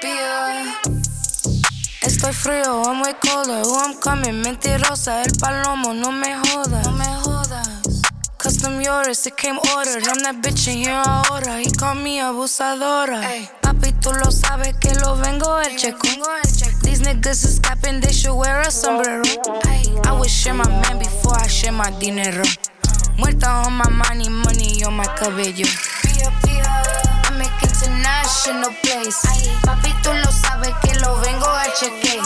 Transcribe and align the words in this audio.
pía. 0.00 0.80
Estoy 2.02 2.32
frío, 2.32 2.82
I'm 2.84 3.00
way 3.02 3.14
colder. 3.14 3.62
Who 3.64 3.76
I'm 3.76 3.94
coming, 4.00 4.42
mentirosa. 4.42 5.22
El 5.24 5.32
palomo, 5.38 5.92
no 5.94 6.12
me 6.12 6.34
jodas. 6.36 6.86
No 6.86 6.92
me 6.92 7.04
jodas. 7.04 8.02
Custom 8.38 8.80
yours, 8.80 9.26
it 9.26 9.36
came 9.36 9.58
ordered. 9.74 10.06
I'm 10.06 10.22
that 10.22 10.36
bitch 10.42 10.68
in 10.68 10.78
here 10.78 11.02
ahora. 11.04 11.58
He 11.58 11.70
called 11.70 11.98
me 11.98 12.20
abusadora. 12.20 13.20
Ay. 13.20 13.48
Papi, 13.60 13.92
tú 14.00 14.12
lo 14.12 14.30
sabes 14.30 14.74
que 14.80 14.94
lo 15.00 15.16
vengo 15.16 15.58
el 15.60 15.76
checo. 15.76 16.06
These 16.82 17.02
niggas 17.02 17.44
is 17.44 17.58
capping, 17.60 18.00
they 18.00 18.12
should 18.12 18.36
wear 18.36 18.60
a 18.60 18.70
sombrero. 18.70 19.24
Ay. 19.64 19.82
I 20.04 20.12
would 20.12 20.30
share 20.30 20.54
my 20.54 20.68
man 20.68 20.98
before 20.98 21.36
I 21.36 21.48
share 21.48 21.72
my 21.72 21.90
dinero. 21.98 22.44
Muerta 23.18 23.66
on 23.66 23.72
my 23.72 23.88
money, 23.88 24.28
money 24.28 24.84
on 24.84 24.94
my 24.94 25.06
cabello. 25.16 25.66
International 28.26 28.72
place. 28.82 29.22
Papi, 29.62 29.92
tú 30.02 30.10
lo 30.12 30.32
sabes 30.32 30.74
que 30.82 30.98
lo 30.98 31.14
vengo 31.20 31.46
a 31.46 31.66
chequear. 31.78 32.24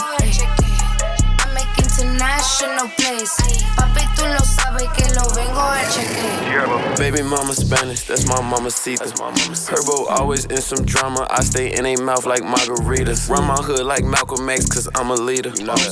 I 1.39 1.53
make 1.53 1.77
international 1.77 2.89
place. 2.97 3.37
Papi, 3.75 4.01
tú 4.15 4.25
lo 4.25 4.39
sabes 4.39 4.89
que 4.95 5.05
lo 5.13 5.29
vengo 5.35 5.61
a 5.61 5.83
chequear. 5.93 6.97
Baby 6.97 7.21
mama 7.21 7.53
Spanish, 7.53 8.07
that's 8.07 8.27
my 8.27 8.41
mama 8.41 8.71
Sita. 8.71 9.05
Herbo 9.05 10.09
always 10.09 10.45
in 10.45 10.61
some 10.61 10.83
drama. 10.85 11.27
I 11.29 11.43
stay 11.43 11.71
in 11.71 11.85
a 11.85 11.95
mouth 11.97 12.25
like 12.25 12.41
margaritas. 12.41 13.29
Run 13.29 13.45
my 13.45 13.55
hood 13.55 13.85
like 13.85 14.03
Malcolm 14.03 14.49
X, 14.49 14.65
cause 14.65 14.89
I'm 14.95 15.11
a 15.11 15.15
leader. 15.15 15.51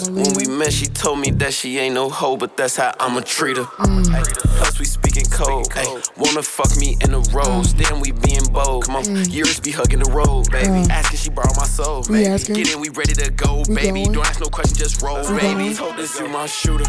When 0.10 0.34
we 0.34 0.48
met, 0.48 0.74
she 0.74 0.88
told 0.88 1.20
me 1.20 1.30
that 1.32 1.54
she 1.54 1.78
ain't 1.78 1.94
no 1.94 2.10
hoe, 2.10 2.36
but 2.38 2.58
that's 2.58 2.78
how 2.78 2.94
I'ma 3.00 3.22
treat 3.22 3.58
her. 3.58 3.68
Ay, 3.78 4.24
Plus, 4.34 4.49
we 4.80 4.86
speaking 4.86 5.26
code. 5.26 5.68
Ay, 5.76 6.02
wanna 6.18 6.42
fuck 6.44 6.76
me 6.78 6.98
in 7.02 7.12
the 7.12 7.20
rose, 7.34 7.74
then 7.76 8.00
we 8.00 8.12
being 8.12 8.46
bold. 8.52 8.86
Come 8.86 8.96
on, 8.98 9.06
years 9.30 9.60
be 9.60 9.72
hugging 9.72 10.00
the 10.00 10.12
road, 10.12 10.50
baby. 10.52 10.90
Asking 10.90 11.20
she 11.20 11.30
borrow 11.30 11.54
my 11.56 11.66
soul, 11.66 12.04
We 12.10 12.24
baby. 12.24 12.44
Get 12.64 12.74
in, 12.74 12.80
we 12.82 12.90
ready 12.90 13.14
to 13.14 13.30
go, 13.32 13.64
We 13.68 13.76
baby. 13.76 14.04
going. 14.04 14.12
Don't 14.14 14.26
ask 14.26 14.40
no 14.40 14.48
question, 14.48 14.78
just 14.78 15.02
roll, 15.02 15.20
We 15.34 15.40
baby. 15.40 15.54
going. 15.54 15.76
Told 15.76 15.98
this 15.98 16.20
you 16.20 16.28
my 16.30 16.46
shooter. 16.48 16.86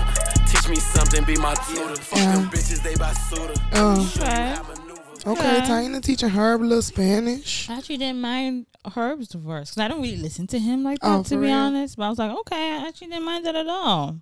Teach 0.46 0.68
me 0.68 0.76
something, 0.76 1.24
be 1.24 1.36
my 1.36 1.54
tutor. 1.68 1.96
Fuck 1.96 2.18
them 2.20 2.48
bitches, 2.50 2.82
they 2.82 2.94
buy 2.96 3.12
suitor. 3.12 3.54
Uh, 3.72 4.06
Okay. 4.16 4.56
okay, 5.26 5.30
Okay. 5.30 5.60
Taina 5.68 6.02
teaching 6.02 6.30
Herb 6.30 6.62
a 6.62 6.64
little 6.64 6.82
Spanish. 6.82 7.68
I 7.68 7.76
actually 7.78 7.98
didn't 7.98 8.20
mind 8.20 8.66
Herb's 8.94 9.32
verse 9.34 9.70
because 9.70 9.82
I 9.84 9.88
don't 9.88 10.00
really 10.02 10.16
listen 10.16 10.46
to 10.48 10.58
him 10.58 10.82
like 10.82 10.98
that, 11.00 11.18
Oh, 11.18 11.22
to 11.24 11.30
be 11.36 11.36
real? 11.42 11.52
honest. 11.54 11.96
But 11.96 12.04
I 12.04 12.08
was 12.08 12.18
like, 12.18 12.30
okay, 12.38 12.76
I 12.78 12.88
actually 12.88 13.08
didn't 13.08 13.24
mind 13.24 13.44
that 13.46 13.54
at 13.54 13.66
all. 13.68 14.20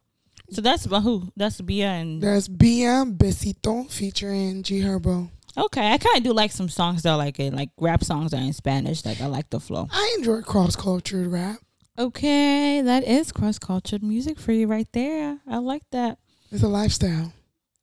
So 0.50 0.60
that's 0.62 0.86
about 0.86 1.02
who? 1.02 1.30
That's 1.36 1.60
Bia 1.60 1.88
and 1.88 2.22
There's 2.22 2.48
Bia 2.48 3.04
Besito 3.06 3.90
featuring 3.90 4.62
G 4.62 4.80
Herbo. 4.80 5.28
okay. 5.56 5.92
I 5.92 5.98
kind 5.98 6.16
of 6.18 6.22
do 6.22 6.32
like 6.32 6.52
some 6.52 6.68
songs 6.68 7.02
that 7.02 7.10
are 7.10 7.18
like 7.18 7.38
it, 7.38 7.52
like 7.52 7.70
rap 7.78 8.02
songs 8.04 8.30
that 8.30 8.40
are 8.40 8.44
in 8.44 8.52
Spanish. 8.54 9.04
Like 9.04 9.20
I 9.20 9.26
like 9.26 9.50
the 9.50 9.60
flow. 9.60 9.88
I 9.90 10.14
enjoy 10.18 10.40
cross 10.42 10.74
cultured 10.76 11.26
rap. 11.26 11.58
Okay, 11.98 12.80
that 12.80 13.04
is 13.04 13.32
cross 13.32 13.58
cultured 13.58 14.02
music 14.04 14.38
for 14.38 14.52
you 14.52 14.66
right 14.68 14.86
there. 14.92 15.38
I 15.48 15.58
like 15.58 15.82
that. 15.90 16.18
It's 16.52 16.62
a 16.62 16.68
lifestyle. 16.68 17.32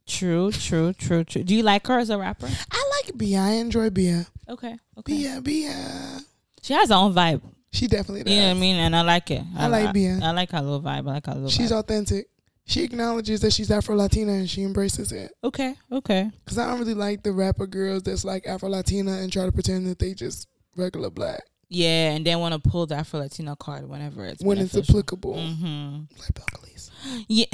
True, 0.07 0.51
true, 0.51 0.93
true, 0.93 1.23
true. 1.23 1.43
Do 1.43 1.53
you 1.53 1.63
like 1.63 1.85
her 1.87 1.99
as 1.99 2.09
a 2.09 2.17
rapper? 2.17 2.47
I 2.71 2.91
like 3.03 3.17
Bia. 3.17 3.39
I 3.39 3.49
enjoy 3.53 3.89
Bia. 3.89 4.25
Okay, 4.47 4.77
okay. 4.99 5.13
Bia, 5.17 5.41
Bia. 5.41 6.19
She 6.61 6.73
has 6.73 6.89
her 6.89 6.95
own 6.95 7.13
vibe. 7.13 7.41
She 7.71 7.87
definitely 7.87 8.23
does. 8.23 8.33
You 8.33 8.39
know 8.41 8.47
what 8.49 8.57
I 8.57 8.59
mean? 8.59 8.75
And 8.77 8.95
I 8.95 9.01
like 9.01 9.29
it. 9.31 9.43
I 9.57 9.67
like 9.67 9.93
Bia. 9.93 10.19
I 10.23 10.31
like 10.31 10.51
her 10.51 10.61
little 10.61 10.81
vibe. 10.81 11.09
I 11.09 11.13
like 11.13 11.25
her 11.25 11.33
little 11.33 11.49
She's 11.49 11.71
vibe. 11.71 11.79
authentic. 11.79 12.27
She 12.67 12.83
acknowledges 12.83 13.41
that 13.41 13.53
she's 13.53 13.69
Afro 13.69 13.95
Latina 13.95 14.31
and 14.33 14.49
she 14.49 14.63
embraces 14.63 15.11
it. 15.11 15.31
Okay, 15.43 15.75
okay. 15.91 16.31
Cause 16.45 16.57
I 16.57 16.67
don't 16.67 16.79
really 16.79 16.95
like 16.95 17.21
the 17.23 17.31
rapper 17.31 17.67
girls 17.67 18.01
that's 18.03 18.25
like 18.25 18.47
Afro 18.47 18.69
Latina 18.69 19.13
and 19.19 19.31
try 19.31 19.45
to 19.45 19.51
pretend 19.51 19.85
that 19.87 19.99
they 19.99 20.13
just 20.15 20.47
regular 20.75 21.09
black 21.11 21.43
Yeah, 21.69 22.11
and 22.13 22.25
then 22.25 22.39
want 22.39 22.53
to 22.61 22.69
pull 22.69 22.87
the 22.87 22.95
Afro 22.95 23.19
Latino 23.19 23.55
card 23.55 23.87
whenever 23.87 24.25
it's 24.25 24.43
when 24.43 24.57
it's 24.57 24.75
applicable. 24.75 25.35
Mm-hmm. 25.35 26.19
Like 26.19 26.33
Belcalis. 26.33 26.89
Yeah. 27.27 27.45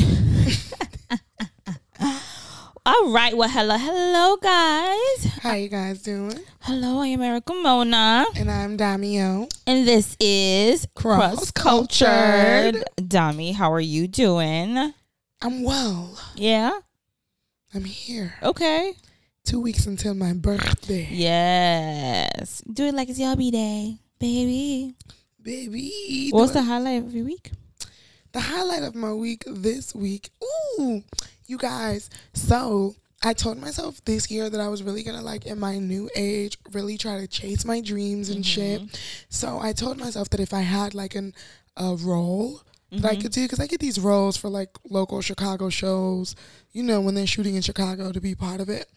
All 2.84 3.12
right. 3.12 3.36
Well, 3.38 3.48
hello, 3.50 3.78
hello, 3.78 4.38
guys. 4.38 5.26
How 5.44 5.54
you 5.54 5.68
guys 5.68 6.02
doing? 6.02 6.40
Hello, 6.62 7.00
I 7.00 7.08
am 7.08 7.22
Erica 7.22 7.54
Mona, 7.54 8.26
And 8.36 8.50
I'm 8.50 8.76
Damio. 8.78 9.52
and 9.68 9.88
this 9.88 10.18
is 10.20 10.88
Cross 10.96 11.52
Cultured. 11.52 12.84
Dami, 12.98 13.54
how 13.54 13.72
are 13.72 13.80
you 13.82 14.08
doing? 14.08 14.94
I'm 15.42 15.64
well. 15.64 16.18
Yeah. 16.36 16.72
I'm 17.74 17.84
here. 17.84 18.36
Okay. 18.44 18.94
Two 19.44 19.60
weeks 19.60 19.88
until 19.88 20.14
my 20.14 20.34
birthday. 20.34 21.08
Yes. 21.10 22.62
Do 22.72 22.86
it 22.86 22.94
like 22.94 23.10
it's 23.10 23.20
your 23.20 23.36
b-day, 23.36 23.98
baby. 24.20 24.94
Baby. 25.42 26.30
What's 26.32 26.52
the 26.52 26.60
doing- 26.60 26.68
highlight 26.70 27.04
of 27.04 27.14
your 27.14 27.26
week? 27.26 27.52
the 28.34 28.40
highlight 28.40 28.84
of 28.84 28.96
my 28.96 29.14
week 29.14 29.44
this 29.46 29.94
week? 29.94 30.30
Ooh, 30.44 31.04
you 31.48 31.58
guys. 31.58 32.10
So 32.34 32.96
I 33.24 33.34
told 33.34 33.58
myself 33.58 34.04
this 34.06 34.32
year 34.32 34.50
that 34.50 34.60
I 34.60 34.68
was 34.68 34.84
really 34.84 35.04
gonna 35.04 35.22
like 35.22 35.46
in 35.46 35.60
my 35.60 35.80
new 35.80 36.10
age 36.16 36.58
really 36.72 36.98
try 36.98 37.20
to 37.20 37.28
chase 37.28 37.66
my 37.66 37.82
dreams 37.82 38.30
and 38.30 38.44
mm-hmm. 38.44 38.88
shit. 38.88 39.02
So 39.30 39.60
I 39.60 39.74
told 39.74 39.98
myself 39.98 40.30
that 40.30 40.40
if 40.40 40.54
I 40.54 40.62
had 40.62 40.94
like 40.94 41.16
an 41.16 41.34
a 41.78 41.96
role 41.96 42.62
that 42.92 43.06
I 43.12 43.16
could 43.16 43.32
do 43.32 43.44
because 43.44 43.60
I 43.60 43.68
get 43.68 43.80
these 43.80 44.00
roles 44.00 44.36
for 44.38 44.50
like 44.50 44.70
local 44.90 45.22
Chicago 45.22 45.70
shows, 45.70 46.36
you 46.74 46.84
know, 46.84 47.00
when 47.02 47.16
they're 47.16 47.26
shooting 47.28 47.56
in 47.56 47.62
Chicago 47.62 48.12
to 48.12 48.20
be 48.22 48.36
part 48.36 48.60
of 48.62 48.70
it. 48.70 48.88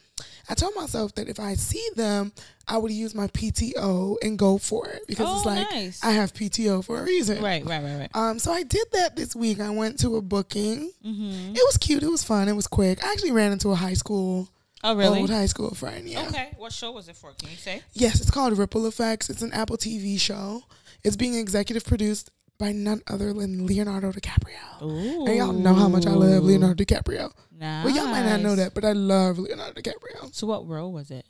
I 0.49 0.55
told 0.55 0.75
myself 0.77 1.15
that 1.15 1.29
if 1.29 1.41
I 1.41 1.55
see 1.55 1.85
them, 1.97 2.33
I 2.69 2.77
would 2.79 2.93
use 2.93 3.15
my 3.15 3.29
PTO 3.29 4.17
and 4.23 4.39
go 4.39 4.59
for 4.59 4.87
it 4.89 5.07
because 5.07 5.29
it's 5.39 5.47
Oh, 5.47 5.49
like 5.49 5.71
nice. 5.71 6.05
I 6.05 6.11
have 6.13 6.35
PTO 6.35 6.85
for 6.85 7.01
a 7.01 7.05
reason. 7.05 7.43
Right, 7.43 7.65
right, 7.65 7.83
right, 7.83 7.99
right. 7.99 8.11
Um, 8.15 8.39
so 8.39 8.53
I 8.53 8.63
did 8.63 8.87
that 8.93 9.17
this 9.17 9.35
week. 9.35 9.61
I 9.61 9.71
went 9.71 9.99
to 10.01 10.17
a 10.17 10.23
booking. 10.23 10.91
Mm-hmm. 11.05 11.53
It 11.57 11.63
was 11.65 11.77
cute. 11.79 12.03
It 12.03 12.11
was 12.11 12.23
fun. 12.23 12.49
It 12.49 12.53
was 12.57 12.67
quick. 12.67 13.03
I 13.05 13.11
actually 13.13 13.33
ran 13.33 13.53
into 13.53 13.71
a 13.71 13.75
high 13.75 13.95
school, 13.95 14.49
Oh, 14.83 14.95
really? 14.95 15.21
old 15.21 15.31
high 15.31 15.47
school 15.47 15.75
friend. 15.75 16.07
Yeah. 16.09 16.27
Okay. 16.29 16.51
What 16.59 16.73
show 16.73 16.93
was 16.93 17.09
it 17.09 17.17
for? 17.17 17.33
Can 17.33 17.51
you 17.51 17.57
say? 17.57 17.83
Yes, 17.95 18.21
it's 18.21 18.31
called 18.31 18.57
Ripple 18.59 18.87
Effects. 18.87 19.31
It's 19.31 19.43
an 19.43 19.53
Apple 19.53 19.79
TV 19.79 20.21
show. 20.21 20.63
It's 21.03 21.17
being 21.17 21.35
executive 21.35 21.85
produced 21.87 22.31
by 22.59 22.73
none 22.73 23.03
other 23.09 23.33
than 23.33 23.67
Leonardo 23.67 24.13
DiCaprio. 24.13 24.83
Ooh. 24.83 25.27
And 25.27 25.37
y'all 25.37 25.53
know 25.53 25.75
how 25.75 25.89
much 25.89 26.07
I 26.07 26.11
love 26.13 26.45
Leonardo 26.45 26.85
DiCaprio. 26.85 27.33
Nice. 27.59 27.85
Well, 27.85 27.95
y'all 27.95 28.07
might 28.07 28.25
not 28.27 28.41
know 28.41 28.55
that, 28.57 28.75
but 28.75 28.85
I 28.85 28.93
love 28.93 29.39
Leonardo 29.39 29.81
DiCaprio. 29.81 30.35
So 30.35 30.47
what 30.47 30.67
role 30.67 30.93
was 30.93 31.11
it? 31.11 31.25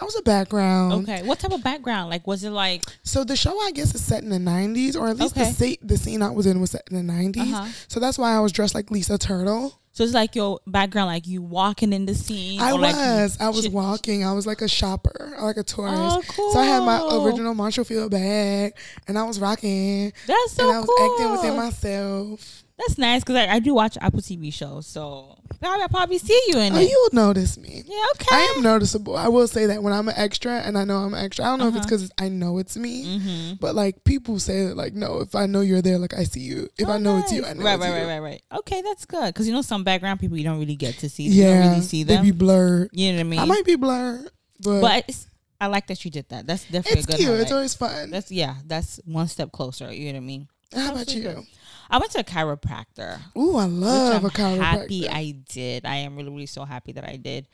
I 0.00 0.04
was 0.04 0.16
a 0.16 0.22
background. 0.22 1.08
Okay. 1.08 1.22
What 1.22 1.38
type 1.38 1.52
of 1.52 1.62
background? 1.62 2.10
Like, 2.10 2.26
was 2.26 2.42
it 2.42 2.50
like? 2.50 2.82
So 3.04 3.22
the 3.22 3.36
show, 3.36 3.56
I 3.60 3.70
guess, 3.72 3.94
is 3.94 4.02
set 4.04 4.24
in 4.24 4.28
the 4.28 4.38
'90s, 4.38 4.96
or 4.96 5.06
at 5.08 5.16
least 5.16 5.36
Okay. 5.36 5.48
the, 5.52 5.54
sa- 5.76 5.80
the 5.86 5.96
scene 5.96 6.20
I 6.20 6.30
was 6.30 6.46
in 6.46 6.60
was 6.60 6.72
set 6.72 6.82
in 6.90 7.06
the 7.06 7.12
'90s. 7.12 7.52
Uh-huh. 7.52 7.68
So 7.86 8.00
that's 8.00 8.18
why 8.18 8.34
I 8.34 8.40
was 8.40 8.50
dressed 8.50 8.74
like 8.74 8.90
Lisa 8.90 9.18
Turtle. 9.18 9.80
So 9.94 10.02
it's 10.02 10.12
like 10.12 10.34
your 10.34 10.58
background, 10.66 11.06
like 11.06 11.28
you 11.28 11.40
walking 11.40 11.92
in 11.92 12.04
the 12.04 12.16
scene. 12.16 12.60
I 12.60 12.72
or 12.72 12.80
like 12.80 12.96
was. 12.96 13.38
I 13.40 13.48
was 13.48 13.68
walking. 13.68 14.24
I 14.24 14.32
was 14.32 14.44
like 14.44 14.60
a 14.60 14.66
shopper, 14.66 15.36
like 15.40 15.56
a 15.56 15.62
tourist. 15.62 15.94
Oh, 15.96 16.22
cool. 16.28 16.52
So 16.52 16.58
I 16.58 16.64
had 16.64 16.80
my 16.80 16.98
oh, 17.00 17.24
original 17.24 17.54
Marshall 17.54 17.84
Field 17.84 18.10
bag, 18.10 18.74
and 19.06 19.16
I 19.16 19.22
was 19.22 19.38
rocking, 19.38 20.12
That's 20.26 20.52
so 20.52 20.64
cool. 20.64 20.70
and 20.70 20.76
I 20.76 20.80
was 20.80 20.88
cool. 20.88 21.12
acting 21.12 21.30
within 21.30 21.56
myself. 21.56 22.63
That's 22.76 22.98
nice 22.98 23.22
because 23.22 23.36
I, 23.36 23.54
I 23.54 23.58
do 23.60 23.72
watch 23.72 23.96
Apple 24.00 24.18
TV 24.20 24.52
shows, 24.52 24.86
so 24.88 25.38
I 25.62 25.76
will 25.76 25.88
probably 25.88 26.18
see 26.18 26.38
you 26.48 26.58
in 26.58 26.72
Oh, 26.74 26.78
it. 26.80 26.90
you 26.90 27.08
will 27.12 27.14
notice 27.24 27.56
me. 27.56 27.84
yeah. 27.86 28.04
Okay. 28.16 28.26
I 28.34 28.52
am 28.56 28.64
noticeable. 28.64 29.16
I 29.16 29.28
will 29.28 29.46
say 29.46 29.66
that 29.66 29.80
when 29.80 29.92
I'm 29.92 30.08
an 30.08 30.14
extra, 30.16 30.54
and 30.60 30.76
I 30.76 30.82
know 30.84 30.96
I'm 30.96 31.14
an 31.14 31.24
extra. 31.24 31.44
I 31.44 31.48
don't 31.50 31.60
know 31.60 31.68
if 31.68 31.76
it's 31.76 31.86
Uh-huh. 31.86 31.96
because 31.96 32.10
I 32.18 32.28
know 32.30 32.58
it's 32.58 32.76
me, 32.76 33.04
Mm-hmm. 33.18 33.54
but 33.60 33.76
like 33.76 34.02
people 34.02 34.40
say 34.40 34.66
that, 34.66 34.76
like, 34.76 34.92
no, 34.92 35.20
if 35.20 35.36
I 35.36 35.46
know 35.46 35.60
you're 35.60 35.82
there, 35.82 35.98
like 35.98 36.14
I 36.14 36.24
see 36.24 36.40
you. 36.40 36.68
If 36.76 36.88
I 36.88 36.98
know 36.98 37.18
it's 37.18 37.30
you, 37.32 37.44
I 37.46 37.52
know 37.52 37.60
Oh, 37.60 37.64
right, 37.64 37.74
it's 37.74 37.82
right, 37.84 37.88
you. 37.90 37.94
right, 37.94 38.06
right, 38.06 38.18
right. 38.18 38.42
Okay, 38.58 38.82
that's 38.82 39.04
good 39.04 39.26
because 39.32 39.46
you 39.46 39.52
know 39.54 39.62
some 39.62 39.84
background 39.84 40.18
people 40.18 40.36
you 40.36 40.44
don't 40.44 40.58
really 40.58 40.76
get 40.76 40.98
to 40.98 41.08
see. 41.08 41.22
You 41.24 41.44
Yeah, 41.44 41.60
don't 41.62 41.68
really 41.70 41.82
see 41.82 42.02
them. 42.02 42.16
they 42.24 42.30
be 42.32 42.36
blurred. 42.36 42.90
you 42.92 43.12
know 43.12 43.18
what 43.18 43.20
I 43.20 43.24
mean? 43.24 43.38
I 43.38 43.44
might 43.44 43.64
be 43.64 43.76
blurred, 43.76 44.28
but, 44.60 44.80
but 44.80 45.04
it's, 45.08 45.28
I 45.60 45.68
like 45.68 45.86
that 45.86 46.04
you 46.04 46.10
did 46.10 46.28
that. 46.30 46.48
That's 46.48 46.64
definitely 46.64 46.98
it's 46.98 47.04
a 47.04 47.10
good. 47.12 47.16
cute. 47.18 47.28
highlight. 47.28 47.42
It's 47.42 47.52
always 47.52 47.74
fun. 47.74 48.10
That's 48.10 48.32
yeah. 48.32 48.56
That's 48.66 48.98
one 49.04 49.28
step 49.28 49.52
closer. 49.52 49.92
You 49.92 50.06
know 50.12 50.18
what 50.18 50.24
I 50.24 50.26
mean? 50.26 50.48
How 50.74 50.90
about 50.92 51.14
you? 51.14 51.22
good. 51.22 51.46
I 51.94 51.98
went 51.98 52.10
to 52.10 52.18
a 52.18 52.24
chiropractor. 52.24 53.20
Ooh, 53.38 53.54
I 53.54 53.66
love 53.66 54.24
which 54.24 54.34
a 54.34 54.42
I'm 54.42 54.58
chiropractor. 54.58 54.60
happy 54.60 55.08
I 55.08 55.30
did. 55.48 55.84
I 55.86 55.94
am 55.98 56.16
really, 56.16 56.30
really 56.30 56.46
so 56.46 56.64
happy 56.64 56.90
that 56.90 57.08
I 57.08 57.14
did. 57.14 57.46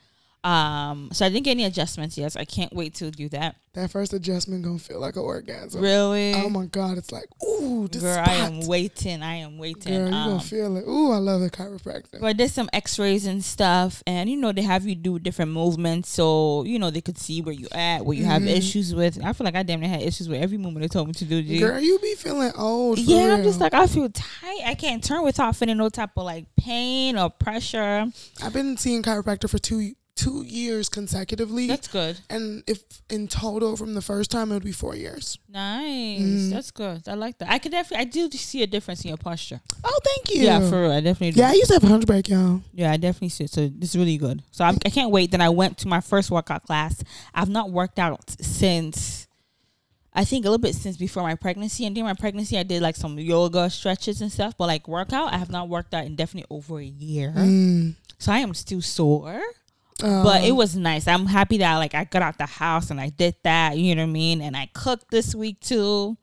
Um, 0.43 1.09
so 1.13 1.25
I 1.25 1.29
didn't 1.29 1.45
get 1.45 1.51
any 1.51 1.65
adjustments 1.65 2.17
yet. 2.17 2.31
So 2.31 2.39
I 2.39 2.45
can't 2.45 2.73
wait 2.73 2.95
to 2.95 3.11
do 3.11 3.29
that. 3.29 3.57
that 3.73 3.91
first 3.91 4.11
adjustment 4.11 4.63
gonna 4.63 4.79
feel 4.79 4.99
like 4.99 5.15
an 5.15 5.21
orgasm. 5.21 5.81
Really? 5.81 6.33
Oh 6.33 6.49
my 6.49 6.65
god, 6.65 6.97
it's 6.97 7.11
like 7.11 7.25
ooh, 7.45 7.87
this 7.87 8.01
Girl, 8.01 8.15
spot. 8.15 8.27
I 8.27 8.33
am 8.33 8.65
waiting. 8.65 9.21
I 9.21 9.35
am 9.35 9.59
waiting. 9.59 9.93
Girl, 9.93 10.09
you 10.09 10.15
um, 10.15 10.29
gonna 10.31 10.39
feel 10.43 10.77
it. 10.77 10.85
Ooh, 10.87 11.11
I 11.11 11.17
love 11.17 11.41
the 11.41 11.49
chiropractor. 11.51 12.19
But 12.19 12.25
I 12.25 12.33
did 12.33 12.49
some 12.49 12.69
X-rays 12.73 13.27
and 13.27 13.43
stuff, 13.43 14.01
and 14.07 14.29
you 14.31 14.35
know 14.35 14.51
they 14.51 14.63
have 14.63 14.85
you 14.87 14.95
do 14.95 15.19
different 15.19 15.51
movements, 15.51 16.09
so 16.09 16.63
you 16.63 16.79
know 16.79 16.89
they 16.89 17.01
could 17.01 17.19
see 17.19 17.41
where 17.43 17.53
you 17.53 17.67
at, 17.71 18.03
where 18.03 18.17
you 18.17 18.25
have 18.25 18.41
Mhm. 18.41 18.47
issues 18.57 18.95
with. 18.95 19.23
I 19.23 19.33
feel 19.33 19.45
like 19.45 19.55
I 19.55 19.61
damn 19.61 19.79
near 19.79 19.89
had 19.89 20.01
issues 20.01 20.27
with 20.27 20.41
every 20.41 20.57
movement 20.57 20.81
they 20.81 20.87
told 20.87 21.07
me 21.07 21.13
to 21.13 21.25
do. 21.25 21.59
Girl, 21.59 21.79
you 21.79 21.99
be 21.99 22.15
feeling 22.15 22.51
old. 22.57 22.97
Yeah, 22.97 23.35
I'm 23.35 23.43
just 23.43 23.59
like 23.59 23.75
I 23.75 23.85
feel 23.85 24.09
tight. 24.09 24.61
I 24.65 24.73
can't 24.73 25.03
turn 25.03 25.23
without 25.23 25.55
feeling 25.55 25.77
no 25.77 25.89
type 25.89 26.09
of 26.17 26.23
like 26.23 26.47
pain 26.57 27.15
or 27.15 27.29
pressure. 27.29 28.07
I've 28.41 28.53
been 28.53 28.75
seeing 28.77 29.03
chiropractor 29.03 29.47
for 29.47 29.59
two 29.59 29.93
two 30.15 30.43
years 30.43 30.89
consecutively. 30.89 31.67
That's 31.67 31.87
good. 31.87 32.19
and 32.29 32.63
if 32.67 32.83
in 33.09 33.27
total 33.27 33.75
from 33.77 33.93
the 33.93 34.01
first 34.01 34.29
time, 34.29 34.51
it 34.51 34.55
would 34.55 34.63
be 34.63 34.71
four 34.71 34.95
years. 34.95 35.37
Nice. 35.49 36.19
Mhm. 36.19 36.49
That's 36.51 36.71
good. 36.71 37.07
I 37.07 37.13
like 37.15 37.37
that. 37.39 37.49
I 37.49 37.59
could 37.59 37.71
definitely. 37.71 38.01
I 38.05 38.09
do 38.09 38.29
see 38.31 38.61
a 38.61 38.67
difference 38.67 39.03
in 39.03 39.09
your 39.09 39.17
posture. 39.17 39.61
Oh, 39.83 39.99
thank 40.03 40.35
you. 40.35 40.43
Yeah, 40.43 40.59
for 40.69 40.81
real. 40.83 40.91
I 40.91 40.99
definitely. 40.99 41.31
Do. 41.31 41.39
Yeah, 41.39 41.49
I 41.49 41.53
used 41.53 41.67
to 41.69 41.73
have 41.75 41.83
a 41.83 41.87
hunchback, 41.87 42.27
y'all. 42.29 42.61
Yeah, 42.73 42.91
I 42.91 42.97
definitely 42.97 43.29
see 43.29 43.45
it. 43.45 43.49
So 43.51 43.67
this 43.67 43.91
is 43.91 43.97
really 43.97 44.17
good. 44.17 44.43
So 44.51 44.63
I'm, 44.65 44.77
I 44.85 44.89
can't 44.89 45.11
wait. 45.11 45.31
Then 45.31 45.41
I 45.41 45.49
went 45.49 45.77
to 45.79 45.87
my 45.87 46.01
first 46.01 46.29
workout 46.29 46.65
class. 46.65 47.03
I've 47.33 47.49
not 47.49 47.71
worked 47.71 47.97
out 47.97 48.29
since, 48.41 49.27
I 50.13 50.25
think 50.25 50.45
a 50.45 50.49
little 50.49 50.61
bit 50.61 50.75
since 50.75 50.97
before 50.97 51.23
my 51.23 51.35
pregnancy. 51.35 51.85
And 51.85 51.95
during 51.95 52.05
my 52.07 52.13
pregnancy, 52.13 52.57
I 52.57 52.63
did 52.63 52.81
like 52.81 52.95
some 52.97 53.17
yoga 53.17 53.69
stretches 53.69 54.21
and 54.21 54.31
stuff. 54.31 54.55
But 54.57 54.67
like 54.67 54.87
workout, 54.87 55.33
I 55.33 55.37
have 55.37 55.49
not 55.49 55.69
worked 55.69 55.93
out 55.93 56.05
in 56.05 56.15
definitely 56.15 56.47
over 56.55 56.79
a 56.79 56.85
year. 56.85 57.33
Mm. 57.35 57.95
So 58.19 58.31
I 58.31 58.39
am 58.39 58.53
still 58.53 58.81
sore. 58.81 59.41
But 60.01 60.43
it 60.43 60.51
was 60.51 60.75
nice. 60.75 61.07
I'm 61.07 61.25
happy 61.25 61.57
that 61.59 61.77
like 61.77 61.95
I 61.95 62.05
got 62.05 62.21
out 62.21 62.37
the 62.37 62.45
house 62.45 62.91
and 62.91 62.99
I 62.99 63.09
did 63.09 63.35
that. 63.43 63.77
You 63.77 63.95
know 63.95 64.03
what 64.03 64.09
I 64.09 64.13
mean? 64.13 64.41
And 64.41 64.55
I 64.57 64.69
cooked 64.73 65.11
this 65.11 65.35
week 65.35 65.59
too. 65.59 66.17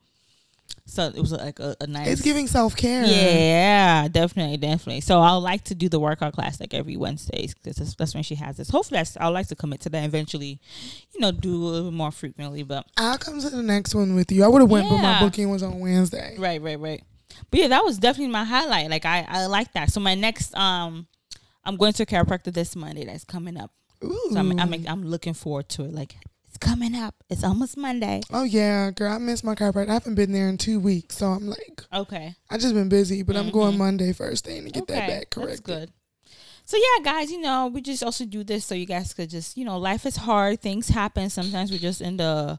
So 0.89 1.05
it 1.05 1.21
was 1.21 1.33
like 1.33 1.61
a, 1.61 1.77
a 1.83 1.87
nice. 1.87 2.09
it's 2.09 2.23
giving 2.23 2.47
self 2.47 2.75
care. 2.75 3.05
Yeah, 3.05 4.09
definitely, 4.09 4.57
definitely. 4.57 5.03
So 5.03 5.21
I 5.21 5.33
like 5.33 5.65
to 5.65 5.75
do 5.75 5.91
the 5.91 6.01
workout 6.01 6.33
class 6.33 6.61
like 6.61 6.73
every 6.73 6.97
Wednesdays 6.97 7.55
because 7.55 7.95
that's, 7.95 8.15
when 8.15 8.23
she 8.23 8.35
has 8.37 8.57
this. 8.57 8.71
Hopefully, 8.71 8.99
that's, 8.99 9.15
I 9.19 9.29
like 9.29 9.49
to 9.49 9.55
commit 9.55 9.83
to 9.83 9.91
that 9.91 10.05
eventually. 10.05 10.59
You 11.15 11.21
know, 11.21 11.31
do 11.31 11.55
a 11.55 11.69
little 11.69 11.91
more 11.93 12.11
frequently. 12.11 12.63
But 12.63 12.87
I'll 12.97 13.19
come 13.19 13.39
to 13.39 13.51
the 13.51 13.63
next 13.63 13.95
one 13.95 14.15
with 14.15 14.33
you. 14.33 14.45
I 14.45 14.49
would 14.49 14.63
have 14.63 14.71
went, 14.71 14.89
but 14.89 14.97
my 14.97 15.21
booking 15.21 15.51
was 15.51 15.63
on 15.63 15.79
Wednesday. 15.79 16.37
right, 16.39 16.61
right, 16.61 16.81
right. 16.81 17.03
But 17.51 17.61
yeah, 17.61 17.69
that 17.69 17.85
was 17.85 17.99
definitely 17.99 18.33
my 18.33 18.45
highlight. 18.45 18.89
Like 18.89 19.05
I, 19.05 19.27
I 19.29 19.47
like 19.47 19.73
that. 19.75 19.93
So 19.93 20.01
my 20.01 20.15
next, 20.15 20.57
um, 20.57 21.07
I'm 21.69 21.77
going 21.77 21.93
to 21.93 22.03
a 22.03 22.07
chiropractor 22.07 22.53
this 22.53 22.75
Monday. 22.75 23.05
That's 23.05 23.25
coming 23.25 23.57
up. 23.59 23.71
Ooh. 24.05 24.29
So 24.33 24.39
I'm, 24.39 24.59
I'm, 24.59 24.73
I'm 24.89 25.05
looking 25.05 25.35
forward 25.35 25.69
to 25.71 25.85
it. 25.85 25.93
Like 25.93 26.17
it's 26.47 26.57
coming 26.57 26.95
up. 26.95 27.15
It's 27.29 27.45
almost 27.45 27.77
Monday. 27.77 28.23
oh 28.33 28.45
yeah, 28.45 28.91
girl, 28.91 29.13
I 29.13 29.19
miss 29.19 29.45
my 29.45 29.55
chiropractor. 29.55 29.91
I 29.91 29.95
haven't 29.95 30.15
been 30.15 30.33
there 30.33 30.49
in 30.49 30.57
two 30.57 30.81
weeks, 30.81 31.17
so 31.19 31.27
I'm 31.27 31.47
like, 31.49 31.83
Okay. 31.93 32.35
I 32.51 32.57
just 32.59 32.75
been 32.75 32.89
busy. 32.89 33.23
But 33.23 33.37
I'm 33.37 33.51
going 33.51 33.75
Mhm. 33.75 33.79
Monday 33.79 34.13
first 34.13 34.45
thing 34.47 34.65
to 34.65 34.71
get 34.71 34.87
that 34.89 35.09
back 35.09 35.31
correct. 35.31 35.49
That's 35.49 35.61
good. 35.61 35.93
So 36.65 36.77
yeah, 36.77 37.03
guys, 37.05 37.31
you 37.31 37.41
know, 37.41 37.67
we 37.69 37.81
just 37.81 38.03
also 38.03 38.25
do 38.27 38.45
this 38.45 38.65
so 38.65 38.75
you 38.75 38.85
guys 38.87 39.15
could 39.15 39.31
just, 39.31 39.57
you 39.57 39.65
know, 39.65 39.79
life 39.79 40.05
is 40.05 40.17
hard, 40.17 40.61
things 40.61 40.89
happen. 40.89 41.31
Sometimes 41.31 41.71
we're 41.71 41.79
just 41.79 42.01
in 42.03 42.19
the, 42.19 42.59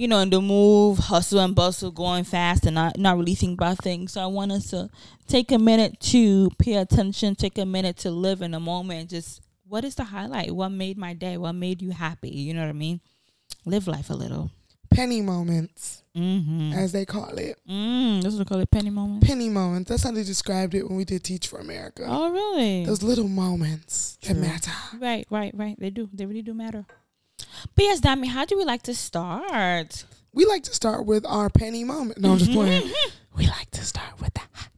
you 0.00 0.08
know, 0.08 0.20
in 0.20 0.30
the 0.30 0.40
move, 0.40 0.96
hustle 0.96 1.40
and 1.40 1.54
bustle, 1.54 1.90
going 1.90 2.24
fast, 2.24 2.64
and 2.64 2.74
not 2.74 2.96
not 2.98 3.18
really 3.18 3.34
think 3.34 3.58
about 3.58 3.76
things. 3.84 4.12
So 4.12 4.22
I 4.22 4.26
want 4.26 4.50
us 4.50 4.70
to 4.70 4.88
take 5.28 5.52
a 5.52 5.58
minute 5.58 6.00
to 6.00 6.48
pay 6.58 6.76
attention, 6.76 7.34
take 7.34 7.58
a 7.58 7.66
minute 7.66 7.98
to 7.98 8.10
live 8.10 8.40
in 8.40 8.52
the 8.52 8.60
moment. 8.60 9.10
Just 9.10 9.42
what 9.68 9.84
is 9.84 9.96
the 9.96 10.04
highlight? 10.04 10.52
What 10.54 10.70
made 10.70 10.96
my 10.96 11.12
day? 11.12 11.36
What 11.36 11.52
made 11.52 11.82
you 11.82 11.90
happy? 11.90 12.30
You 12.30 12.54
know 12.54 12.62
what 12.62 12.70
I 12.70 12.72
mean? 12.72 13.02
Live 13.66 13.86
life 13.86 14.08
a 14.08 14.14
little. 14.14 14.50
Penny 14.90 15.20
moments, 15.20 16.02
Mm-hmm. 16.16 16.72
as 16.72 16.90
they 16.90 17.04
call 17.04 17.38
it. 17.38 17.56
Mm, 17.70 18.22
this 18.22 18.32
is 18.32 18.38
what 18.40 18.48
they 18.48 18.54
call 18.54 18.60
it 18.60 18.70
penny 18.70 18.90
moment. 18.90 19.22
Penny 19.22 19.48
moments. 19.48 19.90
That's 19.90 20.02
how 20.02 20.10
they 20.10 20.24
described 20.24 20.74
it 20.74 20.88
when 20.88 20.96
we 20.96 21.04
did 21.04 21.22
Teach 21.22 21.46
for 21.46 21.60
America. 21.60 22.04
Oh, 22.08 22.32
really? 22.32 22.84
Those 22.86 23.02
little 23.02 23.28
moments 23.28 24.18
that 24.22 24.34
matter. 24.36 24.72
Right, 24.98 25.26
right, 25.30 25.52
right. 25.54 25.78
They 25.78 25.90
do. 25.90 26.08
They 26.12 26.26
really 26.26 26.42
do 26.42 26.52
matter. 26.54 26.84
But 27.74 27.82
yes, 27.84 28.00
Dami, 28.00 28.26
how 28.28 28.44
do 28.44 28.56
we 28.56 28.64
like 28.64 28.82
to 28.84 28.94
start? 28.94 30.04
We 30.32 30.44
like 30.46 30.62
to 30.64 30.74
start 30.74 31.06
with 31.06 31.24
our 31.26 31.50
penny 31.50 31.84
moment. 31.84 32.20
No, 32.20 32.32
I'm 32.32 32.38
just 32.38 32.52
playing. 32.52 32.90
We 33.36 33.46
like 33.46 33.70
to 33.70 33.84
start 33.84 34.20
with 34.20 34.34
the 34.34 34.40
hot. 34.52 34.70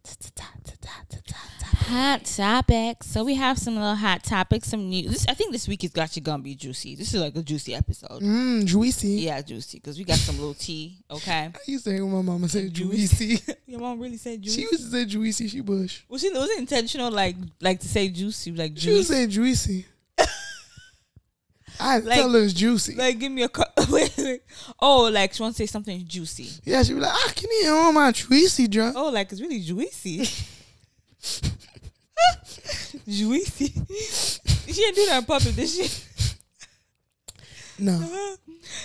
Hot 1.88 2.24
topics. 2.24 3.06
So 3.08 3.24
we 3.24 3.34
have 3.34 3.58
some 3.58 3.74
little 3.74 3.94
hot 3.94 4.22
topics, 4.24 4.68
some 4.68 4.88
news. 4.88 5.10
This, 5.10 5.26
I 5.28 5.34
think 5.34 5.52
this 5.52 5.68
week 5.68 5.84
is 5.84 5.96
actually 5.96 6.22
gonna 6.22 6.42
be 6.42 6.54
juicy. 6.54 6.94
This 6.94 7.12
is 7.12 7.20
like 7.20 7.36
a 7.36 7.42
juicy 7.42 7.74
episode. 7.74 8.22
Mmm, 8.22 8.64
juicy. 8.64 9.08
Yeah, 9.08 9.42
juicy 9.42 9.78
because 9.78 9.98
we 9.98 10.04
got 10.04 10.16
some 10.16 10.36
little 10.38 10.54
tea. 10.54 10.98
Okay. 11.10 11.50
I 11.54 11.58
used 11.66 11.84
to 11.84 11.92
hate 11.92 12.00
when 12.00 12.12
my 12.12 12.22
mama 12.22 12.48
said 12.48 12.72
Juicy. 12.72 13.36
juicy. 13.36 13.52
Your 13.66 13.80
mom 13.80 14.00
really 14.00 14.16
said 14.16 14.40
juicy. 14.40 14.62
she 14.62 14.68
used 14.70 14.84
to 14.84 14.90
say 14.90 15.04
juicy. 15.04 15.48
She 15.48 15.60
bush. 15.60 16.02
was 16.08 16.20
she 16.22 16.30
was 16.30 16.48
it 16.50 16.58
intentional? 16.60 17.10
Like 17.10 17.36
like 17.60 17.80
to 17.80 17.88
say 17.88 18.08
juicy, 18.08 18.52
like 18.52 18.72
She 18.76 18.88
would 18.90 18.96
juicy. 18.96 19.12
say 19.14 19.26
juicy. 19.26 19.86
I 21.80 21.98
Like- 21.98 22.16
tell 22.16 22.30
her 22.32 22.38
it's 22.42 22.52
juicy. 22.52 22.94
Like 22.94 23.18
give 23.18 23.32
me 23.32 23.42
a 23.42 23.48
cu- 23.48 23.62
wait, 23.90 24.12
wait. 24.18 24.42
oh 24.80 25.10
like 25.12 25.32
she 25.34 25.42
wants 25.42 25.56
to 25.58 25.62
say 25.62 25.66
something 25.70 26.04
juicy. 26.06 26.48
yeah, 26.64 26.82
she 26.82 26.94
be 26.94 27.00
like, 27.00 27.12
I 27.12 27.28
can 27.34 27.48
eat 27.62 27.68
all 27.68 27.92
my 27.92 28.12
juicy 28.12 28.68
drunk. 28.68 28.94
Oh, 28.96 29.10
like 29.10 29.30
it's 29.32 29.40
really 29.40 29.60
juicy. 29.60 30.24
juicy. 33.08 33.66
she 34.66 34.72
didn't 34.72 34.94
do 34.96 35.06
that 35.06 35.18
in 35.18 35.24
public, 35.24 35.54
did 35.56 35.68
she? 35.68 35.88
No, 37.78 38.36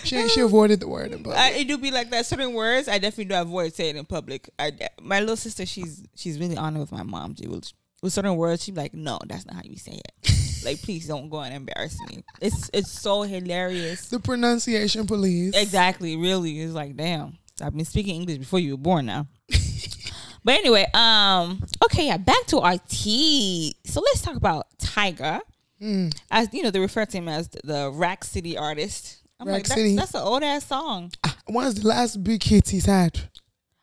she 0.02 0.28
she 0.28 0.40
avoided 0.40 0.80
the 0.80 0.88
word 0.88 1.12
in 1.12 1.18
public. 1.22 1.38
I, 1.38 1.50
it 1.50 1.68
do 1.68 1.78
be 1.78 1.90
like 1.92 2.10
that. 2.10 2.26
Certain 2.26 2.52
words, 2.52 2.88
I 2.88 2.98
definitely 2.98 3.26
do 3.26 3.34
avoid 3.40 3.72
saying 3.74 3.96
in 3.96 4.04
public. 4.06 4.48
I, 4.58 4.72
my 5.00 5.20
little 5.20 5.36
sister, 5.36 5.64
she's 5.66 6.02
she's 6.16 6.38
really 6.40 6.56
honored 6.56 6.80
with 6.80 6.90
my 6.90 7.04
mom. 7.04 7.36
She 7.36 7.46
will, 7.46 7.60
with 8.02 8.12
certain 8.12 8.34
words, 8.36 8.64
she 8.64 8.72
be 8.72 8.80
like, 8.80 8.94
"No, 8.94 9.18
that's 9.26 9.46
not 9.46 9.54
how 9.56 9.62
you 9.64 9.76
say 9.76 10.00
it. 10.24 10.34
Like, 10.64 10.82
please 10.82 11.06
don't 11.06 11.28
go 11.28 11.40
and 11.40 11.54
embarrass 11.54 11.98
me." 12.08 12.24
It's 12.40 12.70
it's 12.72 12.90
so 12.90 13.22
hilarious. 13.22 14.08
the 14.08 14.20
pronunciation 14.20 15.06
police. 15.06 15.56
Exactly, 15.56 16.16
really, 16.16 16.60
it's 16.60 16.72
like, 16.72 16.96
damn. 16.96 17.38
I've 17.60 17.74
been 17.74 17.84
speaking 17.84 18.16
English 18.16 18.38
before 18.38 18.60
you 18.60 18.72
were 18.72 18.82
born 18.82 19.06
now. 19.06 19.26
but 20.44 20.54
anyway, 20.54 20.86
um, 20.94 21.62
okay, 21.86 22.06
yeah, 22.06 22.16
back 22.16 22.46
to 22.46 22.60
our 22.60 22.78
tea. 22.88 23.74
So 23.84 24.00
let's 24.00 24.22
talk 24.22 24.36
about 24.36 24.66
Tyga. 24.78 25.40
Mm. 25.82 26.16
As 26.30 26.48
you 26.52 26.62
know, 26.62 26.70
they 26.70 26.80
refer 26.80 27.04
to 27.04 27.16
him 27.16 27.28
as 27.28 27.48
the, 27.48 27.90
Rack 27.92 28.24
City 28.24 28.56
artist. 28.56 29.18
I'm 29.40 29.46
Rack 29.46 29.54
like, 29.54 29.62
that's, 29.64 29.80
City. 29.80 29.96
that's 29.96 30.14
an 30.14 30.22
old 30.22 30.42
ass 30.42 30.66
song. 30.66 31.12
What's 31.46 31.80
the 31.80 31.88
last 31.88 32.22
big 32.22 32.42
hit 32.42 32.68
he's 32.68 32.86
had? 32.86 33.18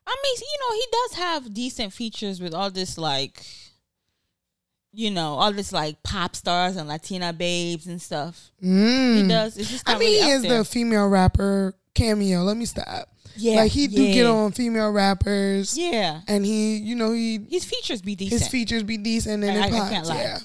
I 0.07 0.15
mean, 0.23 0.35
you 0.39 0.57
know, 0.59 0.75
he 0.75 0.85
does 0.91 1.13
have 1.17 1.53
decent 1.53 1.93
features 1.93 2.39
with 2.39 2.53
all 2.53 2.69
this 2.69 2.97
like 2.97 3.43
you 4.95 5.11
know, 5.11 5.33
all 5.35 5.51
this 5.51 5.71
like 5.71 6.01
pop 6.03 6.35
stars 6.35 6.75
and 6.77 6.87
Latina 6.87 7.33
babes 7.33 7.87
and 7.87 8.01
stuff. 8.01 8.51
Mm. 8.63 9.21
He 9.23 9.27
does. 9.27 9.57
It's 9.57 9.69
just 9.69 9.87
I 9.89 9.93
mean, 9.97 10.09
really 10.09 10.21
he 10.23 10.29
is 10.31 10.43
the 10.43 10.63
female 10.65 11.07
rapper 11.07 11.73
cameo. 11.93 12.43
Let 12.43 12.57
me 12.57 12.65
stop. 12.65 13.09
yeah, 13.35 13.55
like 13.57 13.71
he 13.71 13.87
do 13.87 14.01
yeah. 14.03 14.13
get 14.13 14.25
on 14.25 14.51
female 14.53 14.91
rappers, 14.91 15.77
Yeah, 15.77 16.21
and 16.27 16.45
he, 16.45 16.77
you 16.77 16.95
know, 16.95 17.11
he 17.11 17.39
his 17.49 17.65
features 17.65 18.01
be 18.01 18.15
decent. 18.15 18.41
his 18.41 18.49
features 18.49 18.83
be 18.83 18.97
decent 18.97 19.43
and 19.43 19.57
I- 19.61 19.67
it 19.67 19.73
I 19.73 19.77
pops. 19.77 19.91
can't 19.91 20.07
lie. 20.07 20.15
Yeah. 20.21 20.39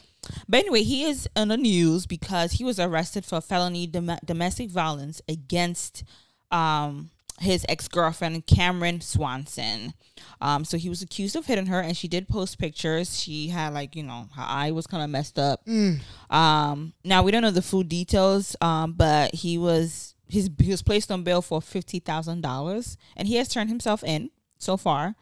But 0.49 0.59
anyway, 0.61 0.83
he 0.83 1.05
is 1.05 1.29
in 1.37 1.49
the 1.49 1.57
news 1.57 2.07
because 2.07 2.53
he 2.53 2.65
was 2.65 2.79
arrested 2.79 3.25
for 3.25 3.41
felony 3.41 3.87
dom- 3.87 4.19
domestic 4.25 4.69
violence 4.71 5.21
against 5.29 6.05
um, 6.53 7.11
his 7.41 7.67
ex 7.69 7.89
girlfriend, 7.89 8.47
Camaryn 8.47 9.03
Swanson. 9.03 9.95
Um, 10.41 10.65
so 10.65 10.77
he 10.77 10.89
was 10.89 11.03
accused 11.03 11.37
of 11.37 11.47
hitting 11.47 11.67
her, 11.67 11.81
and 11.81 11.97
she 11.97 12.07
did 12.07 12.29
post 12.29 12.59
pictures. 12.59 13.19
She 13.19 13.49
had, 13.49 13.73
like, 13.75 13.97
you 13.97 14.03
know, 14.03 14.29
her 14.37 14.45
eye 14.47 14.71
was 14.71 14.87
kind 14.87 15.03
of 15.03 15.11
messed 15.11 15.39
up. 15.39 15.65
Mm. 15.67 16.01
Um, 16.31 16.93
now, 17.05 17.23
we 17.23 17.31
don't 17.31 17.43
know 17.43 17.51
the 17.51 17.63
full 17.63 17.83
details, 17.83 18.55
um, 18.61 18.93
but 18.93 19.35
he 19.35 19.59
was. 19.59 20.15
His, 20.29 20.49
he 20.61 20.71
was 20.71 20.81
placed 20.81 21.11
on 21.11 21.25
bail 21.25 21.43
for 21.43 21.61
fifty 21.61 21.99
thousand 21.99 22.43
dollars, 22.43 22.97
and 23.17 23.27
he 23.27 23.35
has 23.35 23.49
turned 23.49 23.69
himself 23.69 24.05
in 24.05 24.31
so 24.59 24.77
far. 24.77 25.17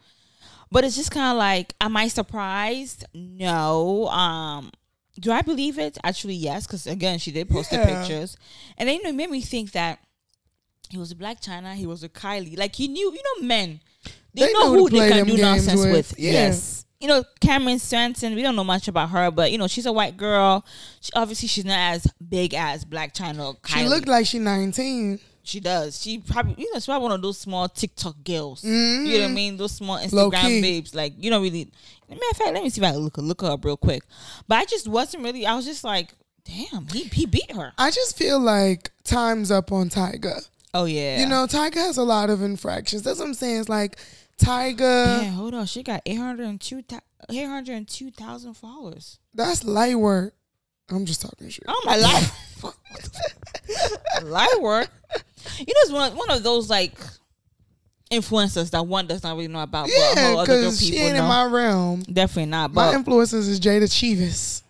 But 0.71 0.83
it's 0.83 0.95
just 0.95 1.09
kind 1.09 1.31
of 1.31 1.37
like, 1.37 1.73
am 1.81 1.97
I 1.97 2.09
surprised? 2.09 3.05
No. 3.15 4.07
Um, 4.09 4.69
do 5.19 5.31
I 5.31 5.41
believe 5.41 5.79
it? 5.79 5.97
Actually, 6.03 6.35
yes, 6.35 6.67
because 6.67 6.85
again, 6.85 7.17
she 7.17 7.31
did 7.31 7.49
post 7.49 7.71
the 7.71 7.79
pictures, 7.79 8.37
and 8.77 8.87
then 8.87 8.99
it 9.03 9.15
made 9.15 9.31
me 9.31 9.41
think 9.41 9.71
that 9.71 9.97
he 10.89 10.97
was 10.97 11.11
a 11.11 11.15
Blac 11.15 11.41
Chyna, 11.43 11.75
he 11.75 11.85
was 11.85 12.03
a 12.03 12.09
Kylie. 12.09 12.57
Like 12.57 12.75
he 12.75 12.87
knew, 12.87 13.11
you 13.13 13.21
know, 13.41 13.47
men 13.47 13.79
they, 14.33 14.45
They 14.47 14.53
know, 14.53 14.73
know 14.73 14.77
who 14.79 14.89
they 14.89 15.09
can 15.09 15.25
do 15.25 15.37
nonsense 15.37 15.81
with. 15.81 15.91
with. 15.91 16.15
Yeah. 16.19 16.31
Yes. 16.31 16.85
You 16.99 17.07
know, 17.07 17.23
Camaryn 17.39 17.79
Swanson, 17.79 18.35
we 18.35 18.41
don't 18.41 18.57
know 18.57 18.63
much 18.65 18.89
about 18.89 19.09
her, 19.11 19.31
but 19.31 19.51
you 19.51 19.57
know, 19.57 19.67
she's 19.67 19.85
a 19.85 19.91
white 19.93 20.17
girl. 20.17 20.65
She, 20.99 21.11
obviously, 21.15 21.47
she's 21.47 21.63
not 21.65 21.79
as 21.93 22.05
big 22.27 22.53
as 22.53 22.83
Blac 22.83 23.13
Chyna 23.13 23.39
or 23.45 23.53
Kylie. 23.55 23.83
She 23.83 23.87
looked 23.87 24.07
like 24.07 24.25
she's 24.25 24.41
19. 24.41 25.19
She 25.43 25.59
does. 25.61 25.99
She 26.01 26.19
probably, 26.19 26.55
you 26.57 26.65
know, 26.71 26.75
she's 26.77 26.85
probably 26.85 27.03
one 27.03 27.11
of 27.13 27.21
those 27.21 27.39
small 27.39 27.69
TikTok 27.69 28.15
girls. 28.23 28.63
Mhm. 28.63 29.07
You 29.07 29.13
know 29.13 29.23
what 29.23 29.31
I 29.31 29.33
mean? 29.33 29.57
Those 29.57 29.71
small 29.71 29.97
Instagram 29.97 30.61
babes. 30.61 30.93
Like, 30.93 31.13
you 31.17 31.29
don't 31.29 31.41
really. 31.41 31.71
Matter 32.09 32.21
of 32.31 32.37
fact, 32.37 32.53
let 32.53 32.63
me 32.63 32.69
see 32.69 32.81
if 32.81 32.87
I 32.87 32.91
can 32.91 32.99
look, 32.99 33.17
look 33.17 33.41
her 33.41 33.47
up 33.51 33.63
real 33.63 33.77
quick. 33.77 34.03
But 34.47 34.57
I 34.57 34.65
just 34.65 34.87
wasn't 34.87 35.23
really. 35.23 35.45
I 35.45 35.55
was 35.55 35.65
just 35.65 35.83
like, 35.83 36.13
damn, 36.43 36.85
he 36.87 37.03
he 37.03 37.25
beat 37.25 37.51
her. 37.55 37.71
I 37.77 37.91
just 37.91 38.17
feel 38.17 38.39
like 38.39 38.91
time's 39.03 39.51
up 39.51 39.71
on 39.71 39.89
Tyga. 39.89 40.47
Oh 40.73 40.85
yeah. 40.85 41.19
You 41.19 41.27
know, 41.27 41.45
Tyga 41.47 41.75
has 41.75 41.97
a 41.97 42.03
lot 42.03 42.29
of 42.29 42.41
infractions. 42.41 43.01
That's 43.03 43.19
what 43.19 43.25
I'm 43.25 43.33
saying. 43.33 43.61
It's 43.61 43.69
like 43.69 43.97
Tyga. 44.39 45.21
Damn, 45.21 45.33
hold 45.33 45.53
on. 45.53 45.65
She 45.65 45.83
got 45.83 46.01
802 46.05 46.83
802,000 47.31 48.53
followers. 48.53 49.19
that's 49.33 49.63
light 49.63 49.97
work. 49.97 50.33
I'm 50.89 51.05
just 51.05 51.21
talking 51.21 51.49
shit. 51.49 51.65
Oh 51.67 51.81
my 51.85 51.97
life. 51.97 52.35
Light 54.23 54.61
work. 54.61 54.89
You 55.57 55.65
know, 55.65 55.73
it's 55.83 55.91
one 55.91 56.15
one 56.15 56.31
of 56.31 56.43
those 56.43 56.69
like 56.69 56.93
influencers 58.11 58.71
that 58.71 58.85
one 58.85 59.07
does 59.07 59.23
not 59.23 59.35
really 59.35 59.47
know 59.47 59.61
about, 59.61 59.87
yeah, 59.87 60.15
how 60.15 60.37
other 60.39 60.45
girl 60.47 60.57
because 60.57 60.79
she 60.83 60.97
ain't 60.97 61.15
know. 61.15 61.23
in 61.23 61.29
my 61.29 61.45
realm. 61.45 62.01
Definitely 62.01 62.47
not. 62.47 62.73
But 62.73 62.81
My 62.81 62.91
But 62.91 62.95
influences 62.97 63.47
is 63.47 63.59
Jayda 63.59 63.91
Cheaves. 63.91 64.63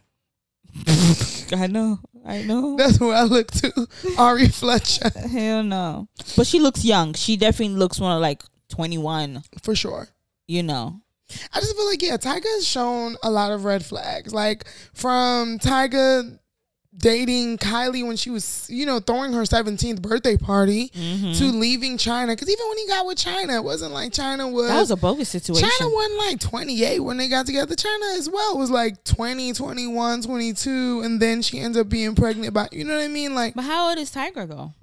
I 1.56 1.68
know. 1.68 2.00
I 2.30 2.44
know. 2.44 2.76
That's 2.78 2.98
who 2.98 3.10
I 3.12 3.24
look 3.24 3.50
to. 3.52 3.88
Ari 4.18 4.48
Fletcher 4.50 5.10
Hell 5.30 5.64
no. 5.64 6.08
But 6.38 6.46
she 6.48 6.60
looks 6.60 6.86
young. 6.86 7.14
She 7.16 7.36
definitely 7.38 7.76
looks 7.76 8.00
more 8.00 8.20
like 8.20 8.44
21, 8.70 9.42
for 9.64 9.76
sure. 9.76 10.08
you 10.48 10.62
know. 10.64 11.02
I 11.54 11.60
just 11.60 11.76
feel 11.76 11.86
like 11.88 12.02
yeah, 12.02 12.18
Tyga 12.18 12.46
has 12.46 12.68
shown 12.68 13.16
a 13.24 13.30
lot 13.30 13.52
of 13.52 13.64
red 13.64 13.86
flags. 13.86 14.34
Like 14.34 14.66
from 14.94 15.60
Tyga 15.60 16.40
dating 16.98 17.58
Kylie 17.60 18.06
when 18.06 18.18
she 18.18 18.30
was, 18.30 18.68
you 18.70 18.86
know, 18.86 19.00
throwing 19.00 19.32
her 19.34 19.44
17th 19.44 20.02
birthday 20.02 20.36
party 20.38 20.90
Mm-hmm. 20.90 21.34
to 21.34 21.46
leaving 21.46 21.98
Chyna. 21.98 22.30
Because 22.30 22.50
even 22.50 22.68
when 22.68 22.78
he 22.78 22.88
got 22.88 23.06
with 23.06 23.18
Chyna, 23.18 23.58
it 23.58 23.64
wasn't 23.64 23.94
like 23.94 24.12
Chyna 24.12 24.52
was. 24.52 24.68
That 24.70 24.80
was 24.80 24.92
a 24.92 24.96
bogus 24.98 25.30
situation. 25.30 25.70
Chyna 25.70 25.94
wasn't 25.94 26.18
like 26.18 26.40
28 26.40 27.00
when 27.02 27.18
they 27.18 27.28
got 27.28 27.46
together. 27.46 27.76
Chyna 27.76 28.18
as 28.18 28.30
well 28.30 28.58
was 28.58 28.70
like 28.72 29.04
20, 29.04 29.54
21, 29.54 30.22
22. 30.24 31.02
And 31.04 31.22
then 31.22 31.42
she 31.42 31.60
ends 31.60 31.78
up 31.78 31.90
being 31.90 32.16
pregnant 32.16 32.54
by, 32.54 32.68
you 32.72 32.84
know 32.84 32.96
what 32.96 33.04
I 33.04 33.08
mean? 33.08 33.36
Like, 33.36 33.54
But 33.56 33.66
how 33.66 33.90
old 33.90 33.98
is 34.00 34.12
Tyga 34.12 34.48
though? 34.48 34.74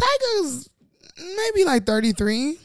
Tyga's 0.00 0.70
maybe 1.18 1.64
like 1.64 1.84
33. 1.84 2.58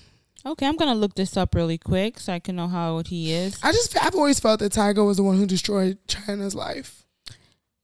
Okay, 0.46 0.66
I'm 0.66 0.78
gonna 0.78 0.96
look 0.96 1.16
this 1.16 1.36
up 1.36 1.54
really 1.56 1.78
quick 1.78 2.20
so 2.20 2.32
I 2.32 2.40
can 2.40 2.56
know 2.56 2.68
how 2.68 2.92
old 2.94 3.08
he 3.08 3.34
is. 3.34 3.60
I 3.62 3.72
just, 3.74 4.02
I've 4.02 4.16
always 4.16 4.40
felt 4.40 4.60
that 4.62 4.72
Tyga 4.72 5.06
was 5.06 5.18
the 5.18 5.24
one 5.24 5.38
who 5.38 5.46
destroyed 5.46 5.98
Chyna's 6.08 6.56
life. 6.56 7.04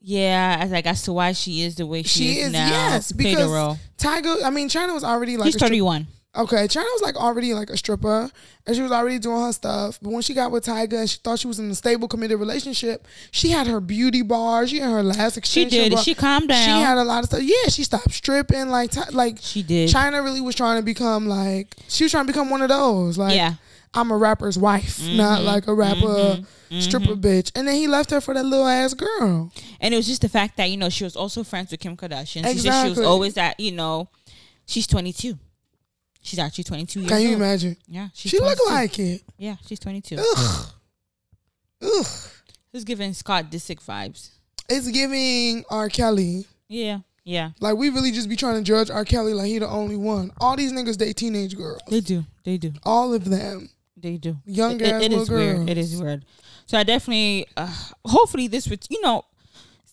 Yeah, 0.06 0.58
as 0.60 0.70
like 0.70 0.86
as 0.86 1.02
to 1.04 1.14
why 1.14 1.32
she 1.32 1.62
is 1.62 1.76
the 1.76 1.86
way 1.86 2.04
she, 2.04 2.10
She 2.34 2.40
is, 2.40 2.48
is, 2.48 2.54
now. 2.54 2.68
yes, 2.70 3.12
because 3.14 3.50
role. 3.50 3.78
Tyga, 3.98 4.44
I 4.44 4.50
mean, 4.50 4.68
Chyna 4.68 4.94
was 4.94 5.04
already 5.04 5.38
like 5.38 5.46
He's 5.46 5.56
31. 5.56 6.08
Okay, 6.36 6.68
Chyna 6.68 6.84
was 6.84 7.02
like 7.02 7.16
already 7.16 7.54
like 7.54 7.70
a 7.70 7.78
stripper, 7.78 8.30
and 8.68 8.76
she 8.76 8.82
was 8.82 8.92
already 8.92 9.18
doing 9.20 9.40
her 9.44 9.54
stuff. 9.54 10.00
But 10.02 10.12
when 10.12 10.22
she 10.22 10.34
got 10.34 10.52
with 10.52 10.66
Tyga 10.66 10.94
and 11.02 11.10
she 11.10 11.20
thought 11.24 11.40
she 11.40 11.48
was 11.48 11.60
in 11.60 11.70
a 11.72 11.76
stable, 11.76 12.08
committed 12.10 12.38
relationship, 12.40 13.08
she 13.32 13.52
had 13.52 13.68
her 13.68 13.80
beauty 13.80 14.24
bar. 14.24 14.68
She 14.68 14.80
had 14.80 14.90
her 14.92 15.04
last 15.04 15.46
She 15.46 15.66
did. 15.66 15.94
bar. 15.94 16.04
She 16.04 16.16
calmed 16.16 16.50
down. 16.50 16.66
She 16.66 16.72
had 16.72 16.98
a 16.98 17.04
lot 17.06 17.20
of 17.20 17.30
stuff. 17.30 17.42
Yeah, 17.44 17.70
she 17.70 17.84
stopped 17.84 18.12
stripping. 18.12 18.70
Like, 18.70 18.92
like 19.14 19.38
She 19.40 19.64
did. 19.64 19.90
Chyna 19.90 20.22
really 20.24 20.42
was 20.42 20.56
trying 20.56 20.80
to 20.80 20.84
become 20.84 21.28
like 21.28 21.76
she 21.88 22.04
was 22.04 22.12
trying 22.12 22.26
to 22.26 22.34
become 22.34 22.50
one 22.50 22.62
of 22.64 22.70
those. 22.70 23.18
Like, 23.18 23.36
yeah. 23.36 23.54
I'm 23.94 24.12
a 24.12 24.18
rapper's 24.18 24.58
wife, 24.58 25.00
mm-hmm. 25.00 25.18
not 25.18 25.44
like 25.44 25.68
a 25.68 25.74
rapper 25.74 26.00
mm-hmm. 26.00 26.42
Mm-hmm. 26.42 26.80
stripper 26.80 27.16
bitch. 27.16 27.52
And 27.56 27.68
then 27.68 27.76
he 27.76 27.88
left 27.88 28.10
her 28.12 28.22
for 28.22 28.34
that 28.34 28.44
little 28.44 28.68
ass 28.68 28.94
girl. 28.94 29.52
And 29.80 29.94
it 29.94 29.98
was 29.98 30.08
just 30.08 30.22
the 30.22 30.30
fact 30.30 30.58
that, 30.58 30.70
you 30.70 30.78
know, 30.78 30.90
she 30.90 31.04
was 31.04 31.16
also 31.16 31.44
friends 31.44 31.72
with 31.72 31.80
Kim 31.80 31.96
Kardashian. 31.96 32.46
She 32.52 32.60
said 32.60 32.84
she 32.84 32.90
was 32.90 33.00
always 33.00 33.38
at, 33.38 33.60
you 33.60 33.72
know, 33.72 34.10
she's 34.66 34.88
22. 34.88 35.38
She's 36.22 36.40
actually 36.40 36.64
22 36.64 37.02
years 37.02 37.12
old. 37.12 37.20
Can 37.20 37.22
you 37.22 37.34
old. 37.34 37.42
imagine? 37.42 37.78
Yeah, 37.88 38.08
she's 38.14 38.32
She 38.32 38.40
look 38.40 38.58
22. 38.58 38.74
like 38.74 39.00
it. 39.00 39.22
Yeah, 39.38 39.56
she's 39.68 39.80
22. 39.80 40.18
Ugh. 40.20 40.66
Ugh. 41.82 42.06
This 42.72 42.84
giving 42.84 43.14
Scott 43.14 43.52
Disick 43.52 43.84
vibes. 43.86 44.30
It's 44.70 44.90
giving 44.90 45.66
R. 45.70 45.90
Kelly. 45.90 46.48
Yeah, 46.70 47.00
yeah. 47.24 47.52
Like 47.60 47.76
we 47.76 47.90
really 47.90 48.12
just 48.12 48.30
be 48.30 48.36
trying 48.36 48.56
to 48.56 48.64
judge 48.64 48.90
R. 48.90 49.06
Kelly 49.06 49.34
like 49.34 49.48
he 49.48 49.60
the 49.60 49.68
only 49.68 49.98
one. 49.98 50.32
All 50.40 50.56
these 50.56 50.74
niggas 50.74 50.98
date 50.98 51.18
teenage 51.18 51.56
girls. 51.56 51.82
They 51.88 52.00
do. 52.00 52.26
They 52.46 52.58
do. 52.58 52.74
All 52.84 53.14
of 53.14 53.26
them. 53.26 53.70
They 54.04 54.18
do. 54.18 54.38
Young 54.46 54.76
It- 54.76 54.82
it 54.82 55.00
little 55.02 55.22
is 55.24 55.30
weird. 55.30 55.70
It 55.70 55.78
is 55.78 55.96
weird. 56.00 56.26
So 56.68 56.78
I 56.78 56.84
definitely, 56.84 57.48
uh, 57.58 57.74
hopefully, 58.06 58.48
this 58.48 58.68
would 58.70 58.86
you 58.90 59.02
know, 59.02 59.24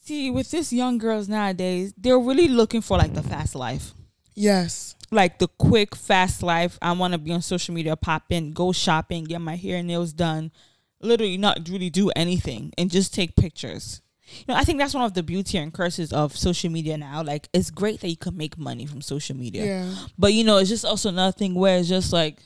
see 0.05 0.31
with 0.31 0.51
this 0.51 0.73
young 0.73 0.99
girls 0.99 1.29
nowadays, 1.29 1.95
they're 1.97 2.19
really 2.19 2.49
looking 2.49 2.81
for 2.83 2.99
like 2.99 3.15
the 3.15 3.23
fast 3.23 3.55
life, 3.55 3.95
Yes. 4.35 4.97
like 5.13 5.39
the 5.39 5.47
quick 5.47 5.95
fast 5.95 6.43
life. 6.43 6.77
I 6.83 6.93
want 6.93 7.13
to 7.13 7.19
be 7.19 7.33
on 7.33 7.41
social 7.43 7.73
media, 7.75 7.97
pop 7.97 8.25
in, 8.31 8.53
go 8.53 8.73
shopping, 8.73 9.25
get 9.25 9.41
my 9.41 9.57
hair 9.57 9.77
and 9.79 9.87
nails 9.89 10.13
done, 10.13 10.51
literally 11.01 11.37
not 11.39 11.69
really 11.69 11.91
do 11.91 12.11
anything 12.17 12.73
and 12.77 12.91
just 12.91 13.15
take 13.15 13.37
pictures. 13.37 14.01
You 14.39 14.45
know, 14.49 14.55
I 14.55 14.63
think 14.65 14.79
that's 14.79 14.95
one 14.95 15.05
of 15.05 15.15
the 15.15 15.23
beauty 15.25 15.59
and 15.59 15.73
curses 15.73 16.13
of 16.13 16.37
social 16.37 16.71
media 16.71 16.97
now. 16.97 17.23
Like, 17.23 17.49
it's 17.53 17.71
great 17.71 18.01
that 18.01 18.09
you 18.09 18.17
can 18.17 18.37
make 18.37 18.57
money 18.59 18.87
from 18.87 19.03
social 19.03 19.37
media. 19.37 19.65
Yeah. 19.65 19.95
But 20.19 20.35
you 20.35 20.45
know, 20.45 20.59
it's 20.59 20.69
just 20.71 20.85
also 20.85 21.09
another 21.09 21.33
thing 21.33 21.55
where 21.55 21.79
it's 21.79 21.89
just 21.89 22.13
like, 22.13 22.39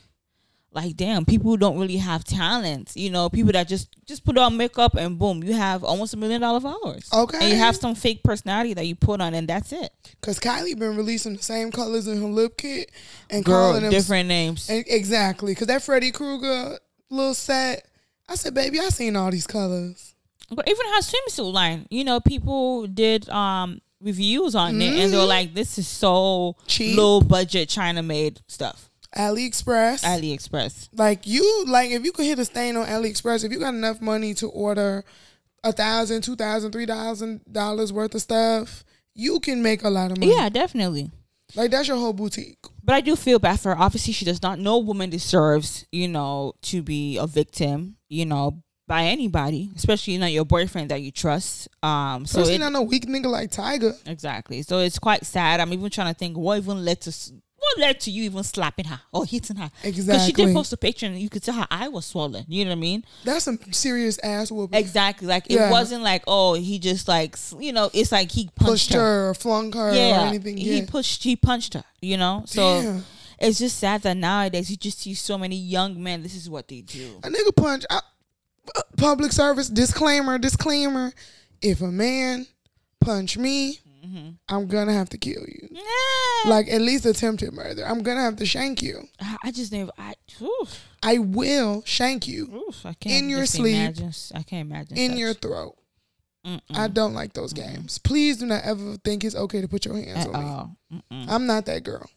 like 0.75 0.95
damn, 0.97 1.25
people 1.25 1.49
who 1.51 1.57
don't 1.57 1.79
really 1.79 1.97
have 1.97 2.23
talent. 2.23 2.91
You 2.95 3.09
know, 3.09 3.29
people 3.29 3.53
that 3.53 3.67
just 3.67 3.87
just 4.05 4.23
put 4.25 4.37
on 4.37 4.57
makeup 4.57 4.95
and 4.95 5.17
boom, 5.17 5.43
you 5.43 5.53
have 5.53 5.83
almost 5.83 6.13
a 6.13 6.17
million 6.17 6.41
dollar 6.41 6.59
followers. 6.59 7.09
Okay. 7.13 7.37
and 7.39 7.49
you 7.49 7.55
have 7.55 7.75
some 7.75 7.95
fake 7.95 8.21
personality 8.23 8.73
that 8.75 8.85
you 8.85 8.95
put 8.95 9.21
on, 9.21 9.33
and 9.33 9.47
that's 9.47 9.71
it. 9.71 9.91
Cause 10.21 10.39
Kylie 10.39 10.77
been 10.77 10.95
releasing 10.97 11.35
the 11.37 11.41
same 11.43 11.71
colors 11.71 12.07
in 12.07 12.21
her 12.21 12.27
lip 12.27 12.57
kit 12.57 12.91
and 13.29 13.43
Girl, 13.45 13.69
calling 13.69 13.83
them 13.83 13.91
different 13.91 14.27
names. 14.27 14.69
and- 14.69 14.83
exactly. 14.87 15.55
Cause 15.55 15.67
that 15.67 15.81
Freddy 15.81 16.11
Krueger 16.11 16.77
little 17.09 17.33
set. 17.33 17.87
I 18.27 18.35
said, 18.35 18.53
baby, 18.53 18.79
I 18.79 18.89
seen 18.89 19.15
all 19.15 19.29
these 19.31 19.47
colors. 19.47 20.13
But 20.51 20.67
even 20.67 20.85
her 20.87 21.01
swimsuit 21.01 21.53
line, 21.53 21.87
you 21.89 22.03
know, 22.03 22.19
people 22.19 22.85
did 22.87 23.29
um 23.29 23.81
reviews 24.01 24.55
on 24.55 24.79
it, 24.81 24.93
and 24.99 25.11
they 25.13 25.17
were 25.17 25.23
like, 25.25 25.53
"This 25.55 25.77
is 25.79 25.87
so 25.87 26.55
Mm-hmm. 26.57 26.67
Cheap. 26.67 26.97
low 26.97 27.21
budget 27.21 27.69
China 27.69 28.03
made 28.03 28.41
stuff." 28.47 28.89
AliExpress. 29.15 30.03
AliExpress. 30.03 30.89
like 30.93 31.25
you 31.25 31.65
like 31.67 31.91
if 31.91 32.03
you 32.03 32.11
could 32.11 32.25
hit 32.25 32.39
a 32.39 32.45
stain 32.45 32.75
on 32.77 32.85
AliExpress, 32.87 33.43
if 33.43 33.51
you 33.51 33.59
got 33.59 33.73
enough 33.73 34.01
money 34.01 34.33
to 34.35 34.49
order 34.49 35.03
a 35.63 35.71
thousand, 35.71 36.21
two 36.21 36.35
thousand, 36.35 36.71
three 36.71 36.85
thousand 36.85 37.41
dollars 37.51 37.91
worth 37.91 38.13
of 38.15 38.21
stuff, 38.21 38.83
you 39.13 39.39
can 39.39 39.63
make 39.63 39.83
a 39.83 39.89
lot 39.89 40.11
of 40.11 40.19
money. 40.19 40.35
Yeah, 40.35 40.49
definitely. 40.49 41.11
Like 41.55 41.71
that's 41.71 41.87
your 41.87 41.97
whole 41.97 42.13
boutique. 42.13 42.57
But 42.83 42.95
I 42.95 43.01
do 43.01 43.15
feel 43.15 43.39
bad 43.39 43.59
for 43.59 43.73
her. 43.73 43.81
Obviously, 43.81 44.13
she 44.13 44.25
does 44.25 44.41
not. 44.41 44.59
No 44.59 44.79
woman 44.79 45.09
deserves, 45.09 45.85
you 45.91 46.07
know, 46.07 46.53
to 46.63 46.81
be 46.81 47.17
a 47.17 47.25
victim, 47.27 47.97
you 48.09 48.25
know, 48.25 48.61
by 48.87 49.05
anybody, 49.05 49.71
especially 49.75 50.17
not 50.17 50.31
your 50.31 50.45
boyfriend 50.45 50.89
that 50.91 51.01
you 51.01 51.11
trust. 51.11 51.67
Um, 51.81 52.25
so 52.25 52.41
Especially 52.41 52.55
it, 52.55 52.59
not 52.59 52.71
no 52.71 52.83
weak 52.83 53.05
nigga 53.07 53.25
like 53.25 53.51
Tyga. 53.51 53.95
exactly. 54.07 54.61
So 54.61 54.79
it's 54.79 54.99
quite 54.99 55.25
sad. 55.25 55.59
I'm 55.59 55.73
even 55.73 55.89
trying 55.89 56.13
to 56.13 56.17
think 56.17 56.37
what 56.37 56.57
even 56.57 56.85
led 56.85 57.01
to 57.01 57.15
what 57.65 57.79
led 57.87 57.99
to 58.01 58.11
you 58.11 58.23
even 58.23 58.43
slapping 58.43 58.85
her 58.85 59.01
or 59.11 59.25
hitting 59.25 59.55
her. 59.57 59.71
Exactly. 59.83 60.03
Because 60.13 60.25
she 60.25 60.31
did 60.33 60.53
post 60.55 60.73
a 60.73 60.77
picture 60.77 61.05
and 61.07 61.19
you 61.19 61.29
could 61.29 61.43
tell 61.43 61.55
her 61.55 61.67
eye 61.71 61.87
was 61.87 62.05
swollen. 62.05 62.45
You 62.47 62.65
know 62.65 62.71
what 62.71 62.77
I 62.77 62.79
mean? 62.81 63.05
That's 63.23 63.45
some 63.45 63.59
serious 63.71 64.17
ass 64.23 64.51
whooping. 64.51 64.79
Exactly. 64.79 65.27
Like 65.27 65.45
Yeah. 65.49 65.67
it 65.67 65.71
wasn't 65.71 66.03
like 66.03 66.23
oh 66.27 66.53
he 66.53 66.79
just 66.79 67.07
like 67.07 67.35
you 67.59 67.73
know 67.73 67.89
it's 67.93 68.11
like 68.11 68.31
he 68.31 68.49
punched, 68.55 68.69
Pushed 68.89 68.93
her 68.93 69.29
or 69.29 69.33
flung 69.33 69.71
her 69.73 69.93
yeah, 69.95 70.23
or 70.23 70.27
anything. 70.27 70.57
he 70.57 70.79
Yeah. 70.79 70.85
pushed, 70.87 71.23
he 71.23 71.35
punched 71.35 71.73
her. 71.73 71.83
You 72.01 72.17
know, 72.17 72.43
so 72.45 72.81
Damn. 72.81 73.05
it's 73.39 73.57
just 73.59 73.79
sad 73.79 74.03
that 74.03 74.15
nowadays 74.17 74.69
you 74.69 74.77
just 74.77 74.99
see 74.99 75.13
so 75.15 75.37
many 75.37 75.55
young 75.55 76.01
men. 76.01 76.21
This 76.23 76.35
is 76.35 76.49
what 76.49 76.67
they 76.67 76.81
do. 76.81 77.19
A 77.23 77.29
nigga 77.29 77.55
punch. 77.55 77.83
I, 77.89 78.01
uh, 78.75 78.81
public 78.97 79.31
service 79.31 79.69
disclaimer. 79.69 80.37
Disclaimer. 80.37 81.13
If 81.61 81.81
a 81.81 81.87
man 81.91 82.47
punch 82.99 83.37
me, 83.37 83.79
Mm-hmm. 84.05 84.29
I'm 84.49 84.67
gonna 84.67 84.93
have 84.93 85.09
to 85.09 85.17
kill 85.17 85.43
you. 85.47 85.69
Like 86.45 86.67
at 86.69 86.81
least 86.81 87.05
attempted 87.05 87.53
murder. 87.53 87.83
I'm 87.85 88.03
gonna 88.03 88.21
have 88.21 88.35
to 88.37 88.45
shank 88.45 88.81
you. 88.83 89.07
I 89.43 89.51
just 89.51 89.71
never. 89.71 89.91
I 89.97 90.13
oof, 90.41 90.83
I 91.01 91.17
will 91.17 91.81
shank 91.85 92.27
you 92.27 92.65
oof, 92.67 92.85
I 92.85 92.93
can't 92.93 93.23
In 93.23 93.29
your 93.29 93.45
sleep, 93.45 93.75
Imagine, 93.75 94.11
I 94.35 94.43
can't 94.43 94.69
imagine 94.69 94.97
in 94.97 95.11
such. 95.11 95.19
your 95.19 95.33
throat. 95.33 95.75
Mm-mm, 96.45 96.61
I 96.75 96.87
don't 96.87 97.15
like 97.15 97.33
those 97.33 97.53
games. 97.53 97.97
Please 97.97 98.37
do 98.37 98.45
not 98.45 98.63
ever 98.63 98.97
think 99.03 99.23
it's 99.23 99.35
okay 99.35 99.61
to 99.61 99.67
put 99.67 99.85
your 99.85 99.95
hands 99.95 100.27
at 100.27 100.35
on 100.35 100.75
me. 100.91 101.01
Mm-mm. 101.11 101.25
I'm 101.27 101.47
not 101.47 101.65
that 101.65 101.83
girl. 101.83 102.07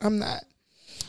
I'm 0.00 0.20
not. 0.20 0.44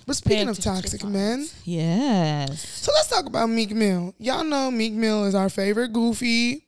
But 0.07 0.15
speaking 0.15 0.47
of 0.49 0.57
toxic 0.59 1.03
men, 1.03 1.45
Yes. 1.65 2.67
so 2.67 2.91
let's 2.95 3.09
talk 3.09 3.25
about 3.25 3.49
Meek 3.49 3.71
Mill. 3.71 4.15
Y'all 4.17 4.43
know 4.43 4.71
Meek 4.71 4.93
Mill 4.93 5.25
is 5.25 5.35
our 5.35 5.49
favorite 5.49 5.93
goofy. 5.93 6.66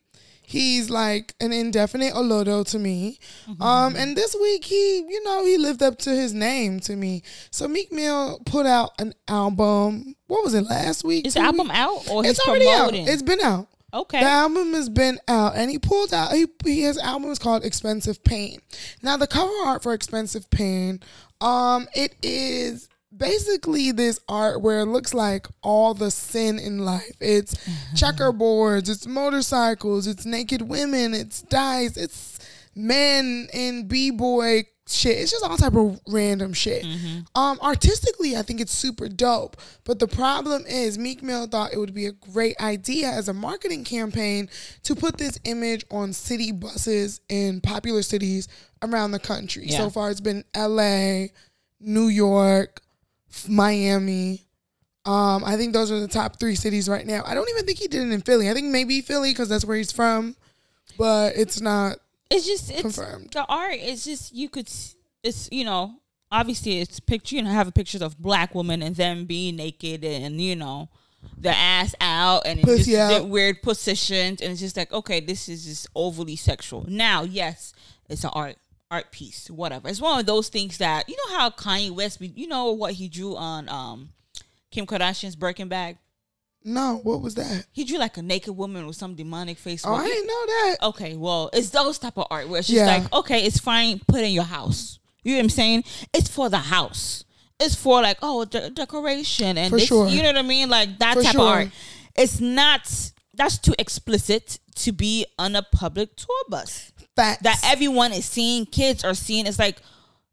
He's 0.49 0.89
like 0.89 1.35
an 1.39 1.53
indefinite 1.53 2.15
Olodo 2.15 2.67
to 2.71 2.79
me. 2.79 3.19
Mm-hmm. 3.47 3.61
Um, 3.61 3.95
and 3.95 4.17
this 4.17 4.35
week 4.41 4.65
he, 4.65 4.97
you 5.07 5.23
know, 5.23 5.45
he 5.45 5.59
lived 5.59 5.83
up 5.83 5.99
to 5.99 6.09
his 6.09 6.33
name 6.33 6.79
to 6.81 6.95
me. 6.95 7.21
So 7.51 7.67
Meek 7.67 7.91
Mill 7.91 8.41
put 8.47 8.65
out 8.65 8.91
an 8.97 9.13
album. 9.27 10.15
What 10.25 10.43
was 10.43 10.55
it 10.55 10.63
last 10.63 11.03
week? 11.03 11.27
Is 11.27 11.35
the 11.35 11.41
album 11.41 11.69
out 11.69 12.09
or 12.09 12.25
It's 12.25 12.39
already 12.39 12.65
promoting? 12.65 13.03
out. 13.03 13.09
It's 13.13 13.21
been 13.21 13.41
out. 13.41 13.67
okay. 13.93 14.21
The 14.21 14.25
album 14.29 14.73
has 14.73 14.89
been 14.89 15.19
out, 15.27 15.55
and 15.55 15.69
he 15.69 15.77
pulled 15.77 16.15
out. 16.15 16.31
He, 16.31 16.47
he 16.65 16.81
his 16.81 16.97
album 16.97 17.29
is 17.29 17.37
called 17.37 17.63
"Expensive 17.63 18.23
Pain." 18.23 18.59
Now, 19.03 19.17
the 19.17 19.27
cover 19.27 19.53
art 19.65 19.83
for 19.83 19.93
"Expensive 19.93 20.49
Pain," 20.49 20.99
um, 21.41 21.87
it 21.93 22.15
is 22.23 22.89
basically 23.19 23.91
this 23.91 24.19
art 24.27 24.61
where 24.61 24.79
it 24.79 24.85
looks 24.85 25.13
like 25.13 25.47
all 25.61 25.93
the 25.93 26.09
sin 26.09 26.57
in 26.57 26.79
life. 26.79 27.15
It's 27.19 27.55
checkerboards, 27.93 28.89
it's 28.89 29.05
motorcycles, 29.05 30.07
it's 30.07 30.25
naked 30.25 30.63
women, 30.63 31.13
it's 31.13 31.41
dice, 31.43 31.97
it's 31.97 32.39
men 32.75 33.49
in 33.53 33.87
b 33.87 34.09
boy 34.09 34.63
shit. 34.87 35.17
It's 35.17 35.31
just 35.31 35.43
all 35.43 35.57
type 35.57 35.75
of 35.75 35.99
random 36.07 36.53
shit. 36.53 36.85
Um, 37.35 37.59
artistically, 37.61 38.35
I 38.35 38.41
think 38.41 38.59
it's 38.59 38.73
super 38.73 39.07
dope. 39.07 39.57
But 39.83 39.99
the 39.99 40.07
problem 40.07 40.65
is, 40.67 40.97
Meek 40.97 41.21
Mill 41.21 41.47
thought 41.47 41.73
it 41.73 41.77
would 41.77 41.93
be 41.93 42.07
a 42.07 42.11
great 42.11 42.59
idea 42.59 43.09
as 43.09 43.27
a 43.27 43.33
marketing 43.33 43.83
campaign 43.83 44.49
to 44.83 44.95
put 44.95 45.17
this 45.17 45.39
image 45.43 45.85
on 45.91 46.13
city 46.13 46.51
buses 46.51 47.21
in 47.29 47.61
popular 47.61 48.01
cities 48.01 48.47
around 48.81 49.11
the 49.11 49.19
country. 49.19 49.65
Yeah. 49.67 49.77
So 49.77 49.89
far, 49.89 50.09
it's 50.09 50.21
been 50.21 50.43
L.A., 50.53 51.31
New 51.79 52.07
York, 52.07 52.81
Miami. 53.47 54.45
Um, 55.05 55.43
I 55.43 55.55
think 55.55 55.73
those 55.73 55.91
are 55.91 55.99
the 55.99 56.07
top 56.07 56.39
three 56.39 56.55
cities 56.55 56.87
right 56.89 57.05
now. 57.05 57.23
I 57.25 57.33
don't 57.33 57.49
even 57.49 57.65
think 57.65 57.79
he 57.79 57.87
did 57.87 58.07
it 58.07 58.11
in 58.11 58.21
Philly. 58.21 58.49
I 58.49 58.53
think 58.53 58.67
maybe 58.67 59.01
Philly 59.01 59.31
because 59.31 59.49
that's 59.49 59.65
where 59.65 59.77
he's 59.77 59.91
from, 59.91 60.35
but 60.97 61.33
it's 61.35 61.61
not 61.61 61.97
It's 62.29 62.45
just 62.45 62.69
it's 62.69 62.81
Confirmed. 62.81 63.31
the 63.31 63.45
art. 63.45 63.75
is 63.75 64.03
just 64.05 64.33
you 64.35 64.49
could. 64.49 64.69
It's 65.23 65.49
you 65.51 65.63
know 65.63 65.95
obviously 66.31 66.79
it's 66.79 66.99
picture. 66.99 67.37
You 67.37 67.43
know 67.43 67.49
have 67.51 67.73
pictures 67.73 68.01
of 68.01 68.19
black 68.19 68.53
women 68.53 68.81
and 68.83 68.95
them 68.95 69.25
being 69.25 69.55
naked 69.55 70.03
and 70.03 70.39
you 70.39 70.55
know 70.55 70.89
their 71.37 71.55
ass 71.55 71.95
out 71.99 72.43
and 72.45 72.59
in 72.59 72.65
Pussy 72.65 72.91
just 72.91 73.21
out. 73.21 73.27
weird 73.29 73.61
positions 73.61 74.41
and 74.41 74.51
it's 74.51 74.61
just 74.61 74.77
like 74.77 74.91
okay 74.93 75.19
this 75.19 75.49
is 75.49 75.65
just 75.65 75.87
overly 75.95 76.35
sexual. 76.35 76.85
Now 76.87 77.23
yes, 77.23 77.73
it's 78.09 78.23
an 78.25 78.31
art 78.33 78.57
art 78.91 79.11
piece 79.11 79.49
whatever. 79.49 79.87
It's 79.87 80.01
one 80.01 80.19
of 80.19 80.25
those 80.25 80.49
things 80.49 80.77
that 80.79 81.07
you 81.07 81.15
know 81.15 81.37
how 81.37 81.49
Kanye 81.49 81.91
West. 81.91 82.19
You 82.21 82.47
know 82.47 82.71
what 82.71 82.93
he 82.93 83.07
drew 83.07 83.35
on 83.35 83.69
um 83.69 84.09
Kim 84.71 84.85
Kardashian's 84.85 85.35
Birkin 85.35 85.67
bag. 85.67 85.97
No, 86.63 86.99
what 87.03 87.21
was 87.21 87.35
that? 87.35 87.65
He 87.71 87.85
drew 87.85 87.97
like 87.97 88.17
a 88.17 88.21
naked 88.21 88.55
woman 88.55 88.85
with 88.85 88.95
some 88.97 89.15
demonic 89.15 89.57
face. 89.57 89.83
Oh, 89.85 89.93
I 89.95 90.05
didn't 90.07 90.27
know 90.27 90.45
that. 90.45 90.75
okay, 90.89 91.15
well, 91.15 91.49
it's 91.53 91.69
those 91.69 91.97
type 91.97 92.17
of 92.17 92.27
art 92.29 92.49
where 92.49 92.59
just 92.61 92.71
Yeah. 92.71 92.85
like, 92.85 93.13
okay, 93.13 93.45
it's 93.45 93.59
fine, 93.59 93.99
put 94.07 94.21
in 94.21 94.31
your 94.31 94.43
house. 94.43 94.99
You 95.23 95.33
know 95.33 95.37
what 95.39 95.43
I'm 95.45 95.49
saying? 95.49 95.83
It's 96.13 96.29
for 96.29 96.49
the 96.49 96.57
house. 96.57 97.23
It's 97.61 97.75
for 97.75 98.01
like, 98.01 98.17
oh, 98.21 98.43
de- 98.45 98.69
decoration 98.71 99.57
and 99.57 99.69
For 99.69 99.77
this, 99.77 99.87
sure. 99.87 100.07
you 100.09 100.21
know 100.21 100.29
what 100.29 100.37
I 100.37 100.41
mean? 100.41 100.69
Like 100.69 100.99
that 100.99 101.15
For 101.15 101.23
type 101.23 101.31
sure. 101.33 101.41
of 101.41 101.47
art. 101.47 101.67
It's 102.15 102.39
not. 102.41 103.11
That's 103.33 103.57
too 103.57 103.73
explicit 103.79 104.59
to 104.75 104.91
be 104.91 105.25
on 105.37 105.55
a 105.55 105.61
public 105.63 106.15
tour 106.17 106.43
bus 106.49 106.91
Facts. 107.19 107.43
that 107.43 107.59
everyone 107.63 108.13
is 108.13 108.25
seeing. 108.25 108.65
Kids 108.65 109.03
are 109.03 109.13
seeing. 109.13 109.45
It's 109.47 109.59
like 109.59 109.77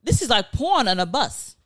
this 0.02 0.23
is 0.23 0.31
like 0.31 0.52
porn 0.52 0.88
on 0.88 1.00
a 1.00 1.07
bus. 1.07 1.57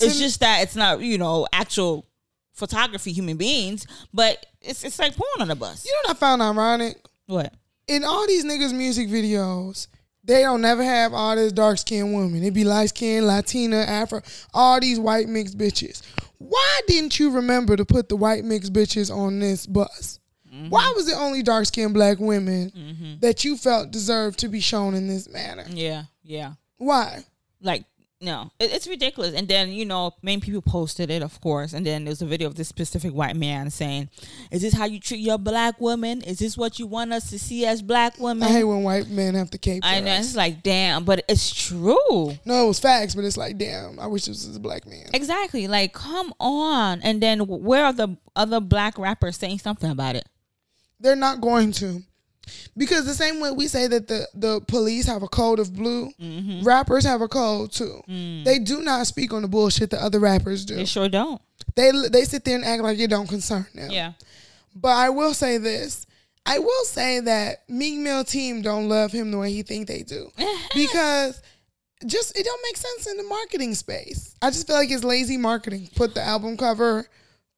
It's 0.00 0.14
To- 0.14 0.20
just 0.20 0.40
that 0.40 0.62
it's 0.62 0.76
not 0.76 1.00
you 1.00 1.18
know 1.18 1.46
actual 1.52 2.06
photography 2.52 3.12
human 3.12 3.36
beings, 3.36 3.86
but 4.12 4.44
it's 4.60 4.84
it's 4.84 4.98
like 4.98 5.16
porn 5.16 5.40
on 5.40 5.50
a 5.50 5.56
bus. 5.56 5.84
you 5.84 5.92
know 5.92 6.08
what 6.10 6.16
I 6.16 6.20
found 6.20 6.42
ironic? 6.42 6.96
What? 7.26 7.52
In 7.86 8.04
all 8.04 8.26
these 8.26 8.44
niggas' 8.44 8.72
music 8.72 9.08
videos, 9.08 9.88
they 10.22 10.40
don't 10.42 10.62
never 10.62 10.82
have 10.82 11.12
all 11.12 11.36
this 11.36 11.52
dark 11.52 11.78
skinned 11.78 12.14
women. 12.14 12.42
It 12.42 12.52
be 12.54 12.64
light 12.64 12.88
skinned, 12.90 13.26
Latina, 13.26 13.76
Afro, 13.78 14.22
all 14.54 14.80
these 14.80 14.98
white 14.98 15.28
mixed 15.28 15.58
bitches. 15.58 16.02
Why 16.38 16.80
didn't 16.86 17.18
you 17.18 17.30
remember 17.30 17.76
to 17.76 17.84
put 17.84 18.08
the 18.08 18.16
white 18.16 18.44
mixed 18.44 18.72
bitches 18.72 19.14
on 19.14 19.38
this 19.38 19.66
bus? 19.66 20.18
Mm-hmm. 20.54 20.68
Why 20.68 20.92
was 20.94 21.08
it 21.08 21.16
only 21.16 21.42
dark 21.42 21.66
skinned 21.66 21.94
black 21.94 22.18
women 22.20 23.18
that 23.20 23.44
you 23.44 23.56
felt 23.56 23.90
deserved 23.90 24.38
to 24.40 24.48
be 24.48 24.60
shown 24.60 24.94
in 24.94 25.08
this 25.08 25.28
manner? 25.28 25.64
Yeah, 25.68 26.04
yeah. 26.22 26.52
Why? 26.78 27.24
like 27.60 27.84
no 28.20 28.50
it, 28.58 28.72
it's 28.72 28.86
ridiculous 28.86 29.34
and 29.34 29.48
then 29.48 29.70
you 29.70 29.84
know 29.84 30.12
many 30.22 30.40
people 30.40 30.60
posted 30.62 31.10
it 31.10 31.22
of 31.22 31.40
course 31.40 31.72
and 31.72 31.84
then 31.86 32.04
there's 32.04 32.20
a 32.22 32.26
video 32.26 32.46
of 32.46 32.54
this 32.54 32.68
specific 32.68 33.12
white 33.12 33.34
man 33.36 33.70
saying 33.70 34.08
is 34.50 34.62
this 34.62 34.74
how 34.74 34.84
you 34.84 35.00
treat 35.00 35.18
your 35.20 35.38
black 35.38 35.80
women 35.80 36.20
is 36.22 36.38
this 36.38 36.56
what 36.56 36.78
you 36.78 36.86
want 36.86 37.12
us 37.12 37.28
to 37.30 37.38
see 37.38 37.64
as 37.66 37.80
black 37.82 38.18
women 38.20 38.42
I 38.46 38.52
hate 38.52 38.64
when 38.64 38.82
white 38.82 39.08
men 39.08 39.34
have 39.34 39.50
to 39.50 39.58
cape 39.58 39.82
I 39.84 40.00
know 40.00 40.12
us. 40.12 40.26
it's 40.26 40.36
like 40.36 40.62
damn 40.62 41.04
but 41.04 41.24
it's 41.28 41.52
true 41.52 42.32
No, 42.44 42.64
it 42.64 42.68
was 42.68 42.78
facts, 42.80 43.14
but 43.14 43.24
it's 43.24 43.36
like, 43.36 43.56
damn, 43.58 43.98
I 43.98 44.06
wish 44.06 44.26
this 44.26 44.46
was 44.46 44.56
a 44.56 44.60
black 44.60 44.86
man. 44.86 45.06
exactly 45.14 45.66
like 45.68 45.92
come 45.94 46.32
on 46.38 47.00
and 47.02 47.22
then 47.22 47.40
where 47.40 47.84
are 47.86 47.92
the 47.92 48.16
other 48.36 48.60
black 48.60 48.98
rappers 48.98 49.36
saying 49.36 49.58
something 49.58 49.90
about 49.90 50.16
it 50.16 50.26
They're 51.00 51.16
not 51.16 51.40
going 51.40 51.72
to. 51.72 52.02
Because 52.76 53.06
the 53.06 53.14
same 53.14 53.40
way 53.40 53.50
we 53.52 53.68
say 53.68 53.86
that 53.86 54.06
the, 54.06 54.28
the 54.34 54.60
police 54.68 55.06
have 55.06 55.22
a 55.22 55.28
code 55.28 55.58
of 55.58 55.72
blue, 55.74 56.10
Mm-hmm. 56.20 56.62
rappers 56.62 57.04
have 57.04 57.22
a 57.22 57.28
code 57.28 57.72
too. 57.72 58.02
They 58.06 58.58
do 58.58 58.82
not 58.82 59.06
speak 59.06 59.32
on 59.32 59.42
the 59.42 59.48
bullshit 59.48 59.90
that 59.90 60.00
other 60.02 60.18
rappers 60.20 60.64
do. 60.64 60.74
Mm. 60.74 60.76
they 60.78 60.84
sure 60.84 61.08
don't 61.08 61.40
They 61.74 61.90
they 62.10 62.24
sit 62.24 62.44
there 62.44 62.56
and 62.56 62.64
act 62.64 62.82
like 62.82 62.98
it 62.98 63.08
don't 63.08 63.28
concern 63.28 63.66
them. 63.74 63.90
yeah 63.90 64.12
But 64.74 64.90
I 64.96 65.08
will 65.10 65.32
say 65.34 65.56
this. 65.58 66.06
I 66.46 66.58
will 66.58 66.84
say 66.84 67.20
that 67.20 67.66
Meek 67.70 67.98
Mill 67.98 68.22
team 68.24 68.60
don't 68.60 68.90
love 68.90 69.10
him 69.12 69.30
the 69.30 69.38
way 69.38 69.50
he 69.50 69.62
think 69.62 69.88
they 69.88 70.02
do. 70.02 70.30
because 70.74 71.40
just 72.04 72.38
it 72.38 72.44
don't 72.44 72.60
make 72.62 72.76
sense 72.76 73.06
in 73.06 73.16
the 73.16 73.22
marketing 73.22 73.74
space. 73.74 74.34
I 74.42 74.50
just 74.50 74.66
feel 74.66 74.76
like 74.76 74.90
it's 74.90 75.04
lazy 75.04 75.38
marketing. 75.38 75.88
Put 75.96 76.14
the 76.14 76.22
album 76.22 76.58
cover 76.58 77.06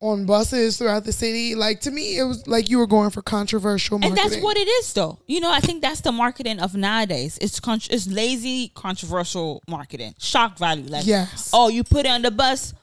on 0.00 0.26
buses 0.26 0.76
throughout 0.78 1.04
the 1.04 1.12
city. 1.12 1.54
Like 1.54 1.80
to 1.82 1.90
me, 1.90 2.18
it 2.18 2.24
was 2.24 2.46
like 2.46 2.68
you 2.68 2.78
were 2.78 2.87
going 2.87 3.11
for 3.11 3.22
controversial 3.22 3.98
And 4.02 4.16
that's 4.16 4.37
what 4.38 4.56
it 4.56 4.68
is, 4.68 4.92
though. 4.92 5.18
You 5.26 5.40
know, 5.40 5.50
I 5.50 5.61
think 5.61 5.82
that's 5.82 6.00
the 6.02 6.12
marketing 6.12 6.61
of 6.61 6.74
nowadays. 6.74 7.38
It's 7.40 7.61
con- 7.61 7.80
it's 7.90 8.06
lazy, 8.06 8.68
controversial 8.74 9.62
marketing, 9.68 10.14
shock 10.18 10.59
value. 10.59 10.87
Like, 10.88 11.06
Yes. 11.06 11.50
oh, 11.52 11.68
you 11.68 11.82
put 11.85 12.06
it 12.06 12.11
on 12.11 12.22
the 12.22 12.30
bus, 12.30 12.74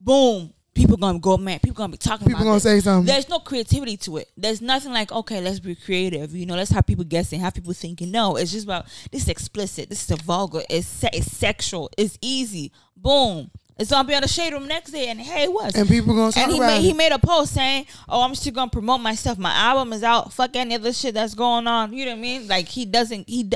boom, 0.00 0.54
people 0.74 0.96
gonna 0.96 1.18
go 1.18 1.36
mad. 1.36 1.62
People 1.62 1.76
gonna 1.76 1.90
be 1.92 1.98
talking. 1.98 2.26
People 2.26 2.42
gonna 2.44 2.54
this. 2.54 2.62
say 2.62 2.80
something. 2.80 3.06
There's 3.06 3.28
no 3.28 3.38
creativity 3.38 3.96
to 3.98 4.18
it. 4.18 4.28
There's 4.36 4.60
nothing 4.60 4.92
like, 4.92 5.12
okay, 5.12 5.40
let's 5.40 5.60
be 5.60 5.74
creative. 5.74 6.34
You 6.34 6.46
know, 6.46 6.56
let's 6.56 6.70
have 6.70 6.86
people 6.86 7.04
guessing, 7.04 7.40
have 7.40 7.54
people 7.54 7.72
thinking. 7.74 8.10
No, 8.10 8.36
it's 8.36 8.52
just 8.52 8.64
about 8.64 8.86
this 9.12 9.22
is 9.24 9.28
explicit. 9.28 9.90
This 9.90 10.10
is 10.10 10.20
vulgar. 10.22 10.62
It's 10.70 10.86
se- 10.86 11.10
it's 11.12 11.30
sexual. 11.30 11.90
It's 11.98 12.18
easy. 12.20 12.72
Boom. 12.96 13.50
It's 13.76 13.90
gonna 13.90 14.06
be 14.06 14.14
on 14.14 14.22
the 14.22 14.28
shade 14.28 14.52
room 14.52 14.68
next 14.68 14.92
day, 14.92 15.08
and 15.08 15.20
hey, 15.20 15.48
what? 15.48 15.74
and 15.76 15.88
people 15.88 16.14
gonna 16.14 16.30
talk 16.32 16.42
and 16.44 16.52
he 16.52 16.58
about 16.58 16.66
made, 16.68 16.78
it. 16.78 16.82
he 16.82 16.92
made 16.92 17.10
a 17.12 17.18
post 17.18 17.54
saying, 17.54 17.86
"Oh, 18.08 18.22
I'm 18.22 18.34
still 18.36 18.52
gonna 18.52 18.70
promote 18.70 19.00
myself. 19.00 19.36
My 19.36 19.52
album 19.52 19.92
is 19.92 20.04
out. 20.04 20.32
Fuck 20.32 20.54
any 20.54 20.74
other 20.76 20.92
shit 20.92 21.14
that's 21.14 21.34
going 21.34 21.66
on." 21.66 21.92
You 21.92 22.04
know 22.06 22.12
what 22.12 22.18
I 22.18 22.20
mean? 22.22 22.46
Like 22.48 22.68
he 22.68 22.84
doesn't. 22.84 23.28
He 23.28 23.50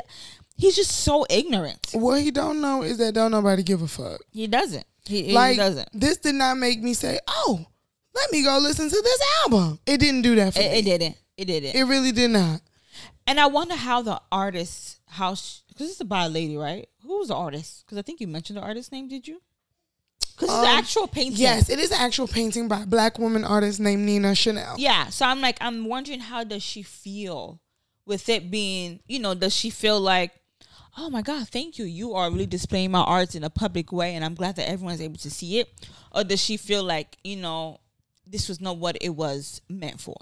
he's 0.56 0.74
just 0.74 0.90
so 0.90 1.24
ignorant. 1.30 1.90
what 1.92 2.20
he 2.20 2.32
don't 2.32 2.60
know 2.60 2.82
is 2.82 2.98
that 2.98 3.14
don't 3.14 3.30
nobody 3.30 3.62
give 3.62 3.80
a 3.82 3.86
fuck. 3.88 4.20
He 4.32 4.46
doesn't. 4.48 4.84
He, 5.06 5.22
he 5.22 5.32
Like 5.32 5.56
doesn't. 5.56 5.88
this 5.94 6.18
did 6.18 6.34
not 6.34 6.56
make 6.58 6.82
me 6.82 6.94
say, 6.94 7.20
"Oh, 7.28 7.64
let 8.14 8.32
me 8.32 8.42
go 8.42 8.58
listen 8.58 8.88
to 8.90 9.00
this 9.02 9.20
album." 9.44 9.78
It 9.86 9.98
didn't 9.98 10.22
do 10.22 10.34
that 10.34 10.52
for 10.54 10.60
It, 10.60 10.70
me. 10.72 10.78
it 10.78 10.82
didn't. 10.84 11.16
It 11.36 11.44
didn't. 11.44 11.74
It 11.76 11.84
really 11.84 12.10
did 12.10 12.32
not. 12.32 12.60
and 13.28 13.38
I 13.38 13.46
wonder 13.46 13.76
how 13.76 14.02
the 14.02 14.20
artist, 14.32 14.98
how 15.06 15.30
because 15.68 15.90
it's 15.92 16.00
about 16.00 16.26
a 16.30 16.32
lady, 16.32 16.56
right? 16.56 16.88
Who 17.06 17.18
was 17.20 17.28
the 17.28 17.36
artist? 17.36 17.84
Because 17.86 17.98
I 17.98 18.02
think 18.02 18.20
you 18.20 18.26
mentioned 18.26 18.56
the 18.56 18.62
artist 18.62 18.90
name. 18.90 19.06
Did 19.06 19.28
you? 19.28 19.40
Because 20.38 20.54
it's 20.54 20.58
Um, 20.58 20.64
an 20.64 20.78
actual 20.78 21.08
painting. 21.08 21.40
Yes, 21.40 21.68
it 21.68 21.80
is 21.80 21.90
an 21.90 21.98
actual 21.98 22.28
painting 22.28 22.68
by 22.68 22.82
a 22.82 22.86
black 22.86 23.18
woman 23.18 23.44
artist 23.44 23.80
named 23.80 24.06
Nina 24.06 24.34
Chanel. 24.36 24.76
Yeah. 24.78 25.08
So 25.08 25.26
I'm 25.26 25.40
like, 25.40 25.58
I'm 25.60 25.84
wondering 25.86 26.20
how 26.20 26.44
does 26.44 26.62
she 26.62 26.82
feel 26.82 27.60
with 28.06 28.28
it 28.28 28.50
being, 28.50 29.00
you 29.08 29.18
know, 29.18 29.34
does 29.34 29.54
she 29.54 29.68
feel 29.68 30.00
like, 30.00 30.32
oh 30.96 31.10
my 31.10 31.22
God, 31.22 31.48
thank 31.48 31.78
you. 31.78 31.84
You 31.84 32.14
are 32.14 32.30
really 32.30 32.46
displaying 32.46 32.92
my 32.92 33.00
arts 33.00 33.34
in 33.34 33.42
a 33.42 33.50
public 33.50 33.90
way 33.92 34.14
and 34.14 34.24
I'm 34.24 34.34
glad 34.34 34.56
that 34.56 34.68
everyone's 34.68 35.00
able 35.00 35.18
to 35.18 35.30
see 35.30 35.58
it. 35.58 35.68
Or 36.12 36.22
does 36.24 36.40
she 36.40 36.56
feel 36.56 36.84
like, 36.84 37.16
you 37.24 37.36
know, 37.36 37.80
this 38.26 38.48
was 38.48 38.60
not 38.60 38.78
what 38.78 38.96
it 39.00 39.10
was 39.10 39.60
meant 39.68 40.00
for? 40.00 40.16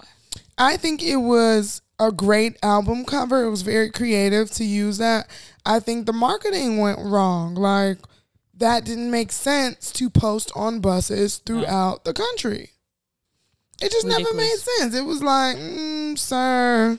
I 0.57 0.77
think 0.77 1.03
it 1.03 1.17
was 1.17 1.81
a 1.99 2.11
great 2.11 2.57
album 2.63 3.05
cover. 3.05 3.43
It 3.43 3.49
was 3.51 3.61
very 3.61 3.91
creative 3.91 4.49
to 4.51 4.63
use 4.63 4.97
that. 4.97 5.29
I 5.65 5.79
think 5.79 6.05
the 6.07 6.13
marketing 6.13 6.79
went 6.79 6.99
wrong. 6.99 7.55
Like 7.55 7.99
that 8.57 8.85
didn't 8.85 9.11
make 9.11 9.31
sense 9.31 9.91
to 9.93 10.09
post 10.09 10.51
on 10.55 10.79
buses 10.79 11.37
throughout 11.37 12.05
the 12.05 12.13
country. 12.13 12.71
It 13.81 13.91
just 13.91 14.07
never 14.07 14.33
made 14.33 14.55
sense. 14.55 14.95
It 14.95 15.05
was 15.05 15.21
like, 15.21 15.57
mm, 15.57 16.17
sir, 16.17 16.97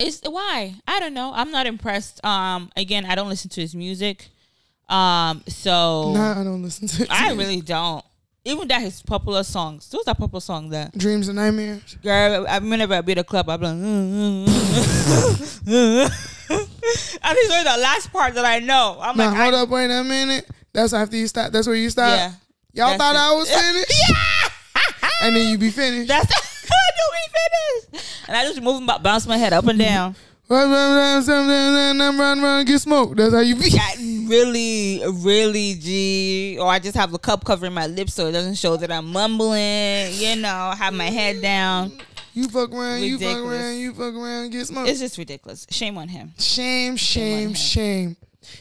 It's 0.00 0.20
why? 0.22 0.74
I 0.88 0.98
don't 0.98 1.14
know. 1.14 1.32
I'm 1.34 1.50
not 1.52 1.66
impressed. 1.66 2.24
Um, 2.24 2.70
again, 2.76 3.04
I 3.06 3.14
don't 3.14 3.28
listen 3.28 3.50
to 3.50 3.60
his 3.60 3.74
music. 3.74 4.28
Um, 4.88 5.42
so 5.48 6.12
nah, 6.14 6.40
I 6.40 6.44
don't 6.44 6.62
listen 6.62 6.86
to. 6.88 7.06
I 7.10 7.32
really 7.32 7.60
don't. 7.60 8.04
Even 8.44 8.68
that 8.68 8.80
his 8.80 9.02
popular 9.02 9.42
songs. 9.42 9.88
Those 9.90 10.06
are 10.06 10.14
popular 10.14 10.40
songs 10.40 10.70
that 10.70 10.96
Dreams 10.96 11.26
and 11.26 11.36
Nightmares. 11.36 11.96
Girl, 12.02 12.46
I 12.48 12.60
whenever 12.60 12.94
I 12.94 13.00
be 13.00 13.12
at 13.12 13.18
a 13.18 13.24
club, 13.24 13.48
I'm 13.48 13.60
like, 13.60 13.74
mm. 16.96 17.18
it's 17.22 17.74
the 17.76 17.80
last 17.80 18.12
part 18.12 18.34
that 18.34 18.44
I 18.44 18.60
know. 18.60 18.98
I'm 19.00 19.16
Now 19.16 19.30
like, 19.30 19.36
hold 19.36 19.54
I, 19.54 19.62
up, 19.62 19.68
wait 19.68 19.90
a 19.90 20.04
minute. 20.04 20.48
That's 20.72 20.92
after 20.92 21.16
you 21.16 21.26
stop. 21.26 21.52
That's 21.52 21.66
where 21.66 21.76
you 21.76 21.90
stop. 21.90 22.18
Yeah. 22.18 22.32
Y'all 22.72 22.98
thought 22.98 23.14
it. 23.14 23.18
I 23.18 23.32
was 23.32 23.50
finished, 23.50 23.92
yeah, 24.08 25.10
and 25.22 25.34
then 25.34 25.48
you 25.48 25.56
be 25.56 25.70
finished. 25.70 26.08
That's 26.08 26.30
I 26.70 26.90
do 26.96 27.02
we 27.12 27.98
finished. 27.98 28.28
And 28.28 28.36
I 28.36 28.44
just 28.44 28.60
move 28.60 28.82
my 28.82 28.98
bounce 28.98 29.26
my 29.26 29.38
head 29.38 29.54
up 29.54 29.66
and 29.66 29.78
down. 29.78 30.14
Run, 30.48 30.70
run, 30.70 31.26
run, 31.26 31.26
run, 31.26 31.98
run, 31.98 32.18
run, 32.18 32.40
run, 32.40 32.64
get 32.66 32.78
smoked. 32.78 33.16
That's 33.16 33.34
how 33.34 33.40
you 33.40 33.56
be. 33.56 33.68
I 33.80 34.26
really, 34.28 35.02
really, 35.24 35.74
G. 35.74 36.56
Or 36.60 36.68
I 36.68 36.78
just 36.78 36.96
have 36.96 37.12
a 37.14 37.18
cup 37.18 37.44
covering 37.44 37.72
my 37.74 37.88
lips 37.88 38.14
so 38.14 38.28
it 38.28 38.32
doesn't 38.32 38.54
show 38.54 38.76
that 38.76 38.92
I'm 38.92 39.06
mumbling. 39.06 40.12
You 40.12 40.36
know, 40.36 40.72
have 40.76 40.94
my 40.94 41.10
head 41.10 41.42
down. 41.42 41.98
You 42.36 42.48
fuck 42.48 42.70
around, 42.72 43.02
you 43.02 43.18
fuck 43.18 43.38
around, 43.42 43.78
you 43.78 43.94
fuck 43.94 44.14
around, 44.14 44.50
get 44.50 44.66
smoked. 44.66 44.90
It's 44.90 45.00
just 45.00 45.16
ridiculous. 45.16 45.66
Shame 45.70 45.96
on 45.96 46.08
him. 46.08 46.34
Shame, 46.38 46.96
shame, 46.96 47.48
him. 47.48 47.54
shame. 47.54 48.16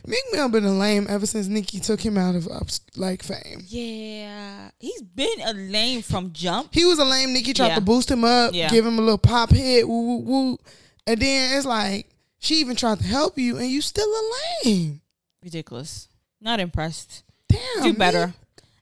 Meek 0.08 0.24
Mill 0.32 0.48
been 0.48 0.64
a 0.64 0.72
lame 0.72 1.06
ever 1.10 1.26
since 1.26 1.48
Nicki 1.48 1.80
took 1.82 2.00
him 2.00 2.18
out 2.18 2.36
of 2.36 2.48
like 2.96 3.22
fame. 3.22 3.64
Yeah, 3.68 4.72
he's 4.80 5.02
been 5.02 5.42
a 5.46 5.54
lame 5.54 6.02
from 6.02 6.32
jump. 6.32 6.74
He 6.74 6.86
was 6.86 7.00
a 7.00 7.06
lame. 7.06 7.34
Nicki 7.34 7.54
tried 7.54 7.68
Yeah. 7.68 7.76
to 7.76 7.82
boost 7.82 8.10
him 8.10 8.24
up, 8.24 8.54
Yeah. 8.54 8.70
give 8.70 8.86
him 8.86 8.98
a 8.98 9.02
little 9.02 9.18
pop 9.18 9.52
hit, 9.52 9.88
woo 9.88 10.02
woo 10.02 10.18
woo, 10.20 10.58
and 11.06 11.20
then 11.20 11.58
it's 11.58 11.66
like 11.66 12.10
she 12.40 12.56
even 12.62 12.78
tried 12.78 13.00
to 13.00 13.04
help 13.06 13.38
you, 13.38 13.58
and 13.58 13.70
you 13.70 13.82
still 13.82 14.08
a 14.08 14.24
lame. 14.66 15.02
Ridiculous. 15.44 16.08
Not 16.40 16.60
impressed. 16.62 17.24
Damn, 17.50 17.84
Do 17.84 17.94
better. 17.94 18.34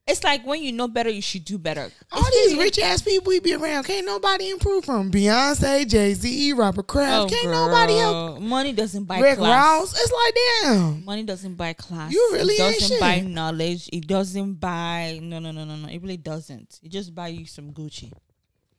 It's 0.06 0.22
like 0.22 0.46
when 0.46 0.62
you 0.62 0.74
know 0.74 0.90
better, 0.90 1.10
you 1.10 1.22
should 1.22 1.46
do 1.46 1.58
better. 1.58 1.90
All 2.12 2.24
It's 2.26 2.50
these 2.50 2.58
rich 2.60 2.78
ass 2.78 3.02
people 3.02 3.30
we 3.30 3.40
be 3.40 3.54
around, 3.54 3.86
can't 3.86 4.06
nobody 4.06 4.50
improve 4.50 4.84
from 4.84 5.10
Beyonce, 5.10 5.88
Jay 5.88 6.14
Z, 6.14 6.52
Robert 6.54 6.88
Kraft. 6.88 7.32
Oh, 7.32 7.34
can't 7.34 7.50
nobody 7.50 7.96
help. 7.96 8.42
Money 8.42 8.74
doesn't 8.74 9.06
buy 9.06 9.20
Rick 9.20 9.38
class. 9.38 9.80
Ross. 9.80 9.94
It's 9.98 10.12
like 10.12 10.36
damn. 10.64 11.06
Money 11.06 11.24
doesn't 11.24 11.56
buy 11.56 11.72
class. 11.72 12.12
You 12.12 12.30
really 12.34 12.56
it 12.56 12.80
doesn't 12.80 13.00
buy 13.00 13.16
shit. 13.20 13.28
knowledge. 13.28 13.90
It 13.94 14.06
doesn't 14.06 14.56
buy 14.56 15.20
no 15.22 15.40
no 15.40 15.52
no 15.52 15.64
no 15.64 15.78
no. 15.78 15.88
It 15.88 16.02
really 16.02 16.18
doesn't. 16.18 16.82
It 16.84 16.90
just 16.90 17.16
buy 17.16 17.30
you 17.30 17.46
some 17.46 17.72
Gucci. 17.72 18.12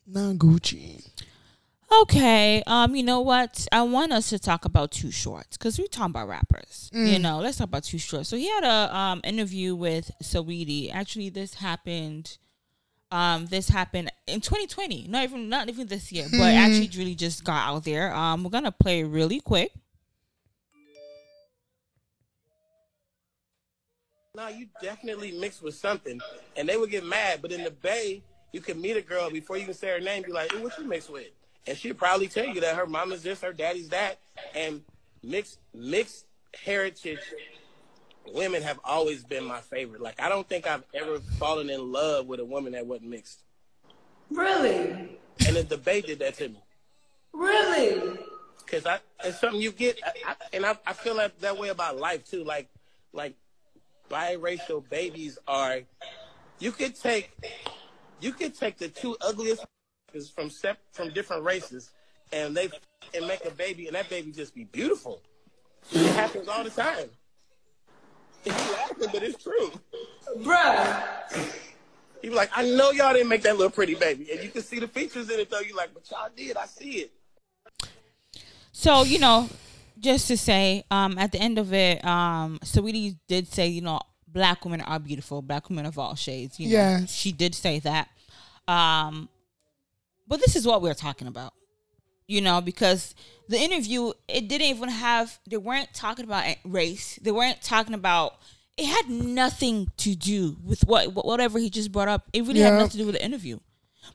Not 0.07 0.37
Gucci. 0.37 1.09
Okay. 2.03 2.63
Um. 2.67 2.95
You 2.95 3.03
know 3.03 3.21
what? 3.21 3.67
I 3.73 3.83
want 3.83 4.13
us 4.13 4.31
to 4.31 4.39
talk 4.39 4.65
about 4.65 4.91
Too 4.91 5.11
Shorts 5.11 5.57
because 5.57 5.79
we're 5.79 5.87
talking 5.87 6.11
about 6.11 6.29
rappers. 6.29 6.91
You 6.93 7.19
know, 7.19 7.39
let's 7.41 7.59
talk 7.59 7.69
about 7.69 7.85
Too 7.85 7.99
Shorts. 7.99 8.29
So 8.29 8.37
he 8.37 8.49
had 8.49 8.65
a 8.65 8.97
um 8.97 9.21
interview 9.25 9.75
with 9.75 10.11
Saweetie. 10.23 10.93
Actually, 10.93 11.29
this 11.31 11.55
happened. 11.55 12.39
Um, 13.11 13.47
this 13.47 13.69
happened 13.69 14.11
in 14.27 14.41
2020. 14.41 15.07
Not 15.09 15.25
even 15.25 15.49
not 15.49 15.69
even 15.69 15.87
this 15.87 16.11
year, 16.11 16.27
but 16.31 16.53
actually 16.55 16.91
really 16.97 17.15
just 17.15 17.45
got 17.45 17.69
out 17.69 17.85
there. 17.85 18.13
Um, 18.15 18.43
we're 18.43 18.51
gonna 18.51 18.73
play 18.73 19.05
really 19.05 19.41
quick. 19.41 19.71
No, 24.37 24.49
you 24.49 24.67
definitely 24.83 25.31
mixed 25.31 25.63
with 25.63 25.77
something, 25.77 26.21
and 26.57 26.69
they 26.69 26.77
would 26.77 26.91
get 26.91 27.05
mad. 27.05 27.41
But 27.41 27.53
in 27.53 27.63
the 27.63 27.71
Bay, 27.71 28.21
you 28.53 28.61
can 28.61 28.81
meet 28.81 28.97
a 28.97 29.03
girl 29.03 29.31
before 29.31 29.59
you 29.59 29.65
can 29.65 29.75
say 29.75 29.91
her 29.91 30.01
name. 30.01 30.25
Be 30.25 30.33
like, 30.33 30.53
"Ooh, 30.55 30.63
what 30.65 30.77
you 30.77 30.85
mixed 30.85 31.09
with?" 31.09 31.31
And 31.67 31.77
she'd 31.79 31.99
probably 31.99 32.29
tell 32.29 32.47
you 32.47 32.61
that 32.61 32.77
her 32.77 32.87
mama's 32.87 33.23
this, 33.23 33.41
her 33.41 33.53
daddy's 33.53 33.89
that, 33.91 34.19
and 34.55 34.83
mixed 35.23 35.59
mixed 35.73 36.27
heritage 36.63 37.21
women 38.33 38.63
have 38.63 38.81
always 38.85 39.25
been 39.25 39.45
my 39.45 39.61
favorite. 39.61 40.01
Like, 40.01 40.21
I 40.21 40.29
don't 40.29 40.49
think 40.49 40.67
I've 40.67 40.85
ever 40.95 41.19
fallen 41.39 41.71
in 41.71 41.93
love 41.93 42.27
with 42.27 42.41
a 42.41 42.45
woman 42.45 42.73
that 42.73 42.87
wasn't 42.87 43.11
mixed. 43.11 43.41
Really? 44.31 45.19
And 45.47 45.57
the 45.57 45.65
debate 45.65 46.07
did 46.07 46.21
that 46.21 46.35
to 46.35 46.49
me. 46.49 46.63
Really? 47.33 48.19
Cause 48.67 48.87
I, 48.87 48.99
it's 49.23 49.41
something 49.41 49.61
you 49.61 49.73
get, 49.73 50.01
I, 50.05 50.13
I, 50.27 50.35
and 50.53 50.65
I, 50.65 50.77
I 50.87 50.93
feel 50.95 51.17
that, 51.17 51.39
that 51.41 51.59
way 51.59 51.69
about 51.69 51.99
life 51.99 52.25
too. 52.25 52.45
Like, 52.45 52.69
like 53.13 53.35
biracial 54.11 54.89
babies 54.89 55.39
are, 55.47 55.81
you 56.59 56.73
could 56.73 56.99
take, 56.99 57.31
you 58.21 58.33
could 58.33 58.59
take 58.59 58.79
the 58.79 58.89
two 58.89 59.17
ugliest 59.21 59.65
from 60.23 60.51
sep- 60.51 60.79
from 60.93 61.11
different 61.11 61.43
races, 61.45 61.91
and 62.33 62.57
they 62.57 62.69
and 63.15 63.27
make 63.27 63.45
a 63.45 63.51
baby, 63.51 63.87
and 63.87 63.95
that 63.97 64.09
baby 64.09 64.31
just 64.33 64.55
be 64.55 64.65
beautiful. 64.65 65.21
It 65.93 66.13
happens 66.15 66.49
all 66.49 66.65
the 66.65 66.71
time. 66.71 67.11
You 68.45 68.53
laughing, 68.53 69.09
but 69.13 69.23
it's 69.23 69.43
true. 69.43 69.73
Bruh. 70.39 71.53
You 72.23 72.31
be 72.31 72.37
like, 72.37 72.51
I 72.55 72.63
know 72.65 72.91
y'all 72.91 73.13
didn't 73.13 73.29
make 73.29 73.43
that 73.43 73.57
little 73.57 73.71
pretty 73.71 73.95
baby, 73.95 74.29
and 74.33 74.43
you 74.43 74.51
can 74.51 74.63
see 74.63 74.79
the 74.79 74.89
features 74.89 75.31
in 75.31 75.39
it 75.41 75.51
though. 75.51 75.61
You 75.61 75.75
like, 75.77 75.93
but 75.93 76.11
y'all 76.11 76.29
did. 76.35 76.57
I 76.57 76.67
see 76.67 77.07
it. 77.07 77.13
So 78.73 79.03
you 79.05 79.19
know, 79.19 79.49
just 79.99 80.29
to 80.29 80.37
say, 80.37 80.85
um, 80.91 81.19
at 81.19 81.33
the 81.33 81.39
end 81.39 81.59
of 81.59 81.73
it, 81.73 82.05
um, 82.05 82.59
Saweetie 82.65 83.17
did 83.29 83.49
say, 83.49 83.69
you 83.69 83.81
know, 83.81 84.01
black 84.29 84.65
women 84.65 84.81
are 84.83 84.99
beautiful, 84.99 85.43
black 85.43 85.69
women 85.69 85.87
of 85.87 85.99
all 85.99 86.15
shades. 86.15 86.59
You 86.59 86.67
know, 86.69 86.73
Yes. 86.73 87.13
she 87.13 87.31
did 87.33 87.55
say 87.55 87.79
that. 87.81 88.09
Um, 88.67 89.29
but 90.27 90.41
this 90.41 90.57
is 90.57 90.67
what 90.67 90.83
we're 90.83 90.95
talking 90.95 91.27
about, 91.29 91.53
you 92.27 92.41
know, 92.41 92.61
because 92.61 93.15
the 93.49 93.59
interview 93.59 94.13
it 94.29 94.49
didn't 94.49 94.69
even 94.69 94.89
have. 94.89 95.39
They 95.49 95.57
weren't 95.57 95.93
talking 95.95 96.25
about 96.25 96.57
race. 96.65 97.19
They 97.23 97.33
weren't 97.33 97.63
talking 97.63 97.95
about. 97.95 98.37
It 98.77 98.87
had 98.87 99.09
nothing 99.09 99.93
to 99.99 100.17
do 100.17 100.57
with 100.65 100.83
what 100.87 101.15
whatever 101.15 101.59
he 101.59 101.71
just 101.71 101.93
brought 101.93 102.09
up. 102.09 102.29
It 102.33 102.43
really 102.43 102.61
had 102.61 102.75
nothing 102.75 102.91
to 102.93 102.99
do 102.99 103.07
with 103.07 103.15
the 103.15 103.25
interview. 103.25 103.59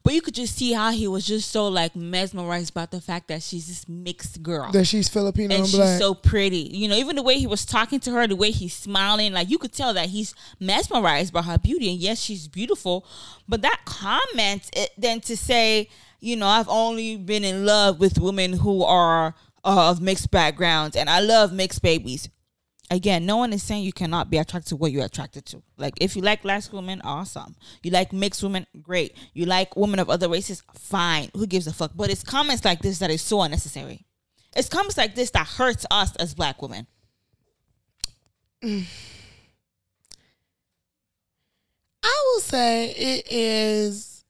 But 0.03 0.13
you 0.13 0.21
could 0.21 0.33
just 0.33 0.55
see 0.55 0.73
how 0.73 0.91
he 0.91 1.07
was 1.07 1.25
just 1.25 1.51
so 1.51 1.67
like 1.67 1.95
mesmerized 1.95 2.71
about 2.71 2.91
the 2.91 3.01
fact 3.01 3.27
that 3.27 3.43
she's 3.43 3.67
this 3.67 3.87
mixed 3.87 4.41
girl 4.41 4.71
That 4.71 4.85
she's 4.85 5.09
Filipino 5.09 5.53
and 5.55 5.63
and 5.63 5.67
she's 5.67 5.97
so 5.97 6.13
pretty. 6.13 6.69
You 6.71 6.87
know, 6.87 6.95
even 6.95 7.15
the 7.15 7.23
way 7.23 7.37
he 7.37 7.47
was 7.47 7.65
talking 7.65 7.99
to 8.01 8.11
her, 8.11 8.27
the 8.27 8.35
way 8.35 8.51
he's 8.51 8.73
smiling, 8.73 9.33
like 9.33 9.49
you 9.49 9.57
could 9.57 9.73
tell 9.73 9.93
that 9.93 10.09
he's 10.09 10.33
mesmerized 10.59 11.33
by 11.33 11.41
her 11.41 11.57
beauty. 11.57 11.89
And 11.91 11.99
yes, 11.99 12.19
she's 12.19 12.47
beautiful, 12.47 13.05
but 13.47 13.61
that 13.61 13.81
comment 13.85 14.69
it, 14.73 14.91
then 14.97 15.21
to 15.21 15.35
say, 15.37 15.89
you 16.19 16.35
know, 16.35 16.47
I've 16.47 16.69
only 16.69 17.17
been 17.17 17.43
in 17.43 17.65
love 17.65 17.99
with 17.99 18.19
women 18.19 18.53
who 18.53 18.83
are 18.83 19.35
uh, 19.63 19.89
of 19.89 20.01
mixed 20.01 20.31
backgrounds, 20.31 20.95
and 20.95 21.09
I 21.09 21.19
love 21.19 21.53
mixed 21.53 21.81
babies. 21.81 22.29
Again, 22.91 23.25
no 23.25 23.37
one 23.37 23.53
is 23.53 23.61
saying 23.61 23.83
you 23.83 23.93
cannot 23.93 24.31
be 24.31 24.37
attracted 24.37 24.69
to 24.69 24.75
what 24.75 24.91
you're 24.91 25.05
attracted 25.05 25.45
to. 25.47 25.61
Like, 25.77 25.93
if 26.01 26.15
you 26.15 26.23
like 26.23 26.41
black 26.41 26.63
women, 26.73 27.01
awesome. 27.03 27.55
You 27.83 27.91
like 27.91 28.11
mixed 28.11 28.41
women, 28.41 28.65
great. 28.81 29.15
You 29.33 29.45
like 29.45 29.75
women 29.75 29.99
of 29.99 30.09
other 30.09 30.27
races, 30.27 30.63
fine. 30.73 31.29
Who 31.35 31.45
gives 31.45 31.67
a 31.67 31.73
fuck? 31.73 31.91
But 31.95 32.09
it's 32.09 32.23
comments 32.23 32.65
like 32.65 32.81
this 32.81 32.97
that 32.99 33.11
is 33.11 33.21
so 33.21 33.41
unnecessary. 33.41 34.07
It's 34.55 34.69
comments 34.69 34.97
like 34.97 35.13
this 35.13 35.29
that 35.31 35.45
hurts 35.45 35.85
us 35.91 36.15
as 36.15 36.33
black 36.33 36.61
women. 36.61 36.87
I 38.63 38.85
will 42.03 42.41
say 42.41 42.89
it 42.91 43.31
is. 43.31 44.23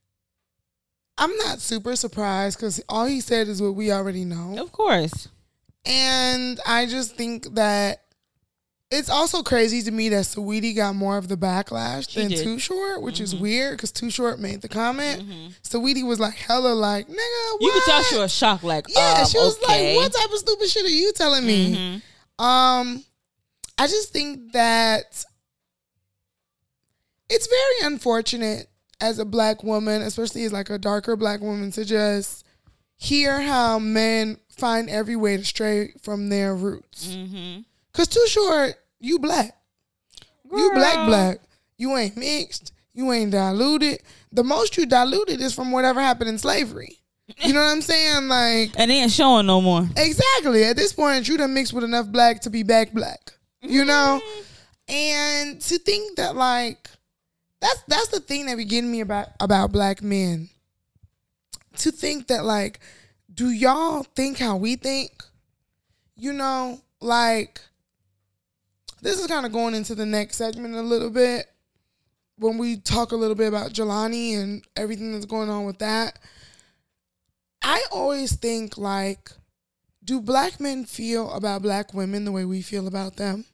I'm 1.18 1.36
not 1.38 1.60
super 1.60 1.96
surprised 1.96 2.58
because 2.58 2.82
all 2.90 3.06
he 3.06 3.22
said 3.22 3.48
is 3.48 3.62
what 3.62 3.76
we 3.76 3.92
already 3.92 4.26
know. 4.26 4.58
Of 4.58 4.72
course. 4.72 5.30
And 5.86 6.60
I 6.66 6.86
just 6.86 7.16
think 7.16 7.56
that 7.56 8.04
it's 8.92 9.10
also 9.10 9.44
crazy 9.44 9.82
to 9.84 9.92
me 9.92 10.10
that 10.10 10.26
Saweetie 10.26 10.76
got 10.76 10.96
more 10.96 11.18
of 11.18 11.28
the 11.28 11.38
backlash 11.38 12.10
She 12.10 12.22
than 12.22 12.30
did. 12.30 12.40
Mm-hmm. 12.40 12.54
Too 12.54 12.60
Short, 12.60 13.02
which 13.04 13.20
is 13.22 13.36
weird 13.36 13.78
because 13.78 13.92
Too 13.92 14.10
Short 14.10 14.40
made 14.40 14.62
the 14.62 14.68
comment. 14.70 15.24
Saweetie 15.64 16.06
was 16.08 16.20
like 16.20 16.34
hella 16.34 16.74
like, 16.74 17.08
nigga, 17.08 17.14
what? 17.14 17.62
You 17.62 17.72
could 17.72 17.84
tell 17.84 18.04
she 18.04 18.18
was 18.18 18.34
shocked, 18.34 18.64
like, 18.64 18.88
Yeah, 18.90 19.18
um, 19.20 19.28
she 19.28 19.38
was 19.38 19.58
okay. 19.64 19.96
like, 19.96 20.04
what 20.04 20.14
type 20.20 20.32
of 20.32 20.40
stupid 20.40 20.70
shit 20.70 20.86
are 20.86 20.90
you 20.90 21.12
telling 21.14 21.46
me? 21.46 22.02
Mhm. 22.40 22.44
Um, 22.44 23.04
I 23.78 23.88
just 23.88 24.12
think 24.12 24.54
that 24.54 25.24
it's 27.30 27.48
very 27.48 27.92
unfortunate 27.94 28.70
as 29.00 29.20
a 29.20 29.26
black 29.26 29.64
woman, 29.64 30.02
especially 30.02 30.44
as 30.46 30.52
like 30.54 30.70
a 30.72 30.78
darker 30.80 31.16
black 31.16 31.42
woman, 31.42 31.72
to 31.74 31.86
just 31.86 32.44
hear 32.98 33.40
how 33.40 33.78
men 33.80 34.38
find 34.50 34.90
every 34.90 35.16
way 35.16 35.38
to 35.38 35.46
stray 35.46 35.94
from 36.02 36.30
their 36.30 36.56
roots. 36.56 37.08
Mhm. 37.08 37.66
Cause 37.94 38.08
Too 38.08 38.26
Short, 38.28 38.76
you 39.00 39.20
black. 39.20 39.56
You 40.52 40.72
black 40.74 41.06
black. 41.08 41.40
You 41.78 41.96
ain't 41.96 42.18
mixed. 42.18 42.74
You 42.94 43.12
ain't 43.12 43.32
diluted. 43.32 44.02
The 44.32 44.44
most 44.44 44.78
you 44.78 44.86
diluted 44.86 45.42
is 45.42 45.54
from 45.54 45.72
whatever 45.72 46.02
happened 46.02 46.30
in 46.30 46.38
slavery. 46.38 47.00
You 47.38 47.54
know 47.54 47.62
what 47.62 47.72
I'm 47.72 47.82
saying? 47.82 48.28
Like 48.28 48.72
And 48.76 48.92
ain't 48.92 49.12
showing 49.12 49.46
no 49.46 49.62
more. 49.62 49.88
Exactly. 49.96 50.64
At 50.64 50.76
this 50.76 50.94
point, 50.94 51.28
you 51.28 51.38
done 51.38 51.54
mixed 51.54 51.74
with 51.74 51.84
enough 51.84 52.08
black 52.08 52.42
to 52.42 52.50
be 52.50 52.64
back 52.64 52.92
black. 52.92 53.34
You 53.62 53.86
know? 53.86 54.20
Mm-hmm. 54.22 54.42
And 54.92 55.62
to 55.62 55.78
think 55.78 56.18
that 56.18 56.36
like 56.36 56.90
that's 57.62 57.84
that's 57.88 58.08
the 58.08 58.20
thing 58.20 58.46
that 58.48 58.58
be 58.58 58.66
getting 58.66 58.92
me 58.92 59.02
about 59.02 59.28
about 59.40 59.72
black 59.72 60.02
men. 60.02 60.50
To 61.78 61.92
think 61.92 62.28
that 62.28 62.44
like, 62.44 62.80
do 63.34 63.50
y'all 63.50 64.04
think 64.04 64.40
how 64.40 64.58
we 64.58 64.76
think? 64.76 65.12
You 66.16 66.34
know, 66.34 66.82
like 67.00 67.62
this 69.02 69.20
is 69.20 69.28
kind 69.28 69.46
of 69.46 69.52
going 69.52 69.76
into 69.76 69.96
the 69.96 70.06
next 70.06 70.38
segment 70.38 70.76
a 70.76 70.82
little 70.82 71.10
bit 71.10 71.48
when 72.38 72.58
we 72.58 72.78
talk 72.78 73.12
a 73.12 73.16
little 73.16 73.36
bit 73.36 73.48
about 73.48 73.72
Jelani 73.72 74.40
and 74.40 74.64
everything 74.76 75.12
that's 75.14 75.26
going 75.26 75.50
on 75.50 75.66
with 75.66 75.80
that. 75.80 76.18
I 77.62 77.84
always 77.92 78.36
think 78.36 78.78
like, 78.78 79.32
do 80.04 80.22
black 80.22 80.60
men 80.60 80.86
feel 80.86 81.32
about 81.32 81.62
black 81.62 81.94
women 81.94 82.26
the 82.26 82.32
way 82.32 82.46
we 82.46 82.62
feel 82.62 82.88
about 82.88 83.18
them? 83.18 83.46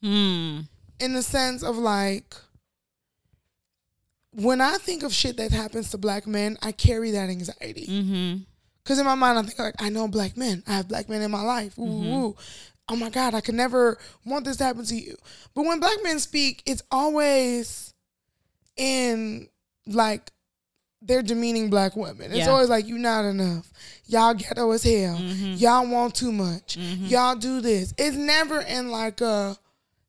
Hmm. 0.00 0.60
In 1.00 1.14
the 1.14 1.22
sense 1.22 1.62
of 1.62 1.76
like, 1.76 2.34
when 4.32 4.60
I 4.60 4.74
think 4.74 5.02
of 5.02 5.12
shit 5.12 5.36
that 5.38 5.50
happens 5.50 5.90
to 5.90 5.98
black 5.98 6.26
men, 6.26 6.56
I 6.62 6.72
carry 6.72 7.10
that 7.10 7.28
anxiety. 7.28 7.86
Mm-hmm. 7.86 8.42
Cause 8.90 8.98
in 8.98 9.06
my 9.06 9.14
mind, 9.14 9.38
I 9.38 9.42
think 9.42 9.56
like 9.56 9.80
I 9.80 9.88
know 9.88 10.08
black 10.08 10.36
men. 10.36 10.64
I 10.66 10.72
have 10.72 10.88
black 10.88 11.08
men 11.08 11.22
in 11.22 11.30
my 11.30 11.42
life. 11.42 11.78
Ooh, 11.78 11.82
mm-hmm. 11.82 12.12
ooh. 12.12 12.36
Oh 12.88 12.96
my 12.96 13.08
God, 13.08 13.34
I 13.34 13.40
could 13.40 13.54
never 13.54 13.96
want 14.24 14.44
this 14.44 14.56
to 14.56 14.64
happen 14.64 14.84
to 14.84 14.96
you. 14.96 15.14
But 15.54 15.64
when 15.64 15.78
black 15.78 15.98
men 16.02 16.18
speak, 16.18 16.60
it's 16.66 16.82
always 16.90 17.94
in 18.76 19.48
like 19.86 20.32
they're 21.02 21.22
demeaning 21.22 21.70
black 21.70 21.94
women. 21.94 22.32
It's 22.32 22.38
Yeah. 22.40 22.50
always 22.50 22.68
like 22.68 22.88
you 22.88 22.98
not 22.98 23.24
enough. 23.24 23.70
Y'all 24.06 24.34
ghetto 24.34 24.68
as 24.72 24.82
hell. 24.82 25.18
Mm-hmm. 25.18 25.54
Y'all 25.54 25.86
want 25.86 26.16
too 26.16 26.32
much. 26.32 26.76
Mm-hmm. 26.76 27.06
Y'all 27.06 27.36
do 27.36 27.60
this. 27.60 27.94
It's 27.96 28.16
never 28.16 28.60
in 28.60 28.90
like 28.90 29.20
a 29.20 29.56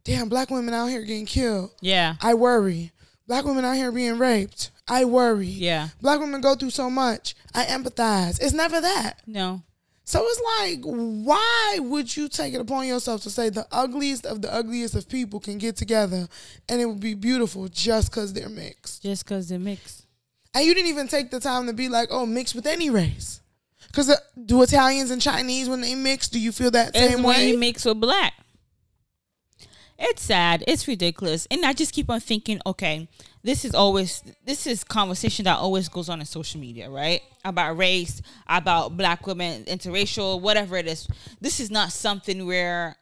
damn 0.05 0.27
black 0.27 0.49
women 0.49 0.73
out 0.73 0.87
here 0.87 1.03
getting 1.03 1.27
killed. 1.27 1.69
Yeah. 1.81 2.15
I 2.19 2.33
worry. 2.33 2.93
Black 3.27 3.45
women 3.45 3.63
out 3.63 3.75
here 3.75 3.91
being 3.91 4.17
raped. 4.17 4.71
I 4.91 5.06
worry. 5.06 5.47
Yeah. 5.47 5.88
Black 6.01 6.19
women 6.19 6.41
go 6.41 6.56
through 6.56 6.71
so 6.71 6.89
much. 6.89 7.34
I 7.56 7.63
empathize. 7.65 8.41
It's 8.41 8.51
never 8.54 8.82
that. 8.82 9.21
No. 9.25 9.63
So 10.04 10.21
it's 10.25 10.41
like, 10.60 10.84
why 10.84 11.77
would 11.80 12.17
you 12.17 12.27
take 12.27 12.54
it 12.54 12.60
upon 12.60 12.86
yourself 12.88 13.21
to 13.23 13.30
say 13.30 13.49
the 13.49 13.65
ugliest 13.71 14.25
of 14.25 14.41
the 14.41 14.54
ugliest 14.54 14.93
of 14.95 15.08
people 15.08 15.39
can 15.39 15.58
get 15.58 15.77
together 15.77 16.27
and 16.67 16.82
it 16.82 16.86
would 16.86 16.99
be 16.99 17.13
beautiful 17.13 17.69
just 17.69 18.12
because 18.12 18.34
they're 18.34 18.49
mixed? 18.49 19.04
Just 19.04 19.23
because 19.23 19.47
they're 19.47 19.60
mixed. 19.60 20.06
And 20.54 20.65
you 20.65 20.73
didn't 20.73 20.89
even 20.89 21.08
take 21.08 21.32
the 21.32 21.39
time 21.39 21.67
to 21.67 21.73
be 21.73 21.88
like, 21.88 22.10
oh, 22.12 22.25
mixed 22.25 22.56
with 22.56 22.67
any 22.67 22.89
race. 22.89 23.39
Because 23.88 24.10
uh, 24.10 24.15
do 24.45 24.62
Italians 24.62 25.12
and 25.12 25.21
Chinese, 25.21 25.69
when 25.69 25.80
they 25.82 25.95
mix, 25.95 26.27
do 26.27 26.39
you 26.39 26.51
feel 26.51 26.71
that 26.71 26.89
It's 26.89 26.97
same 26.99 27.23
way? 27.23 27.36
when 27.38 27.47
you 27.47 27.58
mix 27.58 27.86
with 27.86 28.01
black. 28.01 28.34
It's 30.03 30.23
sad. 30.23 30.63
It's 30.67 30.87
ridiculous. 30.87 31.47
And 31.51 31.63
I 31.63 31.73
just 31.73 31.93
keep 31.93 32.09
on 32.09 32.19
thinking, 32.19 32.59
okay, 32.65 33.07
this 33.43 33.63
is 33.63 33.75
always 33.75 34.23
this 34.43 34.65
is 34.65 34.83
conversation 34.83 35.45
that 35.45 35.57
always 35.57 35.89
goes 35.89 36.09
on 36.09 36.19
in 36.19 36.25
social 36.25 36.59
media, 36.59 36.89
right? 36.89 37.21
About 37.45 37.77
race, 37.77 38.21
about 38.47 38.97
black 38.97 39.27
women, 39.27 39.63
interracial, 39.65 40.41
whatever 40.41 40.75
it 40.75 40.87
is. 40.87 41.07
This 41.39 41.59
is 41.59 41.69
not 41.69 41.91
something 41.91 42.47
where 42.47 42.95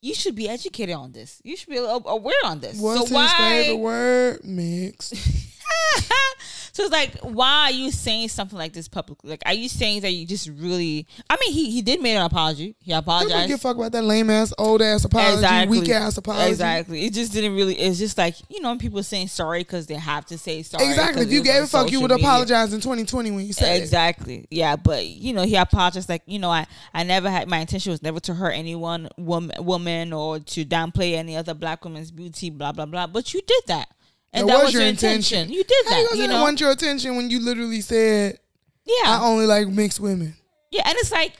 you 0.00 0.14
should 0.14 0.34
be 0.34 0.48
educated 0.48 0.94
on 0.94 1.12
this. 1.12 1.40
You 1.44 1.56
should 1.56 1.68
be 1.68 1.76
aware 1.76 2.34
on 2.44 2.60
this. 2.60 2.78
What's 2.78 3.10
so 3.10 3.14
why? 3.14 3.28
favorite 3.36 3.76
word? 3.76 4.44
Mixed. 4.44 5.14
so 6.72 6.84
it's 6.84 6.92
like, 6.92 7.18
why 7.20 7.64
are 7.64 7.70
you 7.70 7.90
saying 7.90 8.28
something 8.28 8.58
like 8.58 8.72
this 8.72 8.88
publicly? 8.88 9.30
Like, 9.30 9.42
are 9.46 9.54
you 9.54 9.68
saying 9.68 10.02
that 10.02 10.10
you 10.10 10.26
just 10.26 10.48
really? 10.48 11.06
I 11.28 11.36
mean, 11.40 11.52
he 11.52 11.70
he 11.70 11.82
did 11.82 12.00
make 12.00 12.16
an 12.16 12.22
apology. 12.22 12.76
He 12.80 12.92
I 12.92 12.96
don't 12.96 13.04
apologized. 13.04 13.48
give 13.48 13.58
a 13.58 13.60
fuck 13.60 13.76
about 13.76 13.92
that 13.92 14.04
lame 14.04 14.30
ass, 14.30 14.52
old 14.58 14.82
ass 14.82 15.04
apology, 15.04 15.68
weak 15.68 15.88
ass 15.88 16.16
apology. 16.16 16.50
Exactly. 16.50 17.04
It 17.04 17.12
just 17.12 17.32
didn't 17.32 17.54
really. 17.54 17.74
It's 17.74 17.98
just 17.98 18.18
like 18.18 18.36
you 18.48 18.60
know, 18.60 18.76
people 18.76 19.02
saying 19.02 19.28
sorry 19.28 19.60
because 19.60 19.86
they 19.86 19.94
have 19.94 20.26
to 20.26 20.38
say 20.38 20.62
sorry. 20.62 20.86
Exactly. 20.86 21.22
If 21.22 21.30
you 21.32 21.42
gave 21.42 21.62
a 21.62 21.66
fuck, 21.66 21.90
you 21.90 22.00
would 22.00 22.10
media. 22.10 22.26
apologize 22.26 22.72
in 22.72 22.80
2020 22.80 23.30
when 23.30 23.46
you 23.46 23.52
said 23.52 23.76
it. 23.76 23.82
Exactly. 23.82 24.46
Yeah, 24.50 24.76
but 24.76 25.06
you 25.06 25.32
know, 25.32 25.42
he 25.42 25.56
apologized 25.56 26.08
like 26.08 26.22
you 26.26 26.38
know, 26.38 26.50
I 26.50 26.66
I 26.92 27.02
never 27.04 27.30
had 27.30 27.48
my 27.48 27.58
intention 27.58 27.90
was 27.90 28.02
never 28.02 28.20
to 28.20 28.34
hurt 28.34 28.52
anyone, 28.52 29.08
woman, 29.16 29.64
woman, 29.64 30.12
or 30.12 30.40
to 30.40 30.64
downplay 30.64 31.14
any 31.14 31.36
other 31.36 31.54
black 31.54 31.84
woman's 31.84 32.10
beauty. 32.10 32.50
Blah 32.50 32.72
blah 32.72 32.86
blah. 32.86 33.06
But 33.06 33.32
you 33.34 33.40
did 33.40 33.62
that, 33.68 33.88
and 34.36 34.48
that, 34.48 34.62
was 34.64 34.72
your 34.72 34.82
intention. 34.82 35.48
You 35.50 35.62
did 35.64 35.86
that. 35.86 36.08
you 36.12 36.18
You 36.18 36.24
I 36.24 36.26
know. 36.28 36.42
want 36.42 36.60
your 36.60 36.70
attention 36.70 37.16
when 37.16 37.30
you 37.30 37.40
literally 37.40 37.80
said 37.80 38.38
yeah. 38.84 39.18
I 39.18 39.20
only 39.24 39.46
like 39.46 39.68
mixed 39.68 40.00
women? 40.00 40.34
Yeah, 40.70 40.82
and 40.86 40.96
it's 40.98 41.10
like 41.12 41.32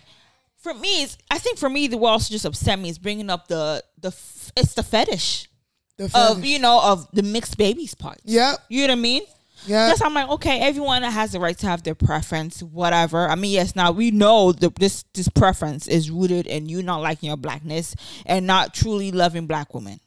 for 0.59 0.75
me, 0.75 1.03
it's 1.05 1.17
I 1.31 1.39
think 1.39 1.59
for 1.59 1.69
me 1.69 1.87
the 1.87 1.97
what 1.97 2.11
also 2.11 2.33
just 2.33 2.45
upset 2.45 2.79
me 2.79 2.89
is 2.89 2.99
bringing 2.99 3.31
up 3.31 3.49
the 3.49 3.83
the 4.01 4.09
f- 4.09 4.51
it's 4.57 4.75
the 4.75 4.83
fetish 4.83 5.49
The 5.97 6.11
of 6.15 6.45
you 6.45 6.59
know 6.59 6.81
of 6.83 7.09
the 7.13 7.23
mixed 7.23 7.57
babies 7.57 7.95
part. 7.95 8.19
Yep. 8.25 8.59
You 8.69 8.87
know 8.87 8.93
what 8.95 8.99
I 8.99 9.03
mean? 9.03 9.23
Yep. 9.67 9.89
Yes, 9.89 10.03
I'm 10.03 10.13
like, 10.15 10.29
okay, 10.29 10.61
everyone 10.61 11.03
has 11.03 11.33
the 11.33 11.41
right 11.41 11.57
to 11.59 11.67
have 11.67 11.83
their 11.83 11.95
preference, 11.95 12.63
whatever. 12.63 13.27
I 13.29 13.35
mean, 13.37 13.53
yes, 13.53 13.75
now 13.75 13.91
we 13.91 14.11
know 14.11 14.53
the, 14.53 14.71
this 14.71 15.05
this 15.15 15.29
preference 15.29 15.89
is 15.89 16.11
rooted 16.11 16.47
in 16.47 16.69
you 16.69 16.83
not 16.83 17.01
liking 17.01 17.29
your 17.29 17.37
blackness 17.39 17.95
and 18.27 18.47
not 18.47 18.75
truly 18.75 19.11
loving 19.13 19.47
black 19.47 19.73
women, 19.75 19.99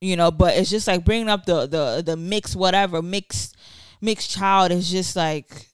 you 0.00 0.16
know. 0.16 0.30
But 0.30 0.56
it's 0.56 0.70
just 0.70 0.86
like 0.86 1.04
bringing 1.04 1.28
up 1.28 1.46
the 1.46 1.66
the 1.66 2.02
the 2.04 2.16
mixed 2.16 2.56
whatever 2.56 3.02
mixed 3.02 3.56
mixed 4.00 4.30
child 4.30 4.70
is 4.72 4.90
just 4.90 5.16
like 5.16 5.68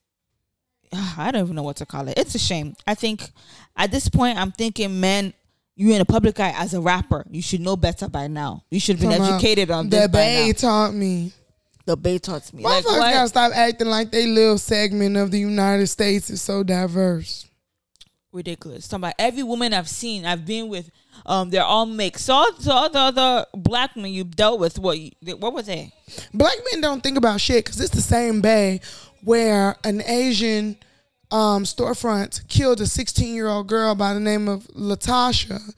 I 1.17 1.31
don't 1.31 1.43
even 1.43 1.55
know 1.55 1.63
what 1.63 1.77
to 1.77 1.85
call 1.85 2.07
it. 2.07 2.17
It's 2.17 2.35
a 2.35 2.39
shame. 2.39 2.75
I 2.87 2.95
think 2.95 3.31
at 3.75 3.91
this 3.91 4.09
point, 4.09 4.37
I'm 4.37 4.51
thinking, 4.51 4.99
man, 4.99 5.33
you're 5.75 5.95
in 5.95 6.01
a 6.01 6.05
public 6.05 6.39
eye 6.39 6.53
as 6.55 6.73
a 6.73 6.81
rapper, 6.81 7.25
you 7.29 7.41
should 7.41 7.61
know 7.61 7.75
better 7.75 8.07
by 8.07 8.27
now. 8.27 8.63
You 8.69 8.79
should 8.79 8.97
have 8.97 9.09
been 9.09 9.19
about 9.21 9.33
educated 9.33 9.71
on 9.71 9.89
this 9.89 10.03
The 10.03 10.09
Bay 10.09 10.53
taught 10.53 10.93
me. 10.93 11.33
The 11.85 11.97
Bay 11.97 12.17
taught 12.17 12.51
me. 12.53 12.63
Motherfuckers 12.63 12.99
Like, 12.99 13.13
gotta 13.13 13.27
stop 13.27 13.51
acting 13.53 13.87
like 13.87 14.11
they 14.11 14.25
little 14.25 14.57
segment 14.57 15.17
of 15.17 15.31
the 15.31 15.39
United 15.39 15.87
States 15.87 16.29
is 16.29 16.41
so 16.41 16.63
diverse. 16.63 17.47
ridiculous. 18.31 18.87
Talking 18.87 19.03
about 19.03 19.13
every 19.19 19.43
woman 19.43 19.73
I've 19.73 19.89
seen, 19.89 20.25
I've 20.25 20.45
been 20.45 20.69
with, 20.69 20.89
um, 21.25 21.49
they're 21.49 21.63
all 21.63 21.85
mixed. 21.85 22.25
So, 22.25 22.43
so 22.59 22.71
all 22.71 22.89
the 22.89 22.99
other 22.99 23.45
black 23.53 23.95
men 23.95 24.11
you've 24.11 24.35
dealt 24.35 24.59
with, 24.59 24.79
what 24.79 24.97
what 25.39 25.53
were 25.53 25.61
they? 25.61 25.91
Black 26.33 26.57
men 26.71 26.81
don't 26.81 27.01
think 27.01 27.17
about 27.17 27.41
shit 27.41 27.65
because 27.65 27.79
it's 27.79 27.93
the 27.93 28.01
same 28.01 28.41
bay 28.41 28.81
where 29.23 29.75
an 29.83 30.01
Asian 30.03 30.77
um, 31.31 31.63
storefront 31.63 32.47
killed 32.47 32.79
a 32.81 32.85
16 32.85 33.33
year 33.33 33.47
old 33.47 33.67
girl 33.67 33.95
by 33.95 34.13
the 34.13 34.19
name 34.19 34.47
of 34.47 34.67
Latasha 34.67 35.73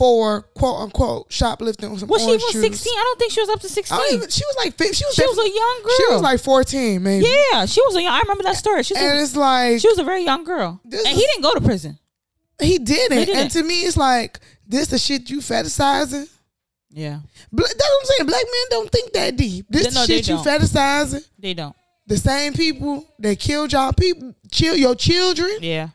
for 0.00 0.40
quote 0.54 0.80
unquote 0.80 1.30
shoplifting 1.30 1.90
Was 1.90 2.22
she 2.24 2.30
even 2.30 2.40
sixteen? 2.40 2.94
I 2.96 3.02
don't 3.02 3.18
think 3.18 3.32
she 3.32 3.40
was 3.42 3.50
up 3.50 3.60
to 3.60 3.68
sixteen. 3.68 4.00
even, 4.12 4.30
she 4.30 4.42
was 4.46 4.56
like 4.56 4.72
she 4.94 5.04
was 5.04 5.14
She 5.14 5.26
was 5.26 5.38
a 5.38 5.54
young 5.54 5.80
girl. 5.82 5.94
She 5.98 6.12
was 6.14 6.22
like 6.22 6.40
14 6.40 7.02
maybe. 7.02 7.26
yeah, 7.52 7.66
she 7.66 7.82
was 7.82 7.96
a 7.96 8.02
young. 8.02 8.14
I 8.14 8.20
remember 8.20 8.44
that 8.44 8.56
story. 8.56 8.82
She 8.82 8.94
was, 8.94 9.02
And 9.02 9.18
a, 9.18 9.22
it's 9.22 9.36
like 9.36 9.78
she 9.78 9.88
was 9.88 9.98
a 9.98 10.04
very 10.04 10.24
young 10.24 10.44
girl, 10.44 10.80
and 10.84 10.94
is- 10.94 11.06
he 11.06 11.20
didn't 11.20 11.42
go 11.42 11.52
to 11.52 11.60
prison. 11.60 11.98
He 12.62 12.78
didn't. 12.78 13.18
He 13.18 13.24
didn't. 13.26 13.40
And 13.42 13.50
to 13.52 13.62
me, 13.62 13.82
it's 13.82 13.96
like 13.96 14.38
this 14.66 14.88
the 14.88 14.98
shit 14.98 15.30
you 15.30 15.38
fetishizing. 15.40 16.28
Yeah, 16.92 17.20
Bla- 17.52 17.62
That's 17.66 17.78
what 17.78 18.00
I'm 18.00 18.06
saying. 18.06 18.26
Black 18.26 18.42
men 18.44 18.64
don't 18.70 18.90
think 18.90 19.12
that 19.12 19.36
deep. 19.36 19.66
This 19.68 19.86
They- 19.88 19.94
no, 19.94 20.06
they 20.06 20.16
shit 20.16 20.28
you 20.28 20.34
don't. 20.36 20.46
fetishizing. 20.46 21.24
they 21.38 21.54
don't. 21.54 21.76
The 22.06 22.16
same 22.16 22.52
people 22.52 23.06
that 23.20 23.38
killed 23.38 23.72
y'all 23.72 23.92
people, 23.92 24.34
chill 24.50 24.74
your 24.76 24.96
children. 24.96 25.58
Yeah, 25.60 25.90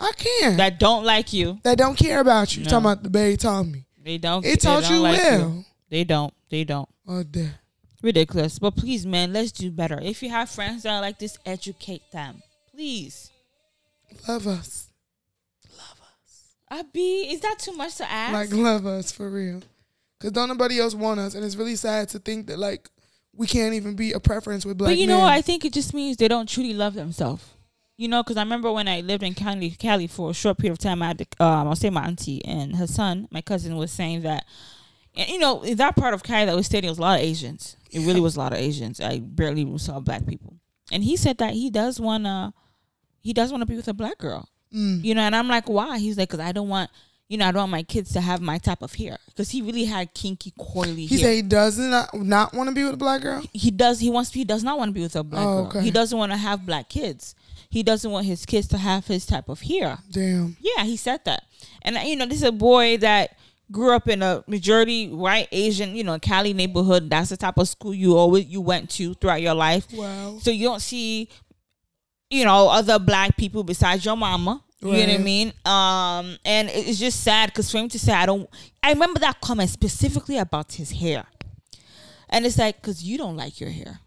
I 0.00 0.12
can. 0.16 0.56
That, 0.56 0.56
that 0.56 0.78
don't 0.78 1.04
like 1.04 1.34
you. 1.34 1.58
That 1.64 1.76
don't 1.76 1.94
care 1.96 2.20
about 2.20 2.56
you. 2.56 2.64
No. 2.64 2.70
Talking 2.70 2.86
about 2.86 3.02
the 3.02 3.10
baby 3.10 3.36
taught 3.36 3.64
me. 3.64 3.84
They 4.02 4.16
don't. 4.16 4.42
It 4.44 4.48
they 4.48 4.56
taught 4.56 4.84
don't 4.84 4.92
you 4.94 4.98
like 5.00 5.18
well. 5.18 5.64
They 5.90 6.04
don't. 6.04 6.32
They 6.48 6.64
don't. 6.64 6.88
Oh, 7.06 7.22
damn. 7.22 7.52
Ridiculous. 8.02 8.58
But 8.58 8.76
please, 8.76 9.04
man, 9.04 9.34
let's 9.34 9.52
do 9.52 9.70
better. 9.70 9.98
If 10.00 10.22
you 10.22 10.30
have 10.30 10.48
friends 10.48 10.84
that 10.84 10.94
are 10.94 11.00
like 11.02 11.18
this, 11.18 11.36
educate 11.44 12.02
them, 12.12 12.42
please. 12.74 13.30
Love 14.26 14.46
us. 14.46 14.89
I 16.70 16.82
be. 16.82 17.32
Is 17.32 17.40
that 17.40 17.58
too 17.58 17.72
much 17.72 17.96
to 17.96 18.10
ask? 18.10 18.32
Like, 18.32 18.52
love 18.52 18.86
us 18.86 19.10
for 19.10 19.28
real. 19.28 19.62
Because 20.18 20.32
don't 20.32 20.48
nobody 20.48 20.78
else 20.78 20.94
want 20.94 21.18
us. 21.18 21.34
And 21.34 21.44
it's 21.44 21.56
really 21.56 21.76
sad 21.76 22.08
to 22.10 22.18
think 22.18 22.46
that, 22.46 22.58
like, 22.58 22.88
we 23.34 23.46
can't 23.46 23.74
even 23.74 23.94
be 23.96 24.12
a 24.12 24.20
preference 24.20 24.64
with 24.64 24.78
black 24.78 24.90
but 24.90 24.98
you 24.98 25.06
men. 25.06 25.18
know. 25.18 25.24
I 25.24 25.40
think 25.40 25.64
it 25.64 25.72
just 25.72 25.94
means 25.94 26.16
they 26.16 26.28
don't 26.28 26.48
truly 26.48 26.74
love 26.74 26.94
themselves. 26.94 27.44
You 27.96 28.08
know, 28.08 28.22
because 28.22 28.36
I 28.36 28.42
remember 28.42 28.72
when 28.72 28.88
I 28.88 29.00
lived 29.00 29.22
in 29.22 29.34
Cali, 29.34 29.70
Cali 29.70 30.06
for 30.06 30.30
a 30.30 30.34
short 30.34 30.58
period 30.58 30.72
of 30.72 30.78
time, 30.78 31.02
I 31.02 31.08
had 31.08 31.18
to, 31.18 31.26
um, 31.44 31.68
I'll 31.68 31.76
say 31.76 31.90
my 31.90 32.04
auntie 32.06 32.42
and 32.44 32.76
her 32.76 32.86
son, 32.86 33.28
my 33.30 33.42
cousin, 33.42 33.76
was 33.76 33.92
saying 33.92 34.22
that, 34.22 34.46
and 35.14 35.28
you 35.28 35.38
know, 35.38 35.62
in 35.62 35.76
that 35.76 35.96
part 35.96 36.14
of 36.14 36.22
Cali 36.22 36.46
that 36.46 36.56
was 36.56 36.64
staying, 36.66 36.82
there 36.82 36.90
was 36.90 36.98
a 36.98 37.02
lot 37.02 37.18
of 37.18 37.24
Asians. 37.26 37.76
It 37.90 38.06
really 38.06 38.20
was 38.20 38.36
a 38.36 38.38
lot 38.38 38.52
of 38.52 38.58
Asians. 38.58 39.00
I 39.00 39.18
barely 39.18 39.62
even 39.62 39.78
saw 39.78 40.00
black 40.00 40.26
people. 40.26 40.56
And 40.90 41.04
he 41.04 41.16
said 41.16 41.38
that 41.38 41.52
he 41.52 41.68
does 41.68 42.00
wanna, 42.00 42.54
he 43.20 43.34
does 43.34 43.50
want 43.50 43.60
to 43.60 43.66
be 43.66 43.76
with 43.76 43.88
a 43.88 43.92
black 43.92 44.16
girl. 44.16 44.48
Mm. 44.74 45.04
You 45.04 45.14
know, 45.14 45.22
and 45.22 45.34
I'm 45.36 45.48
like, 45.48 45.68
why? 45.68 45.98
He's 45.98 46.16
like, 46.18 46.28
because 46.30 46.40
I 46.44 46.52
don't 46.52 46.68
want, 46.68 46.90
you 47.28 47.36
know, 47.38 47.46
I 47.46 47.52
don't 47.52 47.62
want 47.62 47.70
my 47.72 47.82
kids 47.82 48.12
to 48.12 48.20
have 48.20 48.40
my 48.40 48.58
type 48.58 48.82
of 48.82 48.94
hair. 48.94 49.18
Because 49.26 49.50
he 49.50 49.62
really 49.62 49.84
had 49.84 50.12
kinky, 50.14 50.52
coily 50.58 51.06
He 51.08 51.16
hair 51.16 51.18
said 51.18 51.34
he 51.34 51.42
does 51.42 51.78
not, 51.78 52.14
not 52.14 52.54
want 52.54 52.68
to 52.68 52.74
be 52.74 52.84
with 52.84 52.94
a 52.94 52.96
black 52.96 53.22
girl. 53.22 53.42
he 53.52 53.70
does 53.70 54.00
he 54.00 54.10
wants 54.10 54.32
he 54.32 54.44
does 54.44 54.62
not 54.64 54.78
want 54.78 54.88
to 54.90 54.92
be 54.92 55.02
with 55.02 55.16
a 55.16 55.22
black 55.24 55.44
Oh, 55.46 55.54
girl. 55.62 55.66
okay. 55.68 55.80
He 55.82 55.90
doesn't 55.90 56.16
want 56.18 56.32
to 56.32 56.38
have 56.38 56.64
black 56.66 56.88
kids. 56.88 57.34
He 57.68 57.82
doesn't 57.84 58.10
want 58.10 58.26
his 58.26 58.44
kids 58.46 58.66
to 58.68 58.78
have 58.78 59.06
his 59.06 59.26
type 59.26 59.48
of 59.48 59.60
hair. 59.60 59.98
Damn. 60.10 60.56
Yeah, 60.60 60.84
he 60.84 60.96
said 60.96 61.24
that. 61.24 61.44
And 61.82 61.96
you 62.08 62.16
know, 62.16 62.26
this 62.26 62.38
is 62.38 62.42
a 62.42 62.52
boy 62.52 62.96
that 62.98 63.36
grew 63.70 63.94
up 63.94 64.08
in 64.08 64.22
a 64.22 64.42
majority 64.48 65.08
white 65.08 65.46
Asian, 65.52 65.94
you 65.94 66.02
know, 66.02 66.18
Cali 66.18 66.52
neighborhood. 66.52 67.08
That's 67.08 67.30
the 67.30 67.36
type 67.36 67.58
of 67.58 67.68
school 67.68 67.94
you 67.94 68.16
always 68.16 68.46
you 68.46 68.60
went 68.60 68.90
to 68.90 69.14
throughout 69.14 69.40
your 69.40 69.54
life. 69.54 69.86
Wow. 69.92 70.38
So 70.42 70.50
you 70.50 70.66
don't 70.66 70.82
see, 70.82 71.28
you 72.30 72.44
know, 72.44 72.68
other 72.68 72.98
black 72.98 73.36
people 73.36 73.64
besides 73.64 74.04
your 74.04 74.16
mama. 74.16 74.62
You 74.80 74.92
know 74.92 74.98
what 74.98 75.08
I 75.10 75.18
mean? 75.18 75.52
Um, 75.66 76.38
and 76.42 76.70
it's 76.70 76.98
just 76.98 77.22
sad 77.22 77.50
because 77.50 77.70
for 77.70 77.76
him 77.78 77.90
to 77.90 77.98
say, 77.98 78.14
I 78.14 78.24
don't, 78.24 78.48
I 78.82 78.92
remember 78.92 79.20
that 79.20 79.38
comment 79.42 79.68
specifically 79.68 80.38
about 80.38 80.72
his 80.72 80.92
hair. 80.92 81.26
And 82.30 82.46
it's 82.46 82.56
like, 82.56 82.80
because 82.80 83.02
you 83.02 83.18
don't 83.18 83.36
like 83.36 83.60
your 83.60 83.68
hair. 83.68 84.00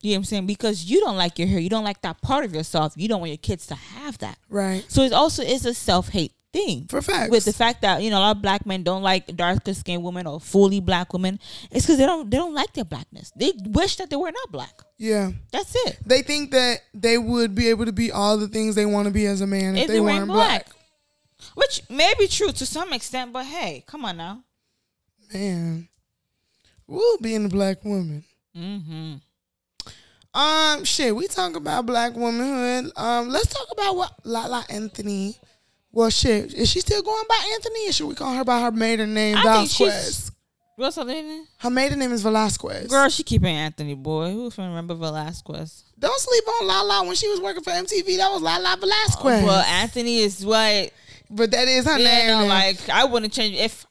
You 0.00 0.12
know 0.12 0.14
what 0.14 0.16
I'm 0.16 0.24
saying? 0.24 0.46
Because 0.46 0.86
you 0.86 1.00
don't 1.00 1.16
like 1.16 1.38
your 1.38 1.46
hair. 1.46 1.60
You 1.60 1.68
don't 1.68 1.84
like 1.84 2.00
that 2.02 2.20
part 2.20 2.44
of 2.44 2.54
yourself. 2.54 2.94
You 2.96 3.06
don't 3.06 3.20
want 3.20 3.30
your 3.30 3.36
kids 3.38 3.66
to 3.66 3.74
have 3.76 4.18
that. 4.18 4.38
Right. 4.48 4.84
So 4.88 5.02
it 5.02 5.12
also 5.12 5.42
is 5.42 5.66
a 5.66 5.74
self 5.74 6.08
hate 6.08 6.32
thing. 6.52 6.86
For 6.88 7.02
facts. 7.02 7.30
With 7.30 7.44
the 7.44 7.52
fact 7.52 7.82
that, 7.82 8.02
you 8.02 8.10
know, 8.10 8.18
a 8.18 8.20
lot 8.20 8.36
of 8.36 8.42
black 8.42 8.66
men 8.66 8.82
don't 8.82 9.02
like 9.02 9.36
darker 9.36 9.74
skinned 9.74 10.02
women 10.02 10.26
or 10.26 10.40
fully 10.40 10.80
black 10.80 11.12
women. 11.12 11.38
It's 11.70 11.86
because 11.86 11.98
they 11.98 12.06
don't 12.06 12.30
they 12.30 12.36
don't 12.36 12.54
like 12.54 12.72
their 12.72 12.84
blackness. 12.84 13.32
They 13.36 13.52
wish 13.66 13.96
that 13.96 14.10
they 14.10 14.16
were 14.16 14.32
not 14.32 14.52
black. 14.52 14.82
Yeah. 14.98 15.32
That's 15.52 15.74
it. 15.86 15.98
They 16.04 16.22
think 16.22 16.50
that 16.52 16.80
they 16.94 17.18
would 17.18 17.54
be 17.54 17.68
able 17.68 17.86
to 17.86 17.92
be 17.92 18.12
all 18.12 18.36
the 18.36 18.48
things 18.48 18.74
they 18.74 18.86
want 18.86 19.06
to 19.06 19.14
be 19.14 19.26
as 19.26 19.40
a 19.40 19.46
man 19.46 19.76
if, 19.76 19.84
if 19.84 19.88
they, 19.88 20.00
weren't 20.00 20.26
black. 20.26 20.68
Which 21.54 21.82
may 21.88 22.12
be 22.18 22.26
true 22.26 22.52
to 22.52 22.66
some 22.66 22.92
extent, 22.92 23.32
but 23.32 23.46
hey, 23.46 23.84
come 23.86 24.04
on 24.04 24.16
now. 24.16 24.44
Man. 25.32 25.88
We'll 26.86 27.18
being 27.18 27.46
a 27.46 27.48
black 27.48 27.84
woman. 27.84 28.24
Mm-hmm. 28.56 29.14
Um, 30.32 30.84
shit, 30.84 31.14
we 31.14 31.26
talk 31.28 31.56
about 31.56 31.86
black 31.86 32.14
womanhood. 32.14 32.92
Um, 32.96 33.28
let's 33.28 33.46
talk 33.46 33.68
about 33.72 33.96
what 33.96 34.12
Lala 34.24 34.64
Anthony. 34.68 35.36
Well, 35.92 36.10
shit, 36.10 36.54
is 36.54 36.68
she 36.70 36.80
still 36.80 37.02
going 37.02 37.24
by 37.28 37.50
Anthony, 37.54 37.88
or 37.88 37.92
should 37.92 38.06
we 38.08 38.14
call 38.14 38.34
her 38.34 38.44
by 38.44 38.60
her 38.60 38.70
maiden 38.70 39.12
name, 39.12 39.36
I 39.36 39.42
Vasquez? 39.42 40.30
What's 40.76 40.96
her 40.96 41.04
maiden 41.04 41.28
name? 41.28 41.44
Her 41.58 41.68
maiden 41.70 41.98
name 41.98 42.12
is 42.12 42.22
Velasquez. 42.22 42.86
Girl, 42.88 43.08
she 43.08 43.22
keeping 43.22 43.54
Anthony 43.54 43.94
boy. 43.94 44.30
Who's 44.30 44.54
gonna 44.54 44.68
remember 44.70 44.94
Velasquez? 44.94 45.84
Don't 45.98 46.18
sleep 46.20 46.44
on 46.60 46.66
Lala 46.68 47.04
when 47.06 47.16
she 47.16 47.28
was 47.28 47.40
working 47.40 47.62
for 47.62 47.70
MTV. 47.70 48.16
That 48.16 48.30
was 48.32 48.40
Lala 48.40 48.76
Velasquez. 48.78 49.42
Oh, 49.42 49.46
well, 49.46 49.62
Anthony 49.62 50.20
is 50.20 50.44
what 50.46 50.90
but 51.28 51.50
that 51.52 51.68
is 51.68 51.84
her 51.84 51.98
Yeah, 51.98 52.26
name. 52.26 52.26
no, 52.28 52.46
like 52.46 52.88
I 52.88 53.04
wouldn't 53.04 53.32
change 53.32 53.56
if. 53.56 53.86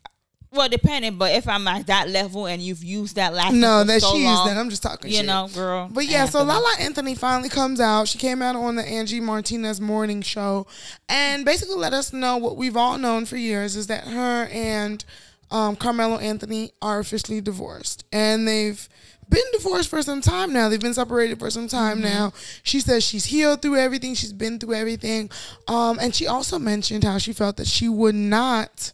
Well, 0.51 0.67
depending, 0.67 1.17
but 1.17 1.31
if 1.33 1.47
I'm 1.47 1.67
at 1.67 1.85
that 1.87 2.09
level 2.09 2.47
and 2.47 2.59
you've 2.61 2.83
used 2.83 3.15
that 3.17 3.33
last 3.35 3.53
no, 3.53 3.83
that 3.83 4.01
so 4.01 4.13
she 4.13 4.23
long, 4.23 4.33
used 4.33 4.49
that. 4.49 4.57
I'm 4.59 4.69
just 4.71 4.81
talking 4.81 5.11
you 5.11 5.17
shit. 5.17 5.25
know, 5.27 5.47
girl. 5.53 5.87
But 5.91 6.05
yeah, 6.07 6.25
so 6.25 6.43
Lala 6.43 6.73
Anthony 6.79 7.13
finally 7.13 7.49
comes 7.49 7.79
out. 7.79 8.07
She 8.07 8.17
came 8.17 8.41
out 8.41 8.55
on 8.55 8.75
the 8.75 8.83
Angie 8.83 9.19
Martinez 9.19 9.79
morning 9.79 10.23
show 10.23 10.65
and 11.07 11.45
basically 11.45 11.75
let 11.75 11.93
us 11.93 12.11
know 12.13 12.37
what 12.37 12.57
we've 12.57 12.75
all 12.75 12.97
known 12.97 13.25
for 13.27 13.37
years 13.37 13.75
is 13.75 13.87
that 13.87 14.05
her 14.05 14.47
and 14.51 15.05
um, 15.51 15.75
Carmelo 15.75 16.17
Anthony 16.17 16.71
are 16.81 16.99
officially 16.99 17.41
divorced. 17.41 18.03
And 18.11 18.47
they've 18.47 18.89
been 19.29 19.43
divorced 19.53 19.89
for 19.89 20.01
some 20.01 20.19
time 20.21 20.51
now. 20.51 20.67
They've 20.69 20.79
been 20.81 20.95
separated 20.95 21.37
for 21.37 21.51
some 21.51 21.67
time 21.67 21.97
Mm-hmm. 21.97 22.03
now. 22.13 22.33
She 22.63 22.79
says 22.79 23.03
she's 23.03 23.25
healed 23.25 23.61
through 23.61 23.75
everything. 23.77 24.15
She's 24.15 24.33
been 24.33 24.57
through 24.57 24.73
everything. 24.73 25.29
Um, 25.67 25.99
and 25.99 26.15
she 26.15 26.25
also 26.25 26.57
mentioned 26.57 27.03
how 27.03 27.19
she 27.19 27.33
felt 27.33 27.57
that 27.57 27.67
she 27.67 27.87
would 27.87 28.15
not 28.15 28.93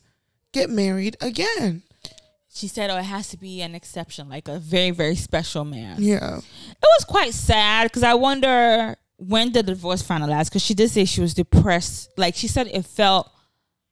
get 0.60 0.70
married 0.70 1.16
again. 1.22 1.84
She 2.54 2.68
said, 2.68 2.90
"Oh, 2.90 2.98
it 2.98 3.04
has 3.04 3.28
to 3.30 3.38
be 3.38 3.62
an 3.62 3.76
exception, 3.76 4.30
like 4.30 4.48
a 4.48 4.58
very, 4.60 4.92
very 4.92 5.16
special 5.16 5.66
man." 5.66 5.98
Yeah. 6.00 6.38
It 6.38 6.90
was 6.98 7.06
quite 7.06 7.34
sad 7.34 7.84
because 7.88 8.04
I 8.04 8.14
wonder 8.14 8.96
when 9.18 9.52
the 9.52 9.62
divorce 9.62 10.02
finalized. 10.02 10.46
Because 10.50 10.62
she 10.64 10.74
did 10.74 10.90
say 10.90 11.04
she 11.06 11.22
was 11.22 11.34
depressed. 11.34 12.10
Like 12.18 12.36
she 12.36 12.48
said, 12.48 12.68
it 12.68 12.86
felt. 12.86 13.30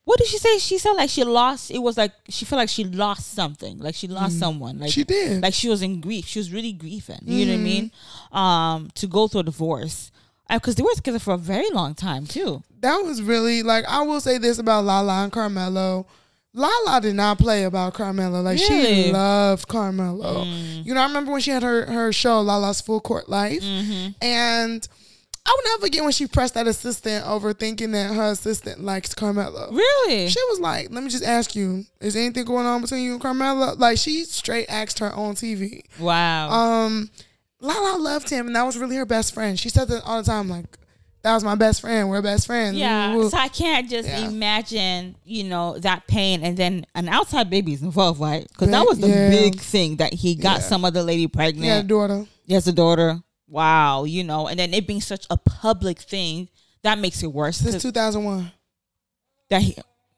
What 0.06 0.17
did 0.19 0.28
she 0.28 0.38
say? 0.38 0.58
She 0.60 0.78
said 0.78 0.93
like 0.93 1.10
she 1.10 1.23
lost. 1.23 1.71
It 1.71 1.80
was 1.80 1.97
like 1.97 2.12
she 2.30 2.43
felt 2.45 2.58
like 2.60 2.69
she 2.69 2.84
lost 2.84 3.34
something. 3.34 3.80
Like 3.80 3.95
she 3.95 4.08
lost 4.08 4.38
someone. 4.39 4.80
Like 4.80 4.89
Mm. 4.91 4.93
She 4.93 5.04
did. 5.06 5.41
Like 5.41 5.54
she 5.54 5.69
was 5.69 5.82
in 5.82 6.02
grief. 6.02 6.26
She 6.28 6.39
was 6.39 6.52
really 6.52 6.73
grieving. 6.73 7.19
You 7.23 7.45
know 7.45 7.54
what 7.54 7.60
I 7.60 7.63
mean? 7.63 7.91
Um, 8.32 8.89
to 8.95 9.08
go 9.08 9.28
through 9.28 9.41
a 9.41 9.43
divorce 9.43 10.12
because 10.49 10.76
they 10.76 10.84
were 10.84 10.93
together 10.95 11.19
for 11.19 11.34
a 11.34 11.38
very 11.38 11.69
long 11.71 11.95
time 11.95 12.26
too. 12.28 12.63
that 12.82 12.97
was 12.97 13.21
really 13.21 13.63
like 13.63 13.86
I 13.88 14.02
will 14.04 14.19
say 14.19 14.38
this 14.38 14.58
about 14.60 14.84
Lala 14.86 15.23
and 15.23 15.32
Carmelo. 15.32 16.06
Lala 16.53 17.01
did 17.01 17.15
not 17.15 17.39
play 17.39 17.63
about 17.63 17.93
Carmelo. 17.95 18.41
Like 18.41 18.59
Really? 18.59 19.05
she 19.05 19.11
loved 19.11 19.67
Carmelo. 19.67 20.43
You 20.45 20.93
know, 20.93 21.01
I 21.01 21.05
remember 21.07 21.31
when 21.31 21.41
she 21.41 21.51
had 21.51 21.63
her 21.63 21.85
her 21.85 22.11
show 22.13 22.41
Lala's 22.41 22.79
Full 22.81 22.99
Court 23.01 23.27
Life, 23.27 23.63
and 24.21 24.87
I 25.45 25.49
will 25.57 25.71
never 25.71 25.81
forget 25.87 26.03
when 26.03 26.11
she 26.13 26.25
pressed 26.27 26.53
that 26.53 26.67
assistant 26.67 27.25
over 27.27 27.53
thinking 27.53 27.91
that 27.91 28.13
her 28.13 28.31
assistant 28.31 28.81
likes 28.83 29.13
Carmelo. 29.13 29.71
Really? 29.71 30.29
She 30.29 30.39
was 30.49 30.59
like, 30.59 30.89
"Let 30.91 31.03
me 31.03 31.09
just 31.09 31.23
ask 31.25 31.55
you, 31.55 31.85
is 31.99 32.15
anything 32.15 32.45
going 32.45 32.65
on 32.65 32.81
between 32.81 33.03
you 33.03 33.13
and 33.13 33.21
Carmelo?" 33.21 33.73
Like 33.75 33.97
she 33.97 34.23
straight 34.23 34.67
asked 34.69 34.99
her 34.99 35.11
on 35.11 35.35
TV. 35.35 35.81
wow. 35.99 36.49
Um, 36.49 37.09
Lala 37.59 37.97
loved 37.97 38.29
him, 38.29 38.47
and 38.47 38.55
that 38.55 38.63
was 38.65 38.77
really 38.77 38.95
her 38.97 39.05
best 39.05 39.33
friend. 39.33 39.57
She 39.59 39.69
said 39.69 39.87
that 39.87 40.03
all 40.05 40.21
the 40.21 40.25
time, 40.29 40.49
like, 40.49 40.65
"That 41.23 41.33
was 41.33 41.43
my 41.43 41.55
best 41.55 41.81
friend. 41.81 42.09
We're 42.09 42.21
best 42.21 42.45
friends." 42.45 42.77
Yeah, 42.77 43.15
woo. 43.15 43.29
so 43.29 43.38
I 43.38 43.47
can't 43.47 43.89
just 43.89 44.07
Yeah. 44.07 44.27
imagine, 44.27 45.15
you 45.23 45.45
know, 45.45 45.77
that 45.79 46.05
pain, 46.07 46.43
and 46.43 46.55
then 46.57 46.86
an 46.95 47.09
outside 47.09 47.49
baby 47.49 47.73
is 47.73 47.81
involved, 47.81 48.19
right? 48.19 48.47
Because 48.47 48.69
that 48.69 48.86
was 48.86 48.99
the 48.99 49.07
yeah. 49.09 49.29
big 49.29 49.59
thing 49.59 49.97
that 49.97 50.13
he 50.13 50.36
got 50.36 50.57
Yeah. 50.59 50.63
some 50.67 50.86
other 50.86 51.01
lady 51.03 51.19
He 51.19 51.23
had 51.23 51.29
a 51.31 51.36
pregnant. 51.36 51.88
daughter. 51.88 52.25
He 52.45 52.53
has 52.53 52.67
a 52.67 52.73
daughter. 52.73 53.21
Wow, 53.47 54.03
you 54.05 54.23
know, 54.23 54.47
and 54.47 54.57
then 54.59 54.73
it 54.73 54.86
being 54.88 55.01
such 55.01 55.25
a 55.29 55.38
public 55.38 55.99
thing 55.99 56.49
that 56.81 56.97
makes 56.99 57.21
it 57.23 57.31
worse. 57.31 57.57
Since 57.57 57.81
2001. 57.83 58.51
that 59.49 59.62
he 59.62 59.75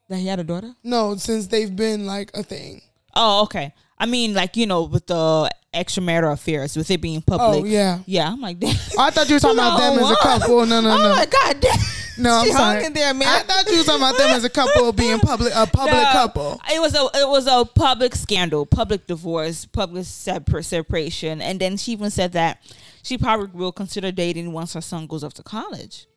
that 0.09 0.17
he 0.19 0.27
had 0.27 0.39
a 0.39 0.43
daughter. 0.43 0.73
No, 0.83 1.15
since 1.17 1.47
they've 1.47 1.75
been 1.75 2.05
like 2.05 2.31
a 2.33 2.43
thing. 2.43 2.81
Oh, 3.15 3.43
okay. 3.43 3.73
I 3.97 4.05
mean, 4.05 4.33
like 4.33 4.57
you 4.57 4.65
know, 4.67 4.83
with 4.83 5.07
the 5.07 5.49
extramarital 5.73 6.33
affairs, 6.33 6.75
with 6.77 6.89
it 6.91 7.01
being 7.01 7.23
oh, 7.27 7.37
public. 7.37 7.63
Oh, 7.63 7.65
yeah. 7.65 7.99
yeah. 8.05 8.31
I'm 8.31 8.41
like, 8.41 8.59
damn. 8.61 8.75
Oh, 8.97 9.03
I 9.03 9.09
thought 9.11 9.27
you 9.27 9.35
were 9.35 9.39
talking 9.39 9.57
about 9.59 9.77
them 9.79 10.03
as 10.03 10.11
a 10.11 10.15
couple. 10.21 10.65
No, 10.65 10.81
no, 10.81 10.91
Oh 10.91 10.97
no. 10.97 11.09
my 11.15 11.25
god, 11.25 11.59
damn. 11.59 11.77
No, 12.17 12.35
I'm 12.35 12.45
she 12.45 12.51
sorry. 12.53 12.75
hung 12.77 12.85
in 12.85 12.93
there, 12.93 13.13
man. 13.13 13.27
I 13.27 13.39
thought 13.41 13.69
you 13.69 13.77
were 13.79 13.83
talking 13.83 14.01
about 14.01 14.17
them 14.17 14.29
as 14.29 14.45
a 14.45 14.49
couple 14.49 14.91
being 14.93 15.19
public, 15.19 15.51
a 15.53 15.65
public 15.67 15.95
No, 15.95 16.11
couple. 16.13 16.61
It 16.73 16.79
was 16.79 16.95
a 16.95 17.03
it 17.13 17.27
was 17.27 17.45
a 17.45 17.65
public 17.65 18.15
scandal, 18.15 18.65
public 18.65 19.05
divorce, 19.05 19.65
public 19.65 20.05
separ- 20.05 20.61
separation, 20.61 21.41
and 21.41 21.59
then 21.59 21.75
she 21.75 21.91
even 21.91 22.09
said 22.09 22.31
that 22.31 22.61
she 23.03 23.17
probably 23.17 23.47
will 23.59 23.73
consider 23.73 24.13
dating 24.13 24.53
once 24.53 24.73
her 24.73 24.81
son 24.81 25.07
goes 25.07 25.25
off 25.25 25.33
to 25.33 25.43
college. 25.43 26.07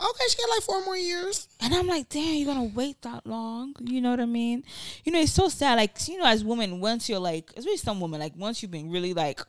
Okay, 0.00 0.24
she 0.28 0.36
got 0.36 0.50
like 0.50 0.62
four 0.62 0.84
more 0.84 0.96
years. 0.96 1.48
And 1.60 1.74
I'm 1.74 1.86
like, 1.88 2.08
damn, 2.08 2.34
you're 2.36 2.46
gonna 2.54 2.70
wait 2.72 3.02
that 3.02 3.26
long? 3.26 3.74
You 3.80 4.00
know 4.00 4.10
what 4.10 4.20
I 4.20 4.26
mean? 4.26 4.62
You 5.04 5.10
know, 5.12 5.20
it's 5.20 5.32
so 5.32 5.48
sad. 5.48 5.74
Like, 5.76 5.96
you 6.08 6.18
know, 6.18 6.26
as 6.26 6.44
women, 6.44 6.80
once 6.80 7.08
you're 7.08 7.18
like, 7.18 7.50
especially 7.56 7.78
some 7.78 8.00
women, 8.00 8.20
like 8.20 8.36
once 8.36 8.62
you've 8.62 8.70
been 8.70 8.90
really 8.90 9.12
like 9.12 9.40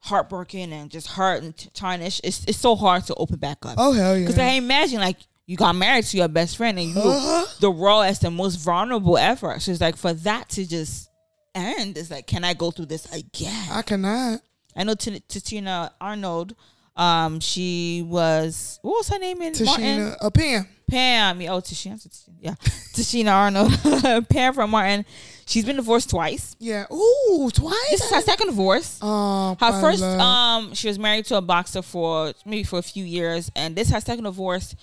heartbroken 0.00 0.72
and 0.72 0.90
just 0.90 1.08
hurt 1.08 1.42
and 1.42 1.56
t- 1.56 1.70
tarnished, 1.74 2.20
it's 2.24 2.44
it's 2.46 2.58
so 2.58 2.76
hard 2.76 3.04
to 3.06 3.14
open 3.16 3.36
back 3.36 3.64
up. 3.66 3.74
Oh 3.76 3.92
hell 3.92 4.16
yeah! 4.16 4.26
Because 4.26 4.38
I 4.38 4.50
imagine 4.52 5.00
like 5.00 5.18
you 5.46 5.56
got 5.56 5.74
married 5.74 6.04
to 6.04 6.16
your 6.16 6.28
best 6.28 6.56
friend 6.56 6.78
and 6.78 6.88
you 6.90 7.00
Uh-huh. 7.00 7.46
the 7.60 7.70
rawest 7.70 8.22
and 8.22 8.36
most 8.36 8.56
vulnerable 8.56 9.18
ever. 9.18 9.58
So 9.58 9.72
it's 9.72 9.80
like 9.80 9.96
for 9.96 10.12
that 10.12 10.48
to 10.50 10.68
just 10.68 11.08
end, 11.54 11.98
it's 11.98 12.10
like, 12.10 12.26
can 12.26 12.44
I 12.44 12.54
go 12.54 12.70
through 12.70 12.86
this 12.86 13.10
again? 13.12 13.68
I 13.72 13.82
cannot. 13.82 14.42
I 14.76 14.84
know 14.84 14.94
T- 14.94 15.20
Tichina 15.28 15.90
Arnold. 16.00 16.54
Um, 16.98 17.38
she 17.40 18.02
was 18.06 18.78
what 18.82 18.92
was 18.98 19.08
her 19.08 19.18
name 19.18 19.40
in 19.40 19.52
Martin? 19.64 19.64
Tichina, 19.84 20.16
uh, 20.20 20.30
Pam. 20.30 20.68
Pam. 20.90 21.40
Oh, 21.42 21.60
Tichina. 21.60 21.94
Tichina, 21.94 22.28
Yeah, 22.40 22.54
Tichina 22.94 23.32
Arnold. 23.32 24.28
Pam 24.28 24.52
from 24.54 24.70
Martin. 24.70 25.04
She's 25.46 25.64
been 25.64 25.76
divorced 25.76 26.10
twice. 26.10 26.56
Yeah. 26.58 26.84
Ooh, 26.92 27.50
twice. 27.54 27.74
This 27.90 28.02
is 28.02 28.10
her 28.10 28.20
second 28.20 28.48
divorce. 28.48 28.98
Oh, 29.00 29.56
Her 29.60 29.80
first, 29.80 30.00
love. 30.02 30.20
um, 30.20 30.74
she 30.74 30.88
was 30.88 30.98
married 30.98 31.24
to 31.26 31.36
a 31.36 31.40
boxer 31.40 31.80
for 31.82 32.34
maybe 32.44 32.64
for 32.64 32.78
a 32.80 32.82
few 32.82 33.04
years, 33.04 33.50
and 33.56 33.74
this 33.76 33.90
her 33.90 34.00
second 34.00 34.24
divorce 34.24 34.74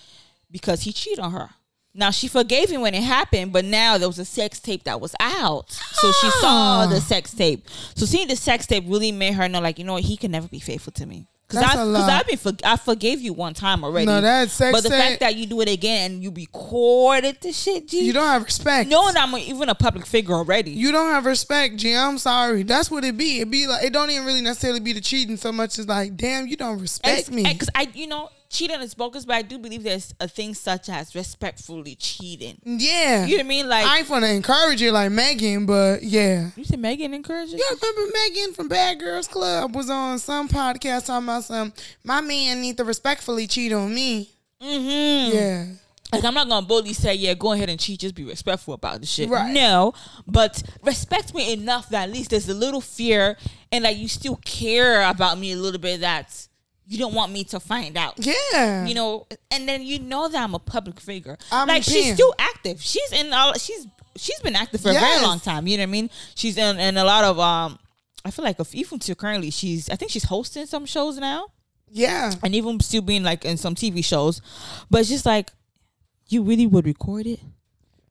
because 0.50 0.82
he 0.82 0.92
cheated 0.92 1.20
on 1.20 1.32
her. 1.32 1.50
Now 1.94 2.10
she 2.10 2.28
forgave 2.28 2.68
him 2.70 2.80
when 2.80 2.94
it 2.94 3.02
happened, 3.02 3.52
but 3.52 3.64
now 3.64 3.96
there 3.98 4.08
was 4.08 4.18
a 4.18 4.24
sex 4.24 4.58
tape 4.58 4.84
that 4.84 5.00
was 5.00 5.14
out, 5.20 5.70
so 5.70 6.10
she 6.12 6.30
saw 6.30 6.82
Ah. 6.82 6.86
the 6.86 7.00
sex 7.00 7.32
tape. 7.32 7.66
So 7.94 8.04
seeing 8.06 8.26
the 8.28 8.36
sex 8.36 8.66
tape 8.66 8.84
really 8.86 9.12
made 9.12 9.34
her 9.34 9.48
know, 9.48 9.60
like, 9.60 9.78
you 9.78 9.84
know, 9.84 9.94
what, 9.94 10.02
he 10.04 10.16
can 10.16 10.30
never 10.30 10.48
be 10.48 10.60
faithful 10.60 10.92
to 10.94 11.06
me. 11.06 11.26
Because 11.48 11.64
That's 11.64 11.76
I, 11.76 11.82
a 11.82 11.86
because. 11.86 12.08
I've 12.08 12.26
been, 12.26 12.36
for, 12.38 12.52
I 12.64 12.76
forgave 12.76 13.20
you 13.20 13.32
one 13.32 13.54
time 13.54 13.84
already. 13.84 14.06
No, 14.06 14.20
that's 14.20 14.52
sex 14.52 14.72
But 14.72 14.82
the 14.82 14.90
fact 14.90 15.20
that 15.20 15.36
you 15.36 15.46
do 15.46 15.60
it 15.60 15.68
again 15.68 16.12
and 16.12 16.22
you 16.22 16.32
recorded 16.32 17.40
the 17.40 17.52
shit, 17.52 17.86
G. 17.86 18.00
you 18.04 18.12
don't 18.12 18.26
have 18.26 18.42
respect. 18.42 18.88
knowing 18.88 19.16
I'm 19.16 19.32
even 19.36 19.68
a 19.68 19.74
public 19.76 20.06
figure 20.06 20.34
already. 20.34 20.72
You 20.72 20.90
don't 20.90 21.10
have 21.10 21.24
respect, 21.24 21.76
G. 21.76 21.94
I'm 21.94 22.18
sorry. 22.18 22.64
That's 22.64 22.90
what 22.90 23.04
it 23.04 23.16
be. 23.16 23.40
It 23.40 23.50
be 23.50 23.68
like 23.68 23.84
it 23.84 23.92
don't 23.92 24.10
even 24.10 24.26
really 24.26 24.40
necessarily 24.40 24.80
be 24.80 24.92
the 24.92 25.00
cheating 25.00 25.36
so 25.36 25.52
much 25.52 25.78
as 25.78 25.86
like, 25.86 26.16
damn, 26.16 26.48
you 26.48 26.56
don't 26.56 26.80
respect 26.80 27.30
me. 27.30 27.44
Because 27.44 27.70
I, 27.76 27.88
you 27.94 28.08
know, 28.08 28.28
cheating 28.48 28.80
is 28.80 28.94
bogus, 28.94 29.24
but 29.24 29.36
I 29.36 29.42
do 29.42 29.58
believe 29.58 29.82
there's 29.82 30.14
a 30.20 30.28
thing 30.28 30.54
such 30.54 30.88
as 30.88 31.14
respectfully 31.14 31.94
cheating. 31.94 32.58
yeah. 32.64 33.24
You 33.24 33.32
know 33.32 33.36
what 33.38 33.46
I 33.46 33.48
mean? 33.48 33.68
Like 33.68 33.86
I 33.86 33.98
ain't 33.98 34.08
gonna 34.08 34.26
encourage 34.28 34.82
it 34.82 34.92
like 34.92 35.12
Megan, 35.12 35.66
but 35.66 36.02
yeah. 36.02 36.50
you 36.56 36.64
said, 36.64 36.78
Megan 36.78 37.14
encouraged 37.14 37.52
you. 37.52 37.58
You 37.58 37.76
remember 37.80 38.12
Megan 38.12 38.54
from 38.54 38.68
Bad 38.68 39.00
Girls 39.00 39.28
Club 39.28 39.74
was 39.74 39.90
on 39.90 40.18
some 40.18 40.48
podcast 40.48 41.06
talking 41.06 41.26
about 41.26 41.44
some 41.44 41.72
my 42.04 42.20
man 42.20 42.60
need 42.60 42.76
to 42.76 42.84
respectfully 42.84 43.46
cheat 43.46 43.72
on 43.72 43.94
me. 43.94 44.30
Mm-hmm. 44.62 45.36
Yeah. 45.36 45.66
Like 46.12 46.24
I'm 46.24 46.34
not 46.34 46.48
gonna 46.48 46.66
boldly 46.66 46.92
say, 46.92 47.14
yeah, 47.14 47.34
go 47.34 47.52
ahead 47.52 47.68
and 47.68 47.80
cheat. 47.80 48.00
Just 48.00 48.14
be 48.14 48.24
respectful 48.24 48.74
about 48.74 49.00
the 49.00 49.06
shit. 49.06 49.28
Right. 49.28 49.52
No, 49.52 49.92
but 50.26 50.62
respect 50.82 51.34
me 51.34 51.52
enough 51.52 51.88
that 51.90 52.04
at 52.04 52.12
least 52.12 52.30
there's 52.30 52.48
a 52.48 52.54
little 52.54 52.80
fear 52.80 53.36
and 53.72 53.84
that 53.84 53.96
you 53.96 54.06
still 54.08 54.36
care 54.36 55.02
about 55.08 55.38
me 55.38 55.52
a 55.52 55.56
little 55.56 55.80
bit. 55.80 56.00
That 56.00 56.46
you 56.86 56.98
don't 56.98 57.14
want 57.14 57.32
me 57.32 57.44
to 57.44 57.60
find 57.60 57.96
out. 57.96 58.14
Yeah. 58.18 58.86
You 58.86 58.94
know, 58.94 59.26
and 59.50 59.68
then 59.68 59.82
you 59.82 59.98
know 59.98 60.28
that 60.28 60.42
I'm 60.42 60.54
a 60.54 60.58
public 60.58 61.00
figure. 61.00 61.36
I'm 61.50 61.68
like 61.68 61.82
she's 61.82 62.14
still 62.14 62.34
active. 62.38 62.80
She's 62.82 63.12
in 63.12 63.32
all. 63.32 63.54
She's 63.54 63.86
she's 64.16 64.38
been 64.40 64.56
active 64.56 64.80
for 64.80 64.90
a 64.90 64.94
very 64.94 65.22
long 65.22 65.40
time. 65.40 65.66
You 65.66 65.76
know 65.78 65.82
what 65.82 65.88
I 65.88 65.92
mean? 65.92 66.10
She's 66.34 66.56
in, 66.56 66.78
in 66.78 66.96
a 66.96 67.04
lot 67.04 67.24
of 67.24 67.38
um. 67.38 67.78
I 68.24 68.30
feel 68.32 68.44
like 68.44 68.58
if, 68.58 68.74
even 68.74 68.98
to 69.00 69.14
currently, 69.14 69.50
she's 69.50 69.88
I 69.88 69.94
think 69.96 70.10
she's 70.10 70.24
hosting 70.24 70.66
some 70.66 70.84
shows 70.84 71.16
now, 71.18 71.46
Yeah. 71.88 72.32
and 72.42 72.54
even 72.56 72.80
still 72.80 73.02
being 73.02 73.22
like 73.22 73.44
in 73.44 73.56
some 73.56 73.76
TV 73.76 74.04
shows. 74.04 74.40
But 74.90 75.02
it's 75.02 75.10
just 75.10 75.24
like, 75.26 75.52
you 76.28 76.42
really 76.42 76.66
would 76.66 76.86
record 76.86 77.26
it? 77.26 77.38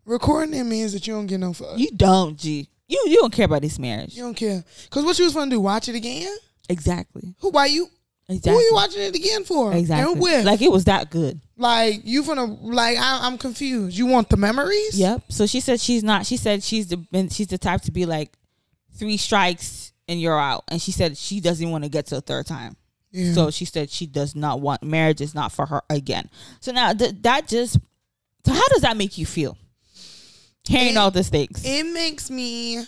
Recording 0.06 0.54
it 0.58 0.64
means 0.64 0.94
that 0.94 1.06
you 1.08 1.14
don't 1.16 1.26
get 1.28 1.40
no 1.40 1.52
fuck. 1.52 1.78
You 1.78 1.90
don't, 1.92 2.38
G. 2.38 2.70
You 2.88 3.04
you 3.08 3.18
don't 3.18 3.34
care 3.34 3.46
about 3.46 3.62
this 3.64 3.78
marriage. 3.80 4.16
You 4.16 4.24
don't 4.24 4.36
care. 4.36 4.64
Cause 4.90 5.04
what 5.04 5.18
you 5.20 5.26
was 5.26 5.34
gonna 5.34 5.50
do? 5.52 5.60
Watch 5.60 5.90
it 5.90 5.96
again? 5.96 6.34
Exactly. 6.70 7.34
Who? 7.40 7.50
Why 7.50 7.66
you? 7.66 7.90
Exactly. 8.28 8.52
Who 8.54 8.58
are 8.58 8.62
you 8.64 8.74
watching 8.74 9.02
it 9.04 9.16
again 9.16 9.44
for? 9.44 9.72
Exactly. 9.74 10.12
And 10.14 10.22
with? 10.22 10.46
Like 10.46 10.62
it 10.62 10.72
was 10.72 10.86
that 10.86 11.12
good. 11.12 11.40
Like 11.58 12.02
you 12.04 12.24
gonna 12.24 12.46
like 12.46 12.98
I, 12.98 13.20
I'm 13.28 13.38
confused. 13.38 13.98
You 13.98 14.08
want 14.08 14.30
the 14.30 14.38
memories? 14.38 14.98
Yep. 15.00 15.24
So 15.30 15.46
she 15.46 15.60
said 15.60 15.80
she's 15.80 16.04
not. 16.04 16.26
She 16.26 16.38
said 16.38 16.64
she's 16.64 16.88
the 16.88 17.30
she's 17.32 17.48
the 17.48 17.58
type 17.58 17.82
to 17.84 17.92
be 17.92 18.06
like 18.06 18.34
three 18.98 19.18
strikes 19.18 19.94
and 20.08 20.20
you're 20.20 20.40
out. 20.40 20.64
And 20.70 20.82
she 20.82 20.92
said 20.92 21.18
she 21.18 21.40
doesn't 21.40 21.70
want 21.70 21.84
to 21.84 21.90
get 21.90 22.08
to 22.08 22.18
a 22.18 22.22
third 22.22 22.48
time. 22.48 22.76
Yeah. 23.12 23.32
So 23.34 23.52
she 23.52 23.66
said 23.66 23.90
she 23.92 24.08
does 24.08 24.36
not 24.36 24.60
want 24.60 24.84
marriage 24.84 25.22
is 25.22 25.36
not 25.36 25.52
for 25.52 25.66
her 25.68 25.82
again. 25.90 26.30
So 26.60 26.72
now 26.72 26.94
th- 26.94 27.16
that 27.22 27.48
just 27.48 27.78
so 28.46 28.54
how 28.54 28.68
does 28.70 28.82
that 28.82 28.98
make 28.98 29.18
you 29.18 29.26
feel? 29.26 29.58
Hearing 30.68 30.94
It- 30.94 30.98
all 30.98 31.12
the 31.12 31.24
things. 31.24 31.62
it 31.64 31.84
makes 31.86 32.30
me 32.32 32.86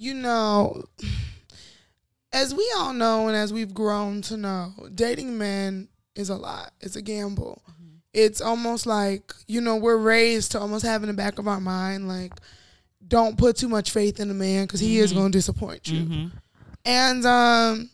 you 0.00 0.14
know, 0.14 0.84
as 2.32 2.54
we 2.54 2.70
all 2.76 2.92
know 2.92 3.28
and 3.28 3.36
as 3.36 3.52
we've 3.52 3.74
grown 3.74 4.22
to 4.22 4.36
know, 4.36 4.72
dating 4.94 5.38
men 5.38 5.88
is 6.14 6.28
a 6.28 6.36
lot. 6.36 6.72
It's 6.80 6.96
a 6.96 7.02
gamble. 7.02 7.62
Mm-hmm. 7.70 7.96
It's 8.12 8.40
almost 8.40 8.86
like, 8.86 9.32
you 9.46 9.60
know, 9.60 9.76
we're 9.76 9.96
raised 9.98 10.52
to 10.52 10.60
almost 10.60 10.84
have 10.84 11.02
in 11.02 11.08
the 11.08 11.14
back 11.14 11.38
of 11.38 11.48
our 11.48 11.60
mind, 11.60 12.08
like, 12.08 12.32
don't 13.06 13.38
put 13.38 13.56
too 13.56 13.68
much 13.68 13.90
faith 13.90 14.20
in 14.20 14.30
a 14.30 14.34
man 14.34 14.66
because 14.66 14.80
he 14.80 14.98
is 14.98 15.10
mm-hmm. 15.10 15.20
going 15.20 15.32
to 15.32 15.38
disappoint 15.38 15.88
you. 15.88 16.04
Mm-hmm. 16.04 16.26
And 16.84 17.26
um, 17.26 17.90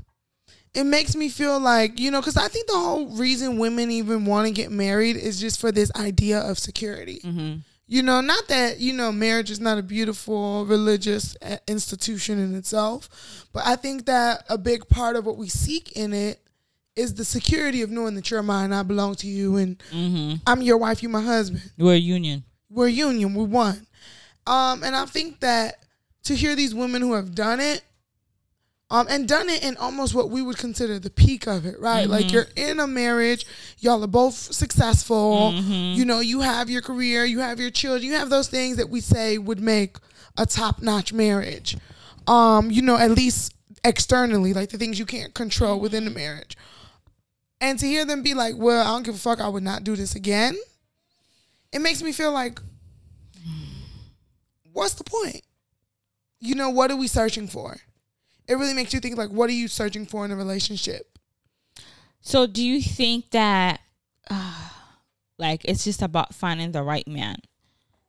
it 0.74 0.84
makes 0.84 1.14
me 1.14 1.28
feel 1.28 1.60
like, 1.60 2.00
you 2.00 2.10
know, 2.10 2.20
because 2.20 2.36
I 2.36 2.48
think 2.48 2.66
the 2.66 2.78
whole 2.78 3.06
reason 3.16 3.58
women 3.58 3.90
even 3.90 4.24
want 4.24 4.48
to 4.48 4.52
get 4.52 4.72
married 4.72 5.16
is 5.16 5.40
just 5.40 5.60
for 5.60 5.70
this 5.70 5.92
idea 5.94 6.40
of 6.40 6.58
security. 6.58 7.20
You 7.86 8.02
know, 8.02 8.20
not 8.22 8.48
that, 8.48 8.80
you 8.80 8.94
know, 8.94 9.12
marriage 9.12 9.50
is 9.50 9.60
not 9.60 9.76
a 9.76 9.82
beautiful 9.82 10.64
religious 10.64 11.36
uh, 11.42 11.58
institution 11.68 12.38
in 12.38 12.54
itself, 12.54 13.46
but 13.52 13.62
I 13.66 13.76
think 13.76 14.06
that 14.06 14.44
a 14.48 14.56
big 14.56 14.88
part 14.88 15.16
of 15.16 15.26
what 15.26 15.36
we 15.36 15.48
seek 15.48 15.92
in 15.92 16.14
it 16.14 16.40
is 16.96 17.14
the 17.14 17.24
security 17.24 17.82
of 17.82 17.90
knowing 17.90 18.14
that 18.14 18.30
you're 18.30 18.42
mine, 18.42 18.72
I 18.72 18.82
belong 18.84 19.16
to 19.16 19.26
you, 19.26 19.56
and 19.56 19.76
I'm 20.46 20.62
your 20.62 20.78
wife, 20.78 21.02
you 21.02 21.08
my 21.10 21.20
husband 21.22 21.62
We're 21.76 21.94
a 21.94 21.98
union. 21.98 22.44
we're 22.70 22.86
a 22.86 22.90
union, 22.90 23.34
we're 23.34 23.44
one. 23.44 23.86
Um, 24.46 24.82
and 24.82 24.94
I 24.96 25.04
think 25.04 25.40
that 25.40 25.84
to 26.24 26.34
hear 26.34 26.54
these 26.56 26.74
women 26.74 27.02
who 27.02 27.12
have 27.14 27.34
done 27.34 27.60
it, 27.60 27.82
um, 28.94 29.06
and 29.10 29.28
done 29.28 29.48
it 29.48 29.62
in 29.62 29.76
almost 29.76 30.14
what 30.14 30.30
we 30.30 30.40
would 30.42 30.56
consider 30.56 30.98
the 30.98 31.10
peak 31.10 31.46
of 31.46 31.66
it, 31.66 31.78
right? 31.80 32.08
Like 32.08 32.32
you're 32.32 32.46
in 32.56 32.80
a 32.80 32.86
marriage, 32.86 33.46
y'all 33.78 34.02
are 34.02 34.06
both 34.06 34.34
successful, 34.34 35.52
you 35.52 36.04
know, 36.04 36.20
you 36.20 36.40
have 36.40 36.70
your 36.70 36.82
career, 36.82 37.24
you 37.24 37.40
have 37.40 37.58
your 37.60 37.70
children, 37.70 38.04
you 38.10 38.16
have 38.16 38.30
those 38.30 38.48
things 38.48 38.76
that 38.76 38.88
we 38.88 39.00
say 39.00 39.38
would 39.38 39.60
make 39.60 39.96
a 40.38 40.46
top 40.46 40.80
notch 40.80 41.12
marriage. 41.12 41.76
Um, 42.26 42.70
you 42.70 42.82
know, 42.82 42.96
at 42.96 43.10
least 43.10 43.52
externally, 43.84 44.54
like 44.54 44.70
the 44.70 44.78
things 44.78 44.98
you 44.98 45.06
can't 45.06 45.34
control 45.34 45.78
within 45.78 46.04
the 46.04 46.10
marriage. 46.10 46.56
And 47.60 47.78
to 47.78 47.86
hear 47.86 48.04
them 48.04 48.22
be 48.22 48.34
like, 48.34 48.54
well, 48.56 48.86
I 48.86 48.90
don't 48.90 49.02
give 49.02 49.14
a 49.14 49.18
fuck, 49.18 49.40
I 49.40 49.48
would 49.48 49.62
not 49.62 49.84
do 49.84 49.96
this 49.96 50.14
again 50.14 50.56
it 51.74 51.80
makes 51.80 52.02
me 52.02 52.12
feel 52.12 52.32
like 52.32 52.60
what's 54.72 54.94
the 54.94 55.04
point 55.04 55.42
you 56.40 56.54
know 56.54 56.70
what 56.70 56.90
are 56.90 56.96
we 56.96 57.08
searching 57.08 57.48
for 57.48 57.76
it 58.48 58.54
really 58.54 58.74
makes 58.74 58.92
you 58.92 59.00
think 59.00 59.16
like 59.16 59.30
what 59.30 59.48
are 59.50 59.54
you 59.54 59.68
searching 59.68 60.06
for 60.06 60.24
in 60.24 60.30
a 60.30 60.36
relationship 60.36 61.18
So 62.20 62.46
do 62.46 62.62
you 62.64 62.80
think 62.82 63.30
that 63.30 63.80
uh, 64.30 64.68
like 65.38 65.62
it's 65.64 65.84
just 65.84 66.02
about 66.02 66.34
finding 66.34 66.72
the 66.72 66.82
right 66.82 67.06
man? 67.06 67.36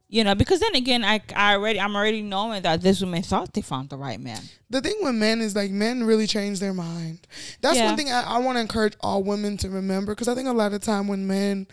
You 0.08 0.24
know, 0.24 0.36
because 0.36 0.60
then 0.62 0.76
again, 0.76 1.04
I, 1.04 1.20
I 1.36 1.56
already 1.56 1.80
I'm 1.80 1.96
already 1.96 2.22
knowing 2.22 2.62
that 2.62 2.82
this 2.82 3.02
woman 3.02 3.24
thought 3.24 3.54
they 3.54 3.62
found 3.62 3.90
the 3.90 3.98
right 3.98 4.20
man. 4.20 4.40
the 4.70 4.80
thing 4.80 4.96
with 5.02 5.16
men 5.16 5.42
is 5.42 5.56
like 5.56 5.72
men 5.72 6.04
really 6.04 6.28
change 6.28 6.60
their 6.60 6.74
mind 6.74 7.28
that's 7.62 7.78
Yeah. 7.78 7.86
one 7.88 7.98
thing 7.98 8.12
i, 8.12 8.22
I 8.22 8.38
want 8.40 8.56
to 8.58 8.62
encourage 8.62 8.94
all 9.02 9.24
women 9.24 9.58
to 9.58 9.70
remember 9.70 10.14
because 10.14 10.28
i 10.28 10.36
think 10.36 10.48
a 10.48 10.54
lot 10.54 10.74
of 10.74 10.82
time 10.82 11.08
when 11.08 11.26
men 11.28 11.68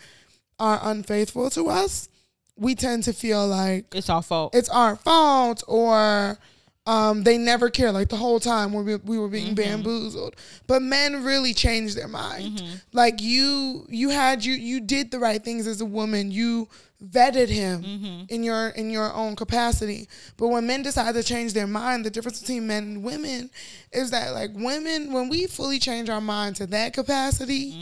are 0.59 0.79
unfaithful 0.83 1.49
to 1.51 1.69
us 1.69 2.09
we 2.57 2.75
tend 2.75 3.03
to 3.03 3.13
feel 3.13 3.47
like 3.47 3.85
It's 3.95 4.09
our 4.09 4.21
fault. 4.23 4.53
it's 4.55 4.69
our 4.69 4.95
fault 4.95 5.63
or 5.67 6.37
um, 6.85 7.23
they 7.23 7.37
never 7.37 7.69
care 7.69 7.91
like 7.91 8.09
the 8.09 8.17
whole 8.17 8.39
time 8.39 8.73
we, 8.73 8.95
we 8.95 9.17
were 9.17 9.29
being 9.29 9.55
bamboozled. 9.55 10.35
But 10.67 10.81
men 10.81 11.23
really 11.23 11.53
change 11.53 11.95
their 11.95 12.07
mind. 12.09 12.61
Like 12.91 13.21
you 13.21 13.85
you 13.89 14.09
had 14.09 14.43
you 14.43 14.53
you 14.53 14.81
did 14.81 15.09
the 15.11 15.19
right 15.19 15.41
things 15.43 15.65
as 15.67 15.79
a 15.81 15.85
woman. 15.85 16.29
You 16.31 16.67
vetted 17.03 17.49
him 17.49 18.25
in 18.29 18.43
your 18.43 18.69
in 18.69 18.89
your 18.89 19.13
own 19.13 19.35
capacity. 19.35 20.07
But 20.37 20.47
when 20.49 20.67
men 20.67 20.81
decide 20.83 21.15
to 21.15 21.23
change 21.23 21.53
their 21.53 21.67
mind 21.67 22.05
the 22.05 22.09
difference 22.09 22.39
between 22.41 22.67
men 22.67 22.83
and 22.83 23.03
women 23.03 23.49
is 23.91 24.11
that 24.11 24.33
like 24.33 24.51
women 24.53 25.11
when 25.13 25.29
we 25.29 25.47
fully 25.47 25.79
change 25.79 26.09
our 26.09 26.21
mind 26.21 26.55
to 26.57 26.67
that 26.67 26.93
capacity 26.93 27.77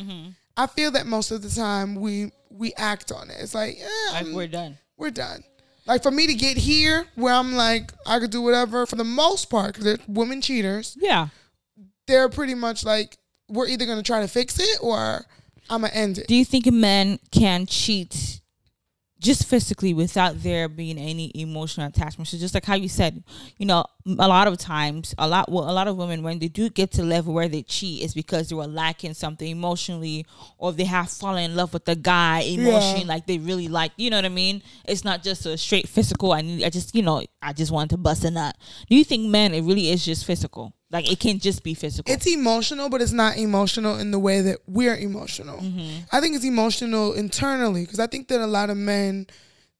i 0.57 0.67
feel 0.67 0.91
that 0.91 1.05
most 1.07 1.31
of 1.31 1.41
the 1.41 1.49
time 1.49 1.95
we 1.95 2.31
we 2.49 2.73
act 2.77 3.11
on 3.11 3.29
it. 3.29 3.37
It's 3.39 3.55
like, 3.55 3.77
eh, 3.79 4.11
like 4.11 4.25
I'm- 4.25 4.33
we're 4.33 4.47
done. 4.47 4.77
we're 4.97 5.09
done. 5.11 5.43
Like 5.91 6.03
for 6.03 6.11
me 6.11 6.25
to 6.27 6.33
get 6.33 6.55
here, 6.55 7.05
where 7.15 7.33
I'm 7.33 7.53
like, 7.53 7.91
I 8.05 8.19
could 8.19 8.31
do 8.31 8.41
whatever 8.41 8.85
for 8.85 8.95
the 8.95 9.03
most 9.03 9.49
part, 9.49 9.73
because 9.73 9.83
they're 9.83 9.97
women 10.07 10.41
cheaters. 10.41 10.97
Yeah. 10.97 11.27
They're 12.07 12.29
pretty 12.29 12.55
much 12.55 12.85
like, 12.85 13.17
we're 13.49 13.67
either 13.67 13.85
gonna 13.85 14.01
try 14.01 14.21
to 14.21 14.27
fix 14.29 14.57
it 14.57 14.77
or 14.81 15.25
I'm 15.69 15.81
gonna 15.81 15.93
end 15.93 16.17
it. 16.17 16.27
Do 16.27 16.35
you 16.35 16.45
think 16.45 16.65
men 16.71 17.19
can 17.31 17.65
cheat 17.65 18.39
just 19.21 19.47
physically 19.47 19.93
without 19.93 20.41
there 20.41 20.67
being 20.67 20.97
any 20.97 21.31
emotional 21.35 21.87
attachment? 21.87 22.27
So 22.27 22.37
just 22.37 22.53
like 22.53 22.65
how 22.65 22.75
you 22.75 22.89
said, 22.89 23.23
you 23.57 23.65
know, 23.65 23.85
a 24.05 24.27
lot 24.27 24.47
of 24.47 24.57
times, 24.57 25.13
a 25.17 25.27
lot, 25.27 25.49
well, 25.49 25.69
a 25.69 25.71
lot 25.71 25.87
of 25.87 25.95
women 25.95 26.23
when 26.23 26.39
they 26.39 26.47
do 26.47 26.69
get 26.69 26.91
to 26.93 27.03
level 27.03 27.33
where 27.33 27.47
they 27.47 27.61
cheat 27.61 28.03
is 28.03 28.13
because 28.13 28.49
they 28.49 28.55
were 28.55 28.67
lacking 28.67 29.13
something 29.13 29.47
emotionally, 29.47 30.25
or 30.57 30.71
they 30.71 30.85
have 30.85 31.09
fallen 31.09 31.51
in 31.51 31.55
love 31.55 31.71
with 31.71 31.85
the 31.85 31.95
guy 31.95 32.39
emotionally, 32.41 33.05
like 33.05 33.27
they 33.27 33.37
really 33.37 33.67
like. 33.67 33.91
You 33.95 34.09
know 34.09 34.17
what 34.17 34.25
I 34.25 34.29
mean? 34.29 34.63
It's 34.85 35.05
not 35.05 35.23
just 35.23 35.45
a 35.45 35.57
straight 35.57 35.87
physical. 35.87 36.33
I 36.33 36.41
need, 36.41 36.63
I 36.63 36.69
just, 36.69 36.95
you 36.95 37.03
know, 37.03 37.23
I 37.41 37.53
just 37.53 37.71
wanted 37.71 37.91
to 37.91 37.97
bust 37.97 38.25
a 38.25 38.31
nut. 38.31 38.57
Do 38.89 38.95
you 38.95 39.03
think 39.03 39.29
men 39.29 39.53
it 39.53 39.61
really 39.61 39.89
is 39.91 40.03
just 40.03 40.25
physical? 40.25 40.73
Like 40.91 41.09
it 41.09 41.19
can't 41.19 41.41
just 41.41 41.63
be 41.63 41.73
physical. 41.73 42.13
It's 42.13 42.27
emotional, 42.27 42.89
but 42.89 43.01
it's 43.01 43.13
not 43.13 43.37
emotional 43.37 43.97
in 43.97 44.11
the 44.11 44.19
way 44.19 44.41
that 44.41 44.59
we're 44.67 44.97
emotional. 44.97 45.57
Mm-hmm. 45.57 46.01
I 46.11 46.19
think 46.19 46.35
it's 46.35 46.43
emotional 46.43 47.13
internally 47.13 47.83
because 47.83 47.99
I 47.99 48.07
think 48.07 48.27
that 48.27 48.41
a 48.41 48.47
lot 48.47 48.69
of 48.69 48.75
men, 48.75 49.27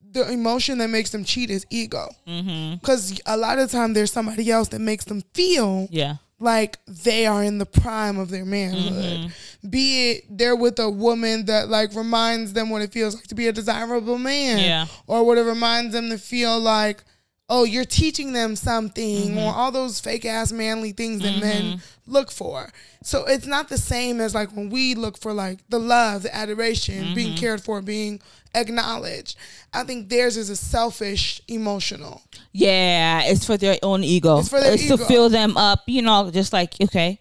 the 0.10 0.32
emotion 0.32 0.78
that 0.78 0.90
makes 0.90 1.10
them 1.10 1.26
cheat 1.26 1.50
is 1.50 1.66
ego. 1.70 2.08
Mm-hmm. 2.26 2.76
Because 2.76 3.20
a 3.26 3.36
lot 3.36 3.60
of 3.60 3.70
time 3.70 3.94
there's 3.94 4.12
somebody 4.12 4.50
else 4.50 4.70
that 4.70 4.80
makes 4.80 5.04
them 5.04 5.22
feel 5.34 5.90
yeah. 5.92 6.16
like 6.40 6.80
they 6.88 7.26
are 7.26 7.44
in 7.44 7.58
the 7.58 7.66
prime 7.66 8.18
of 8.18 8.30
their 8.30 8.46
manhood. 8.46 9.20
Mm-hmm. 9.20 9.70
Be 9.70 10.12
it 10.12 10.26
they're 10.30 10.56
with 10.56 10.80
a 10.80 10.90
woman 10.90 11.46
that 11.48 11.68
like 11.68 11.94
reminds 11.94 12.54
them 12.54 12.70
what 12.70 12.82
it 12.82 12.94
feels 12.94 13.16
like 13.16 13.28
to 13.28 13.36
be 13.36 13.48
a 13.48 13.52
desirable 13.52 14.18
man. 14.18 14.60
Yeah. 14.60 14.86
Or 15.08 15.26
what 15.26 15.38
it 15.38 15.44
reminds 15.44 15.92
them 15.92 16.10
to 16.10 16.18
feel 16.18 16.58
like, 16.58 17.04
oh, 17.52 17.66
you're 17.66 17.84
teaching 17.84 18.32
them 18.32 18.56
something, 18.56 19.32
mm-hmm. 19.32 19.38
or 19.38 19.54
all 19.54 19.72
those 19.74 20.00
fake 20.00 20.24
ass 20.24 20.54
manly 20.54 20.94
things 20.94 21.22
that 21.22 21.34
mm-hmm. 21.34 21.42
men 21.42 21.82
look 22.08 22.32
for. 22.32 22.72
So 23.04 23.26
it's 23.26 23.46
not 23.46 23.68
the 23.68 23.78
same 23.78 24.22
as 24.22 24.34
like 24.34 24.56
when 24.56 24.70
we 24.70 24.96
look 24.96 25.18
for 25.18 25.34
like 25.34 25.60
the 25.68 25.78
love, 25.78 26.24
the 26.24 26.34
adoration, 26.34 27.14
being 27.14 27.32
mm-hmm. 27.32 27.40
cared 27.40 27.62
for, 27.62 27.82
being 27.82 28.22
acknowledged. 28.56 29.38
I 29.74 29.84
think 29.84 30.08
theirs 30.08 30.38
is 30.38 30.50
a 30.50 30.56
selfish 30.56 31.42
emotional. 31.50 32.22
Yeah, 32.54 33.24
it's 33.24 33.46
for 33.46 33.58
their 33.58 33.78
own 33.84 34.06
ego. 34.06 34.40
It's 34.40 34.50
for 34.50 34.62
their 34.62 34.78
to 34.78 34.84
ego. 34.84 34.98
fill 34.98 35.28
them 35.28 35.58
up, 35.58 35.82
you 35.88 36.02
know, 36.02 36.32
just 36.32 36.54
like 36.54 36.76
okay, 36.82 37.20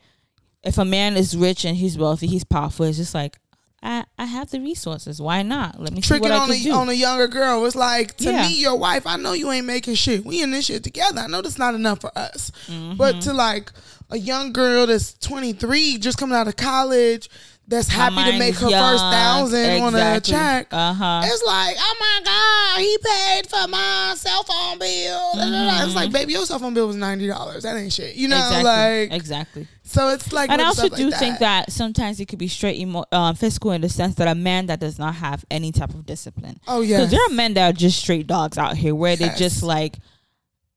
if 0.63 0.79
a 0.79 0.85
man 0.85 1.17
is 1.17 1.37
rich 1.37 1.65
and 1.65 1.77
he's 1.77 1.99
wealthy, 1.99 2.29
he's 2.29 2.45
powerful. 2.45 2.87
It's 2.87 2.99
just 2.99 3.15
like 3.15 3.37
I, 3.83 4.05
I 4.19 4.27
have 4.27 4.51
the 4.51 4.61
resources. 4.61 5.21
Why 5.23 5.43
not? 5.43 5.81
Let 5.81 5.93
me 5.93 6.03
see 6.03 6.09
tricking 6.09 6.31
on 6.33 6.51
a, 6.51 6.59
do. 6.59 6.73
on 6.73 6.89
a 6.91 6.93
younger 6.93 7.29
girl. 7.29 7.65
It's 7.65 7.75
like 7.75 8.17
to 8.19 8.25
Yeah. 8.25 8.43
me, 8.49 8.61
your 8.61 8.77
wife. 8.77 9.07
I 9.07 9.17
know 9.17 9.33
you 9.33 9.51
ain't 9.51 9.67
making 9.67 9.95
shit. 9.95 10.25
We 10.25 10.43
in 10.43 10.51
this 10.51 10.67
shit 10.67 10.85
together. 10.85 11.21
I 11.21 11.27
know 11.29 11.41
that's 11.41 11.59
not 11.59 11.75
enough 11.75 12.01
for 12.03 12.11
us. 12.17 12.53
Mm-hmm. 12.67 12.97
But 12.97 13.23
to 13.23 13.33
like 13.33 13.73
a 14.11 14.19
young 14.19 14.53
girl 14.53 14.87
that's 14.87 15.15
23, 15.15 15.97
just 15.99 16.19
coming 16.19 16.37
out 16.37 16.47
of 16.49 16.57
college, 16.57 17.31
that's 17.71 17.89
happy 17.89 18.33
to 18.33 18.39
make 18.39 18.57
her 18.57 18.69
young. 18.69 18.93
first 18.93 19.05
thousand 19.05 19.83
on 19.83 19.95
a 19.95 20.17
Exactly. 20.17 20.33
check. 20.33 20.67
Uh-huh. 20.73 21.23
It's 21.25 21.43
like, 21.45 21.77
oh 21.79 21.95
my 22.01 22.21
god, 22.25 22.81
he 22.81 22.99
paid 23.03 23.47
for 23.49 23.69
my 23.69 24.13
cell 24.17 24.43
phone 24.43 24.79
bill. 24.79 25.33
Da. 25.37 25.85
It's 25.85 25.95
like, 25.95 26.13
baby, 26.13 26.33
your 26.35 26.45
cell 26.45 26.59
phone 26.59 26.75
bill 26.75 26.87
was 26.89 26.97
ninety 26.97 27.27
dollars. 27.29 27.63
That 27.63 27.77
ain't 27.77 27.93
shit. 27.93 28.17
You 28.17 28.29
know, 28.29 28.37
Mm-hmm. 28.37 28.59
exactly. 28.59 29.09
like 29.09 29.13
exactly. 29.21 29.69
so. 29.85 30.09
It's 30.09 30.33
like, 30.33 30.51
And 30.51 30.61
I 30.61 30.67
also 30.67 30.89
do 30.89 31.09
like 31.11 31.19
think 31.21 31.39
that 31.39 31.71
sometimes 31.73 32.21
it 32.21 32.27
could 32.27 32.39
be 32.39 32.49
straight 32.49 32.77
emo- 32.81 33.05
um, 33.13 33.35
physical 33.37 33.71
in 33.73 33.81
the 33.81 33.89
sense 33.89 34.17
that 34.17 34.29
a 34.29 34.35
man 34.35 34.67
that 34.67 34.81
does 34.81 34.99
not 34.99 35.15
have 35.15 35.45
any 35.51 35.73
type 35.73 35.91
of 35.95 36.05
discipline. 36.05 36.59
Oh, 36.69 36.81
yeah, 36.83 36.99
because 36.99 37.11
there 37.13 37.21
are 37.25 37.35
men 37.35 37.55
that 37.55 37.71
are 37.71 37.77
just 37.77 37.99
straight 38.01 38.27
dogs 38.27 38.59
out 38.59 38.77
here 38.77 38.95
where 38.95 39.15
they 39.17 39.29
just 39.37 39.63
like, 39.63 39.97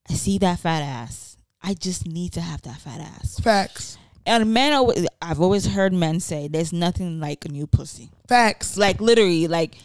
I 0.10 0.14
see 0.14 0.38
that 0.40 0.60
fat 0.60 0.82
ass. 0.84 1.38
I 1.64 1.74
just 1.74 2.06
need 2.06 2.34
to 2.34 2.42
have 2.42 2.62
that 2.64 2.78
fat 2.82 3.00
ass. 3.00 3.40
facts, 3.40 3.98
And 4.26 4.54
men, 4.54 4.74
always, 4.74 5.06
I've 5.22 5.42
always 5.42 5.66
heard 5.68 5.94
men 5.94 6.20
say, 6.20 6.48
"There's 6.48 6.72
nothing 6.72 7.20
like 7.20 7.46
a 7.46 7.50
new 7.50 7.68
pussy." 7.68 8.10
facts. 8.34 8.78
Like 8.78 9.00
literally, 9.00 9.48
like 9.48 9.76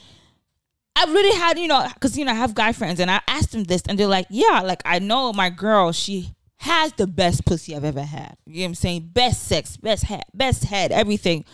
I've 0.97 1.11
really 1.11 1.37
had, 1.39 1.59
you 1.59 1.69
know, 1.69 1.87
because 1.95 2.17
you 2.17 2.25
know 2.25 2.33
I 2.33 2.35
have 2.35 2.55
guy 2.55 2.73
friends, 2.73 2.99
and 3.01 3.11
I 3.11 3.21
asked 3.29 3.53
them 3.53 3.65
this, 3.65 3.83
and 3.89 3.99
they're 3.99 4.07
like, 4.07 4.27
"Yeah, 4.31 4.63
like 4.65 4.83
I 4.85 4.99
know 4.99 5.33
my 5.33 5.51
girl, 5.51 5.93
she 5.93 6.35
has 6.57 6.93
the 6.95 7.07
best 7.07 7.45
pussy 7.45 7.77
I've 7.77 7.85
ever 7.85 8.03
had. 8.03 8.37
You 8.47 8.55
know 8.55 8.63
what 8.63 8.69
I'm 8.69 8.75
saying? 8.75 9.11
Best 9.13 9.45
sex, 9.45 9.77
best 9.77 10.05
head, 10.05 10.25
best 10.35 10.65
head, 10.65 10.91
everything. 10.91 11.45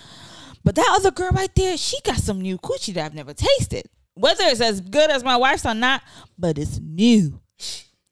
But 0.62 0.76
that 0.76 0.94
other 0.96 1.10
girl 1.10 1.30
right 1.30 1.54
there, 1.54 1.76
she 1.76 2.00
got 2.02 2.16
some 2.16 2.40
new 2.40 2.56
coochie 2.56 2.94
that 2.94 3.04
I've 3.04 3.14
never 3.14 3.34
tasted. 3.34 3.86
Whether 4.14 4.44
it's 4.44 4.60
as 4.60 4.80
good 4.80 5.10
as 5.10 5.24
my 5.24 5.36
wife's 5.36 5.66
or 5.66 5.74
not, 5.74 6.02
but 6.38 6.58
it's 6.58 6.78
new." 6.78 7.40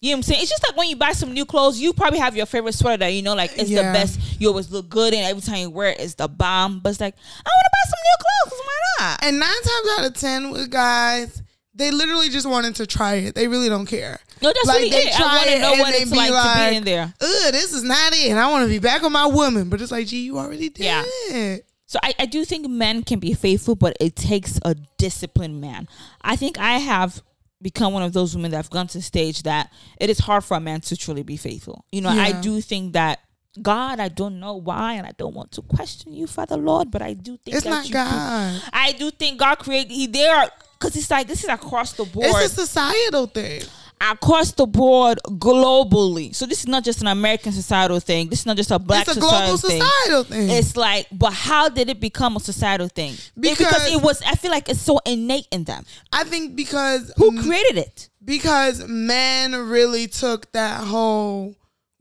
You 0.02 0.10
know 0.10 0.16
what 0.16 0.18
I'm 0.18 0.22
saying? 0.24 0.40
It's 0.42 0.50
just 0.50 0.62
like 0.68 0.76
when 0.76 0.88
you 0.88 0.96
buy 0.96 1.12
some 1.12 1.32
new 1.32 1.46
clothes, 1.46 1.78
you 1.80 1.92
probably 1.92 2.18
have 2.18 2.36
your 2.36 2.44
favorite 2.46 2.74
sweater 2.74 2.96
that 2.98 3.08
you 3.14 3.22
know, 3.22 3.34
like 3.34 3.52
it's 3.56 3.70
Yeah. 3.70 3.86
the 3.86 3.98
best. 3.98 4.18
You 4.40 4.48
always 4.48 4.70
look 4.70 4.88
good, 4.88 5.14
and 5.14 5.24
every 5.24 5.40
time 5.42 5.58
you 5.58 5.70
wear 5.70 5.90
it, 5.90 6.00
it's 6.00 6.14
the 6.14 6.26
bomb. 6.28 6.80
But 6.80 6.90
it's 6.90 7.00
like, 7.00 7.14
I 7.14 7.48
want 7.48 7.64
to 7.64 7.70
buy 7.72 7.88
some 7.88 7.98
new 8.04 8.18
clothes. 8.58 8.66
Why 8.66 9.06
not? 9.06 9.24
And 9.24 9.38
nine 9.38 9.48
times 9.48 9.88
out 9.98 10.06
of 10.06 10.14
ten 10.14 10.50
with 10.50 10.70
guys, 10.70 11.40
They 11.74 11.90
literally 11.90 12.28
just 12.28 12.46
wanted 12.46 12.74
to 12.76 12.86
try 12.86 13.14
it. 13.14 13.34
They 13.34 13.48
really 13.48 13.68
don't 13.70 13.86
care. 13.86 14.20
No, 14.42 14.52
that's 14.52 14.66
really 14.66 14.88
it. 14.90 15.14
I 15.14 15.16
try 15.16 15.36
wanna 15.38 15.50
it 15.52 15.60
know 15.60 15.70
and 15.72 15.80
what 15.80 15.92
they 15.92 16.02
it's 16.02 16.10
be 16.10 16.16
like 16.18 16.28
to 16.56 16.70
be 16.70 16.76
in 16.76 16.84
there. 16.84 17.14
Ugh, 17.18 17.52
this 17.52 17.72
is 17.72 17.82
not 17.82 18.12
it. 18.12 18.30
And 18.30 18.38
I 18.38 18.50
want 18.50 18.64
to 18.64 18.68
be 18.68 18.78
back 18.78 19.00
with 19.02 19.10
my 19.12 19.24
woman. 19.24 19.70
But 19.70 19.80
it's 19.80 19.90
like, 19.92 20.06
gee, 20.08 20.20
you 20.24 20.36
already 20.38 20.68
did 20.68 20.84
Yeah. 20.84 21.02
it. 21.30 21.64
So 21.86 21.98
I, 22.02 22.12
I 22.18 22.26
do 22.26 22.44
think 22.44 22.68
men 22.68 23.02
can 23.04 23.20
be 23.20 23.32
faithful, 23.32 23.74
but 23.74 23.96
it 24.00 24.16
takes 24.16 24.58
a 24.66 24.74
disciplined 24.98 25.60
man. 25.62 25.88
I 26.22 26.36
think 26.36 26.58
I 26.58 26.78
have 26.78 27.22
become 27.62 27.92
one 27.92 28.02
of 28.02 28.12
those 28.12 28.34
women 28.34 28.50
that 28.50 28.58
have 28.58 28.70
gone 28.70 28.86
to 28.88 28.98
the 28.98 29.02
stage 29.02 29.42
that 29.44 29.72
it 30.00 30.10
is 30.10 30.18
hard 30.18 30.44
for 30.44 30.56
a 30.56 30.60
man 30.60 30.80
to 30.82 30.96
truly 30.96 31.22
be 31.22 31.36
faithful. 31.36 31.84
You 31.92 32.00
know, 32.00 32.08
I 32.08 32.32
do 32.32 32.60
think 32.60 32.94
that 32.94 33.20
God, 33.60 34.00
I 34.00 34.08
don't 34.08 34.40
know 34.40 34.54
why, 34.54 34.94
and 34.94 35.06
I 35.06 35.12
don't 35.18 35.34
want 35.34 35.52
to 35.52 35.62
question 35.62 36.12
you, 36.14 36.26
Father 36.26 36.56
Lord, 36.56 36.90
but 36.90 37.02
I 37.02 37.12
do 37.12 37.36
think 37.36 37.56
It's 37.56 37.64
that 37.64 37.70
not 37.70 37.90
God. 37.90 38.62
I 38.72 38.92
do 38.92 39.10
think 39.10 39.38
God 39.38 39.56
created 39.56 39.92
he 39.92 40.06
there 40.06 40.48
because 40.78 40.96
it's 40.96 41.10
like 41.10 41.26
this 41.26 41.44
is 41.44 41.50
across 41.50 41.92
the 41.92 42.04
board 42.04 42.26
It's 42.28 42.52
a 42.52 42.66
societal 42.66 43.26
thing. 43.26 43.62
Across 44.10 44.52
the 44.52 44.66
board 44.66 45.18
globally. 45.26 46.34
So 46.34 46.46
this 46.46 46.60
is 46.60 46.66
not 46.66 46.84
just 46.84 47.00
an 47.00 47.06
American 47.06 47.52
societal 47.52 48.00
thing. 48.00 48.28
This 48.28 48.40
is 48.40 48.46
not 48.46 48.56
just 48.56 48.70
a 48.70 48.78
black 48.78 49.06
thing. 49.06 49.16
It's 49.16 49.16
a 49.18 49.20
global 49.20 49.56
societal 49.58 49.70
thing. 49.70 49.80
societal 49.82 50.24
thing. 50.24 50.50
It's 50.50 50.76
like, 50.76 51.06
but 51.12 51.32
how 51.32 51.68
did 51.68 51.88
it 51.88 52.00
become 52.00 52.36
a 52.36 52.40
societal 52.40 52.88
thing? 52.88 53.14
Because 53.38 53.58
Because- 53.58 53.92
it 53.92 54.02
was. 54.02 54.22
I 54.22 54.34
feel 54.34 54.50
like 54.50 54.68
it's 54.68 54.80
so 54.80 54.98
innate 55.06 55.46
in 55.50 55.64
them. 55.64 55.84
I 56.12 56.24
think 56.24 56.56
because 56.56 57.12
Who 57.16 57.42
created 57.42 57.78
it? 57.78 58.08
because 58.24 58.86
men 58.86 59.54
really 59.54 60.06
took 60.08 60.50
that 60.52 60.80
whole 60.80 61.54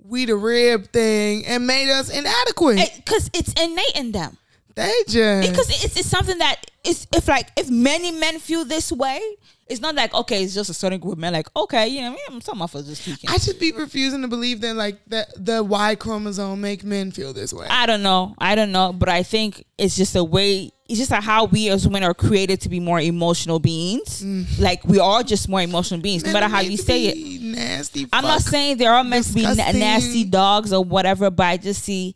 we 0.04 0.26
the 0.26 0.36
rib 0.36 0.92
thing 0.92 1.46
and 1.46 1.68
made 1.68 1.90
us 1.92 2.10
inadequate. 2.10 2.92
Because 2.98 3.30
it's 3.34 3.54
innate 3.54 3.96
in 3.96 4.12
them. 4.12 4.38
They 4.76 4.94
just 5.08 5.50
Because 5.50 5.70
it's, 5.84 5.98
it's 5.98 6.08
something 6.10 6.38
that 6.38 6.58
is 6.84 7.08
if 7.14 7.28
like 7.28 7.50
if 7.58 7.70
many 7.70 8.12
men 8.12 8.40
feel 8.40 8.66
this 8.66 8.92
way, 8.92 9.20
it's 9.68 9.82
not 9.82 9.96
like 9.96 10.14
okay, 10.14 10.44
it's 10.44 10.54
just 10.54 10.70
a 10.70 10.74
certain 10.74 11.00
group 11.00 11.14
of 11.14 11.20
men. 11.20 11.34
Like 11.34 11.48
okay, 11.56 11.88
you 11.88 12.02
know, 12.02 12.18
yeah, 12.30 12.40
some 12.40 12.62
of 12.62 12.76
us 12.76 12.88
just 12.88 13.04
tweaking. 13.04 13.30
I 13.30 13.38
should 13.38 13.60
be 13.60 13.72
refusing 13.72 14.22
to 14.22 14.28
believe 14.28 14.62
that 14.62 14.76
like 14.76 15.00
the 15.08 15.26
the 15.38 15.64
Y 15.64 15.96
chromosome 15.96 16.60
make 16.60 16.84
men 16.84 17.12
feel 17.12 17.34
this 17.34 17.54
way. 17.54 17.68
I 17.70 17.86
don't 17.86 18.04
know. 18.04 18.36
I 18.38 18.56
don't 18.56 18.72
know, 18.72 18.94
but 18.94 19.10
I 19.10 19.24
think 19.24 19.66
it's 19.78 19.96
just 19.96 20.16
a 20.16 20.24
way. 20.24 20.72
It's 20.90 21.00
just 21.00 21.12
like 21.12 21.24
how 21.24 21.46
we 21.46 21.70
as 21.70 21.88
women 21.88 22.04
are 22.04 22.14
created 22.14 22.60
to 22.62 22.70
be 22.70 22.82
more 22.82 23.00
emotional 23.00 23.60
beings. 23.60 24.24
Mm. 24.24 24.60
Like 24.60 24.84
we 24.84 25.00
are 25.00 25.24
just 25.24 25.48
more 25.48 25.62
emotional 25.62 26.02
beings, 26.02 26.26
no 26.26 26.34
matter 26.34 26.50
how 26.50 26.60
you 26.60 26.76
say 26.76 27.06
it. 27.06 27.42
Nasty. 27.42 28.08
I'm 28.12 28.24
not 28.24 28.42
saying 28.42 28.78
there 28.78 28.92
are 28.92 28.98
all 28.98 29.04
meant 29.04 29.26
to 29.28 29.34
be 29.34 29.44
na- 29.44 29.72
nasty 29.72 30.26
dogs 30.26 30.74
or 30.74 30.84
whatever, 30.84 31.30
but 31.30 31.46
I 31.46 31.58
just 31.58 31.84
see, 31.84 32.16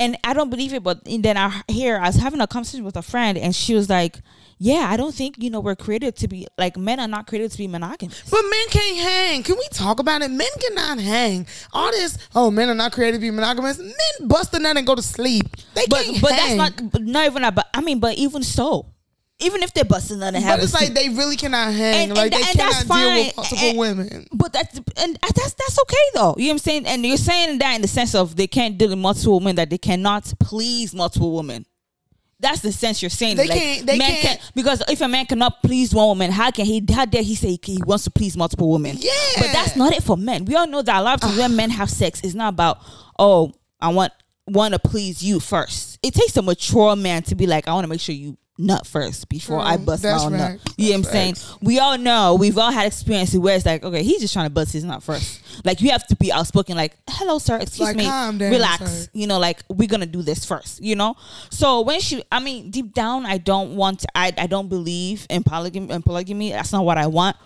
and 0.00 0.16
I 0.24 0.32
don't 0.32 0.50
believe 0.50 0.74
it. 0.74 0.82
But 0.82 1.04
then 1.04 1.36
I 1.36 1.62
hear 1.68 1.98
I 1.98 2.06
was 2.08 2.16
having 2.16 2.40
a 2.40 2.46
conversation 2.48 2.84
with 2.84 2.96
a 2.96 3.02
friend, 3.02 3.38
and 3.38 3.54
she 3.54 3.74
was 3.74 3.88
like, 3.88 4.18
"Yeah, 4.58 4.88
I 4.90 4.96
don't 4.96 5.14
think 5.14 5.36
you 5.38 5.50
know 5.50 5.60
we're 5.60 5.76
created 5.76 6.16
to 6.16 6.26
be 6.28 6.48
like 6.58 6.76
men 6.76 6.98
are 6.98 7.06
not 7.06 7.26
created 7.28 7.52
to 7.52 7.58
be 7.58 7.68
monogamous." 7.68 8.22
But 8.28 8.42
men 8.42 8.68
can't 8.70 8.98
hang. 8.98 9.42
Can 9.44 9.56
we 9.56 9.66
talk 9.70 10.00
about 10.00 10.22
it? 10.22 10.30
Men 10.30 10.48
cannot 10.60 10.98
hang. 10.98 11.46
All 11.72 11.90
this, 11.92 12.18
oh, 12.34 12.50
men 12.50 12.68
are 12.68 12.74
not 12.74 12.92
created 12.92 13.18
to 13.18 13.20
be 13.20 13.30
monogamous. 13.30 13.78
Men 13.78 14.28
bust 14.28 14.52
a 14.54 14.58
nut 14.58 14.76
and 14.76 14.86
go 14.86 14.94
to 14.96 15.02
sleep. 15.02 15.46
They 15.74 15.86
But 15.88 16.04
can't 16.04 16.20
but 16.22 16.32
hang. 16.32 16.58
that's 16.58 16.80
not 16.82 17.00
not 17.02 17.26
even. 17.26 17.42
But 17.54 17.68
I 17.74 17.80
mean, 17.82 18.00
but 18.00 18.16
even 18.16 18.42
so, 18.42 18.86
even 19.40 19.62
if 19.62 19.72
they're 19.74 19.84
busting 19.84 20.22
on 20.22 20.34
the 20.34 20.40
But 20.40 20.62
it's 20.62 20.74
like 20.74 20.92
they 20.94 21.08
really 21.08 21.36
cannot 21.36 21.72
hang. 21.72 22.10
And- 22.10 22.16
like 22.16 22.32
and 22.32 22.42
they 22.44 22.48
and 22.50 22.58
that's 22.58 22.82
cannot 22.84 22.98
deal 23.00 23.08
fine. 23.10 23.26
with 23.26 23.36
multiple 23.36 23.76
women. 23.78 24.26
But 24.32 24.52
that's 24.52 24.76
and 24.96 25.18
that's 25.20 25.54
that's 25.54 25.78
okay 25.82 25.96
though. 26.14 26.34
You 26.38 26.44
know 26.44 26.48
what 26.48 26.52
I'm 26.54 26.58
saying? 26.58 26.86
And 26.86 27.04
you're 27.06 27.16
saying 27.16 27.58
that 27.58 27.74
in 27.76 27.82
the 27.82 27.88
sense 27.88 28.14
of 28.14 28.36
they 28.36 28.46
can't 28.46 28.76
deal 28.78 28.90
with 28.90 28.98
multiple 28.98 29.38
women, 29.38 29.56
that 29.56 29.70
they 29.70 29.78
cannot 29.78 30.32
please 30.38 30.94
multiple 30.94 31.34
women. 31.34 31.66
That's 32.42 32.60
the 32.60 32.72
sense 32.72 33.02
you're 33.02 33.10
saying. 33.10 33.36
They 33.36 33.46
like, 33.48 33.58
can't- 33.58 33.86
they 33.86 33.98
men 33.98 34.22
can't- 34.22 34.40
because 34.54 34.82
if 34.88 35.00
a 35.02 35.08
man 35.08 35.26
cannot 35.26 35.62
please 35.62 35.94
one 35.94 36.06
woman, 36.08 36.30
how 36.30 36.50
can 36.50 36.64
he? 36.64 36.82
How 36.90 37.04
dare 37.04 37.22
he 37.22 37.34
say 37.34 37.58
he 37.62 37.78
wants 37.84 38.04
to 38.04 38.10
please 38.10 38.34
multiple 38.36 38.70
women? 38.70 38.96
Yeah. 38.98 39.10
but 39.36 39.52
that's 39.52 39.76
not 39.76 39.92
it 39.92 40.02
for 40.02 40.16
men. 40.16 40.46
We 40.46 40.54
all 40.56 40.66
know 40.66 40.80
that 40.80 41.00
a 41.00 41.02
lot 41.02 41.14
of 41.16 41.20
times 41.20 41.38
when 41.38 41.54
men 41.54 41.68
have 41.70 41.90
sex, 41.90 42.20
it's 42.24 42.34
not 42.34 42.48
about 42.50 42.78
oh 43.18 43.52
I 43.80 43.88
want 43.88 44.12
want 44.46 44.72
to 44.72 44.78
please 44.80 45.22
you 45.22 45.38
first. 45.38 45.98
It 46.02 46.14
takes 46.14 46.34
a 46.38 46.42
mature 46.42 46.96
man 46.96 47.22
to 47.24 47.34
be 47.34 47.46
like 47.46 47.68
I 47.68 47.74
want 47.74 47.84
to 47.84 47.88
make 47.88 48.00
sure 48.00 48.14
you 48.14 48.38
nut 48.60 48.86
first 48.86 49.28
before 49.28 49.58
I 49.60 49.76
mm, 49.76 49.84
bust 49.86 50.02
That's 50.02 50.20
my 50.20 50.26
own 50.26 50.32
nut. 50.32 50.60
facts. 50.60 50.74
You 50.76 50.84
know 50.84 50.90
what 50.90 50.96
I'm 50.96 51.02
That's 51.02 51.40
saying? 51.40 51.58
we 51.62 51.78
all 51.78 51.98
know 51.98 52.36
we've 52.38 52.58
all 52.58 52.70
had 52.70 52.86
experiences 52.86 53.38
where 53.38 53.56
it's 53.56 53.66
like, 53.66 53.82
okay, 53.82 54.02
he's 54.02 54.20
just 54.20 54.32
trying 54.32 54.46
to 54.46 54.50
bust 54.50 54.72
his 54.72 54.84
nut 54.84 55.02
first. 55.02 55.40
Like 55.64 55.80
you 55.80 55.90
have 55.90 56.06
to 56.08 56.16
be 56.16 56.30
outspoken, 56.30 56.76
like, 56.76 56.96
hello, 57.08 57.38
sir, 57.38 57.56
excuse 57.56 57.88
Like, 57.88 57.96
me, 57.96 58.04
calm 58.04 58.38
down, 58.38 58.50
relax. 58.52 58.90
sir. 58.90 59.10
You 59.12 59.26
know, 59.26 59.38
like 59.38 59.62
we're 59.68 59.88
gonna 59.88 60.06
do 60.06 60.22
this 60.22 60.44
first. 60.44 60.82
You 60.82 60.94
know. 60.96 61.16
So 61.50 61.80
when 61.80 62.00
she, 62.00 62.22
I 62.30 62.40
mean, 62.40 62.70
deep 62.70 62.94
down, 62.94 63.26
I 63.26 63.38
don't 63.38 63.76
want, 63.76 64.00
to, 64.00 64.08
I, 64.14 64.32
I 64.36 64.46
don't 64.46 64.68
believe 64.68 65.26
in 65.30 65.42
polygamy. 65.42 65.92
In 65.92 66.02
polygamy, 66.02 66.50
that's 66.52 66.72
not 66.72 66.84
what 66.84 66.98
I 66.98 67.06
want. 67.06 67.36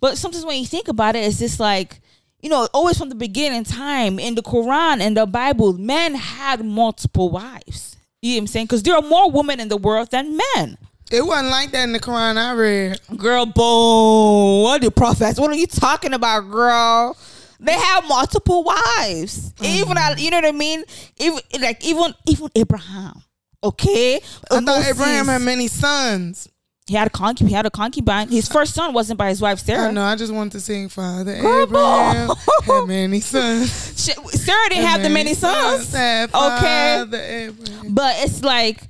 But 0.00 0.16
sometimes 0.16 0.44
when 0.46 0.58
you 0.58 0.66
think 0.66 0.88
about 0.88 1.16
it, 1.16 1.20
it's 1.24 1.38
just 1.38 1.60
like. 1.60 2.00
You 2.42 2.48
know, 2.48 2.66
always 2.72 2.96
from 2.96 3.10
the 3.10 3.14
beginning 3.14 3.64
time 3.64 4.18
in 4.18 4.34
the 4.34 4.40
Quran 4.40 5.02
and 5.02 5.14
the 5.14 5.26
Bible, 5.26 5.74
men 5.74 6.14
had 6.14 6.64
multiple 6.64 7.28
wives. 7.28 7.98
You 8.22 8.32
know 8.32 8.36
what 8.36 8.40
I'm 8.40 8.46
saying? 8.48 8.66
Because 8.66 8.82
there 8.82 8.94
are 8.94 9.02
more 9.02 9.30
women 9.30 9.60
in 9.60 9.68
the 9.68 9.76
world 9.76 10.10
than 10.10 10.38
men. 10.54 10.76
It 11.10 11.24
wasn't 11.26 11.48
like 11.48 11.72
that 11.72 11.84
in 11.84 11.92
the 11.92 12.00
Quran 12.00 12.36
I 12.36 12.52
read. 12.52 13.00
Girl, 13.16 13.46
boom. 13.46 14.62
What 14.62 14.82
the 14.82 14.90
prophets? 14.90 15.40
What 15.40 15.50
are 15.50 15.54
you 15.54 15.66
talking 15.66 16.12
about, 16.12 16.50
girl? 16.50 17.16
They 17.58 17.74
have 17.74 18.06
multiple 18.06 18.62
wives. 18.62 19.52
Mm-hmm. 19.54 19.64
Even 19.64 19.96
you 20.18 20.30
know 20.30 20.38
what 20.38 20.46
I 20.46 20.52
mean? 20.52 20.84
Even 21.18 21.40
like 21.60 21.84
even 21.84 22.14
even 22.26 22.48
Abraham. 22.54 23.22
Okay? 23.62 24.20
I 24.50 24.60
thought 24.60 24.86
Abraham 24.86 25.26
had 25.26 25.42
many 25.42 25.68
sons. 25.68 26.48
He 26.90 26.96
had 26.96 27.06
a 27.06 27.10
concubine. 27.10 27.48
He 27.48 27.54
had 27.54 27.66
a 27.66 27.70
concubine. 27.70 28.26
His 28.28 28.48
first 28.48 28.74
son 28.74 28.92
wasn't 28.92 29.16
by 29.16 29.28
his 29.28 29.40
wife 29.40 29.60
I 29.60 29.62
Sarah. 29.62 29.92
know. 29.92 30.02
I 30.02 30.16
just 30.16 30.32
wanted 30.32 30.50
to 30.54 30.60
sing 30.60 30.88
Father 30.88 31.40
Girl, 31.40 31.62
Abraham 31.62 32.30
had 32.64 32.84
many 32.88 33.20
sons. 33.32 34.04
Shit, 34.04 34.18
Sarah 34.30 34.68
didn't 34.70 34.86
have 34.86 35.00
the 35.00 35.08
many 35.08 35.34
sons. 35.34 35.92
Had 35.92 36.34
Okay. 36.34 37.50
But 37.88 38.16
it's 38.18 38.42
like 38.42 38.82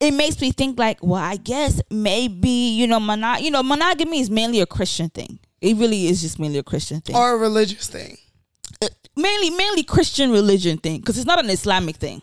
it 0.00 0.10
makes 0.14 0.40
me 0.40 0.50
think 0.50 0.80
like, 0.80 0.98
well, 1.00 1.22
I 1.22 1.36
guess 1.36 1.80
maybe 1.92 2.48
you 2.50 2.88
know, 2.88 2.98
mono- 2.98 3.38
you 3.38 3.52
know, 3.52 3.62
monogamy 3.62 4.18
is 4.18 4.30
mainly 4.30 4.60
a 4.60 4.66
Christian 4.66 5.08
thing. 5.08 5.38
It 5.60 5.76
really 5.76 6.08
is 6.08 6.20
just 6.22 6.40
mainly 6.40 6.58
a 6.58 6.64
Christian 6.64 7.00
thing. 7.00 7.14
Or 7.14 7.34
a 7.34 7.36
religious 7.36 7.86
thing. 7.86 8.16
Uh, 8.82 8.88
mainly 9.16 9.50
mainly 9.50 9.84
Christian 9.84 10.32
religion 10.32 10.76
thing 10.78 10.98
because 10.98 11.16
it's 11.16 11.26
not 11.26 11.38
an 11.38 11.50
Islamic 11.50 11.94
thing. 11.98 12.20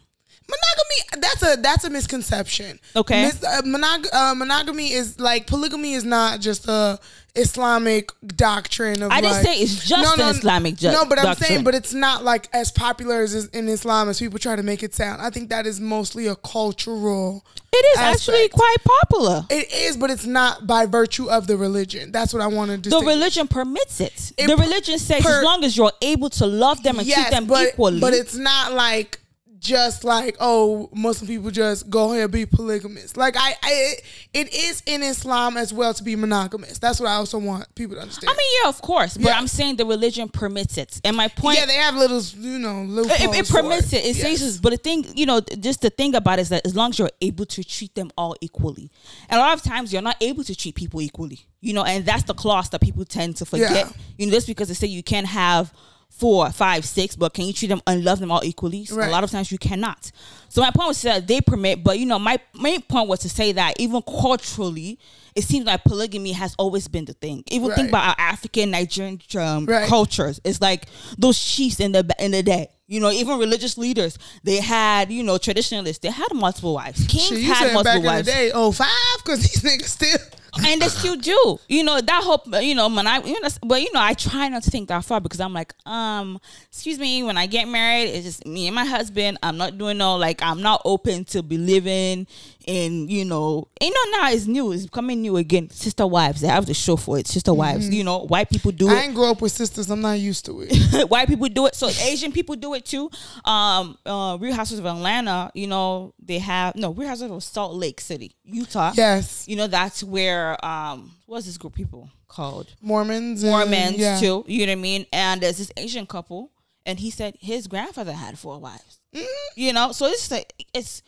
Monogamy, 0.47 0.74
that's 1.17 1.43
a 1.43 1.61
that's 1.61 1.83
a 1.83 1.89
misconception. 1.89 2.79
Okay. 2.95 3.25
Mis- 3.25 3.43
uh, 3.43 3.61
monog- 3.63 4.13
uh, 4.13 4.35
monogamy 4.35 4.91
is 4.93 5.19
like 5.19 5.47
polygamy 5.47 5.93
is 5.93 6.03
not 6.03 6.39
just 6.39 6.67
a 6.67 6.99
Islamic 7.35 8.11
doctrine 8.25 9.03
of 9.03 9.11
I 9.11 9.19
didn't 9.19 9.33
like- 9.33 9.45
say 9.45 9.59
it's 9.59 9.85
just 9.85 10.17
an 10.17 10.29
Islamic 10.35 10.77
ju- 10.77 10.91
No, 10.91 11.05
but 11.05 11.19
I'm 11.19 11.35
saying, 11.35 11.63
but 11.63 11.75
it's 11.75 11.93
not 11.93 12.23
like 12.23 12.47
as 12.53 12.71
popular 12.71 13.21
as 13.21 13.45
in 13.47 13.67
Islam 13.67 14.07
as 14.09 14.19
people 14.19 14.39
try 14.39 14.55
to 14.55 14.63
make 14.63 14.83
it 14.83 14.93
sound. 14.95 15.21
I 15.21 15.29
think 15.29 15.49
that 15.49 15.67
is 15.67 15.79
mostly 15.79 16.27
a 16.27 16.35
cultural. 16.35 17.45
It 17.73 17.85
is 17.93 17.97
actually 17.97 18.47
quite 18.47 18.77
popular. 19.01 19.45
It 19.49 19.69
is, 19.73 19.97
but 19.97 20.09
it's 20.09 20.25
not 20.25 20.65
by 20.65 20.85
virtue 20.85 21.29
of 21.29 21.47
the 21.47 21.57
religion. 21.57 22.13
That's 22.13 22.33
what 22.33 22.41
I 22.41 22.47
wanted 22.47 22.85
to 22.85 22.91
say. 22.91 22.99
The 23.01 23.05
religion 23.05 23.49
permits 23.49 23.99
it. 23.99 24.31
It 24.37 24.47
the 24.47 24.55
religion 24.55 24.97
says 24.97 25.21
per- 25.23 25.39
as 25.39 25.43
long 25.43 25.65
as 25.65 25.75
you're 25.75 25.91
able 26.01 26.29
to 26.31 26.45
love 26.45 26.83
them 26.83 26.99
and 26.99 27.09
treat 27.09 27.29
them 27.31 27.47
but, 27.47 27.67
equally. 27.67 27.99
But 27.99 28.13
it's 28.13 28.35
not 28.35 28.71
like 28.71 29.19
just 29.65 30.03
like 30.03 30.35
oh 30.39 30.89
Muslim 30.93 31.27
people 31.27 31.49
just 31.51 31.89
go 31.89 32.11
ahead 32.11 32.23
and 32.25 32.31
be 32.31 32.45
polygamous. 32.45 33.17
Like 33.17 33.35
I, 33.37 33.55
I 33.61 33.93
it 34.33 34.53
is 34.53 34.83
in 34.85 35.01
Islam 35.03 35.57
as 35.57 35.73
well 35.73 35.93
to 35.93 36.03
be 36.03 36.15
monogamous. 36.15 36.77
That's 36.79 36.99
what 36.99 37.09
I 37.09 37.15
also 37.15 37.37
want 37.39 37.73
people 37.75 37.95
to 37.95 38.01
understand. 38.01 38.29
I 38.29 38.33
mean, 38.33 38.47
yeah, 38.63 38.69
of 38.69 38.81
course, 38.81 39.17
but 39.17 39.25
Yeah. 39.27 39.37
I'm 39.37 39.47
saying 39.47 39.77
the 39.77 39.85
religion 39.85 40.29
permits 40.29 40.77
it. 40.77 41.01
And 41.03 41.17
my 41.17 41.27
point, 41.27 41.57
yeah, 41.57 41.65
they 41.65 41.75
have 41.75 41.95
little 41.95 42.21
you 42.21 42.59
know 42.59 42.83
loopholes. 42.83 43.19
it, 43.35 43.35
it 43.35 43.49
permits 43.49 43.91
it. 43.93 44.05
It 44.05 44.15
Yes. 44.15 44.39
says, 44.39 44.59
but 44.59 44.69
the 44.71 44.77
thing, 44.77 45.05
you 45.15 45.25
know, 45.25 45.41
just 45.59 45.81
the 45.81 45.89
thing 45.89 46.15
about 46.15 46.39
it 46.39 46.43
is 46.43 46.49
that 46.49 46.65
as 46.65 46.75
long 46.75 46.91
as 46.91 46.99
you're 46.99 47.09
able 47.21 47.45
to 47.47 47.63
treat 47.63 47.95
them 47.95 48.11
all 48.17 48.35
equally, 48.41 48.91
and 49.29 49.39
a 49.39 49.43
lot 49.43 49.53
of 49.57 49.63
times 49.63 49.91
you're 49.91 50.01
not 50.01 50.17
able 50.21 50.43
to 50.43 50.55
treat 50.55 50.75
people 50.75 51.01
equally, 51.01 51.39
you 51.61 51.73
know, 51.73 51.83
and 51.83 52.05
that's 52.05 52.23
the 52.23 52.33
clause 52.33 52.69
that 52.69 52.81
people 52.81 53.03
tend 53.05 53.35
to 53.37 53.45
forget. 53.45 53.71
Yeah. 53.71 53.89
You 54.17 54.27
know, 54.27 54.33
just 54.33 54.47
because 54.47 54.67
they 54.67 54.73
say 54.75 54.87
you 54.87 55.03
can't 55.03 55.27
have 55.27 55.73
four, 56.17 56.49
five, 56.51 56.85
six, 56.85 57.15
but 57.15 57.33
can 57.33 57.45
you 57.45 57.53
treat 57.53 57.67
them 57.67 57.81
and 57.85 58.03
love 58.03 58.19
them 58.19 58.31
all 58.31 58.41
equally? 58.43 58.85
So 58.85 58.95
Right. 58.95 59.09
A 59.09 59.11
lot 59.11 59.23
of 59.23 59.31
times 59.31 59.51
you 59.51 59.57
cannot. 59.57 60.11
So 60.49 60.61
my 60.61 60.71
point 60.71 60.87
was 60.87 61.01
that 61.01 61.27
they 61.27 61.41
permit, 61.41 61.83
but 61.83 61.99
you 61.99 62.05
know, 62.05 62.17
my 62.19 62.39
main 62.59 62.81
point 62.81 63.09
was 63.09 63.19
to 63.19 63.29
say 63.29 63.51
that 63.51 63.79
even 63.79 64.01
culturally, 64.01 64.97
it 65.35 65.43
seems 65.43 65.65
like 65.65 65.83
polygamy 65.83 66.31
has 66.31 66.55
always 66.57 66.87
been 66.87 67.03
the 67.05 67.13
thing. 67.13 67.43
Even 67.51 67.71
think 67.71 67.89
about 67.89 68.07
our 68.07 68.15
African, 68.17 68.71
Nigerian 68.71 69.19
um, 69.37 69.65
Right. 69.65 69.87
cultures. 69.89 70.39
It's 70.45 70.61
like 70.61 70.85
those 71.17 71.37
chiefs 71.37 71.79
in 71.81 71.91
the 71.91 72.07
in 72.19 72.31
the 72.31 72.41
day. 72.43 72.69
You 72.87 72.99
know, 72.99 73.11
even 73.11 73.39
religious 73.39 73.77
leaders, 73.79 74.17
they 74.43 74.57
had, 74.61 75.11
you 75.11 75.23
know, 75.23 75.37
traditionalists, 75.39 75.99
they 76.03 76.11
had 76.11 76.27
multiple 76.33 76.75
wives. 76.75 77.05
Kings 77.07 77.31
you 77.31 77.51
had 77.51 77.73
multiple 77.73 77.83
back 77.83 77.95
in 77.97 78.01
the 78.03 78.07
wives. 78.07 78.27
day, 78.27 78.51
oh 78.53 78.71
five, 78.71 78.87
because 79.17 79.39
these 79.41 79.61
niggas 79.63 79.85
still. 79.89 80.19
And 80.63 80.81
they 80.81 80.87
still 80.87 81.15
do. 81.15 81.59
You 81.67 81.83
know 81.83 81.99
that 82.01 82.23
hope. 82.23 82.43
You 82.61 82.75
know, 82.75 82.87
when 82.89 83.07
I, 83.07 83.19
you 83.19 83.39
know, 83.39 83.49
but 83.63 83.81
you 83.81 83.91
know, 83.93 84.01
I 84.01 84.13
try 84.13 84.47
not 84.49 84.63
to 84.63 84.71
think 84.71 84.89
that 84.89 85.03
far 85.03 85.19
because 85.19 85.39
I'm 85.39 85.53
like, 85.53 85.73
um, 85.85 86.39
excuse 86.69 86.99
me, 86.99 87.23
when 87.23 87.37
I 87.37 87.45
get 87.45 87.67
married, 87.67 88.09
it's 88.09 88.25
just 88.25 88.45
me 88.45 88.67
and 88.67 88.75
my 88.75 88.85
husband. 88.85 89.37
I'm 89.43 89.57
not 89.57 89.77
doing 89.77 89.97
no 89.97 90.15
like 90.17 90.41
I'm 90.41 90.61
not 90.61 90.81
open 90.85 91.25
to 91.25 91.43
be 91.43 91.57
living 91.57 92.27
and 92.67 93.09
you 93.09 93.25
know, 93.25 93.67
you 93.81 93.89
know 93.89 94.17
now 94.17 94.31
it's 94.31 94.47
new. 94.47 94.71
It's 94.71 94.83
becoming 94.85 95.21
new 95.21 95.37
again. 95.37 95.69
Sister 95.69 96.05
wives. 96.07 96.41
They 96.41 96.47
have 96.47 96.65
the 96.65 96.73
show 96.73 96.95
for 96.95 97.17
it. 97.19 97.27
Sister 97.27 97.53
wives. 97.53 97.89
You 97.89 98.03
know, 98.03 98.19
white 98.25 98.49
people 98.49 98.71
do 98.71 98.87
it. 98.89 98.93
I 98.93 99.01
it. 99.01 99.05
ain't 99.05 99.15
grow 99.15 99.31
up 99.31 99.41
with 99.41 99.51
sisters. 99.51 99.89
I'm 99.89 100.01
not 100.01 100.13
used 100.19 100.45
to 100.45 100.61
it. 100.67 101.09
white 101.09 101.27
people 101.27 101.47
do 101.49 101.65
it. 101.67 101.75
So 101.75 101.87
Asian 101.87 102.31
people 102.31 102.55
do 102.55 102.73
it 102.73 102.85
too. 102.85 103.09
Um, 103.43 103.97
uh, 104.05 104.37
Real 104.39 104.53
Houses 104.53 104.79
of 104.79 104.85
Atlanta. 104.85 105.51
You 105.53 105.67
know, 105.67 106.13
they 106.21 106.39
have 106.39 106.75
no 106.75 106.91
Real 106.91 107.07
Houses 107.09 107.31
of 107.31 107.43
Salt 107.43 107.73
Lake 107.75 108.01
City, 108.01 108.35
Utah. 108.43 108.93
yes, 108.95 109.47
You 109.47 109.55
know, 109.55 109.67
that's 109.67 110.03
where 110.03 110.63
um, 110.65 111.11
what's 111.25 111.45
this 111.45 111.57
group 111.57 111.73
of 111.73 111.77
people 111.77 112.09
called? 112.27 112.73
Mormons. 112.81 113.43
and- 113.43 113.51
Mormons 113.51 113.97
yeah. 113.97 114.19
too. 114.19 114.43
You 114.47 114.65
know 114.65 114.71
what 114.73 114.79
I 114.79 114.81
mean? 114.81 115.05
And 115.13 115.41
there's 115.41 115.57
this 115.57 115.71
Asian 115.77 116.05
couple, 116.05 116.51
and 116.85 116.99
he 116.99 117.11
said 117.11 117.35
his 117.39 117.67
grandfather 117.67 118.13
had 118.13 118.37
four 118.39 118.59
wives. 118.59 118.99
Mm-hmm. 119.13 119.25
You 119.55 119.73
know, 119.73 119.91
so 119.91 120.07
it's 120.07 120.29
like 120.29 120.51
it's 120.73 121.01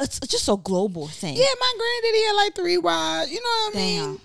it's 0.00 0.18
just 0.20 0.48
a 0.48 0.56
global 0.56 1.06
thing. 1.08 1.36
Yeah, 1.36 1.44
my 1.60 1.72
granddaddy 1.76 2.24
had 2.24 2.32
like 2.32 2.54
three 2.54 2.78
wives. 2.78 3.30
You 3.30 3.40
know 3.40 3.48
what 3.48 3.74
I 3.74 3.78
mean? 3.78 3.98
Damn. 4.00 4.20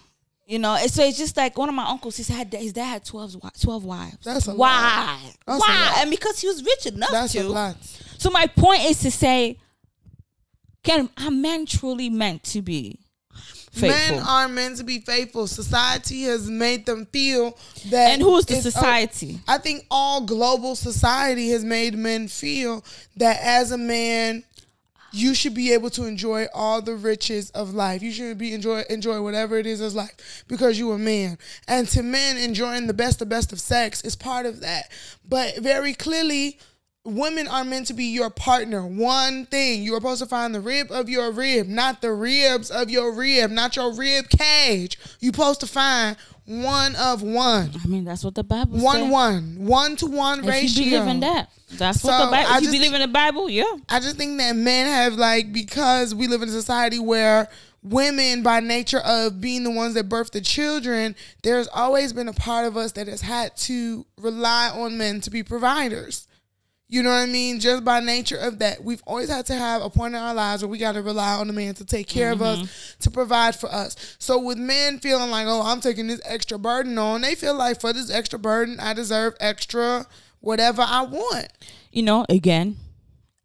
You 0.47 0.59
know, 0.59 0.75
and 0.75 0.91
so 0.91 1.03
it's 1.03 1.17
just 1.17 1.35
like 1.37 1.57
one 1.57 1.69
of 1.69 1.75
my 1.75 1.87
uncles. 1.89 2.17
He 2.17 2.23
said 2.23 2.53
his 2.53 2.71
dad 2.73 2.85
had 2.85 3.05
12, 3.05 3.33
wi- 3.33 3.51
12 3.59 3.83
wives. 3.83 4.17
That's 4.23 4.45
a 4.45 4.51
lot. 4.51 4.57
why? 4.59 5.19
That's 5.47 5.57
a 5.57 5.59
why? 5.59 5.93
And 5.99 6.11
because 6.11 6.39
he 6.39 6.47
was 6.47 6.63
rich 6.63 6.85
enough 6.85 7.09
That's 7.11 7.33
to. 7.33 7.39
a 7.39 7.49
lot. 7.49 7.75
So 8.19 8.29
my 8.29 8.45
point 8.47 8.83
is 8.85 8.99
to 8.99 9.09
say, 9.11 9.57
can 10.83 11.09
are 11.17 11.31
men 11.31 11.65
truly 11.65 12.09
meant 12.11 12.43
to 12.43 12.61
be 12.61 12.99
faithful? 13.71 14.17
Men 14.17 14.19
are 14.27 14.47
meant 14.47 14.77
to 14.77 14.83
be 14.83 14.99
faithful. 14.99 15.47
Society 15.47 16.23
has 16.23 16.47
made 16.47 16.85
them 16.85 17.07
feel 17.07 17.57
that. 17.89 18.11
and 18.13 18.21
who 18.21 18.37
is 18.37 18.45
the 18.45 18.55
society? 18.61 19.39
I 19.47 19.57
think 19.57 19.85
all 19.89 20.21
global 20.21 20.75
society 20.75 21.49
has 21.49 21.63
made 21.65 21.97
men 21.97 22.27
feel 22.27 22.85
that 23.17 23.39
as 23.41 23.71
a 23.71 23.79
man, 23.79 24.43
you 25.15 25.33
should 25.33 25.53
be 25.53 25.71
able 25.73 25.89
to 25.91 26.05
enjoy 26.05 26.47
all 26.53 26.81
the 26.81 26.95
riches 26.95 27.49
of 27.51 27.73
life. 27.73 28.01
You 28.01 28.11
should 28.11 28.37
be 28.37 28.53
enjoy 28.53 28.83
enjoy 28.89 29.21
whatever 29.21 29.57
it 29.57 29.65
is 29.65 29.81
as 29.81 29.95
life 29.95 30.43
because 30.47 30.77
you 30.77 30.91
a 30.91 30.97
man. 30.97 31.37
And 31.67 31.87
to 31.89 32.03
men, 32.03 32.37
enjoying 32.37 32.87
the 32.87 32.93
best 32.93 33.21
of 33.21 33.29
best 33.29 33.53
of 33.53 33.59
sex 33.59 34.01
is 34.01 34.15
part 34.15 34.45
of 34.45 34.59
that. 34.61 34.91
But 35.27 35.57
very 35.57 35.93
clearly, 35.93 36.59
women 37.05 37.47
are 37.47 37.63
meant 37.63 37.87
to 37.87 37.93
be 37.93 38.05
your 38.05 38.29
partner. 38.29 38.85
One 38.85 39.45
thing 39.45 39.83
you 39.83 39.93
are 39.93 39.97
supposed 39.97 40.21
to 40.23 40.27
find 40.27 40.53
the 40.53 40.59
rib 40.59 40.91
of 40.91 41.07
your 41.07 41.31
rib, 41.31 41.67
not 41.67 42.01
the 42.01 42.11
ribs 42.11 42.69
of 42.69 42.89
your 42.89 43.13
rib, 43.13 43.51
not 43.51 43.75
your 43.75 43.93
rib 43.93 44.29
cage. 44.29 44.99
You're 45.19 45.33
supposed 45.33 45.61
to 45.61 45.67
find 45.67 46.17
one 46.45 46.95
of 46.95 47.21
one. 47.21 47.71
I 47.83 47.87
mean, 47.87 48.05
that's 48.05 48.23
what 48.23 48.35
the 48.35 48.43
Bible 48.43 48.79
One 48.79 49.01
says. 49.01 49.11
one, 49.11 49.55
one 49.65 49.95
to 49.97 50.05
one 50.05 50.39
If 50.41 50.45
ratio. 50.45 50.83
you 50.83 50.91
believe 50.91 51.07
in 51.07 51.19
that, 51.21 51.49
that's 51.71 52.03
what 52.03 52.25
the 52.25 52.31
Bible. 52.31 52.61
You 52.65 52.71
believe 52.71 52.93
in 52.93 53.01
the 53.01 53.07
Bible, 53.07 53.49
yeah. 53.49 53.63
I 53.89 53.99
just 53.99 54.17
think 54.17 54.37
that 54.37 54.55
men 54.55 54.87
have 54.87 55.13
like 55.15 55.51
because 55.51 56.13
we 56.13 56.27
live 56.27 56.41
in 56.41 56.49
a 56.49 56.51
society 56.51 56.99
where 56.99 57.47
women, 57.81 58.41
by 58.43 58.59
nature 58.59 58.99
of 58.99 59.39
being 59.41 59.63
the 59.63 59.71
ones 59.71 59.93
that 59.95 60.09
birth 60.09 60.31
the 60.31 60.41
children, 60.41 61.15
there's 61.43 61.67
always 61.67 62.13
been 62.13 62.27
a 62.27 62.33
part 62.33 62.65
of 62.65 62.77
us 62.77 62.91
that 62.93 63.07
has 63.07 63.21
had 63.21 63.55
to 63.57 64.05
rely 64.17 64.69
on 64.73 64.97
men 64.97 65.21
to 65.21 65.29
be 65.29 65.43
providers. 65.43 66.27
You 66.87 67.01
know 67.01 67.09
what 67.09 67.15
I 67.15 67.25
mean? 67.25 67.59
Just 67.59 67.83
by 67.83 67.99
nature 67.99 68.37
of 68.37 68.59
that, 68.59 68.83
we've 68.83 69.01
always 69.07 69.29
had 69.29 69.47
to 69.47 69.55
have 69.55 69.81
a 69.81 69.89
point 69.89 70.13
in 70.13 70.21
our 70.21 70.35
lives 70.35 70.61
where 70.61 70.69
we 70.69 70.77
got 70.77 70.91
to 70.91 71.01
rely 71.01 71.33
on 71.33 71.47
the 71.47 71.53
man 71.53 71.73
to 71.75 71.85
take 71.85 72.07
care 72.07 72.31
of 72.31 72.43
us, 72.43 72.59
mm-hmm. 72.59 72.99
to 72.99 73.11
provide 73.11 73.55
for 73.55 73.71
us. 73.71 74.15
So 74.19 74.39
with 74.39 74.59
men 74.59 74.99
feeling 74.99 75.31
like, 75.31 75.47
oh, 75.47 75.63
I'm 75.63 75.81
taking 75.81 76.05
this 76.05 76.21
extra 76.25 76.59
burden 76.59 76.97
on, 76.99 77.21
they 77.21 77.33
feel 77.33 77.55
like 77.55 77.81
for 77.81 77.91
this 77.91 78.11
extra 78.11 78.37
burden, 78.37 78.79
I 78.79 78.93
deserve 78.93 79.33
extra 79.39 80.05
whatever 80.41 80.83
I 80.83 81.01
want. 81.01 81.47
You 81.91 82.03
know, 82.03 82.23
again, 82.29 82.77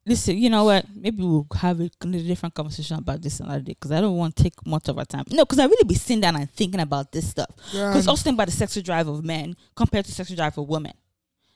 listen. 0.05 0.37
You 0.37 0.51
know 0.51 0.65
what? 0.65 0.85
Maybe 0.95 1.23
we'll 1.23 1.47
have 1.57 1.81
a 1.81 1.89
different 1.89 2.55
conversation 2.55 2.99
about 2.99 3.23
this 3.23 3.41
another 3.41 3.61
day 3.61 3.73
because 3.73 3.91
I 3.91 4.03
don't 4.03 4.17
want 4.17 4.37
to 4.37 4.43
take 4.43 4.67
much 4.67 4.89
of 4.89 4.99
our 4.99 5.07
time. 5.07 5.25
No, 5.31 5.45
because 5.45 5.61
I 5.61 5.65
really 5.65 5.85
be 5.85 5.95
sitting 5.95 6.21
down 6.21 6.37
and 6.37 6.51
thinking 6.51 6.81
about 6.81 7.11
this 7.11 7.31
stuff. 7.31 7.51
Yeah. 7.73 7.89
Because 7.89 8.07
also 8.07 8.25
think 8.25 8.35
about 8.35 8.49
the 8.49 8.53
sexual 8.53 8.83
drive 8.83 9.09
of 9.09 9.25
men 9.25 9.57
compared 9.75 10.05
to 10.05 10.13
sexual 10.13 10.37
drive 10.37 10.59
of 10.59 10.69
women. 10.69 10.93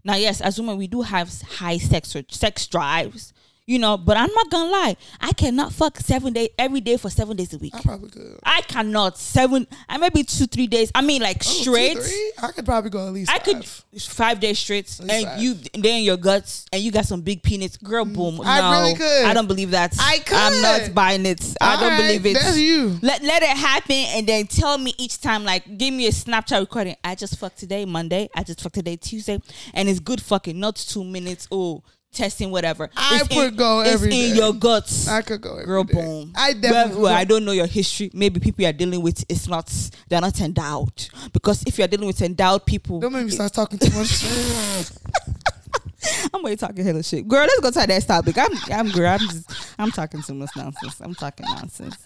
Now, 0.05 0.17
yes, 0.17 0.41
as 0.41 0.59
women, 0.59 0.77
we 0.77 0.87
do 0.87 1.03
have 1.03 1.31
high 1.43 1.79
sex 1.79 2.15
sex 2.29 2.67
drives, 2.67 3.34
you 3.67 3.79
know. 3.79 3.97
But 3.97 4.17
I'm 4.17 4.33
not 4.33 4.51
gonna 4.51 4.71
lie, 4.71 4.97
I 5.21 5.33
cannot 5.33 5.73
fuck 5.73 5.99
seven 5.99 6.33
days 6.33 6.51
every 6.59 6.81
day 6.81 6.97
for 6.97 7.11
seven 7.11 7.37
days 7.37 7.53
a 7.55 7.59
week. 7.59 7.75
I 7.75 7.83
probably 7.83 8.11
could. 8.11 8.39
I 8.43 8.61
cannot 8.63 9.19
seven. 9.19 9.67
I 9.89 9.99
maybe 9.99 10.23
two, 10.25 10.47
three 10.47 10.67
days. 10.67 10.91
I 10.95 11.03
mean, 11.03 11.23
like 11.23 11.37
Oh, 11.37 11.51
two, 11.51 11.63
straight. 11.63 11.99
three? 11.99 12.33
I 12.43 12.53
could 12.53 12.65
probably 12.65 12.91
go 12.91 13.07
at 13.07 13.13
least. 13.13 13.31
I 13.31 13.39
could 13.39 13.65
five. 13.65 14.03
five 14.03 14.41
days 14.41 14.59
straight, 14.59 14.99
and 15.01 15.11
five. 15.11 15.43
you 15.43 15.57
in 15.75 16.03
your 16.05 16.17
guts, 16.17 16.67
and 16.73 16.83
you 16.83 16.91
got 16.91 17.07
some 17.07 17.21
big 17.23 17.43
penis, 17.43 17.77
girl. 17.77 18.05
Mm, 18.05 18.15
boom. 18.15 18.41
I 18.45 18.61
no, 18.61 18.81
really 18.81 18.95
could. 18.95 19.25
I 19.25 19.35
don't 19.35 19.47
believe 19.49 19.71
that. 19.73 19.97
I 19.99 20.19
could. 20.19 20.37
I'm 20.37 20.63
not 20.63 20.95
buying 20.95 21.27
it. 21.27 21.55
I 21.61 21.75
don't 21.77 21.85
All 21.85 21.91
right, 21.91 22.07
believe 22.07 22.27
it. 22.27 22.35
That's 22.35 22.59
you. 22.59 22.99
Let 23.03 23.23
let 23.23 23.43
it 23.43 23.49
happen, 23.49 23.97
and 23.97 24.27
then 24.27 24.47
tell 24.47 24.79
me 24.79 24.95
each 24.99 25.21
time. 25.21 25.45
Like, 25.45 25.79
give 25.79 25.93
me 25.93 26.07
a 26.07 26.11
Snapchat 26.11 26.61
recording. 26.61 26.97
I 27.03 27.15
just 27.15 27.39
fucked 27.39 27.59
today, 27.59 27.85
Monday. 27.85 28.29
I 28.35 28.43
just 28.43 28.61
fucked 28.61 28.75
today, 28.75 28.97
Tuesday, 28.97 29.41
and 29.73 29.89
it's 29.89 30.01
good 30.01 30.21
fucking. 30.21 30.59
Not 30.59 30.77
two 30.77 31.05
minutes. 31.05 31.49
Oh, 31.51 31.83
testing 32.15 32.51
whatever. 32.51 32.89
I 32.97 33.21
It's 33.23 33.35
would 33.37 33.49
in, 33.53 33.57
go 33.57 33.81
it's 33.81 33.91
every 33.91 34.09
in 34.09 34.31
day. 34.31 34.37
your 34.37 34.53
guts. 34.55 35.09
I 35.09 35.23
could 35.23 35.41
go. 35.41 35.63
Girl, 35.65 35.85
day. 35.85 35.95
boom. 35.95 36.33
I 36.35 36.53
definitely. 36.55 36.95
Well, 36.95 37.03
well. 37.03 37.15
I 37.15 37.25
don't 37.25 37.45
know 37.45 37.53
your 37.53 37.67
history. 37.67 38.11
Maybe 38.15 38.41
people 38.41 38.63
you're 38.63 38.73
dealing 38.73 39.03
with 39.03 39.25
it's 39.29 39.49
not 39.49 39.71
they're 40.09 40.21
not 40.21 40.41
endowed. 40.41 41.09
Because 41.33 41.63
if 41.67 41.79
you're 41.79 41.89
dealing 41.89 42.07
with 42.07 42.23
endowed 42.23 42.65
people, 42.65 43.01
Don't 43.01 43.13
make 43.13 43.27
me 43.27 43.31
start 43.31 43.53
talking 43.53 43.79
too 43.79 43.93
much. 43.97 44.25
I'm 46.35 46.41
already 46.43 46.57
talking 46.57 46.85
hella 46.85 47.03
shit. 47.03 47.27
Girl, 47.27 47.41
let's 47.47 47.61
go 47.61 47.71
to 47.71 47.87
that 47.87 48.07
topic. 48.07 48.37
I'm 48.39 48.51
I'm 48.71 48.89
girl, 48.91 49.13
I'm 49.13 49.21
just 49.21 49.51
I'm 49.79 49.91
talking 49.91 50.23
too 50.23 50.35
much 50.35 50.51
nonsense. 50.57 51.01
I'm 51.01 51.15
talking 51.15 51.47
nonsense. 51.47 51.97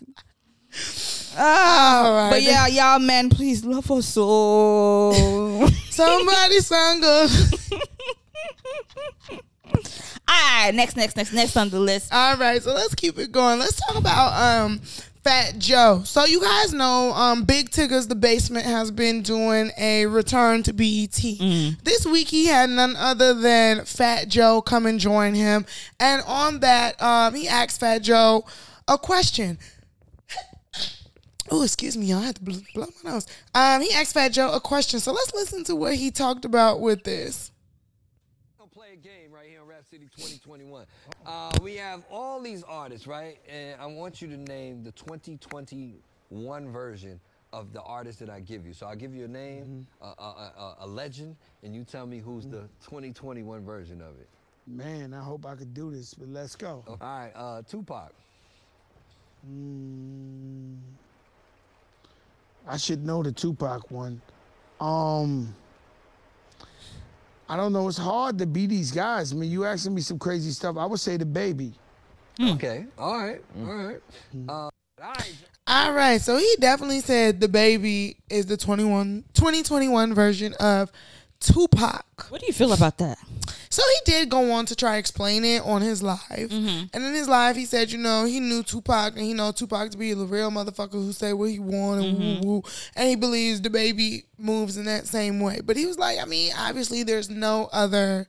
Ah, 1.37 2.05
All 2.07 2.13
right. 2.15 2.31
but 2.31 2.43
yeah, 2.43 2.67
y'all 2.67 2.99
man, 2.99 3.31
please 3.31 3.65
love 3.65 3.91
us 3.91 4.07
so. 4.07 5.67
Somebody 5.91 6.61
sang 6.61 7.01
us. 9.75 10.19
Alright, 10.31 10.75
next, 10.75 10.97
next, 10.97 11.17
next, 11.17 11.33
next 11.33 11.57
on 11.57 11.71
the 11.71 11.81
list. 11.81 12.13
All 12.13 12.37
right, 12.37 12.63
so 12.63 12.75
let's 12.75 12.95
keep 12.95 13.19
it 13.19 13.33
going. 13.33 13.59
Let's 13.59 13.81
talk 13.81 13.97
about 13.97 14.33
um 14.41 14.81
Fat 15.25 15.59
Joe. 15.59 16.03
So 16.05 16.25
you 16.25 16.41
guys 16.41 16.73
know 16.73 17.13
um 17.15 17.45
Big 17.45 17.71
Tigger's 17.71 18.07
The 18.09 18.15
Basement 18.15 18.67
has 18.67 18.91
been 18.91 19.23
doing 19.23 19.71
a 19.79 20.07
return 20.07 20.63
to 20.65 20.73
BET. 20.73 21.21
This 21.85 22.07
week 22.07 22.29
he 22.29 22.47
had 22.47 22.71
none 22.71 22.97
other 22.97 23.35
than 23.35 23.85
Fat 23.85 24.29
Joe 24.29 24.61
come 24.63 24.87
and 24.87 25.01
join 25.01 25.35
him. 25.35 25.67
And 25.99 26.23
on 26.27 26.61
that, 26.61 27.01
um 27.03 27.35
he 27.35 27.49
asked 27.49 27.81
Fat 27.81 28.03
Joe 28.03 28.45
a 28.87 28.99
question. 28.99 29.59
Oh, 31.51 31.63
excuse 31.63 31.97
me, 31.97 32.07
y'all. 32.07 32.19
I 32.19 32.27
had 32.27 32.37
to 32.37 32.43
blow 32.43 32.59
my 33.03 33.11
nose. 33.11 33.27
Um, 33.55 33.81
he 33.81 33.93
asked 33.95 34.13
Fat 34.15 34.33
Joe 34.33 34.53
a 34.53 34.61
question. 34.61 35.01
So 35.01 35.13
let's 35.13 35.33
listen 35.33 35.65
to 35.65 35.75
what 35.77 35.95
he 35.95 36.11
talked 36.11 36.45
about 36.45 36.81
with 36.81 37.05
this. 37.05 37.51
gonna 38.59 38.71
play 38.71 38.89
a 38.93 38.97
game 38.97 39.33
right 39.33 39.49
here 39.49 39.61
on 39.63 39.67
Rap 39.67 39.85
City 39.99 40.11
2021. 40.17 40.87
Uh, 41.27 41.51
we 41.63 41.75
have 41.77 42.05
all 42.11 42.41
these 42.41 42.63
artists, 42.63 43.07
right? 43.07 43.39
And 43.49 43.81
I 43.81 43.87
want 43.87 44.23
you 44.23 44.29
to 44.29 44.37
name 44.37 44.85
the 44.85 44.93
2021 44.93 46.71
version 46.71 47.19
of 47.53 47.73
the 47.73 47.83
artist 47.83 48.21
that 48.21 48.31
I 48.31 48.41
give 48.41 48.67
you. 48.67 48.73
So 48.75 48.87
I'll 48.87 48.95
give 48.97 49.15
you 49.15 49.25
a 49.25 49.29
name, 49.29 49.87
a, 50.01 50.05
a, 50.05 50.11
a, 50.11 50.77
a 50.81 50.87
legend, 50.87 51.37
and 51.63 51.75
you 51.75 51.83
tell 51.85 52.07
me 52.07 52.19
who's 52.21 52.47
the 52.47 52.69
2021 52.85 53.65
version 53.65 54.01
of 54.01 54.19
it. 54.21 54.29
Man, 54.67 55.15
I 55.15 55.23
hope 55.23 55.47
I 55.47 55.55
could 55.55 55.75
do 55.75 55.91
this, 55.91 56.15
but 56.15 56.29
let's 56.29 56.55
go. 56.55 56.85
All 56.87 56.97
right, 57.01 57.33
uh, 57.35 57.63
Tupac. 57.63 58.13
Mm, 59.51 60.77
I 62.69 62.77
should 62.77 63.05
know 63.05 63.23
the 63.23 63.33
Tupac 63.33 63.91
one. 63.91 64.21
Um, 64.81 65.55
I 67.49 67.57
don't 67.57 67.73
know. 67.73 67.89
It's 67.89 67.99
hard 67.99 68.39
to 68.39 68.47
beat 68.47 68.71
these 68.71 68.91
guys. 68.91 69.33
I 69.33 69.37
mean, 69.37 69.51
you 69.51 69.65
asking 69.65 69.95
me 69.95 70.03
some 70.03 70.19
crazy 70.19 70.51
stuff. 70.51 70.77
I 70.77 70.87
would 70.87 71.01
say 71.01 71.17
DaBaby. 71.17 71.73
Okay, 72.41 72.87
all 72.97 73.19
right, 73.19 73.43
all 73.59 73.75
right. 73.75 74.01
Uh, 74.49 74.53
all 74.53 74.71
right. 75.01 75.35
All 75.67 75.93
right, 75.93 76.21
so 76.21 76.39
he 76.39 76.57
definitely 76.61 77.01
said 77.01 77.41
DaBaby 77.41 78.17
is 78.31 78.47
the 78.47 78.57
21, 78.57 79.25
2021 79.35 80.15
version 80.15 80.55
of 80.55 80.91
Tupac. 81.41 82.05
What 82.31 82.41
do 82.41 82.47
you 82.47 82.53
feel 82.55 82.73
about 82.73 82.97
that? 82.99 83.19
So 83.79 83.85
he 83.87 84.11
did 84.11 84.29
go 84.29 84.51
on 84.51 84.67
to 84.67 84.75
try 84.75 84.95
to 84.95 84.99
explain 84.99 85.45
it 85.45 85.63
on 85.63 85.83
his 85.83 86.03
live. 86.03 86.19
Mm-hmm. 86.31 86.87
And 86.93 87.05
in 87.05 87.15
his 87.15 87.29
live, 87.29 87.55
he 87.55 87.65
said, 87.65 87.93
you 87.93 87.99
know, 87.99 88.25
he 88.25 88.41
knew 88.41 88.65
Tupac 88.65 89.15
and 89.15 89.25
he 89.25 89.35
know 89.35 89.53
Tupac 89.53 89.93
to 89.93 89.97
be 89.97 90.13
the 90.15 90.25
real 90.25 90.51
motherfucker 90.51 90.95
who 90.95 91.13
say 91.13 91.33
what 91.33 91.51
he 91.51 91.61
want 91.61 92.05
and 92.05 92.19
mm-hmm. 92.19 92.45
woo 92.45 92.55
woo. 92.55 92.63
And 92.97 93.09
he 93.09 93.15
believes 93.15 93.61
DaBaby 93.61 94.25
moves 94.37 94.77
in 94.77 94.87
that 94.87 95.07
same 95.07 95.39
way. 95.39 95.61
But 95.65 95.77
he 95.77 95.87
was 95.87 95.97
like, 95.97 96.19
I 96.21 96.25
mean, 96.25 96.53
obviously 96.59 97.05
there's 97.05 97.31
no 97.31 97.69
other 97.73 98.27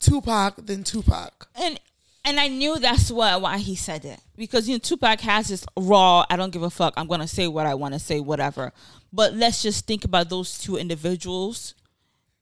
Tupac 0.00 0.56
than 0.66 0.82
Tupac. 0.82 1.46
and 1.54 1.78
and 2.24 2.40
I 2.40 2.48
knew 2.48 2.76
that's 2.80 3.12
why 3.12 3.36
why 3.36 3.58
he 3.58 3.76
said 3.76 4.04
it 4.04 4.18
because 4.36 4.68
you 4.68 4.74
know 4.74 4.80
Tupac 4.80 5.20
has 5.20 5.46
this 5.50 5.64
raw. 5.76 6.26
I 6.28 6.34
don't 6.34 6.50
give 6.50 6.64
a 6.64 6.70
fuck. 6.70 6.94
I'm 6.96 7.06
gonna 7.06 7.28
say 7.28 7.46
what 7.46 7.66
I 7.66 7.74
want 7.74 7.94
to 7.94 8.00
say, 8.00 8.18
whatever. 8.18 8.72
But 9.12 9.34
let's 9.34 9.62
just 9.62 9.86
think 9.86 10.04
about 10.04 10.30
those 10.30 10.58
two 10.58 10.76
individuals. 10.76 11.74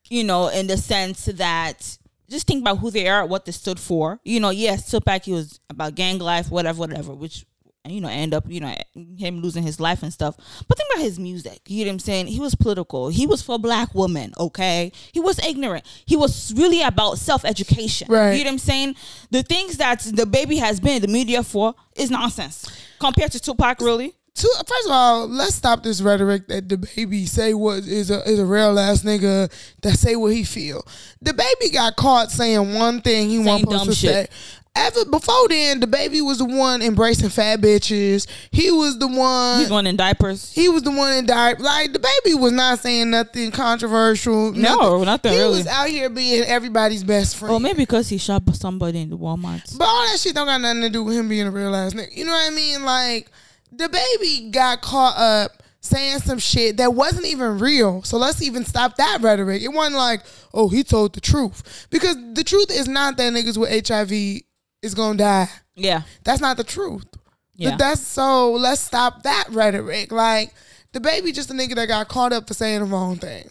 You 0.09 0.25
know, 0.25 0.49
in 0.49 0.67
the 0.67 0.79
sense 0.79 1.27
that 1.27 1.99
just 2.29 2.47
think 2.47 2.63
about 2.63 2.79
who 2.79 2.91
they 2.91 3.09
are, 3.09 3.27
what 3.27 3.45
they 3.45 3.53
stood 3.53 3.81
for. 3.81 4.21
You 4.25 4.41
know, 4.41 4.51
yes, 4.51 4.91
Tupac 4.91 5.25
he 5.25 5.33
was 5.33 5.61
about 5.71 5.95
gang 5.95 6.19
life, 6.19 6.51
whatever, 6.51 6.81
whatever. 6.81 7.15
Which 7.15 7.45
you 7.87 8.01
know 8.01 8.09
end 8.09 8.35
up 8.35 8.45
you 8.49 8.61
know 8.61 8.75
him 9.17 9.41
losing 9.41 9.63
his 9.63 9.81
life 9.81 10.03
and 10.03 10.13
stuff. 10.13 10.37
But 10.69 10.79
think 10.79 10.91
about 10.93 11.03
his 11.05 11.19
music. 11.19 11.61
You 11.67 11.85
know 11.85 11.91
what 11.91 11.95
I'm 11.95 11.99
saying? 12.01 12.27
He 12.27 12.41
was 12.41 12.55
political. 12.55 13.09
He 13.09 13.27
was 13.27 13.43
for 13.43 13.59
black 13.59 13.95
women. 13.95 14.33
Okay, 14.39 14.93
he 15.13 15.21
was 15.21 15.39
ignorant. 15.39 15.87
He 16.05 16.17
was 16.17 16.53
really 16.55 16.83
about 16.83 17.19
self 17.19 17.45
education. 17.45 18.09
Right. 18.11 18.33
You 18.33 18.45
know 18.45 18.49
what 18.49 18.55
I'm 18.55 18.59
saying? 18.59 18.97
The 19.31 19.43
things 19.43 19.79
that 19.79 20.01
DaBaby 20.01 20.59
has 20.59 20.81
been 20.81 20.97
in 20.97 21.03
the 21.03 21.09
media 21.09 21.43
for 21.43 21.75
is 21.97 22.11
nonsense 22.11 22.67
compared 22.99 23.33
to 23.33 23.41
Tupac. 23.41 23.81
Really. 23.81 24.15
Two, 24.39 24.49
first 24.67 24.87
of 24.87 24.93
all, 24.93 25.27
let's 25.29 25.57
stop 25.57 25.83
this 25.83 26.01
rhetoric 26.01 26.47
that 26.47 26.69
DaBaby 26.69 27.27
say 27.29 27.55
what 27.55 27.79
is 27.79 28.09
a 28.11 28.23
is 28.29 28.39
a 28.39 28.47
real 28.47 28.79
ass 28.79 29.03
nigga 29.03 29.51
that 29.83 29.99
say 29.99 30.15
what 30.15 30.33
he 30.33 30.45
feel. 30.45 30.87
DaBaby 31.25 31.73
got 31.73 31.97
caught 31.97 32.31
saying 32.31 32.75
one 32.75 33.01
thing 33.01 33.29
he 33.29 33.41
wasn't 33.41 33.69
supposed 33.71 33.85
to 33.91 33.95
shit. 33.97 34.31
say. 34.31 34.37
Ever 34.77 35.07
before 35.07 35.49
then, 35.49 35.81
DaBaby 35.81 36.25
was 36.25 36.39
the 36.39 36.45
one 36.45 36.83
embracing 36.83 37.31
fat 37.31 37.61
bitches. 37.61 38.29
He 38.53 38.71
was 38.71 38.97
the 39.01 39.09
one. 39.09 39.59
He's 39.59 39.69
going 39.69 39.89
in 39.89 39.97
diapers. 39.97 40.53
He 40.53 40.69
was 40.69 40.85
the 40.85 40.93
one 40.93 41.15
in 41.15 41.27
died. 41.27 41.59
Like 41.61 41.91
DaBaby 41.91 42.39
was 42.41 42.53
not 42.53 42.79
saying 42.79 43.11
nothing 43.11 43.51
controversial. 43.51 44.53
No, 44.53 45.03
nothing 45.03 45.33
He 45.33 45.39
really. 45.39 45.57
was 45.59 45.67
out 45.67 45.89
here 45.89 46.09
being 46.09 46.45
everybody's 46.45 47.03
best 47.03 47.37
friend. 47.39 47.51
Well, 47.51 47.59
maybe 47.61 47.79
because 47.79 48.09
he 48.09 48.19
shot 48.19 48.43
somebody 48.55 49.01
in 49.01 49.11
the 49.11 49.19
Walmart. 49.19 49.77
But 49.77 49.85
all 49.89 50.07
that 50.13 50.21
shit 50.21 50.37
don't 50.37 50.47
got 50.47 50.61
nothing 50.61 50.83
to 50.83 50.91
do 50.91 51.03
with 51.03 51.17
him 51.17 51.29
being 51.29 51.49
a 51.49 51.51
real 51.51 51.75
ass 51.75 51.95
nigga. 51.95 52.17
You 52.17 52.27
know 52.27 52.33
what 52.33 52.53
I 52.53 52.55
mean? 52.55 52.85
Like 52.85 53.33
DaBaby 53.75 54.51
got 54.51 54.81
caught 54.83 55.17
up 55.17 55.63
saying 55.81 56.19
some 56.19 56.39
shit 56.39 56.77
that 56.79 56.95
wasn't 56.95 57.27
even 57.27 57.59
real. 57.59 58.03
So 58.03 58.19
let's 58.19 58.43
even 58.43 58.65
stop 58.65 58.97
that 58.97 59.19
rhetoric. 59.21 59.63
It 59.63 59.69
wasn't 59.69 59.97
like, 59.97 60.23
oh, 60.53 60.69
he 60.69 60.83
told 60.83 61.15
the 61.15 61.21
truth. 61.21 61.87
Because 61.91 62.17
the 62.35 62.45
truth 62.45 62.71
is 62.71 62.89
not 62.89 63.17
that 63.17 63.33
niggas 63.33 63.57
with 63.57 63.87
HIV 63.87 64.43
is 64.83 64.95
gonna 64.95 65.19
die. 65.19 65.49
Yeah. 65.75 66.03
That's 66.25 66.41
not 66.41 66.57
the 66.57 66.65
truth. 66.65 67.07
Yeah. 67.55 67.71
But 67.71 67.79
that's 67.79 68.01
so 68.01 68.53
let's 68.53 68.81
stop 68.81 69.23
that 69.23 69.47
rhetoric. 69.51 70.13
Like 70.13 70.53
DaBaby 70.93 71.35
just 71.35 71.51
a 71.51 71.55
nigga 71.55 71.75
that 71.77 71.89
got 71.89 72.09
caught 72.09 72.33
up 72.33 72.49
for 72.49 72.55
saying 72.55 72.81
the 72.81 72.87
wrong 72.87 73.17
thing. 73.17 73.49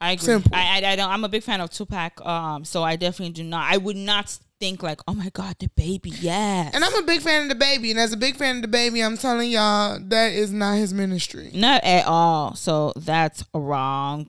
I 0.00 0.12
agree. 0.12 0.24
Simple. 0.24 0.50
I, 0.54 0.82
I 0.82 0.92
I 0.92 0.96
don't. 0.96 1.10
I'm 1.10 1.24
a 1.24 1.28
big 1.28 1.42
fan 1.42 1.60
of 1.60 1.70
Tupac. 1.70 2.24
Um, 2.24 2.64
so 2.64 2.82
I 2.82 2.96
definitely 2.96 3.32
do 3.32 3.44
not. 3.44 3.72
I 3.72 3.78
would 3.78 3.96
not 3.96 4.38
think 4.60 4.82
like, 4.82 5.00
oh 5.06 5.14
my 5.14 5.30
god, 5.30 5.58
DaBaby. 5.58 6.16
Yes. 6.20 6.74
And 6.74 6.84
I'm 6.84 6.94
a 6.94 7.02
big 7.02 7.20
fan 7.20 7.50
of 7.50 7.56
DaBaby. 7.56 7.90
And 7.90 7.98
as 7.98 8.12
a 8.12 8.16
big 8.16 8.36
fan 8.36 8.62
of 8.64 8.70
DaBaby, 8.70 9.04
I'm 9.04 9.16
telling 9.16 9.50
y'all 9.50 9.98
that 10.00 10.32
is 10.32 10.52
not 10.52 10.76
his 10.76 10.92
ministry. 10.94 11.50
not 11.54 11.84
at 11.84 12.06
all. 12.06 12.54
So 12.54 12.92
that's 12.96 13.44
wrong. 13.54 14.28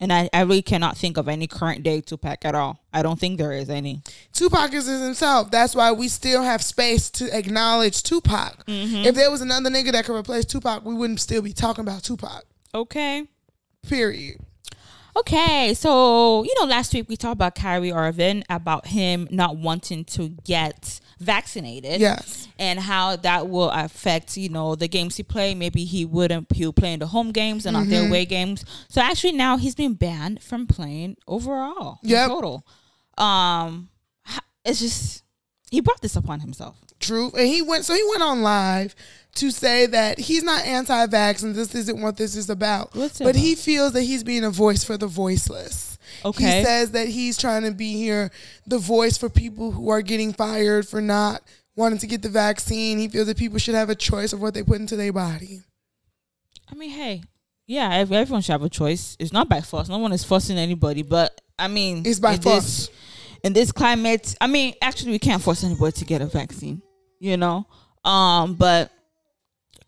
And 0.00 0.12
I, 0.12 0.28
I 0.32 0.40
really 0.40 0.62
cannot 0.62 0.96
think 0.96 1.16
of 1.16 1.28
any 1.28 1.46
current 1.46 1.84
day 1.84 2.00
Tupac 2.00 2.44
at 2.44 2.56
all. 2.56 2.80
I 2.92 3.02
don't 3.02 3.20
think 3.20 3.38
there 3.38 3.52
is 3.52 3.70
any. 3.70 4.02
Tupac 4.32 4.72
is 4.74 4.86
himself. 4.86 5.52
That's 5.52 5.76
why 5.76 5.92
we 5.92 6.08
still 6.08 6.42
have 6.42 6.60
space 6.60 7.08
to 7.10 7.36
acknowledge 7.36 8.02
Tupac. 8.02 8.66
Mm-hmm. 8.66 9.06
If 9.06 9.14
there 9.14 9.30
was 9.30 9.42
another 9.42 9.70
nigga 9.70 9.92
that 9.92 10.04
could 10.04 10.16
replace 10.16 10.44
Tupac, 10.44 10.84
we 10.84 10.94
wouldn't 10.94 11.20
still 11.20 11.40
be 11.40 11.52
talking 11.52 11.82
about 11.82 12.02
Tupac. 12.02 12.42
Okay. 12.74 13.28
Period. 13.88 14.40
Okay, 15.14 15.74
so 15.74 16.42
you 16.42 16.54
know, 16.60 16.66
last 16.66 16.94
week 16.94 17.08
we 17.08 17.16
talked 17.16 17.34
about 17.34 17.54
Kyrie 17.54 17.92
Irving 17.92 18.44
about 18.48 18.86
him 18.86 19.28
not 19.30 19.56
wanting 19.56 20.04
to 20.06 20.30
get 20.44 21.00
vaccinated. 21.18 22.00
Yes. 22.00 22.48
and 22.58 22.80
how 22.80 23.14
that 23.16 23.48
will 23.48 23.70
affect 23.70 24.36
you 24.36 24.48
know 24.48 24.74
the 24.74 24.88
games 24.88 25.16
he 25.16 25.22
play. 25.22 25.54
Maybe 25.54 25.84
he 25.84 26.04
wouldn't 26.04 26.50
he'll 26.54 26.72
play 26.72 26.94
in 26.94 27.00
the 27.00 27.06
home 27.08 27.30
games 27.32 27.66
and 27.66 27.74
not 27.74 27.82
Mm-hmm. 27.82 27.90
the 27.90 28.06
away 28.08 28.24
games. 28.24 28.64
So 28.88 29.00
actually 29.00 29.32
now 29.32 29.56
he's 29.58 29.74
been 29.74 29.94
banned 29.94 30.42
from 30.42 30.66
playing 30.66 31.16
overall. 31.28 31.98
Yeah, 32.02 32.26
total. 32.28 32.66
Um, 33.18 33.90
it's 34.64 34.80
just 34.80 35.21
he 35.72 35.80
brought 35.80 36.02
this 36.02 36.16
upon 36.16 36.40
himself. 36.40 36.76
True. 37.00 37.32
And 37.36 37.48
he 37.48 37.62
went 37.62 37.86
so 37.86 37.94
he 37.94 38.04
went 38.10 38.22
on 38.22 38.42
live 38.42 38.94
to 39.36 39.50
say 39.50 39.86
that 39.86 40.18
he's 40.18 40.42
not 40.42 40.66
anti-vax 40.66 41.42
and 41.42 41.54
this 41.54 41.74
isn't 41.74 41.98
what 41.98 42.18
this 42.18 42.36
is 42.36 42.50
about. 42.50 42.94
What's 42.94 43.18
but 43.18 43.30
about? 43.30 43.36
he 43.36 43.54
feels 43.54 43.94
that 43.94 44.02
he's 44.02 44.22
being 44.22 44.44
a 44.44 44.50
voice 44.50 44.84
for 44.84 44.98
the 44.98 45.06
voiceless. 45.06 45.96
Okay. 46.26 46.58
He 46.58 46.64
says 46.64 46.90
that 46.90 47.08
he's 47.08 47.38
trying 47.38 47.62
to 47.62 47.70
be 47.70 47.94
here 47.94 48.30
the 48.66 48.76
voice 48.76 49.16
for 49.16 49.30
people 49.30 49.72
who 49.72 49.88
are 49.88 50.02
getting 50.02 50.34
fired 50.34 50.86
for 50.86 51.00
not 51.00 51.42
wanting 51.74 51.98
to 52.00 52.06
get 52.06 52.20
the 52.20 52.28
vaccine. 52.28 52.98
He 52.98 53.08
feels 53.08 53.26
that 53.28 53.38
people 53.38 53.58
should 53.58 53.74
have 53.74 53.88
a 53.88 53.94
choice 53.94 54.34
of 54.34 54.42
what 54.42 54.52
they 54.52 54.62
put 54.62 54.78
into 54.78 54.94
their 54.94 55.10
body. 55.10 55.62
I 56.70 56.74
mean, 56.74 56.90
hey, 56.90 57.22
yeah, 57.66 57.94
everyone 57.94 58.42
should 58.42 58.52
have 58.52 58.62
a 58.62 58.68
choice. 58.68 59.16
It's 59.18 59.32
not 59.32 59.48
by 59.48 59.62
force. 59.62 59.88
No 59.88 59.96
one 59.96 60.12
is 60.12 60.22
forcing 60.22 60.58
anybody, 60.58 61.02
but 61.02 61.40
I 61.58 61.68
mean, 61.68 62.02
It's 62.04 62.20
by 62.20 62.36
force. 62.36 62.88
This, 62.88 62.90
in 63.42 63.52
this 63.52 63.72
climate, 63.72 64.34
I 64.40 64.46
mean, 64.46 64.74
actually, 64.80 65.12
we 65.12 65.18
can't 65.18 65.42
force 65.42 65.64
anybody 65.64 65.92
to 65.92 66.04
get 66.04 66.22
a 66.22 66.26
vaccine. 66.26 66.82
You 67.18 67.36
know, 67.36 67.66
um, 68.04 68.54
but 68.54 68.90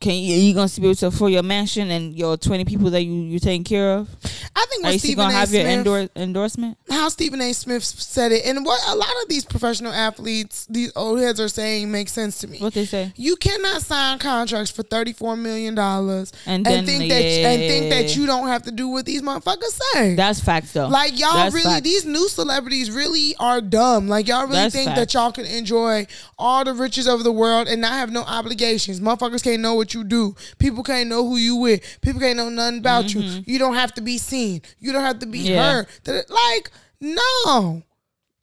can 0.05 0.15
you 0.17 0.37
you 0.37 0.53
gonna 0.55 0.69
be 0.77 0.83
able 0.87 0.95
to 0.97 1.07
afford 1.07 1.33
your 1.33 1.43
mansion 1.43 1.91
and 1.91 2.15
your 2.15 2.37
twenty 2.37 2.65
people 2.67 2.91
that 2.91 3.03
you 3.05 3.13
you 3.13 3.39
taking 3.39 3.65
care 3.65 3.95
of? 3.95 4.09
I 4.55 4.67
think 4.69 4.85
Are 4.85 4.93
you 4.93 4.99
Stephen 4.99 5.25
gonna 5.25 5.35
A. 5.35 5.39
have 5.39 5.51
your 5.53 5.63
Smith- 5.63 5.79
endor- 5.79 6.09
endorsement? 6.15 6.77
how 6.91 7.09
Stephen 7.09 7.41
A. 7.41 7.53
Smith 7.55 7.83
said 7.85 8.31
it, 8.33 8.45
and 8.47 8.65
what 8.67 8.81
a 8.89 8.95
lot 8.95 9.09
of 9.23 9.29
these 9.29 9.45
professional 9.45 9.93
athletes, 9.93 10.67
these 10.71 10.93
old 10.95 11.19
heads 11.21 11.41
are 11.41 11.49
saying 11.49 11.91
makes 11.91 12.13
sense 12.13 12.39
to 12.39 12.47
me. 12.47 12.59
What 12.59 12.75
they 12.75 12.85
say? 12.85 13.13
You 13.17 13.37
cannot 13.37 13.81
sign 13.83 14.19
contracts 14.19 14.71
for 14.71 14.83
thirty 14.83 15.13
four 15.15 15.37
million 15.37 15.75
dollars 15.75 16.33
And 16.47 16.67
and, 16.69 16.87
think 16.87 17.09
that 17.11 17.23
and 17.23 17.61
think 17.63 17.91
that 17.91 18.15
you 18.17 18.27
don't 18.27 18.49
have 18.49 18.63
to 18.65 18.71
do 18.71 18.89
what 18.89 19.07
these 19.07 19.23
motherfuckers 19.23 19.81
say. 19.95 20.15
That's 20.17 20.39
facts, 20.41 20.73
though. 20.73 20.89
like 20.89 21.19
y'all 21.19 21.33
That's 21.35 21.55
really, 21.55 21.65
facts. 21.65 21.83
these 21.85 22.05
new 22.05 22.29
celebrities 22.29 22.91
really 22.91 23.35
are 23.41 23.63
dumb. 23.63 24.07
Like 24.09 24.29
y'all 24.29 24.43
really 24.43 24.53
That's 24.57 24.75
think 24.75 24.89
facts. 24.91 24.99
that 25.01 25.15
y'all 25.15 25.33
can 25.33 25.47
enjoy 25.47 26.07
all 26.39 26.63
the 26.65 26.75
riches 26.75 27.09
of 27.09 27.25
the 27.25 27.33
world 27.33 27.69
and 27.69 27.81
not 27.81 27.93
have 27.93 28.13
no 28.13 28.23
obligations. 28.23 29.01
Motherfuckers 29.01 29.43
can't 29.43 29.63
know 29.63 29.75
what 29.75 29.94
you 29.95 30.05
do. 30.05 30.35
People 30.59 30.83
can't 30.83 31.09
know 31.09 31.27
who 31.27 31.37
you 31.37 31.57
with. 31.57 31.99
People 32.03 32.21
can't 32.21 32.37
know 32.37 32.49
nothing 32.49 32.79
about 32.81 33.13
you. 33.15 33.23
You 33.47 33.59
don't 33.59 33.75
have 33.75 33.95
to 33.95 34.01
be 34.01 34.19
seen. 34.19 34.63
You 34.79 34.93
don't 34.93 35.03
have 35.05 35.21
to 35.21 35.27
be 35.27 35.39
Mm-hmm. 35.45 35.49
Yeah. 35.53 35.73
heard. 36.07 36.25
Like 36.31 36.71
no. 37.01 37.83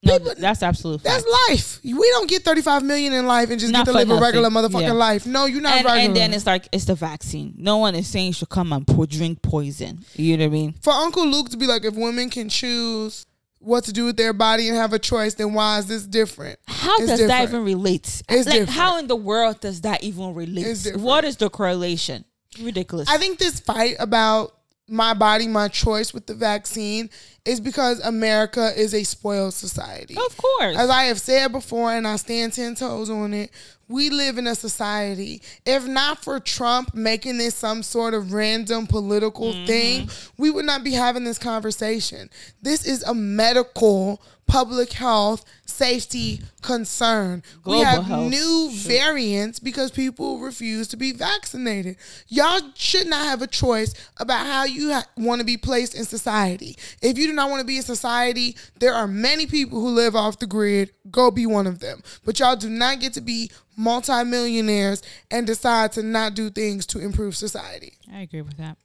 no, 0.03 0.17
people- 0.19 0.33
that's 0.37 0.63
absolute. 0.63 1.03
That's 1.03 1.25
life. 1.49 1.79
We 1.83 1.93
don't 2.11 2.29
get 2.29 2.43
35 2.43 2.83
million 2.83 3.13
in 3.13 3.27
life 3.27 3.49
and 3.51 3.59
just 3.59 3.71
Not 3.71 3.85
get 3.85 3.91
to 3.91 3.97
live 3.97 4.09
a 4.09 4.19
regular 4.19 4.49
motherfucking 4.49 4.81
Yeah. 4.81 4.91
life. 4.93 5.25
No, 5.25 5.45
you're 5.45 5.61
not 5.61 5.77
And, 5.77 5.85
regular. 5.85 6.05
and 6.05 6.15
then 6.15 6.33
it's 6.33 6.45
like 6.45 6.67
it's 6.71 6.85
the 6.85 6.95
vaccine. 6.95 7.53
No 7.57 7.77
one 7.77 7.95
is 7.95 8.07
saying 8.07 8.27
you 8.27 8.33
should 8.33 8.49
come 8.49 8.73
and 8.73 8.85
drink 9.09 9.41
poison. 9.41 10.03
You 10.15 10.37
know 10.37 10.45
what 10.45 10.49
I 10.49 10.53
mean? 10.53 10.75
for 10.81 10.91
Uncle 10.93 11.25
Luke 11.27 11.49
to 11.49 11.57
be 11.57 11.67
like, 11.67 11.85
if 11.85 11.95
women 11.95 12.29
can 12.29 12.49
choose 12.49 13.25
what 13.61 13.83
to 13.85 13.93
do 13.93 14.05
with 14.05 14.17
their 14.17 14.33
body 14.33 14.67
and 14.67 14.75
have 14.77 14.91
a 14.93 14.99
choice, 14.99 15.35
then 15.35 15.53
why 15.53 15.77
is 15.79 15.85
this 15.87 16.03
different? 16.05 16.59
How 16.67 16.97
It's 16.97 17.07
does 17.07 17.19
that 17.19 17.27
different. 17.27 17.49
even 17.49 17.63
relate? 17.63 18.23
It's 18.27 18.45
like, 18.45 18.45
different. 18.45 18.69
how 18.69 18.97
in 18.99 19.07
the 19.07 19.15
world 19.15 19.59
does 19.59 19.81
that 19.81 20.03
even 20.03 20.33
relate? 20.33 20.95
What 20.95 21.23
is 21.23 21.37
the 21.37 21.49
correlation? 21.49 22.25
Ridiculous. 22.59 23.07
I 23.09 23.17
think 23.17 23.39
this 23.39 23.59
fight 23.59 23.95
about 23.99 24.55
my 24.87 25.13
body, 25.13 25.47
my 25.47 25.67
choice 25.69 26.13
with 26.13 26.25
the 26.25 26.33
vaccine 26.33 27.09
is 27.45 27.59
because 27.59 27.99
America 28.01 28.71
is 28.79 28.93
a 28.93 29.03
spoiled 29.03 29.53
society. 29.53 30.15
of 30.15 30.37
course. 30.37 30.77
As 30.77 30.89
I 30.89 31.05
have 31.05 31.19
said 31.19 31.51
before, 31.51 31.91
and 31.91 32.07
I 32.07 32.17
stand 32.17 32.53
10 32.53 32.75
toes 32.75 33.09
on 33.09 33.33
it, 33.33 33.49
we 33.87 34.09
live 34.09 34.37
in 34.37 34.45
a 34.47 34.55
society. 34.55 35.41
If 35.65 35.87
not 35.87 36.23
for 36.23 36.39
Trump 36.39 36.93
making 36.93 37.39
this 37.39 37.55
some 37.55 37.81
sort 37.83 38.13
of 38.13 38.31
random 38.31 38.85
political 38.87 39.53
Mm-hmm. 39.53 39.65
thing, 39.65 40.09
we 40.37 40.49
would 40.51 40.65
not 40.65 40.83
be 40.83 40.91
having 40.91 41.23
this 41.23 41.39
conversation. 41.39 42.29
This 42.61 42.85
is 42.85 43.03
a 43.03 43.13
medical, 43.13 44.21
public 44.47 44.93
health, 44.93 45.43
safety 45.65 46.41
concern. 46.61 47.41
we 47.65 47.79
have 47.79 48.03
health. 48.05 48.29
new 48.29 48.69
variants 48.73 49.59
because 49.59 49.89
people 49.91 50.39
refuse 50.39 50.87
to 50.89 50.97
be 50.97 51.11
vaccinated. 51.11 51.95
Y'all 52.27 52.61
should 52.75 53.07
not 53.07 53.25
have 53.25 53.41
a 53.41 53.47
choice 53.47 53.93
about 54.17 54.45
how 54.45 54.63
you 54.65 54.93
ha- 54.93 55.07
want 55.17 55.39
to 55.39 55.45
be 55.45 55.57
placed 55.57 55.95
in 55.95 56.03
society. 56.05 56.77
If 57.01 57.17
you 57.17 57.27
do 57.31 57.35
not 57.35 57.49
want 57.49 57.61
to 57.61 57.65
be 57.65 57.77
in 57.77 57.83
society, 57.83 58.55
there 58.79 58.93
are 58.93 59.07
many 59.07 59.47
people 59.47 59.79
who 59.79 59.89
live 59.89 60.15
off 60.15 60.39
the 60.39 60.47
grid. 60.47 60.91
Go 61.09 61.31
be 61.31 61.45
one 61.45 61.67
of 61.67 61.79
them. 61.79 62.03
But 62.25 62.39
y'all 62.39 62.55
do 62.55 62.69
not 62.69 62.99
get 62.99 63.13
to 63.13 63.21
be 63.21 63.49
multimillionaires 63.75 65.01
and 65.29 65.47
decide 65.47 65.91
to 65.93 66.03
not 66.03 66.35
do 66.35 66.49
things 66.49 66.85
to 66.87 66.99
improve 66.99 67.35
society. 67.35 67.93
I 68.11 68.21
agree 68.21 68.41
with 68.41 68.57
that. 68.57 68.77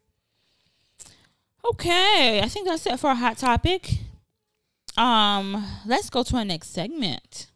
Okay, 1.68 2.40
I 2.42 2.48
think 2.48 2.68
that's 2.68 2.86
it 2.86 3.00
for 3.00 3.10
a 3.10 3.14
hot 3.16 3.38
topic. 3.38 3.94
Um, 4.96 5.66
let's 5.84 6.08
go 6.08 6.22
to 6.22 6.36
our 6.36 6.44
next 6.44 6.72
segment. 6.72 7.48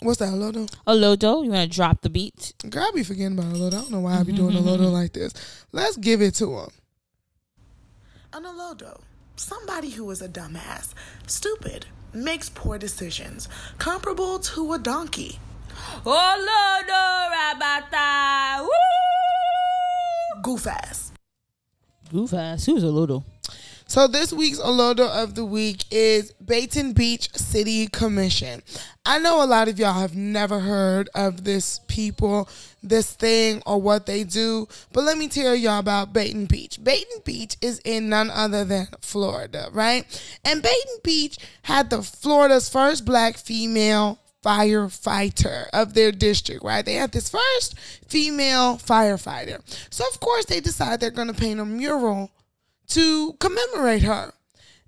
What's 0.00 0.18
that, 0.20 0.28
Lodo? 0.28 0.70
Olodo, 0.86 1.44
you 1.44 1.50
want 1.50 1.70
to 1.70 1.76
drop 1.76 2.00
the 2.02 2.10
beat? 2.10 2.54
Girl, 2.70 2.84
I 2.84 2.92
be 2.94 3.02
forgetting 3.02 3.38
about 3.38 3.52
Olodo. 3.52 3.66
I 3.74 3.80
don't 3.80 3.90
know 3.90 4.00
why 4.00 4.18
I 4.18 4.22
be 4.22 4.32
doing 4.32 4.54
Olodo 4.54 4.90
like 4.92 5.12
this. 5.12 5.32
Let's 5.72 5.96
give 5.96 6.22
it 6.22 6.34
to 6.36 6.56
him. 6.56 6.68
An 8.32 8.44
Olodo, 8.44 9.00
somebody 9.38 9.90
who 9.90 10.10
is 10.10 10.20
a 10.20 10.28
dumbass, 10.28 10.92
stupid, 11.26 11.86
makes 12.12 12.48
poor 12.48 12.78
decisions, 12.78 13.48
comparable 13.78 14.38
to 14.40 14.72
a 14.72 14.78
donkey. 14.78 15.38
Olodo 16.04 17.30
Rabata. 17.32 18.62
Woo! 18.62 20.42
Goof 20.42 20.66
ass. 20.66 21.12
Goof 22.10 22.34
ass. 22.34 22.66
Who's 22.66 22.82
Olodo? 22.82 23.22
So 23.88 24.06
this 24.06 24.34
week's 24.34 24.60
Olodo 24.60 25.08
of 25.08 25.34
the 25.34 25.46
week 25.46 25.86
is 25.90 26.32
Boynton 26.32 26.92
Beach 26.92 27.34
City 27.34 27.86
Commission. 27.86 28.62
I 29.06 29.18
know 29.18 29.42
a 29.42 29.46
lot 29.46 29.66
of 29.68 29.78
y'all 29.78 29.94
have 29.98 30.14
never 30.14 30.60
heard 30.60 31.08
of 31.14 31.44
this 31.44 31.80
people, 31.88 32.50
this 32.82 33.14
thing, 33.14 33.62
or 33.64 33.80
what 33.80 34.04
they 34.04 34.24
do, 34.24 34.68
but 34.92 35.04
let 35.04 35.16
me 35.16 35.26
tell 35.26 35.54
y'all 35.54 35.78
about 35.78 36.12
Boynton 36.12 36.44
Beach. 36.44 36.78
Boynton 36.84 37.22
Beach 37.24 37.56
is 37.62 37.78
in 37.82 38.10
none 38.10 38.30
other 38.30 38.62
than 38.62 38.88
Florida, 39.00 39.70
right? 39.72 40.04
And 40.44 40.62
Boynton 40.62 40.98
Beach 41.02 41.38
had 41.62 41.88
the 41.88 42.02
Florida's 42.02 42.68
first 42.68 43.06
black 43.06 43.38
female 43.38 44.18
firefighter 44.44 45.66
of 45.72 45.94
their 45.94 46.12
district, 46.12 46.62
right? 46.62 46.84
They 46.84 46.94
had 46.94 47.12
this 47.12 47.30
first 47.30 47.78
female 48.06 48.76
firefighter. 48.76 49.62
So 49.88 50.04
of 50.06 50.20
course 50.20 50.44
they 50.44 50.60
decide 50.60 51.00
they're 51.00 51.10
going 51.10 51.32
to 51.32 51.34
paint 51.34 51.58
a 51.58 51.64
mural 51.64 52.30
to 52.88 53.34
commemorate 53.34 54.02
her. 54.02 54.32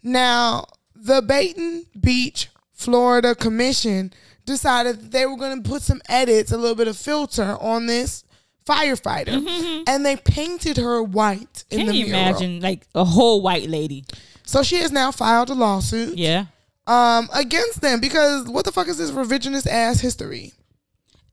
Now, 0.02 0.66
the 0.94 1.22
Boynton 1.22 1.86
Beach, 2.00 2.48
Florida 2.72 3.34
Commission 3.34 4.12
decided 4.46 5.00
that 5.00 5.10
they 5.12 5.26
were 5.26 5.36
going 5.36 5.62
to 5.62 5.68
put 5.68 5.82
some 5.82 6.00
edits, 6.08 6.50
a 6.52 6.56
little 6.56 6.74
bit 6.76 6.88
of 6.88 6.96
filter 6.96 7.56
on 7.60 7.86
this 7.86 8.24
firefighter, 8.66 9.84
and 9.86 10.04
they 10.04 10.16
painted 10.16 10.76
her 10.76 11.02
white 11.02 11.64
in 11.70 11.78
Can 11.80 11.86
the 11.88 11.94
you 11.96 12.06
mural. 12.06 12.20
imagine 12.28 12.60
like 12.60 12.86
a 12.94 13.04
whole 13.04 13.42
white 13.42 13.68
lady? 13.68 14.04
So 14.44 14.62
she 14.62 14.76
has 14.76 14.90
now 14.92 15.10
filed 15.12 15.50
a 15.50 15.54
lawsuit 15.54 16.16
Yeah. 16.18 16.46
um, 16.86 17.28
against 17.32 17.80
them 17.80 18.00
because 18.00 18.48
what 18.48 18.64
the 18.64 18.72
fuck 18.72 18.88
is 18.88 18.98
this 18.98 19.10
revisionist 19.10 19.66
ass 19.66 20.00
history? 20.00 20.52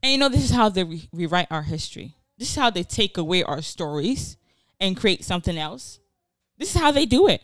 And 0.02 0.12
you 0.12 0.18
know, 0.18 0.28
this 0.28 0.44
is 0.44 0.50
how 0.50 0.68
they 0.68 0.84
re- 0.84 1.08
rewrite 1.12 1.48
our 1.50 1.62
history. 1.62 2.14
This 2.38 2.50
is 2.50 2.56
how 2.56 2.70
they 2.70 2.84
take 2.84 3.16
away 3.18 3.42
our 3.42 3.62
stories 3.62 4.36
and 4.80 4.96
create 4.96 5.24
something 5.24 5.58
else. 5.58 5.98
This 6.58 6.74
is 6.74 6.80
how 6.80 6.90
they 6.90 7.06
do 7.06 7.28
it. 7.28 7.42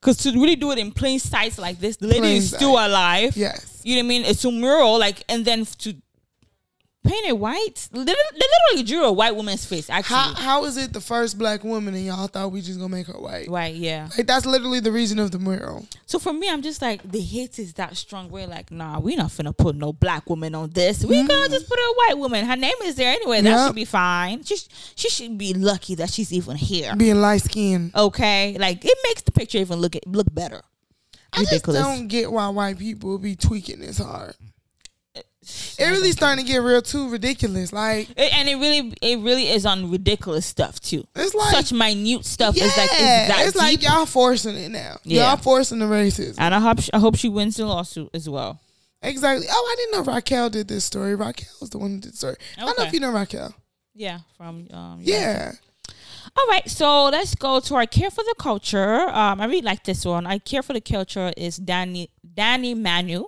Because 0.00 0.16
to 0.18 0.30
really 0.32 0.56
do 0.56 0.70
it 0.70 0.78
in 0.78 0.92
plain 0.92 1.18
sight 1.18 1.58
like 1.58 1.80
this, 1.80 1.96
the 1.96 2.06
lady 2.06 2.20
Plain 2.20 2.36
is 2.36 2.48
still 2.54 2.74
sight. 2.74 2.86
alive. 2.90 3.36
Yes. 3.36 3.80
You 3.84 3.96
know 3.96 4.00
what 4.02 4.04
I 4.04 4.08
mean? 4.08 4.24
It's 4.24 4.44
a 4.44 4.50
mural, 4.52 4.98
like, 4.98 5.24
and 5.28 5.44
then 5.44 5.64
to 5.78 5.94
paint 7.08 7.26
it 7.26 7.38
white. 7.38 7.88
They 7.92 8.00
literally 8.00 8.82
drew 8.84 9.04
a 9.04 9.12
white 9.12 9.34
woman's 9.34 9.64
face, 9.64 9.88
actually. 9.88 10.16
How 10.16 10.34
how 10.34 10.64
is 10.64 10.76
it 10.76 10.92
the 10.92 11.00
first 11.00 11.38
black 11.38 11.64
woman 11.64 11.94
and 11.94 12.04
y'all 12.04 12.26
thought 12.26 12.52
we 12.52 12.60
just 12.60 12.78
gonna 12.78 12.94
make 12.94 13.06
her 13.06 13.18
white? 13.18 13.48
White, 13.48 13.74
yeah. 13.74 14.08
Like 14.16 14.26
that's 14.26 14.46
literally 14.46 14.80
the 14.80 14.92
reason 14.92 15.18
of 15.18 15.30
the 15.30 15.38
mural. 15.38 15.86
So 16.06 16.18
for 16.18 16.32
me, 16.32 16.48
I'm 16.48 16.62
just 16.62 16.82
like 16.82 17.02
the 17.10 17.20
hate 17.20 17.58
is 17.58 17.74
that 17.74 17.96
strong. 17.96 18.30
We're 18.30 18.46
like, 18.46 18.70
nah, 18.70 19.00
we 19.00 19.16
not 19.16 19.30
finna 19.30 19.56
put 19.56 19.76
no 19.76 19.92
black 19.92 20.28
woman 20.28 20.54
on 20.54 20.70
this. 20.70 21.04
We 21.04 21.16
gonna 21.16 21.32
mm. 21.32 21.50
just 21.50 21.68
put 21.68 21.78
a 21.78 21.94
white 21.96 22.18
woman. 22.18 22.44
Her 22.44 22.56
name 22.56 22.76
is 22.84 22.96
there 22.96 23.12
anyway. 23.12 23.40
That 23.40 23.50
Yep. 23.50 23.66
should 23.68 23.76
be 23.76 23.84
fine. 23.84 24.44
She 24.44 24.56
she 24.94 25.08
should 25.08 25.38
be 25.38 25.54
lucky 25.54 25.94
that 25.96 26.10
she's 26.10 26.32
even 26.32 26.56
here. 26.56 26.94
Being 26.94 27.20
light 27.20 27.42
skinned. 27.42 27.94
Okay, 27.94 28.56
like 28.58 28.84
it 28.84 28.98
makes 29.04 29.22
the 29.22 29.32
picture 29.32 29.58
even 29.58 29.80
look 29.80 29.96
look 30.06 30.32
better. 30.32 30.62
I 31.32 31.44
just 31.44 31.64
don't 31.64 32.08
get 32.08 32.32
why 32.32 32.48
white 32.48 32.78
people 32.78 33.18
be 33.18 33.36
tweaking 33.36 33.80
this 33.80 33.98
hard. 33.98 34.34
It 35.78 35.84
really 35.86 36.12
starting 36.12 36.44
to 36.44 36.50
get 36.50 36.58
real 36.58 36.82
too 36.82 37.08
ridiculous. 37.08 37.72
Like 37.72 38.10
It- 38.16 38.32
and 38.36 38.48
it 38.48 38.56
really 38.56 38.92
it 39.02 39.18
really 39.20 39.48
is 39.48 39.64
on 39.66 39.90
ridiculous 39.90 40.46
stuff 40.46 40.80
too. 40.80 41.06
It's 41.16 41.34
like- 41.34 41.54
such 41.54 41.72
minute 41.72 42.24
stuff. 42.24 42.56
yeah, 42.56 42.64
It's 42.66 42.76
like 42.76 42.90
it's 42.90 42.98
that 43.28 43.44
it's 43.46 43.56
like 43.56 43.82
y'all 43.82 44.06
forcing 44.06 44.56
it 44.56 44.70
now. 44.70 44.98
Yeah. 45.04 45.28
Y'all 45.28 45.36
forcing 45.36 45.78
the 45.78 45.86
racism. 45.86 46.34
and 46.38 46.54
I 46.54 46.60
hope 46.60 46.80
she, 46.80 46.92
I 46.92 46.98
hope 46.98 47.16
she 47.16 47.28
wins 47.28 47.56
the 47.56 47.66
lawsuit 47.66 48.10
as 48.14 48.28
well. 48.28 48.60
Exactly. 49.02 49.46
Oh, 49.50 49.68
I 49.72 49.76
didn't 49.76 50.06
know 50.06 50.12
Raquel 50.12 50.50
did 50.50 50.66
this 50.68 50.84
story. 50.84 51.14
Raquel 51.14 51.48
was 51.60 51.70
the 51.70 51.78
one 51.78 51.90
who 51.92 51.98
did 52.00 52.12
the 52.12 52.16
story. 52.16 52.36
I 52.56 52.62
don't 52.62 52.76
know 52.78 52.84
if 52.84 52.92
you 52.92 53.00
know 53.00 53.10
Raquel. 53.12 53.54
Yeah, 53.94 54.18
from 54.36 54.66
um 54.72 54.98
Yeah. 55.02 55.52
All 56.36 56.46
right, 56.48 56.68
so 56.68 57.06
let's 57.06 57.34
go 57.34 57.58
to 57.58 57.74
our 57.76 57.86
care 57.86 58.10
for 58.10 58.22
the 58.22 58.34
culture. 58.38 59.08
Um, 59.08 59.40
I 59.40 59.46
really 59.46 59.62
like 59.62 59.82
this 59.84 60.04
one. 60.04 60.26
I 60.26 60.38
care 60.38 60.62
for 60.62 60.72
the 60.72 60.80
culture 60.80 61.32
is 61.36 61.56
Danny 61.56 62.10
Danny 62.34 62.74
Manu. 62.74 63.24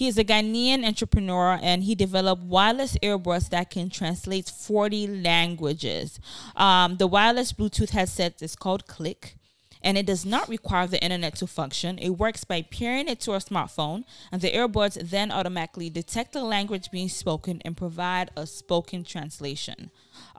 He 0.00 0.08
is 0.08 0.16
a 0.16 0.24
Ghanaian 0.24 0.82
entrepreneur 0.86 1.58
and 1.60 1.82
he 1.82 1.94
developed 1.94 2.44
wireless 2.44 2.96
earbuds 3.02 3.50
that 3.50 3.68
can 3.68 3.90
translate 3.90 4.48
40 4.48 5.06
languages. 5.06 6.18
Um, 6.56 6.96
the 6.96 7.06
wireless 7.06 7.52
Bluetooth 7.52 7.90
headset 7.90 8.40
is 8.40 8.56
called 8.56 8.86
Clik 8.86 9.34
and 9.82 9.98
it 9.98 10.06
does 10.06 10.24
not 10.24 10.48
require 10.48 10.86
the 10.86 11.02
internet 11.04 11.34
to 11.36 11.46
function. 11.46 11.98
It 11.98 12.10
works 12.10 12.44
by 12.44 12.62
pairing 12.62 13.08
it 13.08 13.20
to 13.20 13.32
a 13.32 13.38
smartphone, 13.38 14.04
and 14.32 14.40
the 14.40 14.50
earbuds 14.52 15.10
then 15.10 15.30
automatically 15.30 15.90
detect 15.90 16.32
the 16.32 16.44
language 16.44 16.90
being 16.90 17.08
spoken 17.08 17.60
and 17.64 17.76
provide 17.76 18.30
a 18.36 18.46
spoken 18.46 19.04
translation. 19.04 19.90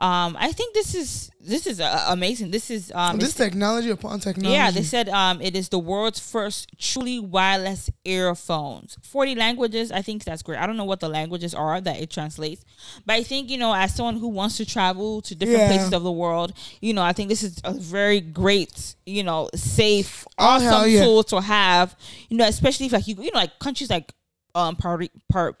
Um, 0.02 0.36
I 0.38 0.50
think 0.50 0.74
this 0.74 0.96
is 0.96 1.30
this 1.40 1.66
is 1.66 1.80
uh, 1.80 2.06
amazing. 2.08 2.50
This 2.50 2.70
is 2.70 2.90
um, 2.94 3.18
this 3.18 3.34
technology 3.34 3.90
upon 3.90 4.18
technology. 4.18 4.52
yeah, 4.52 4.70
they 4.72 4.82
said 4.82 5.08
um, 5.08 5.40
it 5.40 5.54
is 5.54 5.68
the 5.68 5.78
world's 5.78 6.18
first 6.18 6.70
truly 6.78 7.20
wireless 7.20 7.88
earphones. 8.04 8.96
40 9.02 9.34
languages. 9.36 9.92
I 9.92 10.02
think 10.02 10.24
that's 10.24 10.42
great. 10.42 10.58
I 10.58 10.66
don't 10.66 10.76
know 10.76 10.84
what 10.84 11.00
the 11.00 11.08
languages 11.08 11.54
are 11.54 11.80
that 11.80 12.00
it 12.00 12.10
translates, 12.10 12.64
but 13.06 13.14
I 13.14 13.22
think, 13.22 13.48
you 13.50 13.58
know, 13.58 13.72
as 13.74 13.94
someone 13.94 14.16
who 14.16 14.28
wants 14.28 14.56
to 14.58 14.66
travel 14.66 15.22
to 15.22 15.34
different 15.34 15.60
Yeah. 15.60 15.68
places 15.68 15.92
of 15.92 16.02
the 16.02 16.12
world, 16.12 16.52
you 16.80 16.94
know, 16.94 17.02
I 17.02 17.12
think 17.12 17.28
this 17.28 17.42
is 17.44 17.60
a 17.64 17.72
very 17.72 18.20
great, 18.20 18.94
you 19.06 19.22
know, 19.22 19.50
safe, 19.54 20.26
Oh, 20.38 20.44
awesome 20.46 20.90
yeah. 20.90 21.04
tool 21.04 21.22
to 21.24 21.40
have, 21.40 21.94
you 22.28 22.36
know, 22.36 22.46
especially 22.46 22.86
if 22.86 22.92
like 22.92 23.06
you, 23.06 23.14
you 23.20 23.30
know, 23.32 23.38
like 23.38 23.58
countries 23.60 23.90
like 23.90 24.12
um 24.54 24.76
Paris, 24.76 25.08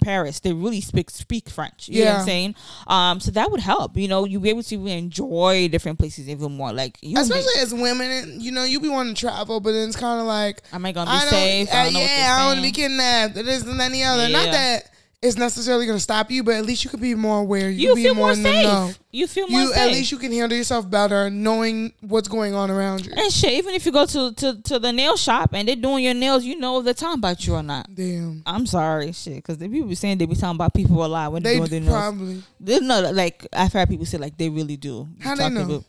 Paris, 0.02 0.40
they 0.40 0.52
really 0.52 0.80
speak 0.80 1.10
speak 1.10 1.48
French. 1.48 1.88
You 1.88 2.00
know 2.04 2.10
what 2.10 2.12
Yeah. 2.12 2.20
I'm 2.20 2.26
saying? 2.26 2.54
Um, 2.86 3.20
so 3.20 3.30
that 3.32 3.50
would 3.50 3.60
help. 3.60 3.96
You 3.96 4.08
know, 4.08 4.24
you'll 4.24 4.42
be 4.42 4.50
able 4.50 4.62
to 4.64 4.86
enjoy 4.86 5.68
different 5.68 5.98
places 5.98 6.28
even 6.28 6.52
more. 6.56 6.72
Like, 6.72 6.98
you 7.00 7.18
Especially 7.18 7.60
as 7.60 7.72
women, 7.72 8.40
you 8.40 8.52
know, 8.52 8.64
you 8.64 8.80
be 8.80 8.88
wanting 8.88 9.14
to 9.14 9.20
travel, 9.20 9.60
but 9.60 9.72
then 9.72 9.88
it's 9.88 9.96
kind 9.96 10.20
of 10.20 10.26
like, 10.26 10.62
Am 10.72 10.84
I 10.84 10.92
gonna 10.92 11.10
be 11.10 11.16
I 11.16 11.20
safe? 11.26 11.68
I 11.72 11.80
uh, 11.80 11.84
don't 11.84 11.92
know 11.94 12.00
yeah, 12.00 12.34
I 12.34 12.38
don't 12.38 12.46
want 12.48 12.58
to 12.58 12.62
be 12.62 12.72
kidnapped. 12.72 13.34
This 13.34 13.62
and 13.64 13.80
that 13.80 13.86
and 13.86 13.94
the 13.94 14.04
other. 14.04 14.28
Not 14.28 14.44
that 14.52 14.90
it's 15.22 15.36
necessarily 15.36 15.86
going 15.86 15.96
to 15.96 16.02
stop 16.02 16.32
you, 16.32 16.42
but 16.42 16.56
at 16.56 16.66
least 16.66 16.82
you 16.82 16.90
could 16.90 17.00
be 17.00 17.14
more 17.14 17.38
aware. 17.38 17.70
You, 17.70 17.90
you 17.90 17.94
be 17.94 18.02
feel 18.04 18.14
more, 18.14 18.34
more 18.34 18.34
safe. 18.34 18.98
You 19.12 19.28
feel 19.28 19.46
more 19.46 19.60
You 19.60 19.68
safe. 19.68 19.76
at 19.76 19.86
least 19.92 20.10
you 20.10 20.18
can 20.18 20.32
handle 20.32 20.58
yourself 20.58 20.90
better, 20.90 21.30
knowing 21.30 21.92
what's 22.00 22.26
going 22.26 22.54
on 22.54 22.72
around 22.72 23.06
you. 23.06 23.12
and 23.16 23.32
shit, 23.32 23.52
even 23.52 23.72
if 23.74 23.86
you 23.86 23.92
go 23.92 24.04
to, 24.04 24.32
to, 24.34 24.60
to 24.62 24.78
the 24.80 24.92
nail 24.92 25.16
shop 25.16 25.50
and 25.52 25.68
they're 25.68 25.76
doing 25.76 26.02
your 26.04 26.14
nails, 26.14 26.44
you 26.44 26.58
know 26.58 26.80
if 26.80 26.84
they're 26.84 26.92
talking 26.92 27.20
about 27.20 27.46
you 27.46 27.54
or 27.54 27.62
not. 27.62 27.94
Damn, 27.94 28.42
I'm 28.44 28.66
sorry, 28.66 29.12
shit, 29.12 29.36
because 29.36 29.58
the 29.58 29.68
people 29.68 29.88
be 29.88 29.94
saying 29.94 30.18
they 30.18 30.26
be 30.26 30.34
talking 30.34 30.56
about 30.56 30.74
people 30.74 31.04
a 31.04 31.06
lot 31.06 31.30
when 31.30 31.44
they 31.44 31.58
they're 31.58 31.68
doing 31.68 31.84
their 31.84 31.92
nails. 31.92 31.94
probably. 31.94 32.42
They 32.58 32.80
know, 32.80 33.10
like 33.12 33.46
I've 33.52 33.72
heard 33.72 33.88
people 33.88 34.06
say 34.06 34.18
like 34.18 34.36
they 34.36 34.48
really 34.48 34.76
do. 34.76 35.06
How 35.20 35.36
they 35.36 35.48
know? 35.48 35.62
About, 35.62 35.84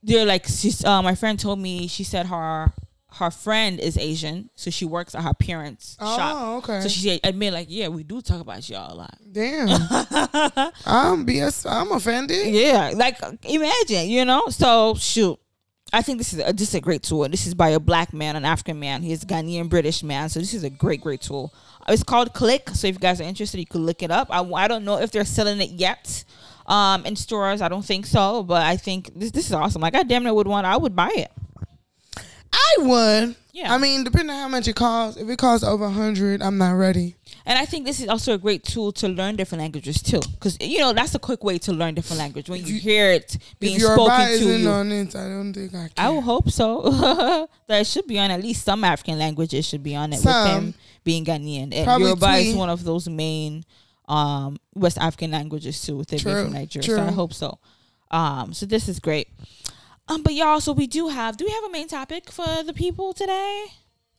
they're 0.00 0.26
like 0.26 0.46
she's. 0.46 0.84
Uh, 0.84 1.02
my 1.02 1.16
friend 1.16 1.40
told 1.40 1.58
me 1.58 1.88
she 1.88 2.04
said 2.04 2.26
her 2.26 2.72
her 3.16 3.30
friend 3.30 3.78
is 3.80 3.96
Asian, 3.96 4.50
so 4.54 4.70
she 4.70 4.84
works 4.84 5.14
at 5.14 5.22
her 5.22 5.34
parents' 5.34 5.96
Oh, 6.00 6.16
shop. 6.16 6.64
okay. 6.64 6.80
So 6.80 6.88
she 6.88 7.20
admit 7.22 7.52
like, 7.52 7.66
yeah, 7.70 7.88
we 7.88 8.02
do 8.02 8.20
talk 8.20 8.40
about 8.40 8.68
y'all 8.68 8.92
a 8.92 8.96
lot. 8.96 9.16
Damn, 9.30 9.68
I'm 10.86 11.26
BS. 11.26 11.70
I'm 11.70 11.92
offended. 11.92 12.54
Yeah, 12.54 12.92
like 12.94 13.18
imagine, 13.44 14.08
you 14.08 14.24
know. 14.24 14.46
So 14.48 14.94
shoot, 14.96 15.38
I 15.92 16.02
think 16.02 16.18
this 16.18 16.32
is 16.32 16.40
a, 16.40 16.52
this 16.52 16.68
is 16.68 16.74
a 16.74 16.80
great 16.80 17.02
tool. 17.02 17.28
This 17.28 17.46
is 17.46 17.54
by 17.54 17.70
a 17.70 17.80
black 17.80 18.12
man, 18.12 18.36
an 18.36 18.44
African 18.44 18.78
man. 18.80 19.02
He's 19.02 19.22
a 19.22 19.26
Ghanaian 19.26 19.68
British 19.68 20.02
man. 20.02 20.28
So 20.28 20.40
this 20.40 20.54
is 20.54 20.64
a 20.64 20.70
great, 20.70 21.00
great 21.00 21.20
tool. 21.20 21.52
It's 21.86 22.02
called 22.02 22.32
Clik. 22.32 22.70
So 22.74 22.86
if 22.88 22.94
you 22.94 22.98
guys 23.00 23.20
are 23.20 23.24
interested, 23.24 23.58
you 23.60 23.66
could 23.66 23.82
look 23.82 24.02
it 24.02 24.10
up. 24.10 24.28
I, 24.30 24.40
I 24.42 24.68
don't 24.68 24.84
know 24.84 24.98
if 24.98 25.10
they're 25.10 25.24
selling 25.24 25.60
it 25.60 25.70
yet 25.70 26.24
um, 26.66 27.04
in 27.06 27.14
stores. 27.14 27.60
I 27.60 27.68
don't 27.68 27.84
think 27.84 28.06
so, 28.06 28.42
but 28.42 28.62
I 28.62 28.76
think 28.76 29.10
this 29.14 29.30
this 29.30 29.46
is 29.46 29.52
awesome. 29.52 29.82
Like 29.82 29.94
I 29.94 30.02
damn 30.02 30.24
near 30.24 30.34
would 30.34 30.48
want. 30.48 30.66
I 30.66 30.76
would 30.76 30.96
buy 30.96 31.12
it. 31.14 31.30
I 32.54 32.76
would. 32.78 33.36
Yeah. 33.52 33.72
I 33.72 33.78
mean, 33.78 34.02
depending 34.02 34.34
on 34.34 34.42
how 34.42 34.48
much 34.48 34.66
it 34.66 34.74
costs. 34.74 35.20
If 35.20 35.28
it 35.28 35.38
costs 35.38 35.64
over 35.64 35.84
a 35.84 35.90
hundred, 35.90 36.42
I'm 36.42 36.58
not 36.58 36.72
ready. 36.72 37.14
And 37.46 37.58
I 37.58 37.64
think 37.66 37.84
this 37.84 38.00
is 38.00 38.08
also 38.08 38.34
a 38.34 38.38
great 38.38 38.64
tool 38.64 38.90
to 38.92 39.08
learn 39.08 39.36
different 39.36 39.60
languages 39.60 40.02
too, 40.02 40.20
because 40.32 40.56
you 40.60 40.78
know 40.78 40.92
that's 40.92 41.14
a 41.14 41.18
quick 41.18 41.44
way 41.44 41.58
to 41.58 41.72
learn 41.72 41.94
different 41.94 42.18
language 42.18 42.48
when 42.48 42.64
you, 42.64 42.78
hear 42.80 43.12
it 43.12 43.36
being 43.60 43.76
if 43.76 43.82
your 43.82 43.94
spoken 43.94 44.38
to 44.38 44.58
you. 44.58 44.68
on 44.68 44.90
it, 44.90 45.14
I 45.14 45.28
don't 45.28 45.52
think 45.52 45.74
I 45.74 45.88
can. 45.88 45.92
I 45.98 46.10
would 46.10 46.24
hope 46.24 46.50
so. 46.50 47.48
that 47.66 47.80
it 47.82 47.86
should 47.86 48.06
be 48.06 48.18
on 48.18 48.30
at 48.30 48.42
least 48.42 48.64
some 48.64 48.82
African 48.82 49.18
languages 49.18 49.66
should 49.66 49.82
be 49.82 49.94
on 49.94 50.12
it 50.12 50.16
with 50.16 50.24
Some. 50.24 50.48
them 50.48 50.74
being 51.04 51.24
Ghanaian. 51.24 51.72
And 51.74 51.84
Probably 51.84 52.06
Yoruba 52.06 52.32
is 52.36 52.54
one 52.54 52.70
of 52.70 52.82
those 52.82 53.08
main 53.08 53.64
um, 54.08 54.58
West 54.74 54.98
African 54.98 55.30
languages 55.30 55.80
too, 55.82 55.96
with 55.96 56.12
it 56.12 56.24
being 56.24 56.34
True, 56.34 56.44
from 56.44 56.54
Nigeria. 56.54 56.86
So 56.88 57.02
I 57.02 57.12
hope 57.12 57.34
so. 57.34 57.58
Um, 58.10 58.52
so 58.54 58.66
this 58.66 58.88
is 58.88 59.00
great. 59.00 59.28
Um, 60.08 60.22
but 60.22 60.34
y'all, 60.34 60.60
so 60.60 60.72
we 60.72 60.86
do 60.86 61.08
have. 61.08 61.36
Do 61.36 61.44
we 61.46 61.50
have 61.50 61.64
a 61.64 61.70
main 61.70 61.88
topic 61.88 62.30
for 62.30 62.62
the 62.62 62.74
people 62.74 63.12
today? 63.14 63.66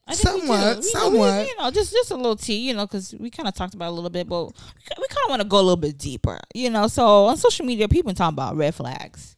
I 0.08 0.14
think. 0.16 0.40
Somewhat, 0.42 0.76
We- 0.78 0.82
we- 0.82 0.90
somewhat. 0.90 1.48
you 1.48 1.56
know, 1.58 1.72
just 1.72 1.92
just 1.92 2.12
a 2.12 2.16
little 2.16 2.36
tea, 2.36 2.58
you 2.68 2.74
know, 2.74 2.86
because 2.86 3.14
we 3.20 3.30
kind 3.30 3.48
of 3.48 3.56
talked 3.56 3.74
about 3.74 3.90
a 3.90 3.96
little 3.96 4.10
bit, 4.10 4.28
but 4.28 4.46
we 4.46 5.08
kind 5.08 5.24
of 5.26 5.30
want 5.30 5.42
to 5.42 5.48
go 5.48 5.58
a 5.58 5.62
little 5.62 5.76
bit 5.78 5.98
deeper, 5.98 6.40
you 6.54 6.70
know. 6.70 6.88
So 6.88 7.26
on 7.26 7.38
social 7.38 7.66
media, 7.66 7.88
people 7.88 8.14
talking 8.14 8.36
about 8.36 8.56
red 8.56 8.74
flags, 8.76 9.36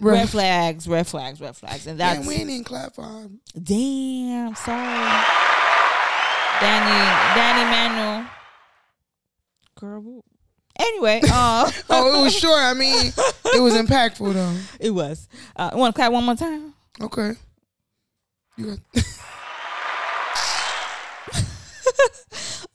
red 0.00 0.12
Right. 0.20 0.28
flags, 0.28 0.88
red 0.88 1.06
flags, 1.06 1.40
red 1.40 1.56
flags, 1.56 1.86
and 1.86 1.98
that's 2.00 2.18
And 2.18 2.26
we 2.28 2.34
ain't 2.34 2.50
even 2.50 2.64
clap 2.64 2.94
for 2.94 3.02
her. 3.04 3.28
Damn, 3.62 4.54
sorry. 4.54 5.22
Danny, 6.60 7.34
Danny 7.34 7.70
Manuel. 7.70 8.30
Girl. 9.78 10.24
Anyway, 10.78 11.20
uh, 11.30 11.70
Oh, 11.90 12.20
it 12.20 12.24
was 12.24 12.36
short. 12.36 12.58
I 12.58 12.74
mean, 12.74 13.12
it 13.54 13.60
was 13.60 13.74
impactful 13.74 14.32
though. 14.34 14.56
it 14.80 14.90
was. 14.90 15.28
Uh, 15.54 15.70
want 15.74 15.94
to 15.94 15.98
clap 15.98 16.12
one 16.12 16.24
more 16.24 16.34
time? 16.36 16.74
Okay. 17.00 17.32
You 18.56 18.76
got- 18.94 19.04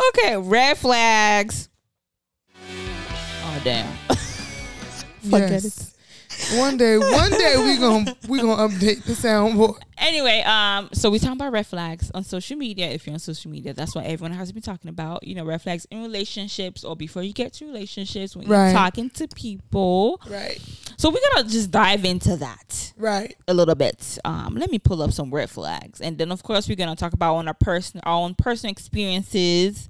Okay, 0.09 0.35
red 0.37 0.77
flags. 0.77 1.69
Oh 2.57 3.61
damn. 3.63 3.91
Forget 5.29 5.51
yes. 5.51 5.95
One 6.55 6.75
day, 6.77 6.97
one 6.97 7.29
day 7.31 7.55
we 7.57 7.77
gonna 7.77 8.15
we 8.27 8.39
gonna 8.41 8.67
update 8.67 9.03
the 9.03 9.13
soundboard. 9.13 9.77
Anyway, 10.01 10.41
um, 10.41 10.89
so 10.91 11.09
we 11.09 11.19
talking 11.19 11.33
about 11.39 11.53
red 11.53 11.65
flags 11.67 12.11
on 12.13 12.23
social 12.23 12.57
media. 12.57 12.89
If 12.89 13.05
you're 13.07 13.13
on 13.13 13.19
social 13.19 13.49
media, 13.49 13.73
that's 13.73 13.95
what 13.95 14.05
everyone 14.05 14.33
has 14.37 14.51
been 14.51 14.61
talking 14.61 14.89
about. 14.89 15.25
You 15.25 15.35
know, 15.35 15.45
red 15.45 15.61
flags 15.61 15.85
in 15.91 16.01
relationships 16.01 16.83
or 16.83 16.95
before 16.95 17.23
you 17.23 17.31
get 17.33 17.53
to 17.53 17.65
relationships 17.65 18.35
when 18.35 18.47
Right. 18.47 18.65
you're 18.71 18.73
talking 18.73 19.09
to 19.11 19.27
people. 19.29 20.19
Right. 20.27 20.59
So 20.97 21.09
we're 21.09 21.21
gonna 21.35 21.47
just 21.49 21.71
dive 21.71 22.03
into 22.05 22.35
that 22.37 22.93
Right. 22.97 23.35
a 23.47 23.53
little 23.53 23.75
bit. 23.75 24.17
Um, 24.25 24.55
let 24.55 24.69
me 24.71 24.79
pull 24.79 25.01
up 25.01 25.11
some 25.13 25.31
red 25.33 25.49
flags, 25.49 26.01
and 26.01 26.17
then 26.17 26.31
of 26.31 26.43
course 26.43 26.67
we're 26.67 26.75
gonna 26.75 26.95
talk 26.95 27.13
about 27.13 27.35
on 27.35 27.47
our 27.47 27.53
person 27.53 28.01
our 28.03 28.13
own 28.15 28.35
personal 28.35 28.71
experiences 28.71 29.89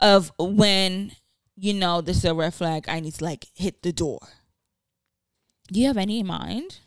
of 0.00 0.32
when 0.38 1.12
you 1.56 1.72
know 1.74 2.00
this 2.00 2.18
is 2.18 2.24
a 2.24 2.34
red 2.34 2.52
flag. 2.54 2.84
I 2.88 3.00
need 3.00 3.14
to 3.14 3.24
like 3.24 3.46
hit 3.54 3.82
the 3.82 3.92
door. 3.92 4.20
Do 5.72 5.80
you 5.80 5.86
have 5.86 5.96
any 5.96 6.20
in 6.20 6.26
mind? 6.26 6.78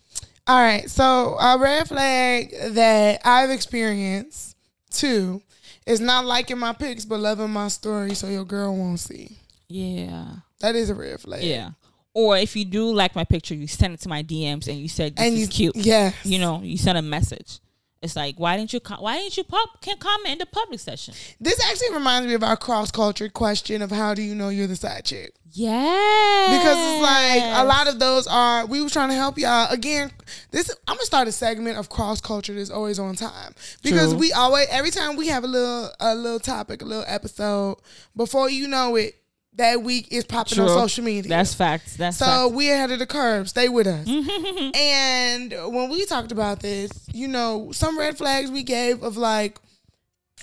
All 0.50 0.60
right. 0.60 0.90
So 0.90 1.38
a 1.40 1.60
red 1.60 1.88
flag 1.88 2.56
that 2.72 3.22
I've 3.24 3.52
experienced 3.52 4.58
too 4.90 5.44
is 5.86 6.00
not 6.02 6.26
liking 6.26 6.58
my 6.58 6.74
pics 6.74 7.06
but 7.06 7.20
loving 7.20 7.52
my 7.52 7.68
story 7.68 8.16
so 8.16 8.28
your 8.28 8.46
girl 8.46 8.76
won't 8.76 9.00
see. 9.00 9.38
Yeah. 9.68 10.26
That 10.62 10.76
is 10.76 10.90
a 10.90 10.96
red 10.96 11.22
flag. 11.22 11.44
Yeah. 11.44 11.70
Or 12.16 12.36
if 12.36 12.56
you 12.56 12.66
do 12.66 12.92
like 12.92 13.16
my 13.16 13.26
picture, 13.26 13.54
you 13.54 13.68
send 13.68 13.94
it 13.94 14.00
to 14.02 14.10
my 14.10 14.24
DMs 14.24 14.68
and 14.68 14.80
you 14.80 14.90
said 14.90 15.16
this 15.16 15.24
And 15.24 15.36
is 15.36 15.42
you 15.42 15.48
cute. 15.48 15.76
Yes. 15.76 16.16
You 16.26 16.40
know, 16.40 16.62
you 16.64 16.78
send 16.78 16.98
a 16.98 17.04
message. 17.04 17.60
It's 18.02 18.16
like, 18.16 18.40
why 18.40 18.56
didn't 18.56 18.72
you? 18.72 18.80
Com- 18.80 19.02
why 19.02 19.18
didn't 19.18 19.36
you 19.36 19.44
pop? 19.44 19.82
Can 19.82 19.98
comment 19.98 20.30
in 20.30 20.38
the 20.38 20.46
public 20.46 20.80
session? 20.80 21.14
This 21.40 21.60
actually 21.70 21.94
reminds 21.94 22.28
me 22.28 22.34
of 22.34 22.44
our 22.44 22.56
cross 22.56 22.92
culture 22.92 23.28
question 23.28 23.82
of 23.82 23.92
how 23.92 24.14
do 24.14 24.22
you 24.22 24.36
know 24.36 24.50
you're 24.50 24.68
the 24.68 24.78
side 24.78 25.04
chick? 25.04 25.34
Yeah. 25.52 26.48
Because 26.50 26.78
it's 26.78 27.02
like 27.02 27.60
a 27.60 27.66
lot 27.66 27.88
of 27.88 28.00
those 28.00 28.28
are 28.28 28.66
we 28.68 28.82
was 28.82 28.94
trying 28.94 29.10
to 29.10 29.16
help 29.16 29.38
y'all 29.38 29.72
again. 29.72 30.12
This 30.52 30.70
I'm 30.88 30.96
gonna 30.96 31.06
start 31.06 31.28
a 31.28 31.32
segment 31.32 31.78
of 31.78 31.90
cross 31.90 32.22
culture 32.22 32.54
that's 32.54 32.70
always 32.70 33.00
on 33.00 33.16
time 33.16 33.54
because 33.84 34.12
True. 34.12 34.20
we 34.20 34.32
always 34.32 34.68
every 34.70 34.92
time 34.92 35.18
we 35.18 35.28
have 35.28 35.44
a 35.44 35.48
little 35.48 35.92
a 36.00 36.16
little 36.16 36.40
topic 36.40 36.82
a 36.82 36.86
little 36.86 37.06
episode 37.08 37.78
before 38.16 38.50
you 38.50 38.68
know 38.68 38.96
it 38.96 39.16
that 39.54 39.82
week 39.82 40.08
is 40.12 40.26
popping 40.26 40.60
on 40.60 40.68
social 40.68 41.04
media. 41.04 41.30
That's 41.30 41.54
facts. 41.54 41.98
That's 41.98 42.18
so 42.18 42.26
facts. 42.26 42.54
we 42.54 42.72
ahead 42.72 42.92
of 42.92 43.00
the 43.00 43.06
curve. 43.06 43.50
Stay 43.50 43.70
with 43.70 43.88
us. 43.88 44.08
and 44.76 45.52
when 45.74 45.90
we 45.90 46.06
talked 46.06 46.32
about 46.32 46.60
this, 46.62 46.92
you 47.14 47.28
know, 47.28 47.72
some 47.72 47.98
red 47.98 48.18
flags 48.18 48.52
we 48.52 48.64
gave 48.64 49.04
of 49.04 49.18
like 49.18 49.60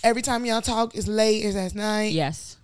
every 0.05 0.23
time 0.23 0.45
y'all 0.45 0.61
talk 0.61 0.95
is 0.95 1.09
late, 1.09 1.45
is 1.45 1.57
at 1.57 1.75
night. 1.75 2.13
Yes. 2.13 2.57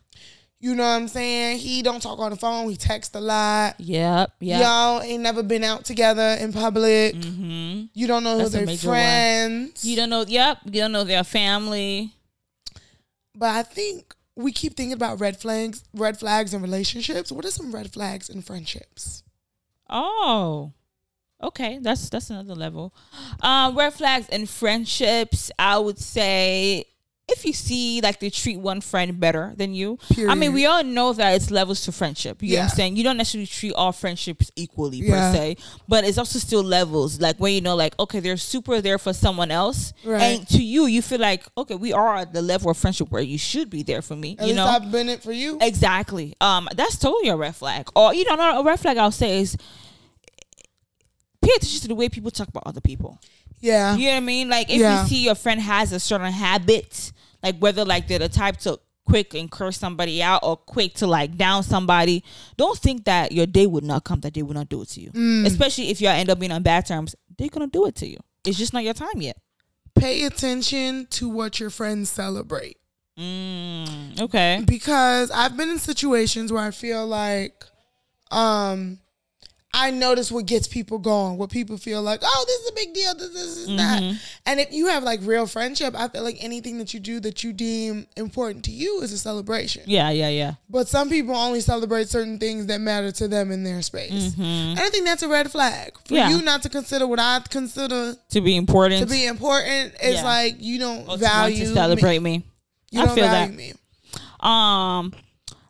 You 0.61 0.77
know 0.77 0.85
what 0.85 0.91
I'm 0.91 1.09
saying? 1.09 1.59
He 1.59 1.83
don't 1.83 2.01
talk 2.01 2.21
on 2.21 2.31
the 2.31 2.37
phone. 2.37 2.69
He 2.69 2.77
texts 2.77 3.17
a 3.17 3.21
lot. 3.21 3.75
Yep. 3.81 4.33
Yep. 4.39 4.63
Y'all 4.63 5.03
ain't 5.03 5.23
never 5.23 5.43
been 5.43 5.65
out 5.65 5.85
together 5.85 6.37
in 6.39 6.53
public. 6.53 7.17
Mm-hmm. 7.17 7.87
You 7.95 8.07
don't 8.07 8.23
know 8.23 8.39
That's 8.39 8.53
who 8.53 8.59
their 8.59 8.67
major 8.67 8.89
one. 8.89 8.97
friends. 8.97 9.85
You 9.85 9.97
don't 9.97 10.09
know. 10.11 10.25
Yep. 10.27 10.59
You 10.67 10.83
don't 10.83 10.93
know 10.93 11.03
their 11.03 11.25
family. 11.25 12.13
But 13.35 13.57
I 13.57 13.63
think 13.65 14.15
we 14.43 14.53
keep 14.53 14.77
thinking 14.77 14.93
about 14.93 15.21
red 15.21 15.37
flags, 15.37 15.85
red 15.95 16.19
flags 16.19 16.53
in 16.55 16.63
relationships. 16.63 17.33
What 17.33 17.45
are 17.45 17.51
some 17.51 17.73
red 17.75 17.93
flags 17.93 18.29
in 18.29 18.43
friendships? 18.43 19.23
Oh. 19.89 20.73
Okay, 21.43 21.79
that's 21.81 22.09
that's 22.09 22.31
another 22.31 22.55
level. 22.55 22.95
Um, 23.41 23.77
red 23.77 23.95
flags 23.95 24.29
in 24.29 24.47
friendships, 24.47 25.51
I 25.59 25.79
would 25.79 25.99
say 25.99 26.85
if 27.29 27.45
you 27.47 27.53
see 27.53 28.01
like 28.03 28.19
they 28.21 28.29
treat 28.31 28.59
one 28.59 28.81
friend 28.81 29.19
better 29.19 29.55
than 29.57 29.73
you. 29.75 29.99
I 30.29 30.35
mean, 30.35 30.53
we 30.53 30.67
all 30.67 30.83
know 30.85 31.13
that 31.15 31.35
it's 31.35 31.51
levels 31.51 31.81
to 31.83 31.93
friendship. 31.93 32.43
You 32.43 32.57
know 32.57 32.63
what 32.63 32.71
I'm 32.73 32.77
saying? 32.77 32.97
You 32.97 33.05
don't 33.05 33.17
necessarily 33.17 33.47
treat 33.47 33.73
all 33.75 33.93
friendships 33.93 34.51
equally 34.57 34.99
Yeah. 34.99 35.31
per 35.31 35.37
se, 35.37 35.57
but 35.89 36.05
it's 36.05 36.19
also 36.19 36.39
still 36.39 36.63
levels. 36.63 37.21
Like 37.21 37.37
when 37.39 37.55
you 37.55 37.61
know, 37.61 37.75
like 37.77 37.99
okay, 37.99 38.21
they're 38.21 38.37
super 38.37 38.81
there 38.81 38.99
for 38.99 39.13
someone 39.13 39.51
else, 39.51 39.93
Right. 40.05 40.21
and 40.41 40.49
to 40.49 40.63
you, 40.63 40.87
you 40.87 41.01
feel 41.01 41.21
like 41.21 41.45
okay, 41.57 41.77
we 41.77 41.93
are 41.93 42.17
at 42.17 42.33
the 42.35 42.43
level 42.43 42.71
of 42.71 42.77
friendship 42.77 43.11
where 43.11 43.23
you 43.23 43.39
should 43.39 43.71
be 43.71 43.83
there 43.83 44.03
for 44.03 44.17
me. 44.17 44.37
At 44.39 44.49
you 44.49 44.55
know, 44.55 44.67
I've 44.67 44.91
been 44.91 45.09
it 45.09 45.23
for 45.23 45.33
you. 45.33 45.59
Exactly. 45.61 46.35
Um, 46.41 46.69
that's 46.75 46.99
totally 46.99 47.29
a 47.31 47.37
red 47.37 47.55
flag. 47.57 47.89
Or 47.97 48.13
you 48.15 48.25
know, 48.25 48.35
no, 48.35 48.61
a 48.61 48.65
red 48.65 48.79
flag 48.81 48.99
I'll 48.99 49.11
say 49.11 49.41
is 49.41 49.57
pay 51.41 51.51
attention 51.57 51.81
to 51.83 51.89
the 51.89 51.95
way 51.95 52.09
people 52.09 52.31
talk 52.31 52.49
about 52.49 52.65
other 52.67 52.81
people. 52.81 53.19
Yeah. 53.63 53.97
You 53.97 54.07
know 54.07 54.11
what 54.13 54.17
I 54.17 54.21
mean? 54.21 54.49
Like 54.51 54.69
if 54.71 54.81
Yeah. 54.81 55.03
you 55.03 55.09
see 55.09 55.25
your 55.25 55.35
friend 55.35 55.61
has 55.61 55.93
a 55.93 56.01
certain 56.01 56.33
habit, 56.33 57.13
like 57.43 57.57
whether 57.59 57.85
like 57.85 58.09
they're 58.09 58.19
the 58.19 58.29
type 58.29 58.59
to 58.59 58.79
quick 59.07 59.35
and 59.35 59.51
curse 59.51 59.79
somebody 59.79 60.23
out 60.23 60.41
or 60.43 60.57
quick 60.57 60.95
to 60.95 61.07
like 61.07 61.37
down 61.37 61.63
somebody, 61.63 62.23
don't 62.57 62.79
think 62.79 63.05
that 63.05 63.33
your 63.33 63.47
day 63.47 63.67
would 63.67 63.85
not 63.85 64.05
come 64.05 64.21
that 64.21 64.35
they 64.35 64.43
would 64.43 64.57
not 64.57 64.69
do 64.69 64.83
it 64.83 64.89
to 64.91 65.01
you. 65.01 65.11
Mm. 65.13 65.47
Especially 65.47 65.89
if 65.91 66.01
y'all 66.01 66.11
end 66.11 66.29
up 66.29 66.39
being 66.39 66.53
on 66.53 66.63
bad 66.63 66.85
terms, 66.87 67.15
they're 67.39 67.49
gonna 67.49 67.67
do 67.67 67.87
it 67.87 67.95
to 67.97 68.07
you. 68.07 68.19
It's 68.45 68.59
just 68.59 68.73
not 68.73 68.85
your 68.85 68.95
time 68.95 69.21
yet. 69.23 69.37
Pay 69.95 70.25
attention 70.25 71.07
to 71.11 71.29
what 71.29 71.61
your 71.61 71.71
friends 71.71 72.11
celebrate. 72.11 72.79
Mm, 73.19 74.21
okay. 74.23 74.63
because 74.65 75.31
I've 75.31 75.57
been 75.57 75.69
in 75.69 75.79
situations 75.79 76.51
where 76.53 76.63
I 76.65 76.71
feel 76.71 77.07
like 77.07 77.65
um 78.31 78.99
I 79.75 79.91
notice 79.91 80.31
what 80.31 80.45
gets 80.45 80.69
people 80.69 80.99
going, 80.99 81.39
what 81.39 81.49
people 81.51 81.79
feel 81.79 82.03
like, 82.03 82.21
oh, 82.23 82.45
this 82.47 82.61
is 82.61 82.69
a 82.71 82.75
big 82.75 82.93
deal, 82.93 83.15
this, 83.15 83.29
this 83.31 83.57
is 83.57 83.67
that. 83.79 84.03
And 84.45 84.61
if 84.61 84.71
you 84.71 84.89
have 84.89 85.03
like 85.03 85.21
real 85.23 85.47
friendship, 85.47 85.95
I 85.97 86.09
feel 86.09 86.23
like 86.23 86.37
anything 86.41 86.77
that 86.77 86.93
you 86.93 87.01
do 87.01 87.21
that 87.21 87.43
you 87.43 87.55
deem 87.55 88.07
important 88.19 88.67
to 88.67 88.71
you 88.71 89.01
is 89.01 89.13
a 89.13 89.19
celebration. 89.19 89.85
Yeah, 89.87 90.11
yeah, 90.11 90.29
yeah. 90.29 90.55
But 90.69 90.89
some 90.89 91.09
people 91.09 91.35
only 91.35 91.61
celebrate 91.61 92.09
certain 92.09 92.39
things 92.39 92.67
that 92.67 92.83
matter 92.83 93.13
to 93.13 93.29
them 93.29 93.51
in 93.51 93.65
their 93.65 93.81
space. 93.81 94.35
And 94.39 94.79
I 94.79 94.91
think 94.91 95.07
that's 95.07 95.23
a 95.23 95.29
red 95.29 95.51
flag. 95.51 95.93
For 95.97 96.03
Mm-hmm. 96.05 96.15
Yeah. 96.17 96.29
you 96.37 96.43
not 96.43 96.63
to 96.65 96.69
consider 96.69 97.07
what 97.07 97.19
I 97.19 97.41
consider 97.49 98.15
To 98.31 98.41
be 98.43 98.57
important. 98.57 99.01
to 99.01 99.07
be 99.07 99.25
important, 99.25 99.95
it's 100.03 100.17
Yeah. 100.17 100.25
like 100.25 100.57
you 100.59 100.79
don't 100.81 101.03
to 101.05 101.09
want 101.09 101.21
value 101.21 101.65
to 101.67 101.73
celebrate 101.73 102.19
me. 102.19 102.39
me. 102.39 102.45
You 102.91 103.01
I 103.01 103.07
don't 103.07 103.15
feel 103.15 103.25
value 103.25 103.51
that. 103.53 103.57
me. 103.57 103.73
Um, 104.41 105.15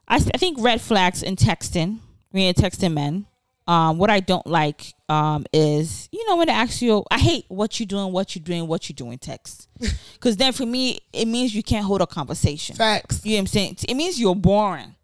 I, 0.08 0.18
th- 0.18 0.30
I 0.34 0.38
think 0.38 0.58
red 0.60 0.80
flags 0.80 1.22
in 1.22 1.36
texting, 1.36 2.00
when 2.32 2.42
you're 2.44 2.54
texting 2.54 2.94
men. 2.94 3.26
Um, 3.66 3.98
what 3.98 4.10
I 4.10 4.18
don't 4.20 4.46
like 4.46 4.92
um 5.08 5.46
is 5.52 6.08
you 6.10 6.26
know 6.28 6.36
when 6.36 6.48
they 6.48 6.52
ask 6.52 6.82
you, 6.82 7.04
I 7.10 7.18
hate 7.18 7.44
what 7.48 7.78
you're 7.78 7.86
doing, 7.86 8.12
what 8.12 8.34
you're 8.34 8.42
doing, 8.42 8.66
what 8.66 8.88
you're 8.88 8.94
doing 8.94 9.18
text, 9.18 9.68
because 10.14 10.36
then 10.36 10.52
for 10.52 10.66
me 10.66 11.00
it 11.12 11.26
means 11.28 11.54
you 11.54 11.62
can't 11.62 11.84
hold 11.84 12.00
a 12.02 12.06
conversation. 12.06 12.74
Facts. 12.76 13.24
You 13.24 13.32
know 13.32 13.36
what 13.36 13.40
I'm 13.42 13.46
saying? 13.48 13.76
It 13.88 13.94
means 13.94 14.20
you're 14.20 14.34
boring. 14.34 14.94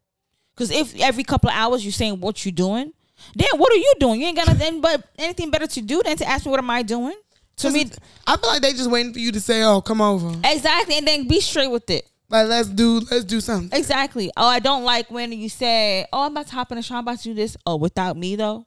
Because 0.55 0.73
if 0.73 0.99
every 1.01 1.23
couple 1.23 1.51
of 1.51 1.55
hours 1.57 1.85
you're 1.85 1.93
saying 1.93 2.19
what 2.21 2.45
you're 2.45 2.51
doing, 2.51 2.93
then 3.37 3.49
what 3.57 3.73
are 3.73 3.77
you 3.77 3.95
doing? 4.01 4.21
You 4.21 4.27
ain't 4.27 4.37
got 4.37 4.49
nothing 4.49 4.81
but 4.81 5.05
anything 5.17 5.51
better 5.51 5.69
to 5.69 5.81
do 5.81 6.03
than 6.03 6.17
to 6.17 6.29
ask 6.29 6.45
me 6.45 6.51
what 6.51 6.59
am 6.59 6.71
I 6.71 6.83
doing. 6.83 7.15
To 7.59 7.71
me, 7.71 7.91
I 8.27 8.37
feel 8.37 8.51
like 8.51 8.63
they 8.63 8.73
just 8.73 8.91
waiting 8.91 9.13
for 9.13 9.19
you 9.19 9.33
to 9.33 9.41
say, 9.41 9.63
"Oh, 9.65 9.81
come 9.81 10.01
over." 10.01 10.33
exactly, 10.45 10.97
and 10.99 11.07
then 11.07 11.27
be 11.27 11.41
straight 11.41 11.71
with 11.71 11.89
it. 11.91 12.09
Like 12.31 12.49
let's 12.49 12.69
do 12.69 13.01
let's 13.11 13.25
do 13.25 13.41
something. 13.41 13.77
Exactly. 13.79 14.31
Oh, 14.37 14.47
I 14.47 14.59
don't 14.59 14.85
like 14.85 15.11
when 15.11 15.33
you 15.33 15.49
say, 15.49 16.07
"Oh, 16.13 16.25
I'm 16.25 16.33
about 16.33 16.47
to 16.49 16.55
hop 16.55 16.71
in 16.71 16.77
the 16.77 16.83
shower. 16.83 16.99
I'm 16.99 17.05
about 17.05 17.19
to 17.19 17.25
do 17.25 17.35
this." 17.35 17.57
Oh, 17.65 17.77
without 17.77 18.17
me 18.17 18.37
though. 18.37 18.67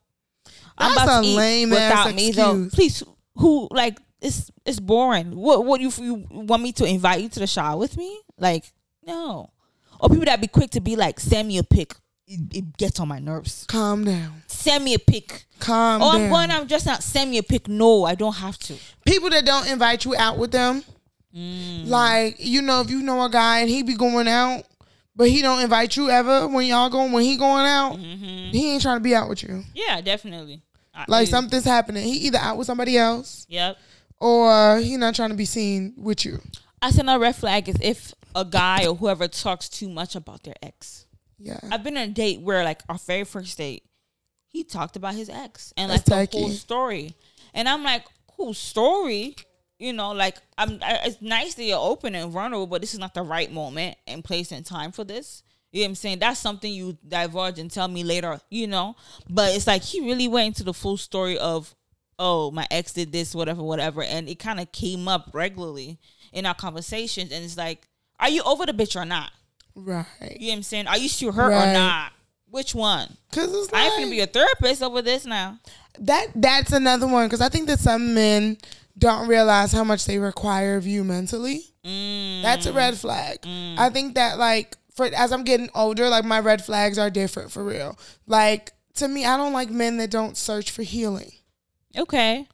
I'm 0.78 0.96
That's 0.96 1.04
about 1.04 1.20
a 1.20 1.28
to 1.28 1.28
eat 1.28 1.66
without 1.70 2.16
me 2.16 2.32
though. 2.32 2.70
Please, 2.72 3.04
who 3.36 3.68
like 3.72 4.00
it's 4.20 4.50
it's 4.66 4.80
boring. 4.80 5.36
What 5.36 5.66
what 5.66 5.80
you 5.80 5.92
you 6.00 6.26
want 6.32 6.64
me 6.64 6.72
to 6.74 6.86
invite 6.86 7.22
you 7.22 7.30
to 7.30 7.40
the 7.40 7.48
shower 7.48 7.78
with 7.78 7.98
me? 7.98 8.20
Like 8.38 8.72
no. 9.06 9.52
Or 10.00 10.10
people 10.10 10.26
that 10.26 10.42
be 10.42 10.48
quick 10.48 10.72
to 10.72 10.82
be 10.82 10.96
like, 10.96 11.20
send 11.20 11.48
me 11.48 11.60
a 11.60 11.64
pic. 11.64 11.94
It, 12.26 12.40
it 12.56 12.78
gets 12.78 13.00
on 13.00 13.08
my 13.08 13.20
nerves. 13.20 13.66
Calm 13.68 14.04
down. 14.04 14.42
Send 14.48 14.84
me 14.84 14.96
a 14.96 15.00
pic. 15.00 15.46
Calm 15.60 16.02
oh, 16.02 16.14
down. 16.14 16.22
I'm 16.22 16.30
going. 16.30 16.52
I'm 16.52 16.68
just 16.68 16.86
not. 16.86 17.04
Send 17.04 17.30
me 17.30 17.38
a 17.38 17.44
pic. 17.44 17.68
No, 17.68 18.06
I 18.06 18.16
don't 18.16 18.36
have 18.36 18.58
to. 18.60 18.76
People 19.06 19.30
that 19.30 19.46
don't 19.46 19.70
invite 19.70 20.06
you 20.06 20.16
out 20.16 20.38
with 20.40 20.52
them, 20.52 20.84
Mm. 21.36 21.88
like 21.88 22.36
you 22.40 22.62
know, 22.62 22.82
if 22.82 22.90
you 22.90 23.02
know 23.02 23.24
a 23.24 23.30
guy 23.30 23.60
and 23.60 23.70
he 23.70 23.84
be 23.84 23.96
going 23.96 24.28
out, 24.28 24.64
but 25.16 25.30
he 25.30 25.42
don't 25.42 25.62
invite 25.62 25.96
you 25.96 26.10
ever 26.10 26.48
when 26.48 26.66
y'all 26.66 26.90
going 26.90 27.12
when 27.12 27.24
he 27.24 27.38
going 27.38 27.66
out, 27.66 27.94
Mm-hmm. 27.98 28.52
he 28.52 28.72
ain't 28.74 28.82
trying 28.82 28.98
to 28.98 29.04
be 29.04 29.16
out 29.16 29.30
with 29.30 29.44
you. 29.44 29.64
Yeah, 29.74 30.02
definitely. 30.02 30.62
I- 30.94 31.06
Like 31.08 31.28
something's 31.30 31.64
happening. 31.66 32.04
He 32.04 32.18
either 32.28 32.38
out 32.38 32.58
with 32.58 32.68
somebody 32.68 32.98
else 32.98 33.46
Yep. 33.50 33.78
or 34.20 34.80
he 34.80 34.98
not 34.98 35.16
trying 35.16 35.30
to 35.30 35.36
be 35.36 35.46
seen 35.46 35.94
with 35.98 36.26
you. 36.26 36.42
I 36.82 36.92
said 36.92 37.02
another 37.06 37.20
red 37.22 37.36
flag 37.36 37.70
is 37.70 37.76
if 37.82 38.14
a 38.36 38.44
guy 38.44 38.86
or 38.88 38.96
whoever 38.96 39.28
talks 39.28 39.70
too 39.70 39.88
much 39.90 40.16
about 40.16 40.44
their 40.44 40.56
ex. 40.62 41.06
Yeah. 41.40 41.60
I've 41.72 41.84
been 41.84 41.98
on 41.98 42.04
a 42.04 42.08
date 42.08 42.42
where 42.42 42.64
like 42.64 42.82
our 42.90 42.98
very 42.98 43.24
first 43.24 43.58
date, 43.58 43.84
he 44.48 44.64
talked 44.64 44.96
about 44.96 45.16
his 45.16 45.30
ex 45.30 45.74
and 45.78 45.90
like 45.92 46.04
That's 46.06 46.30
the 46.32 46.38
whole 46.40 46.50
story, 46.50 47.16
and 47.54 47.70
I'm 47.70 47.84
like, 47.84 48.04
cool 48.36 48.54
story. 48.54 49.36
You 49.82 49.94
know, 49.94 50.12
like 50.12 50.38
I'm. 50.58 50.80
I, 50.82 51.00
it's 51.06 51.22
nice 51.22 51.56
that 51.56 51.64
you're 51.64 51.80
open 51.80 52.14
and 52.16 52.32
vulnerable, 52.32 52.68
but 52.68 52.82
this 52.82 52.94
is 52.94 53.00
not 53.00 53.14
the 53.14 53.24
right 53.24 53.52
moment 53.52 53.98
and 54.06 54.24
place 54.24 54.52
and 54.52 54.66
time 54.66 54.92
for 54.92 55.04
this. 55.04 55.42
You 55.72 55.82
know 55.82 55.86
what 55.86 55.90
I'm 55.90 55.96
saying? 55.96 56.20
That's 56.20 56.40
something 56.40 56.72
you 56.72 56.98
divulge 57.08 57.58
and 57.58 57.72
tell 57.72 57.88
me 57.88 58.04
later. 58.04 58.40
You 58.50 58.68
know, 58.68 58.96
but 59.30 59.56
it's 59.56 59.66
like 59.68 59.82
he 59.82 60.02
really 60.02 60.28
went 60.28 60.48
into 60.48 60.64
the 60.64 60.74
full 60.74 60.98
story 60.98 61.38
of 61.38 61.74
oh, 62.20 62.52
my 62.52 62.68
ex 62.70 62.94
did 62.94 63.12
this, 63.12 63.34
whatever, 63.34 63.64
whatever, 63.64 64.04
and 64.04 64.30
it 64.30 64.38
kind 64.38 64.60
of 64.60 64.72
came 64.72 65.08
up 65.08 65.32
regularly 65.34 65.98
in 66.32 66.46
our 66.46 66.54
conversations, 66.54 67.32
and 67.32 67.44
it's 67.44 67.58
like, 67.58 67.88
are 68.20 68.30
you 68.30 68.44
over 68.44 68.64
the 68.68 68.74
bitch 68.74 68.96
or 68.96 69.06
not? 69.06 69.32
Right. 69.74 70.06
You 70.40 70.48
know 70.50 70.52
what 70.52 70.58
I'm 70.58 70.64
saying? 70.64 70.88
Are 70.88 70.98
you 71.00 71.10
still 71.10 71.32
hurt 71.32 71.50
Right. 71.50 71.72
or 71.72 71.74
not? 71.74 72.12
Which 72.52 72.76
one? 72.76 73.18
Cause 73.32 73.52
it's 73.52 73.72
like, 73.72 73.82
I 73.82 73.86
ain't 73.86 73.94
like, 73.96 74.06
finna 74.06 74.10
be 74.12 74.20
a 74.20 74.28
therapist 74.28 74.84
over 74.84 75.02
this 75.02 75.26
now. 75.26 75.58
that 76.00 76.28
that's 76.36 76.72
another 76.74 77.08
one 77.08 77.26
because 77.28 77.42
I 77.42 77.50
think 77.50 77.66
that 77.68 77.80
some 77.80 78.14
men 78.14 78.58
don't 79.02 79.28
realize 79.28 79.72
how 79.74 79.84
much 79.84 80.06
they 80.06 80.20
require 80.20 80.78
of 80.78 80.88
you 80.88 81.04
mentally. 81.04 81.66
Mm. 81.84 82.44
That's 82.44 82.68
a 82.68 82.72
red 82.72 82.96
flag. 82.96 83.40
I 83.46 83.90
think 83.90 84.16
that 84.16 84.38
like 84.38 84.78
for 84.94 85.08
as 85.08 85.34
I'm 85.34 85.44
getting 85.44 85.70
older, 85.76 86.08
like 86.08 86.24
my 86.24 86.40
red 86.40 86.64
flags 86.64 86.98
are 86.98 87.10
different 87.10 87.52
for 87.52 87.64
real. 87.64 87.98
Like 88.28 88.72
to 88.96 89.08
me, 89.08 89.26
I 89.26 89.36
don't 89.36 89.54
like 89.54 89.70
men 89.70 89.98
that 89.98 90.12
don't 90.12 90.38
search 90.38 90.72
for 90.72 90.84
healing. 90.84 91.32
Okay. 91.98 92.48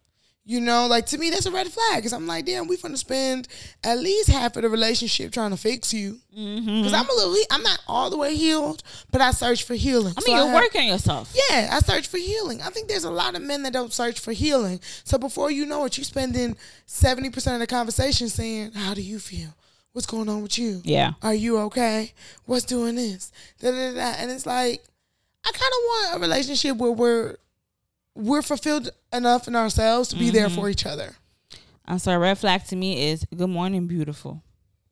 You 0.49 0.61
know, 0.61 0.87
like 0.87 1.05
to 1.07 1.17
me, 1.17 1.29
that's 1.29 1.45
a 1.45 1.51
red 1.51 1.67
flag. 1.67 2.01
Cause 2.03 2.13
I'm 2.13 2.25
like, 2.25 2.45
damn, 2.45 2.67
we 2.67 2.77
finna 2.77 2.97
spend 2.97 3.49
at 3.83 3.99
least 3.99 4.29
half 4.29 4.55
of 4.55 4.61
the 4.61 4.69
relationship 4.69 5.33
trying 5.33 5.51
to 5.51 5.57
fix 5.57 5.93
you. 5.93 6.19
Mm-hmm. 6.37 6.83
Cause 6.83 6.93
I'm 6.93 7.09
a 7.09 7.13
little, 7.13 7.35
I'm 7.51 7.61
not 7.63 7.79
all 7.85 8.09
the 8.09 8.17
way 8.17 8.33
healed, 8.33 8.81
but 9.11 9.19
I 9.19 9.31
search 9.31 9.65
for 9.65 9.75
healing. 9.75 10.13
I 10.17 10.21
So 10.21 10.27
mean, 10.31 10.37
you're 10.37 10.47
have- 10.47 10.55
working 10.55 10.81
on 10.83 10.87
yourself. 10.87 11.35
yeah, 11.49 11.69
I 11.73 11.79
search 11.79 12.07
for 12.07 12.17
healing. 12.17 12.61
I 12.61 12.69
think 12.69 12.87
there's 12.87 13.03
a 13.03 13.11
lot 13.11 13.35
of 13.35 13.41
men 13.41 13.63
that 13.63 13.73
don't 13.73 13.91
search 13.91 14.21
for 14.21 14.31
healing. 14.31 14.79
So 15.03 15.17
before 15.17 15.51
you 15.51 15.65
know 15.65 15.83
it, 15.83 15.97
you're 15.97 16.05
spending 16.05 16.55
seventy 16.85 17.29
percent 17.29 17.55
of 17.55 17.59
the 17.59 17.67
conversation 17.67 18.29
saying, 18.29 18.71
"How 18.71 18.93
do 18.93 19.01
you 19.01 19.19
feel? 19.19 19.49
What's 19.91 20.07
going 20.07 20.29
on 20.29 20.43
with 20.43 20.57
you? 20.57 20.79
Yeah. 20.85 21.13
Are 21.21 21.33
you 21.33 21.57
okay? 21.67 22.13
What's 22.45 22.63
doing 22.65 22.95
this?" 22.95 23.33
Da, 23.59 23.71
da, 23.71 23.93
da. 23.95 24.13
And 24.19 24.31
it's 24.31 24.45
like, 24.45 24.81
I 25.45 25.51
kind 25.51 25.71
of 25.73 25.79
want 25.87 26.15
a 26.15 26.19
relationship 26.19 26.77
where 26.77 26.91
we're 26.91 27.35
we're 28.17 28.41
fulfilled 28.41 28.89
enough 29.13 29.47
in 29.47 29.55
ourselves 29.55 30.09
to 30.09 30.15
be 30.15 30.29
there 30.31 30.47
Mm-hmm. 30.47 30.55
for 30.55 30.69
each 30.69 30.85
other. 30.85 31.15
I'm 31.85 31.99
sorry. 31.99 32.17
Red 32.17 32.37
flag 32.37 32.65
to 32.65 32.75
me 32.75 33.09
is 33.09 33.25
good 33.35 33.49
morning, 33.49 33.87
beautiful. 33.87 34.43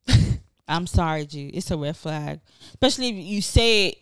I'm 0.67 0.88
sorry, 0.88 1.26
G. 1.26 1.47
It's 1.49 1.69
a 1.71 1.78
red 1.78 1.95
flag, 1.97 2.39
especially 2.69 3.09
if 3.09 3.15
you 3.26 3.41
say 3.41 3.88
it 3.89 3.97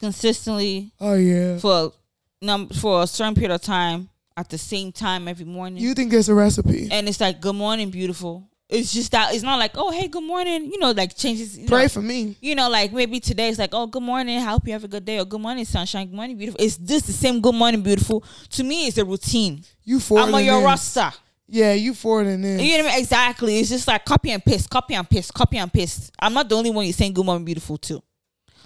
consistently 0.00 0.92
Oh 1.00 1.14
yeah. 1.14 1.58
for 1.58 1.92
num 2.40 2.68
for 2.68 3.02
a 3.02 3.06
certain 3.06 3.34
period 3.34 3.52
of 3.54 3.60
time 3.62 4.08
at 4.36 4.48
the 4.48 4.58
same 4.58 4.92
time 4.92 5.28
every 5.28 5.44
morning. 5.44 5.82
You 5.82 5.94
think 5.94 6.12
it's 6.12 6.28
a 6.28 6.34
recipe? 6.34 6.88
and 6.90 7.08
it's 7.08 7.20
like 7.20 7.40
good 7.40 7.54
morning, 7.56 7.90
beautiful. 7.90 8.48
It's 8.68 8.92
just 8.92 9.12
that 9.12 9.34
it's 9.34 9.42
not 9.42 9.58
like 9.58 9.72
oh 9.76 9.90
hey 9.90 10.08
good 10.08 10.22
morning. 10.22 10.66
You 10.66 10.78
know 10.78 10.90
like 10.90 11.16
changes. 11.16 11.58
Pray 11.66 11.82
know, 11.82 11.88
for 11.88 12.02
me. 12.02 12.36
you 12.42 12.54
know, 12.54 12.68
like 12.68 12.92
maybe 12.92 13.18
today 13.18 13.48
it's 13.48 13.58
like, 13.58 13.70
oh, 13.72 13.86
good 13.86 14.02
morning. 14.02 14.36
I 14.36 14.42
hope 14.42 14.66
you 14.66 14.74
have 14.74 14.84
a 14.84 14.88
good 14.88 15.06
day. 15.06 15.18
Or 15.18 15.24
good 15.24 15.40
morning, 15.40 15.64
sunshine. 15.64 16.06
Good 16.06 16.14
morning, 16.14 16.36
beautiful. 16.36 16.62
It's 16.62 16.76
just 16.76 17.06
the 17.06 17.14
same 17.14 17.40
good 17.40 17.54
morning, 17.54 17.80
beautiful. 17.82 18.22
To 18.50 18.64
me, 18.64 18.86
it's 18.86 18.98
a 18.98 19.04
routine. 19.06 19.64
You 19.84 20.00
for 20.00 20.18
I'm 20.18 20.34
on 20.34 20.44
your 20.44 20.62
roster. 20.62 21.10
Yeah, 21.46 21.72
you 21.72 21.94
for 21.94 22.20
it 22.20 22.26
in 22.26 22.42
this. 22.42 22.60
You 22.60 22.76
know 22.76 22.84
what 22.84 22.90
I 22.90 22.94
mean? 22.96 23.00
Exactly. 23.00 23.58
It's 23.58 23.70
just 23.70 23.88
like 23.88 24.04
copy 24.04 24.32
and 24.32 24.44
paste, 24.44 24.68
copy 24.68 24.94
and 24.94 25.08
paste, 25.08 25.32
copy 25.32 25.56
and 25.56 25.72
paste. 25.72 26.12
I'm 26.18 26.34
not 26.34 26.46
the 26.46 26.56
only 26.56 26.68
one 26.68 26.84
you're 26.84 26.92
saying 26.92 27.14
good 27.14 27.24
morning, 27.24 27.46
beautiful 27.46 27.78
to. 27.78 28.02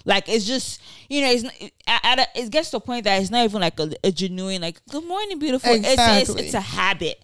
Like 0.03 0.27
it's 0.27 0.43
just 0.43 0.81
you 1.07 1.21
know 1.21 1.31
it's 1.31 1.45
it 2.35 2.49
gets 2.51 2.71
to 2.71 2.77
a 2.77 2.79
point 2.81 3.05
that 3.05 3.21
it's 3.21 3.31
not 3.31 3.45
even 3.45 3.61
like 3.61 3.79
a, 3.79 3.89
a 4.03 4.11
genuine 4.11 4.61
like 4.61 4.81
good 4.89 5.05
morning, 5.05 5.39
beautiful. 5.39 5.71
It's, 5.73 5.85
it's 5.87 6.29
it's 6.41 6.53
a 6.53 6.59
habit 6.59 7.22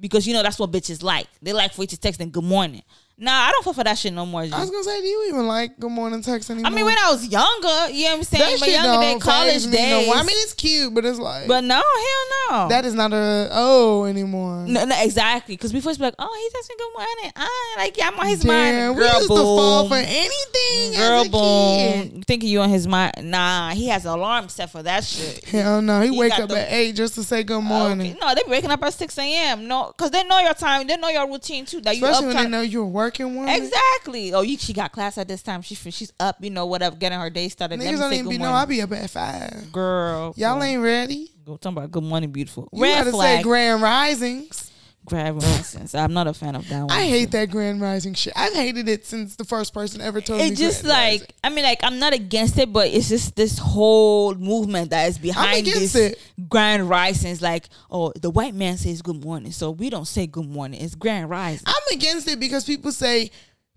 because 0.00 0.26
you 0.26 0.32
know 0.32 0.42
that's 0.42 0.58
what 0.58 0.70
bitches 0.72 1.02
like. 1.02 1.26
They 1.42 1.52
like 1.52 1.72
for 1.72 1.82
you 1.82 1.88
to 1.88 1.96
text 1.98 2.18
them 2.18 2.30
good 2.30 2.44
morning. 2.44 2.82
Nah, 3.22 3.32
I 3.32 3.50
don't 3.52 3.62
fall 3.62 3.74
for 3.74 3.84
that 3.84 3.98
shit 3.98 4.14
no 4.14 4.24
more. 4.24 4.46
G. 4.46 4.52
I 4.52 4.60
was 4.60 4.70
gonna 4.70 4.82
say, 4.82 4.98
do 5.00 5.06
you 5.06 5.26
even 5.28 5.46
like 5.46 5.78
good 5.78 5.90
morning 5.90 6.22
text 6.22 6.48
anymore? 6.50 6.70
I 6.70 6.74
mean, 6.74 6.86
when 6.86 6.96
I 6.98 7.10
was 7.10 7.28
younger, 7.28 7.92
you 7.92 8.04
know 8.04 8.10
what 8.12 8.16
I'm 8.18 8.24
saying? 8.24 8.44
that 8.44 8.60
My 8.60 8.66
shit 8.66 8.74
younger 8.82 9.00
day, 9.02 9.10
don't 9.12 9.20
college 9.20 9.66
no 9.66 9.72
days. 9.72 10.06
more. 10.06 10.16
I 10.16 10.22
mean, 10.22 10.36
it's 10.38 10.54
cute, 10.54 10.94
but 10.94 11.04
it's 11.04 11.18
like 11.18 11.46
but 11.46 11.62
no, 11.62 11.74
hell 11.74 12.62
no. 12.62 12.68
that 12.70 12.86
is 12.86 12.94
not 12.94 13.12
a 13.12 13.48
oh 13.52 14.04
anymore. 14.04 14.64
no, 14.66 14.84
no, 14.86 14.94
exactly. 15.02 15.54
Because 15.54 15.70
before 15.72 15.92
it's 15.92 16.00
like, 16.00 16.14
oh, 16.18 16.38
he's 16.42 16.62
asking 16.62 16.76
good 16.78 16.92
morning. 16.96 17.32
Ah, 17.36 17.74
like 17.76 17.96
yeah, 17.98 18.08
I'm 18.08 18.18
on 18.18 18.26
his 18.26 18.40
Damn, 18.40 18.86
mind. 18.86 18.96
we 18.96 19.02
Girl, 19.04 19.14
used 19.16 19.28
to 19.28 19.36
fall 19.36 19.88
for 19.88 19.96
anything 19.96 20.98
Girl, 20.98 21.20
a 21.20 21.24
kid. 21.24 22.12
boom. 22.12 22.22
Thinking 22.22 22.48
you 22.48 22.60
on 22.62 22.70
his 22.70 22.86
mind. 22.88 23.12
Nah, 23.22 23.70
he 23.70 23.88
has 23.88 24.06
an 24.06 24.12
alarm 24.12 24.48
set 24.48 24.70
for 24.70 24.82
that 24.82 25.04
shit. 25.04 25.44
Hell 25.44 25.82
no, 25.82 26.00
he, 26.00 26.10
He 26.10 26.18
wake 26.18 26.38
up 26.38 26.48
the- 26.48 26.58
at 26.60 26.72
eight 26.72 26.96
just 26.96 27.14
to 27.16 27.22
say 27.22 27.42
good 27.42 27.60
morning. 27.60 28.12
Okay. 28.12 28.18
No, 28.20 28.34
they 28.34 28.42
be 28.44 28.50
waking 28.50 28.70
up 28.70 28.82
at 28.82 28.94
6 28.94 29.18
a.m. 29.18 29.68
No, 29.68 29.92
because 29.94 30.10
they 30.10 30.24
know 30.24 30.38
your 30.38 30.54
time. 30.54 30.86
They 30.86 30.96
know 30.96 31.08
your 31.08 31.28
routine 31.30 31.66
too. 31.66 31.80
That 31.82 31.96
you 31.96 32.04
Especially 32.06 32.28
up 32.30 32.34
when 32.34 32.44
they 32.44 32.50
know 32.50 32.60
you're 32.62 32.84
a 32.84 32.86
working 33.10 33.34
woman. 33.34 33.54
Exactly. 33.54 34.32
Oh, 34.32 34.42
you, 34.42 34.56
she 34.56 34.72
got 34.72 34.92
class 34.92 35.18
at 35.18 35.28
this 35.28 35.42
time. 35.42 35.62
She 35.62 35.74
she's 35.74 36.12
up, 36.20 36.36
you 36.40 36.50
know, 36.50 36.66
whatever, 36.66 36.96
getting 36.96 37.18
her 37.18 37.30
day 37.30 37.48
started. 37.48 37.80
Niggas 37.80 37.98
don't 37.98 38.12
even 38.12 38.28
be 38.28 38.38
know. 38.38 38.52
I 38.52 38.64
be 38.64 38.80
up 38.82 38.92
at 38.92 39.10
five. 39.10 39.72
Girl. 39.72 40.34
Y'all 40.36 40.54
girl. 40.54 40.62
ain't 40.62 40.82
ready. 40.82 41.30
Go 41.44 41.56
talking 41.56 41.78
about 41.78 41.90
good 41.90 42.04
morning, 42.04 42.30
beautiful. 42.30 42.68
You 42.72 42.82
Red 42.82 42.98
gotta 42.98 43.10
flag. 43.10 43.38
say 43.38 43.42
grand 43.42 43.82
risings. 43.82 44.69
Grab 45.10 45.36
license. 45.42 45.94
I'm 45.94 46.12
not 46.12 46.26
a 46.26 46.32
fan 46.32 46.54
of 46.54 46.68
that 46.68 46.80
one. 46.80 46.90
I 46.90 47.02
hate 47.06 47.30
that 47.32 47.50
grand 47.50 47.80
rising 47.80 48.14
shit. 48.14 48.32
I've 48.36 48.54
hated 48.54 48.88
it 48.88 49.04
since 49.04 49.36
the 49.36 49.44
first 49.44 49.74
person 49.74 50.00
ever 50.00 50.20
told 50.20 50.40
me. 50.40 50.46
It's 50.48 50.58
just 50.58 50.84
grand 50.84 50.96
rising. 50.96 51.20
like 51.20 51.34
I 51.44 51.48
mean, 51.50 51.64
like 51.64 51.80
I'm 51.82 51.98
not 51.98 52.12
against 52.12 52.58
it, 52.58 52.72
but 52.72 52.88
it's 52.88 53.08
just 53.08 53.36
this 53.36 53.58
whole 53.58 54.34
movement 54.34 54.90
that 54.90 55.08
is 55.08 55.18
behind 55.18 55.66
this 55.66 55.94
it. 55.94 56.18
grand 56.48 56.88
rising. 56.88 57.32
It's 57.32 57.42
like, 57.42 57.68
oh, 57.90 58.12
the 58.12 58.30
white 58.30 58.54
man 58.54 58.76
says 58.76 59.02
good 59.02 59.22
morning, 59.22 59.52
so 59.52 59.70
we 59.72 59.90
don't 59.90 60.06
say 60.06 60.26
good 60.26 60.48
morning. 60.48 60.80
It's 60.80 60.94
grand 60.94 61.28
rising. 61.28 61.64
I'm 61.66 61.96
against 61.96 62.28
it 62.28 62.40
because 62.40 62.64
people 62.64 62.92
say 62.92 63.30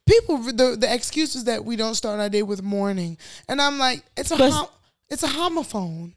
people 0.06 0.38
the 0.38 0.78
the 0.80 0.94
excuse 0.94 1.36
is 1.36 1.46
that 1.46 1.66
we 1.66 1.76
don't 1.76 1.96
start 1.96 2.20
our 2.20 2.30
day 2.30 2.44
with 2.44 2.62
morning, 2.62 3.18
and 3.48 3.62
I'm 3.62 3.80
like, 3.80 4.04
it's 4.16 4.32
a 4.32 4.38
hom- 4.38 4.68
it's 5.10 5.24
a 5.24 5.28
homophone. 5.28 6.14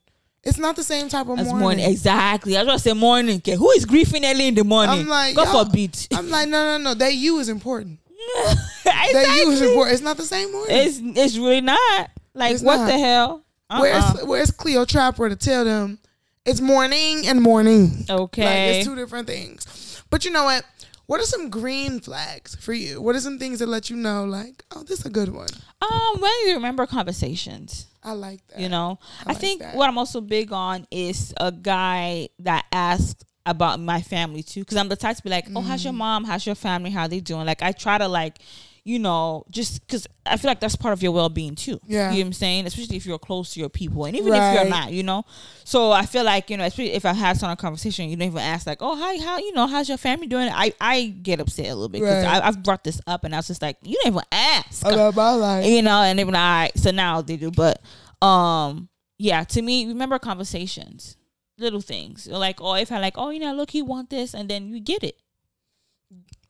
It's 0.47 0.59
not 0.59 0.77
the 0.77 0.85
same 0.85 1.09
type 1.09 1.29
of 1.29 1.37
That's 1.37 1.49
morning. 1.49 1.63
morning. 1.63 1.91
exactly. 1.91 2.57
I 2.57 2.61
was 2.63 2.67
gonna 2.69 2.79
say 2.79 2.93
morning. 2.93 3.39
Okay, 3.39 3.57
who 3.57 3.71
is 3.73 3.85
griefing 3.85 4.25
early 4.25 4.47
in 4.47 4.55
the 4.55 4.63
morning? 4.63 5.01
I'm 5.01 5.09
like, 5.09 5.35
God 5.35 5.67
forbid. 5.67 6.07
I'm 6.13 6.31
like, 6.31 6.49
no, 6.49 6.79
no, 6.79 6.83
no. 6.83 6.95
That 6.95 7.15
you 7.15 7.39
is 7.41 7.49
important. 7.49 7.99
That 8.85 9.37
you 9.45 9.51
is 9.51 9.61
important. 9.61 9.95
It's 9.95 10.03
not 10.03 10.17
the 10.17 10.25
same 10.25 10.53
morning. 10.53 10.77
It's 10.77 11.01
it's 11.03 11.37
really 11.37 11.61
not. 11.61 12.11
Like 12.35 12.55
It's 12.55 12.63
what 12.63 12.77
not. 12.79 12.87
the 12.87 12.99
hell? 12.99 13.43
Uh-uh. 13.71 13.81
Where's 13.81 14.25
Where's 14.25 14.51
Cleo 14.53 14.85
Trapper 14.85 15.29
to 15.29 15.37
tell 15.37 15.65
them 15.65 15.99
it's 16.45 16.61
morning 16.61 17.27
and 17.27 17.43
morning? 17.43 18.05
Like 18.09 18.21
okay? 18.21 18.79
it's 18.79 18.87
two 18.87 18.95
different 18.95 19.27
things. 19.27 20.03
But 20.11 20.25
you 20.25 20.31
know 20.31 20.45
what? 20.45 20.65
What 21.07 21.21
are 21.21 21.25
some 21.25 21.51
green 21.51 22.01
flags 22.01 22.55
for 22.57 22.73
you? 22.73 23.01
What 23.01 23.15
are 23.15 23.21
some 23.21 23.39
things 23.39 23.61
that 23.61 23.69
let 23.69 23.91
you 23.91 23.97
know, 23.97 24.25
like, 24.25 24.65
oh, 24.75 24.83
this 24.83 25.01
is 25.01 25.07
a 25.07 25.11
good 25.11 25.33
one? 25.33 25.49
um, 25.83 26.21
when 26.21 26.33
you 26.47 26.55
remember 26.55 26.87
conversations. 26.87 27.87
I 28.03 28.13
like 28.13 28.45
that. 28.49 28.61
You 28.61 28.69
know, 28.69 28.99
I, 29.25 29.31
like 29.33 29.39
think 29.41 29.61
that. 29.63 29.77
what 29.77 29.89
I'm 29.89 29.99
also 29.99 30.21
big 30.21 30.53
on 30.53 30.87
is 30.91 31.33
a 31.39 31.51
guy 31.53 32.29
that 32.41 32.65
asks 32.73 33.25
about 33.45 33.79
my 33.81 34.01
family 34.01 34.43
too, 34.43 34.61
because 34.61 34.77
I'm 34.77 34.89
the 34.89 34.97
type 34.97 35.17
to 35.17 35.23
be 35.23 35.31
like, 35.31 35.47
"Oh, 35.55 35.61
how's 35.61 35.85
your 35.85 35.93
Mm. 35.93 35.97
mom? 35.99 36.25
How's 36.25 36.45
your 36.47 36.55
family? 36.57 36.91
How 36.91 37.07
they 37.07 37.21
doing?" 37.21 37.47
Like 37.47 37.63
I 37.63 37.73
try 37.73 37.99
to 37.99 38.09
like, 38.09 38.39
you 38.87 39.01
know, 39.01 39.45
just 39.51 39.85
because 39.85 40.07
I 40.25 40.37
feel 40.37 40.49
like 40.49 40.61
that's 40.61 40.77
part 40.77 40.93
of 40.93 41.03
your 41.03 41.11
well 41.11 41.29
being 41.29 41.57
too. 41.57 41.81
Yeah. 41.85 42.13
you 42.13 42.19
know 42.19 42.21
what 42.21 42.27
I'm 42.29 42.33
saying, 42.35 42.67
especially 42.67 42.97
if 42.97 43.05
you're 43.05 43.19
close 43.19 43.53
to 43.55 43.61
your 43.61 43.69
people, 43.69 44.05
and 44.05 44.15
even 44.15 44.33
if 44.33 44.55
you're 44.55 44.71
not, 44.71 44.93
you 44.93 45.03
know. 45.03 45.25
So 45.65 45.91
I 45.91 46.07
feel 46.07 46.23
like 46.23 46.51
you 46.51 46.57
know, 46.57 46.63
especially 46.65 46.93
if 46.93 47.05
I 47.05 47.13
had 47.13 47.37
some 47.37 47.55
conversation, 47.57 48.09
you 48.09 48.17
don't 48.17 48.29
even 48.29 48.39
ask 48.39 48.65
like, 48.65 48.79
"Oh, 48.81 48.95
how 48.95 49.21
how 49.21 49.39
you 49.39 49.53
know 49.55 49.67
how's 49.67 49.89
your 49.89 49.99
family 49.99 50.29
doing?" 50.29 50.49
I 50.53 50.73
I 50.81 51.07
get 51.21 51.41
upset 51.41 51.67
a 51.67 51.75
little 51.75 51.89
bit 51.89 52.01
because 52.03 52.25
Right. 52.25 52.41
I've 52.41 52.63
brought 52.63 52.85
this 52.85 53.01
up, 53.09 53.25
and 53.25 53.35
I 53.35 53.39
was 53.39 53.49
just 53.49 53.61
like, 53.61 53.77
"You 53.83 53.97
don't 54.05 54.13
even 54.13 54.23
ask." 54.31 54.87
About 54.87 55.17
my 55.17 55.33
life. 55.33 55.67
you 55.75 55.83
know, 55.83 56.03
and 56.03 56.17
they 56.17 56.23
be 56.23 56.31
like, 56.31 56.41
all 56.41 56.61
right, 56.63 56.79
so 56.79 56.93
now 56.93 57.23
they 57.23 57.37
do. 57.37 57.51
But 57.51 57.83
um, 58.25 58.89
yeah, 59.19 59.43
to 59.43 59.63
me, 59.63 59.87
remember 59.87 60.21
conversations, 60.21 61.17
little 61.59 61.81
things 61.81 62.29
like, 62.29 62.61
oh, 62.61 62.75
if 62.75 62.93
I 62.93 63.01
like, 63.01 63.15
oh, 63.17 63.31
you 63.31 63.41
know, 63.41 63.53
look, 63.53 63.71
he 63.73 63.83
want 63.83 64.11
this, 64.11 64.33
and 64.33 64.49
then 64.49 64.69
you 64.69 64.79
get 64.79 65.03
it. 65.03 65.17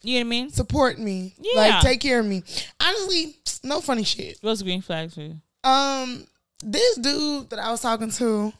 You 0.03 0.15
know 0.15 0.21
what 0.21 0.27
I 0.27 0.31
mean? 0.31 0.51
Support 0.51 0.99
me. 0.99 1.35
Yeah. 1.41 1.61
Like, 1.61 1.81
take 1.83 2.01
care 2.01 2.21
of 2.21 2.27
me. 2.27 2.43
Honestly, 2.81 3.37
no 3.65 3.81
funny 3.81 4.05
shit. 4.05 4.39
What's 4.41 4.63
green 4.63 4.83
flags 4.83 5.15
for 5.15 5.23
you? 5.23 5.37
Um, 5.65 6.27
this 6.63 6.97
dude 6.97 7.51
that 7.51 7.59
I 7.59 7.71
was 7.71 7.81
talking 7.81 8.11
to, 8.13 8.53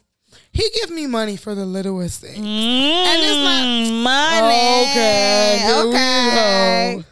he 0.51 0.69
give 0.81 0.89
me 0.91 1.07
money 1.07 1.37
for 1.37 1.55
the 1.55 1.65
littlest 1.65 2.21
thing. 2.21 2.35
And 2.45 3.21
it's 3.21 3.43
not- 3.43 3.63
Mm, 3.63 4.03
money. 4.03 4.91
Okay, 4.91 5.59
here 5.63 5.83
we 5.83 5.89
okay. 5.89 6.95
go. 6.97 7.03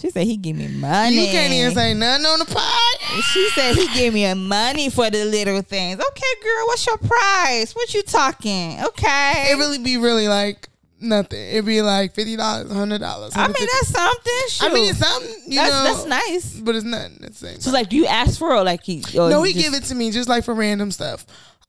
She 0.00 0.10
said 0.10 0.26
he 0.28 0.36
give 0.36 0.54
me 0.54 0.68
money. 0.68 1.16
You 1.26 1.26
can't 1.32 1.52
even 1.52 1.74
say 1.74 1.92
nothing 1.94 2.24
on 2.26 2.38
the 2.38 2.44
pod. 2.44 3.22
She 3.32 3.48
said 3.50 3.74
he 3.74 3.88
gave 3.94 4.14
me 4.14 4.26
a 4.26 4.34
money 4.36 4.90
for 4.90 5.10
the 5.10 5.24
little 5.24 5.60
things. 5.62 5.94
Okay, 5.98 6.34
girl, 6.42 6.66
what's 6.66 6.86
your 6.86 6.98
price? 6.98 7.74
What 7.74 7.92
you 7.94 8.02
talking? 8.02 8.80
Okay. 8.84 9.48
It 9.50 9.56
really 9.58 9.78
be 9.78 9.96
really 9.96 10.28
like 10.28 10.68
nothing. 11.00 11.48
It'd 11.50 11.64
be 11.66 11.82
like 11.82 12.14
fifty 12.14 12.36
dollars, 12.36 12.70
hundred 12.72 13.00
dollars. 13.00 13.32
I 13.36 13.46
mean, 13.48 13.54
that's 13.58 13.88
something. 13.88 14.32
I 14.60 14.72
mean, 14.74 14.90
it's 14.90 14.98
something. 14.98 15.34
You 15.46 15.56
that's 15.56 15.70
know, 15.70 15.84
that's 15.84 16.06
nice. 16.06 16.60
but 16.60 16.74
it's 16.76 16.84
nothing. 16.84 17.18
It's 17.22 17.38
same. 17.38 17.60
So 17.60 17.70
like, 17.70 17.88
do 17.88 17.96
you 17.96 18.06
ask 18.06 18.38
for 18.38 18.52
it 18.52 18.58
or 18.58 18.64
like 18.64 18.82
he? 18.84 19.02
Or 19.18 19.30
no, 19.30 19.42
he 19.42 19.52
just- 19.52 19.64
give 19.64 19.74
it 19.74 19.84
to 19.84 19.94
me 19.94 20.10
just 20.10 20.28
like 20.28 20.44
for 20.44 20.54
random 20.54 20.90
stuff. 20.90 21.26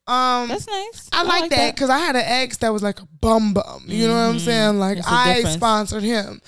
Um, 0.07 0.47
That's 0.47 0.65
nice. 0.65 1.07
I 1.13 1.21
like 1.21 1.51
that 1.51 1.75
because 1.75 1.91
I 1.91 1.99
had 1.99 2.15
an 2.15 2.23
ex 2.25 2.57
that 2.57 2.73
was 2.73 2.81
like 2.81 2.99
a 2.99 3.05
bum 3.21 3.53
bum. 3.53 3.83
You 3.85 4.07
know 4.07 4.15
what 4.15 4.33
I'm 4.33 4.39
saying? 4.39 4.79
Like 4.79 4.97
I 5.05 5.31
I 5.31 5.35
difference. 5.35 5.55
sponsored 5.55 6.01
him, 6.03 6.41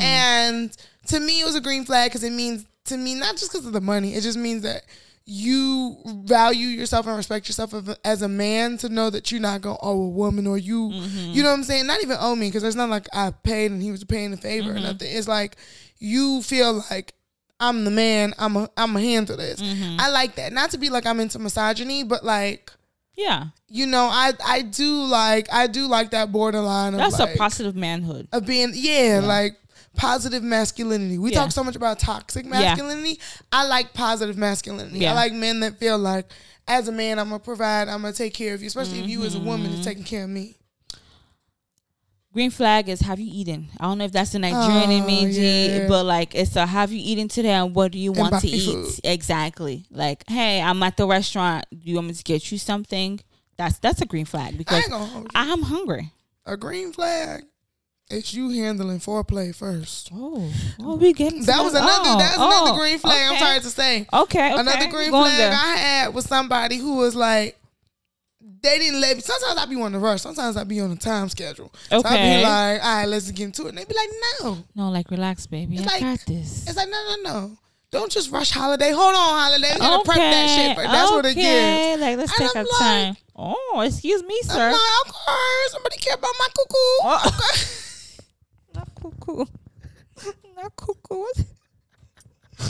and 0.00 0.70
to 1.08 1.18
me 1.18 1.40
it 1.40 1.44
was 1.44 1.56
a 1.56 1.60
green 1.60 1.84
flag 1.84 2.10
because 2.10 2.22
it 2.22 2.32
means 2.32 2.64
to 2.84 2.96
me 2.96 3.14
not 3.14 3.36
just 3.36 3.50
because 3.52 3.66
of 3.66 3.72
the 3.72 3.80
money. 3.80 4.14
It 4.14 4.20
just 4.22 4.38
means 4.38 4.62
that 4.62 4.82
you 5.30 5.96
value 6.24 6.68
yourself 6.68 7.06
and 7.06 7.14
respect 7.16 7.48
yourself 7.48 7.74
as 8.02 8.22
a 8.22 8.28
man 8.28 8.78
to 8.78 8.88
know 8.88 9.10
that 9.10 9.30
you're 9.30 9.40
not 9.42 9.60
gonna 9.60 9.76
owe 9.82 10.00
a 10.02 10.08
woman 10.08 10.46
or 10.46 10.56
you, 10.56 10.88
Mm-hmm. 10.88 11.32
you 11.32 11.42
know 11.42 11.50
what 11.50 11.56
I'm 11.56 11.64
saying? 11.64 11.86
Not 11.86 12.02
even 12.02 12.16
owe 12.18 12.34
me 12.34 12.48
because 12.48 12.64
it's 12.64 12.74
not 12.76 12.88
like 12.88 13.06
I 13.12 13.30
paid 13.30 13.70
and 13.70 13.82
he 13.82 13.90
was 13.90 14.02
paying 14.04 14.32
a 14.32 14.38
favor 14.38 14.70
Mm-hmm. 14.70 14.78
or 14.78 14.80
nothing. 14.80 15.08
It's 15.16 15.28
like 15.28 15.56
you 15.98 16.40
feel 16.42 16.82
like 16.90 17.12
I'm 17.60 17.84
the 17.84 17.90
man. 17.90 18.32
I'm 18.38 18.56
a 18.56 18.70
I'm 18.76 18.96
a 18.96 19.00
handle 19.00 19.36
this. 19.36 19.60
Mm-hmm. 19.60 19.96
I 20.00 20.08
like 20.10 20.36
that. 20.36 20.52
Not 20.52 20.70
to 20.70 20.78
be 20.78 20.88
like 20.88 21.04
I'm 21.04 21.20
into 21.20 21.38
misogyny, 21.38 22.04
but 22.04 22.24
like 22.24 22.72
Yeah, 23.14 23.48
you 23.68 23.86
know, 23.86 24.04
I 24.10 24.32
I 24.46 24.62
do 24.62 25.02
like 25.04 25.52
I 25.52 25.66
do 25.66 25.88
like 25.88 26.10
that 26.12 26.32
borderline 26.32 26.94
of 26.94 27.00
that's 27.00 27.18
like, 27.18 27.34
a 27.34 27.38
positive 27.38 27.76
manhood. 27.76 28.28
of 28.32 28.46
being 28.46 28.72
yeah, 28.74 29.20
like 29.22 29.56
positive 29.98 30.42
masculinity. 30.42 31.18
We 31.18 31.32
Yeah. 31.32 31.40
talk 31.40 31.52
so 31.52 31.62
much 31.62 31.76
about 31.76 31.98
toxic 31.98 32.46
masculinity. 32.46 33.20
I 33.52 33.66
like 33.66 33.92
positive 33.92 34.38
masculinity. 34.38 35.00
Yeah. 35.00 35.12
I 35.12 35.14
like 35.14 35.32
men 35.34 35.60
that 35.60 35.78
feel 35.78 35.98
like 35.98 36.30
as 36.66 36.88
a 36.88 36.92
man 36.92 37.18
I'm 37.18 37.26
gonna 37.28 37.38
provide, 37.40 37.88
I'm 37.88 38.00
gonna 38.02 38.12
take 38.14 38.32
care 38.32 38.54
of 38.54 38.62
you, 38.62 38.68
especially 38.68 39.00
if 39.00 39.08
you 39.08 39.24
as 39.24 39.34
a 39.34 39.40
woman 39.40 39.70
Mm-hmm. 39.70 39.80
is 39.80 39.84
taking 39.84 40.04
care 40.04 40.24
of 40.24 40.30
me. 40.30 40.54
Green 42.32 42.50
flag 42.50 42.88
is 42.88 43.00
have 43.00 43.18
you 43.18 43.30
eaten? 43.32 43.68
I 43.80 43.84
don't 43.84 43.98
know 43.98 44.04
if 44.04 44.12
that's 44.12 44.30
the 44.32 44.38
Nigerian 44.38 44.90
in 44.90 45.06
me, 45.06 45.26
Oh, 45.26 45.32
G, 45.32 45.66
yeah. 45.78 45.88
but 45.88 46.04
like 46.04 46.34
it's 46.34 46.54
a 46.56 46.66
have 46.66 46.92
you 46.92 47.00
eaten 47.02 47.26
today 47.26 47.50
and 47.50 47.74
what 47.74 47.90
do 47.92 47.98
you 47.98 48.12
want 48.12 48.38
to 48.40 48.46
eat? 48.46 48.66
food. 48.72 49.00
Exactly. 49.02 49.86
Like, 49.90 50.24
hey, 50.28 50.60
I'm 50.60 50.80
at 50.82 50.96
the 50.96 51.06
restaurant. 51.06 51.64
Do 51.70 51.78
you 51.90 51.96
want 51.96 52.08
me 52.08 52.14
to 52.14 52.22
get 52.22 52.52
you 52.52 52.58
something? 52.58 53.20
That's 53.56 53.78
that's 53.78 54.02
a 54.02 54.06
green 54.06 54.26
flag 54.26 54.56
because 54.58 54.82
ain't 54.82 54.90
gonna 54.90 55.06
hold 55.06 55.24
you. 55.24 55.30
I'm 55.34 55.62
hungry. 55.62 56.12
A 56.46 56.56
green 56.56 56.92
flag. 56.92 57.44
It's 58.10 58.32
you 58.32 58.48
handling 58.48 59.00
foreplay 59.00 59.54
first. 59.54 60.10
Oh, 60.14 60.50
oh, 60.80 60.96
we 60.96 61.12
getting 61.12 61.44
That 61.44 61.62
was 61.62 61.74
another. 61.74 61.90
oh, 62.06 62.18
that's 62.18 62.36
oh, 62.38 62.64
another 62.64 62.78
green 62.78 62.98
flag. 62.98 63.32
I'm 63.32 63.38
sorry 63.38 63.60
to 63.60 63.66
say. 63.68 64.06
Okay, 64.10 64.50
okay. 64.52 64.58
Another 64.60 64.88
green 64.88 65.10
flag 65.10 65.36
there. 65.36 65.52
I 65.52 65.76
had 65.76 66.14
was 66.14 66.24
somebody 66.24 66.78
who 66.78 66.96
was 66.96 67.14
like, 67.14 67.58
they 68.62 68.78
didn't 68.78 69.02
let 69.02 69.16
me. 69.16 69.20
Sometimes 69.22 69.58
I 69.58 69.66
be 69.66 69.80
on 69.80 69.92
the 69.92 69.98
rush. 69.98 70.22
Sometimes 70.22 70.56
I 70.56 70.64
be 70.64 70.80
on 70.80 70.90
a 70.90 70.96
time 70.96 71.28
schedule. 71.28 71.70
Okay. 71.92 72.00
So 72.00 72.08
I 72.08 72.16
be 72.16 72.42
like, 72.42 72.82
all 72.84 72.96
right, 72.96 73.04
let's 73.06 73.30
get 73.30 73.44
into 73.44 73.66
it. 73.66 73.68
And 73.70 73.78
they 73.78 73.84
be 73.84 73.94
like, 73.94 74.08
no. 74.40 74.58
no, 74.74 74.88
like 74.90 75.10
relax, 75.10 75.46
baby. 75.46 75.76
It's 75.76 75.86
I 75.86 75.92
like- 75.92 76.00
got 76.00 76.26
this. 76.26 76.66
It's 76.66 76.76
like, 76.76 76.88
no, 76.88 77.16
no, 77.22 77.30
no. 77.30 77.58
Don't 77.90 78.10
just 78.10 78.30
rush 78.30 78.50
holiday. 78.50 78.90
Hold 78.90 79.14
on, 79.14 79.38
holiday. 79.38 79.70
We 79.74 79.80
gotta 79.80 80.04
prep 80.04 80.16
that 80.16 80.48
shit. 80.56 80.76
But 80.76 80.90
that's 80.90 81.10
what 81.10 81.26
it 81.26 81.32
okay. 81.32 81.40
gives. 81.90 82.00
Like 82.02 82.16
let's 82.18 82.40
And 82.40 82.48
take 82.48 82.56
I'm 82.56 82.64
our 82.66 82.72
like- 82.72 82.80
time. 82.80 83.16
Oh, 83.36 83.82
excuse 83.84 84.22
me, 84.24 84.36
I'm 84.44 84.48
sir. 84.48 84.72
like, 84.72 85.06
okay, 85.06 85.68
somebody 85.68 85.96
care 85.98 86.14
about 86.14 86.34
my 86.38 86.46
cuckoo. 86.56 86.74
Oh. 86.74 87.22
Okay. 87.26 87.70
Cuckoo. 89.10 89.44
Not 90.56 90.76
cuckoo. 90.76 91.24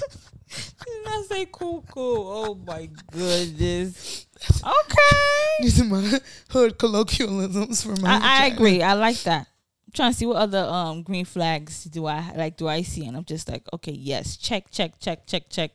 Did 0.85 1.05
not 1.05 1.25
say 1.27 1.45
cuckoo. 1.47 1.83
Oh 1.97 2.55
my 2.67 2.89
goodness. 3.13 4.27
Okay. 4.63 5.57
These 5.61 5.81
are 5.81 5.85
my 5.85 6.21
hood 6.51 6.79
colloquialisms 6.79 7.83
for 7.83 8.01
my. 8.01 8.17
I, 8.17 8.45
I 8.45 8.47
agree. 8.47 8.83
I 8.83 8.95
like 8.95 9.19
that. 9.23 9.47
I'm 9.87 9.93
trying 9.93 10.13
to 10.13 10.19
see 10.19 10.27
what 10.27 10.37
other 10.37 10.65
um 10.65 11.03
green 11.03 11.25
flags 11.25 11.85
do 11.85 12.07
I 12.07 12.33
like 12.35 12.57
do 12.57 12.69
I 12.69 12.83
see 12.83 13.07
and 13.07 13.17
I'm 13.17 13.25
just 13.25 13.49
like, 13.49 13.65
okay, 13.73 13.93
yes, 13.93 14.37
check, 14.37 14.71
check, 14.71 14.99
check, 15.01 15.27
check, 15.27 15.51
check. 15.51 15.71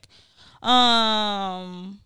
Um 0.66 2.00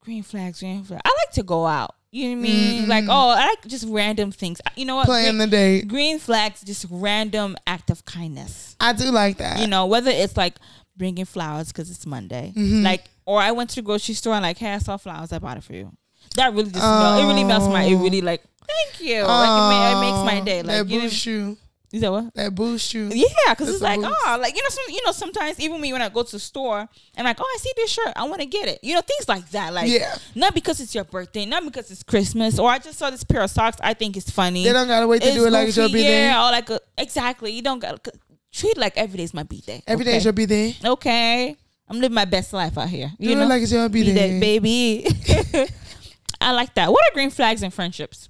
green 0.00 0.22
flags, 0.22 0.60
green 0.60 0.84
flags. 0.84 1.02
I 1.04 1.08
like 1.08 1.32
to 1.34 1.42
go 1.42 1.66
out. 1.66 1.95
You 2.12 2.30
know 2.30 2.40
what 2.40 2.48
I 2.48 2.50
mean? 2.50 2.88
Like, 2.88 3.04
oh, 3.08 3.28
I 3.30 3.46
like 3.46 3.66
just 3.66 3.84
random 3.88 4.32
things. 4.32 4.60
You 4.76 4.84
know 4.86 4.96
what? 4.96 5.06
Playing 5.06 5.36
green, 5.36 5.38
the 5.38 5.46
date. 5.48 5.88
green 5.88 6.18
flags, 6.18 6.62
just 6.62 6.86
random 6.90 7.56
act 7.66 7.90
of 7.90 8.04
kindness. 8.04 8.76
I 8.80 8.92
do 8.92 9.10
like 9.10 9.38
that. 9.38 9.58
you 9.60 9.66
know, 9.66 9.86
whether 9.86 10.10
it's 10.10 10.36
like 10.36 10.56
bringing 10.96 11.24
flowers 11.26 11.68
because 11.68 11.90
it's 11.90 12.06
Monday, 12.06 12.52
Mm-hmm. 12.56 12.82
like, 12.84 13.04
or 13.26 13.40
I 13.40 13.50
went 13.52 13.70
to 13.70 13.76
the 13.76 13.82
grocery 13.82 14.14
store 14.14 14.34
and 14.34 14.42
like, 14.42 14.56
hey, 14.58 14.72
I 14.72 14.78
saw 14.78 14.96
flowers, 14.96 15.32
I 15.32 15.38
bought 15.40 15.56
it 15.58 15.64
for 15.64 15.74
you. 15.74 15.92
That 16.36 16.52
really 16.54 16.70
just 16.70 16.82
melt, 16.82 17.22
it 17.22 17.26
really 17.26 17.44
melts 17.44 17.66
my. 17.66 17.82
It 17.82 17.96
really 17.96 18.20
like, 18.20 18.42
thank 18.66 19.00
you. 19.00 19.22
like 19.22 19.48
it, 19.48 19.68
ma- 19.68 19.98
it 19.98 20.00
makes 20.00 20.24
my 20.34 20.40
day. 20.44 20.62
Like 20.62 20.86
that 20.86 20.88
you 20.88 20.98
know, 21.00 21.08
you. 21.50 21.58
Is 21.92 22.00
that 22.00 22.10
what? 22.12 22.34
That 22.34 22.54
boost 22.54 22.92
you. 22.94 23.08
Yeah, 23.12 23.24
because 23.50 23.68
it's 23.68 23.80
like, 23.80 24.00
boost. 24.00 24.12
oh, 24.26 24.38
like 24.40 24.56
you 24.56 24.62
know, 24.62 24.68
some, 24.68 24.84
you 24.88 25.00
know, 25.04 25.12
sometimes 25.12 25.60
even 25.60 25.80
me 25.80 25.92
when 25.92 26.02
I 26.02 26.08
go 26.08 26.22
to 26.22 26.32
the 26.32 26.38
store 26.38 26.88
and 27.14 27.24
like, 27.24 27.36
oh, 27.40 27.44
I 27.44 27.58
see 27.60 27.72
this 27.76 27.90
shirt, 27.90 28.12
I 28.16 28.24
want 28.24 28.40
to 28.40 28.46
get 28.46 28.68
it. 28.68 28.80
You 28.82 28.94
know, 28.94 29.00
things 29.02 29.28
like 29.28 29.48
that. 29.50 29.72
Like, 29.72 29.88
Yeah. 29.90 30.16
not 30.34 30.54
because 30.54 30.80
it's 30.80 30.94
your 30.94 31.04
birthday, 31.04 31.46
not 31.46 31.64
because 31.64 31.90
it's 31.90 32.02
Christmas, 32.02 32.58
or 32.58 32.70
I 32.70 32.78
just 32.78 32.98
saw 32.98 33.10
this 33.10 33.24
pair 33.24 33.42
of 33.42 33.50
socks, 33.50 33.78
I 33.82 33.94
think 33.94 34.16
it's 34.16 34.30
funny. 34.30 34.64
They 34.64 34.72
don't 34.72 34.88
gotta 34.88 35.06
wait 35.06 35.22
to 35.22 35.28
It's 35.28 35.36
do 35.36 35.46
it 35.46 35.52
like 35.52 35.68
it's 35.68 35.76
your 35.76 35.88
birthday. 35.88 36.22
Yeah, 36.24 36.46
or 36.46 36.50
like 36.52 36.68
a, 36.70 36.80
exactly. 36.98 37.52
You 37.52 37.62
don't 37.62 37.78
got 37.78 38.06
treat 38.52 38.76
like 38.76 38.96
every 38.96 39.18
day's 39.18 39.32
my 39.34 39.42
birthday. 39.44 39.82
Every 39.86 40.04
day 40.04 40.12
okay? 40.12 40.18
is 40.18 40.24
your 40.24 40.32
birthday. 40.32 40.76
Okay. 40.84 41.56
I'm 41.88 42.00
living 42.00 42.14
my 42.14 42.24
best 42.24 42.52
life 42.52 42.76
out 42.76 42.88
here. 42.88 43.12
Do 43.20 43.26
You 43.26 43.32
it 43.32 43.36
know, 43.36 43.46
like 43.46 43.62
it's 43.62 43.70
your 43.70 43.88
birthday. 43.88 44.40
baby. 44.40 45.06
I 46.40 46.52
like 46.52 46.74
that. 46.74 46.90
What 46.90 47.00
are 47.10 47.14
green 47.14 47.30
flags 47.30 47.62
in 47.62 47.70
friendships? 47.70 48.28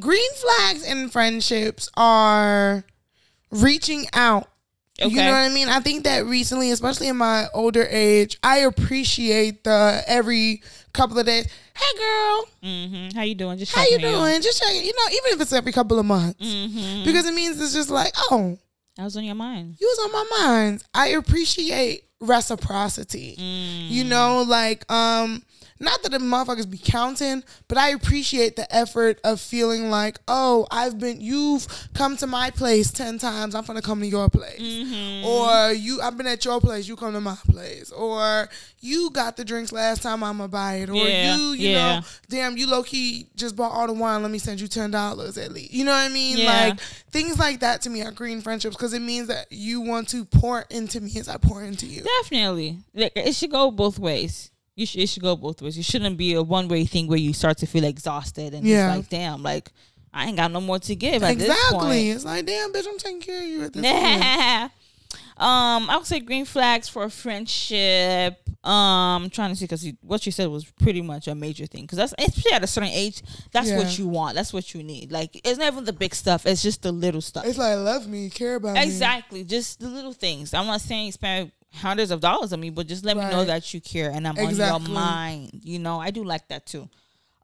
Green 0.00 0.32
flags 0.34 0.84
in 0.84 1.08
friendships 1.08 1.90
are 1.96 2.84
reaching 3.50 4.06
out. 4.12 4.48
You 5.00 5.16
know 5.16 5.32
what 5.32 5.38
I 5.38 5.48
mean? 5.48 5.68
I 5.68 5.80
think 5.80 6.04
that 6.04 6.26
recently, 6.26 6.70
especially 6.70 7.08
in 7.08 7.16
my 7.16 7.46
older 7.54 7.84
age, 7.90 8.38
I 8.42 8.58
appreciate 8.58 9.64
the 9.64 10.02
every 10.06 10.62
couple 10.92 11.18
of 11.18 11.26
days. 11.26 11.46
Hey, 11.74 11.98
girl, 11.98 12.44
Mm-hmm. 12.62 13.16
How 13.16 13.22
you 13.24 13.34
doing? 13.34 13.58
Just 13.58 13.74
how 13.74 13.82
you 13.84 13.98
doing? 13.98 14.40
Just 14.42 14.62
checking. 14.62 14.84
You 14.84 14.92
know, 14.92 15.08
even 15.08 15.32
if 15.32 15.40
it's 15.40 15.52
every 15.52 15.72
couple 15.72 15.98
of 15.98 16.06
months, 16.06 16.38
Mm-hmm. 16.44 17.04
because 17.04 17.26
it 17.26 17.34
means 17.34 17.60
it's 17.60 17.72
just 17.74 17.90
like, 17.90 18.12
oh, 18.30 18.58
I 18.98 19.04
was 19.04 19.16
on 19.16 19.24
your 19.24 19.34
mind. 19.34 19.76
you 19.80 19.86
was 19.86 19.98
on 20.06 20.12
my 20.12 20.46
mind. 20.46 20.84
I 20.94 21.08
appreciate 21.08 22.04
reciprocity. 22.20 23.34
Mm. 23.38 23.88
You 23.90 24.04
know, 24.04 24.42
like 24.46 24.90
um 24.92 25.42
not 25.82 26.02
that 26.02 26.12
the 26.12 26.18
motherfuckers 26.18 26.70
be 26.70 26.78
counting, 26.78 27.42
but 27.68 27.76
I 27.76 27.90
appreciate 27.90 28.56
the 28.56 28.72
effort 28.74 29.20
of 29.24 29.40
feeling 29.40 29.90
like, 29.90 30.18
oh, 30.28 30.66
I've 30.70 30.98
been 30.98 31.20
you've 31.20 31.66
come 31.94 32.16
to 32.18 32.26
my 32.26 32.50
place 32.50 32.90
ten 32.92 33.18
times, 33.18 33.54
I'm 33.54 33.64
gonna 33.64 33.82
come 33.82 34.00
to 34.00 34.06
your 34.06 34.30
place. 34.30 34.60
Mm-hmm. 34.60 35.26
Or 35.26 35.72
you 35.72 36.00
I've 36.00 36.16
been 36.16 36.26
at 36.28 36.44
your 36.44 36.60
place, 36.60 36.86
you 36.88 36.96
come 36.96 37.12
to 37.14 37.20
my 37.20 37.36
place. 37.48 37.90
Or 37.90 38.48
you 38.80 39.10
got 39.10 39.36
the 39.36 39.44
drinks 39.44 39.72
last 39.72 40.02
time 40.02 40.22
I'ma 40.22 40.46
buy 40.46 40.74
it. 40.76 40.90
Or 40.90 40.94
Yeah, 40.94 41.36
you, 41.36 41.42
you 41.52 41.68
yeah. 41.70 42.00
know, 42.00 42.06
damn, 42.28 42.56
you 42.56 42.68
low 42.68 42.82
key 42.82 43.26
just 43.34 43.56
bought 43.56 43.72
all 43.72 43.86
the 43.88 43.92
wine, 43.92 44.22
let 44.22 44.30
me 44.30 44.38
send 44.38 44.60
you 44.60 44.68
ten 44.68 44.90
dollars 44.92 45.36
at 45.36 45.52
least. 45.52 45.72
You 45.72 45.84
know 45.84 45.92
what 45.92 46.08
I 46.08 46.08
mean? 46.08 46.38
Yeah. 46.38 46.46
Like 46.68 46.80
things 47.10 47.38
like 47.38 47.60
that 47.60 47.82
to 47.82 47.90
me 47.90 48.02
are 48.02 48.12
green 48.12 48.40
friendships 48.40 48.76
because 48.76 48.92
it 48.92 49.02
means 49.02 49.26
that 49.28 49.46
you 49.50 49.80
want 49.80 50.08
to 50.10 50.24
pour 50.24 50.64
into 50.70 51.00
me 51.00 51.10
as 51.18 51.28
I 51.28 51.38
pour 51.38 51.62
into 51.64 51.86
you. 51.86 52.04
Definitely. 52.22 52.78
Like, 52.94 53.12
it 53.16 53.34
should 53.34 53.50
go 53.50 53.70
both 53.72 53.98
ways. 53.98 54.51
You 54.74 54.86
should, 54.86 55.00
it 55.02 55.08
should 55.08 55.22
go 55.22 55.36
both 55.36 55.60
ways. 55.60 55.76
It 55.76 55.84
shouldn't 55.84 56.16
be 56.16 56.34
a 56.34 56.42
one 56.42 56.66
way 56.68 56.84
thing 56.86 57.06
where 57.06 57.18
you 57.18 57.32
start 57.34 57.58
to 57.58 57.66
feel 57.66 57.84
exhausted 57.84 58.54
and 58.54 58.66
Yeah. 58.66 58.88
it's 58.88 58.96
like, 58.98 59.08
damn, 59.10 59.42
like 59.42 59.70
I 60.14 60.26
ain't 60.26 60.36
got 60.36 60.50
no 60.50 60.60
more 60.60 60.78
to 60.78 60.94
give 60.94 61.22
Exactly. 61.22 62.10
It's 62.10 62.24
like, 62.24 62.46
damn, 62.46 62.72
bitch, 62.72 62.86
I'm 62.86 62.98
taking 62.98 63.20
care 63.20 63.40
of 63.42 63.46
you 63.48 63.62
at 63.64 63.72
this 63.72 63.82
point. 64.62 64.72
Um, 65.38 65.88
I 65.90 65.96
would 65.96 66.06
say 66.06 66.20
green 66.20 66.44
flags 66.44 66.88
for 66.88 67.08
friendship. 67.08 68.38
Um, 68.64 69.24
I'm 69.24 69.30
trying 69.30 69.50
to 69.50 69.56
see 69.56 69.64
because 69.64 69.86
what 70.02 70.24
you 70.24 70.30
said 70.32 70.48
was 70.48 70.64
pretty 70.64 71.02
much 71.02 71.26
a 71.26 71.34
major 71.34 71.66
thing. 71.66 71.82
Because 71.82 71.98
that's 71.98 72.14
especially 72.18 72.52
at 72.52 72.62
a 72.62 72.66
certain 72.66 72.90
age, 72.90 73.22
that's 73.50 73.68
Yeah. 73.70 73.78
what 73.78 73.98
you 73.98 74.06
want. 74.08 74.36
That's 74.36 74.52
what 74.52 74.72
you 74.74 74.82
need. 74.82 75.10
Like 75.10 75.40
it's 75.44 75.58
not 75.58 75.72
even 75.72 75.84
the 75.84 75.92
big 75.92 76.14
stuff. 76.14 76.46
It's 76.46 76.62
just 76.62 76.82
the 76.82 76.92
little 76.92 77.20
stuff. 77.20 77.44
It's 77.46 77.58
like, 77.58 77.76
love 77.78 78.06
me, 78.06 78.30
care 78.30 78.56
about 78.56 78.74
me. 78.74 78.82
Exactly, 78.82 79.42
just 79.44 79.80
the 79.80 79.88
little 79.88 80.12
things. 80.12 80.54
I'm 80.54 80.66
not 80.66 80.80
saying 80.80 81.06
you 81.06 81.12
spend 81.12 81.50
hundreds 81.74 82.10
of 82.10 82.20
dollars 82.20 82.52
on 82.52 82.60
me, 82.60 82.70
but 82.70 82.86
just 82.86 83.04
let 83.04 83.16
me 83.16 83.22
know 83.24 83.44
that 83.44 83.72
you 83.74 83.80
care 83.80 84.10
and 84.10 84.26
I'm 84.28 84.36
Exactly. 84.38 84.64
on 84.64 84.82
your 84.82 84.90
mind. 84.94 85.60
You 85.64 85.78
know, 85.78 86.00
I 86.00 86.10
do 86.10 86.22
like 86.24 86.48
that 86.48 86.66
too. 86.66 86.88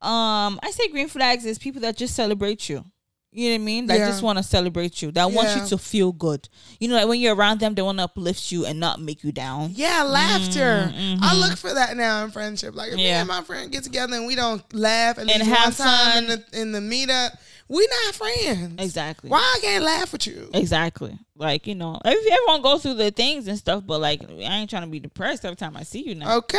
Um, 0.00 0.60
I 0.62 0.70
say 0.72 0.88
green 0.88 1.09
flags 1.09 1.44
is 1.44 1.59
people 1.59 1.80
that 1.82 1.96
just 1.96 2.14
celebrate 2.14 2.68
you. 2.68 2.84
You 3.30 3.50
know 3.50 3.55
what 3.56 3.60
I 3.60 3.64
mean? 3.64 3.86
That 3.86 3.98
Yeah. 3.98 4.09
just 4.09 4.22
want 4.22 4.38
to 4.38 4.42
celebrate 4.42 5.02
you. 5.02 5.10
That 5.12 5.30
want 5.32 5.55
you 5.55 5.66
to 5.68 5.76
feel 5.78 6.12
good. 6.12 6.48
You 6.80 6.88
know, 6.88 6.94
like 6.94 7.09
when 7.09 7.20
you're 7.20 7.34
around 7.34 7.60
them, 7.60 7.74
they 7.74 7.82
want 7.82 7.98
to 7.98 8.05
uplift 8.05 8.50
you 8.50 8.64
and 8.64 8.80
not 8.80 9.00
make 9.02 9.22
you 9.22 9.32
down. 9.32 9.72
Yeah, 9.74 10.02
laughter. 10.02 10.90
I 10.96 11.34
look 11.36 11.59
for 11.59 11.74
that 11.74 11.96
now 11.96 12.24
in 12.24 12.30
friendship. 12.30 12.74
Like 12.74 12.90
if 12.90 12.96
me 12.96 13.05
Mm-hmm. 13.05 13.12
And 13.20 13.28
my 13.28 13.42
friend 13.42 13.70
get 13.70 13.84
together 13.84 14.16
and 14.16 14.26
we 14.26 14.34
don't 14.34 14.62
laugh 14.72 15.18
at 15.18 15.26
least 15.26 15.40
And 15.40 15.48
one 15.48 15.59
have 15.59 15.76
time 15.76 16.24
in 16.24 16.28
fun. 16.30 16.44
the 16.52 16.60
in 16.60 16.72
the 16.72 16.80
meetup, 16.80 17.36
we 17.69 17.86
not 18.05 18.15
friends. 18.15 18.82
Exactly. 18.82 19.31
Why 19.31 19.39
I 19.39 19.61
can't 19.61 19.85
laugh 19.85 20.12
with 20.12 20.27
you? 20.27 20.49
Exactly. 20.55 21.19
Like 21.36 21.66
you 21.66 21.74
know, 21.74 22.01
every- 22.05 22.31
everyone 22.32 22.62
goes 22.62 22.82
through 22.82 22.95
their 22.95 23.11
things 23.11 23.47
and 23.47 23.59
stuff, 23.59 23.85
but 23.86 24.01
like 24.01 24.23
I 24.28 24.35
ain't 24.59 24.70
trying 24.70 24.82
to 24.82 24.89
be 24.89 25.01
depressed 25.01 25.45
every 25.45 25.57
time 25.57 25.77
I 25.77 25.82
see 25.82 26.03
you 26.03 26.15
now. 26.15 26.39
Okay. 26.39 26.59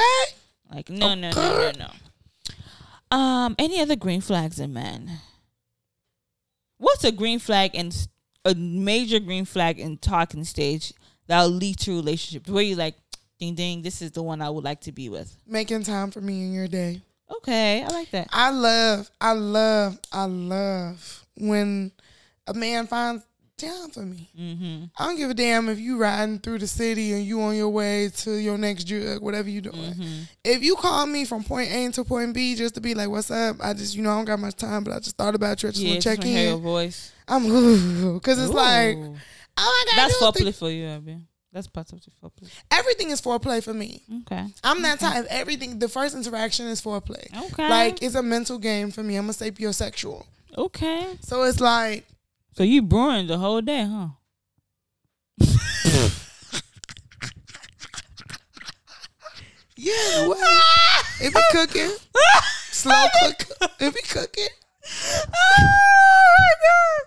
Like 0.74 0.90
no, 0.90 1.16
no, 1.16 1.32
no, 1.32 1.72
no, 1.72 1.72
no. 3.12 3.18
Um, 3.18 3.56
any 3.58 3.82
other 3.82 3.96
green 3.96 4.22
flags 4.22 4.60
in 4.60 4.72
men? 4.74 5.10
What's 6.78 7.04
a 7.04 7.12
green 7.12 7.40
flag 7.40 7.72
and 7.74 7.96
a 8.46 8.54
major 8.56 9.20
green 9.20 9.46
flag 9.46 9.80
in 9.80 9.98
talking 9.98 10.44
stage 10.44 10.94
that'll 11.28 11.50
lead 11.50 11.78
to 11.80 11.92
relationships 11.96 12.50
where 12.50 12.64
you 12.64 12.76
like, 12.76 12.96
ding 13.40 13.56
ding, 13.56 13.82
this 13.82 14.02
is 14.02 14.12
the 14.12 14.24
one 14.24 14.42
I 14.42 14.50
would 14.50 14.64
like 14.64 14.82
to 14.82 14.92
be 14.92 15.10
with. 15.10 15.36
Making 15.48 15.84
time 15.84 16.12
for 16.12 16.22
me 16.22 16.44
in 16.46 16.54
your 16.54 16.68
day. 16.68 17.02
Okay, 17.38 17.84
I 17.84 17.88
like 17.88 18.12
that. 18.12 18.28
I 18.32 18.50
love, 18.50 19.10
I 19.22 19.34
love, 19.34 20.00
I 20.12 20.26
love 20.26 21.26
when 21.38 21.92
a 22.48 22.54
man 22.54 22.88
finds 22.88 23.24
down 23.60 23.92
for 23.92 24.00
me. 24.00 24.30
Mm-hmm. 24.40 24.86
I 24.98 25.06
don't 25.06 25.18
give 25.18 25.30
a 25.30 25.34
damn 25.34 25.70
if 25.70 25.80
you 25.80 25.98
riding 25.98 26.40
through 26.40 26.60
the 26.60 26.68
city 26.68 27.14
and 27.14 27.24
you 27.26 27.42
on 27.42 27.56
your 27.56 27.70
way 27.70 28.10
to 28.18 28.32
your 28.32 28.58
next 28.58 28.86
drug, 28.86 29.22
whatever 29.22 29.50
you 29.50 29.62
doing. 29.62 29.76
Mm-hmm. 29.76 30.22
If 30.44 30.64
you 30.64 30.76
call 30.76 31.06
me 31.06 31.26
from 31.26 31.44
point 31.44 31.70
A 31.72 31.92
to 31.92 32.04
point 32.04 32.34
B 32.34 32.56
just 32.56 32.76
to 32.76 32.82
be 32.82 32.96
like, 32.96 33.10
"What's 33.10 33.30
up?" 33.30 33.58
I 33.62 33.74
just, 33.74 33.96
you 33.96 34.02
know, 34.02 34.12
I 34.12 34.16
don't 34.16 34.26
got 34.26 34.40
much 34.40 34.56
time, 34.56 34.84
but 34.84 34.94
I 34.94 35.00
just 35.00 35.18
thought 35.18 35.36
about 35.36 35.62
you. 35.62 35.70
I 35.70 35.72
just 35.72 35.84
Yeah, 35.84 35.92
want 35.92 36.02
to 36.02 36.10
check 36.10 36.24
hear 36.24 36.50
your 36.50 36.58
voice. 36.58 37.12
I'm 37.28 37.44
because 38.16 38.42
it's 38.42 38.54
like, 38.54 38.98
oh 38.98 39.12
my 39.58 39.84
god, 39.86 39.98
that's 39.98 40.18
foreplay 40.18 40.56
for 40.56 40.72
you, 40.72 40.88
Abby. 40.88 41.18
That's 41.52 41.66
part 41.68 41.92
of 41.92 42.00
the 42.04 42.12
foreplay. 42.22 42.50
everything 42.70 43.10
is 43.10 43.20
foreplay 43.22 43.64
for 43.64 43.74
me. 43.74 44.04
Okay. 44.22 44.46
I'm 44.64 44.82
that 44.84 45.00
type. 45.00 45.26
Everything, 45.30 45.80
the 45.80 45.90
first 45.90 46.16
interaction 46.16 46.68
is 46.68 46.80
foreplay. 46.82 47.26
Okay. 47.52 47.68
Like 47.68 48.04
it's 48.04 48.14
a 48.16 48.22
mental 48.22 48.60
game 48.60 48.92
for 48.92 49.02
me. 49.02 49.16
I'm 49.16 49.30
a 49.30 49.34
sapiosexual, 49.34 50.26
Okay. 50.58 51.18
so 51.22 51.44
it's 51.44 51.60
like 51.60 52.06
So 52.56 52.64
you 52.64 52.82
brewing 52.84 53.28
the 53.28 53.38
whole 53.40 53.62
day, 53.62 53.84
huh? 53.84 54.10
Yeah, 59.76 60.28
well, 60.28 60.62
it 61.22 61.34
be 61.34 61.42
cooking. 61.52 61.90
Slow 62.72 63.06
cook. 63.22 63.46
If 63.80 63.94
be 63.94 64.02
cooking. 64.02 64.48
Oh 65.34 67.04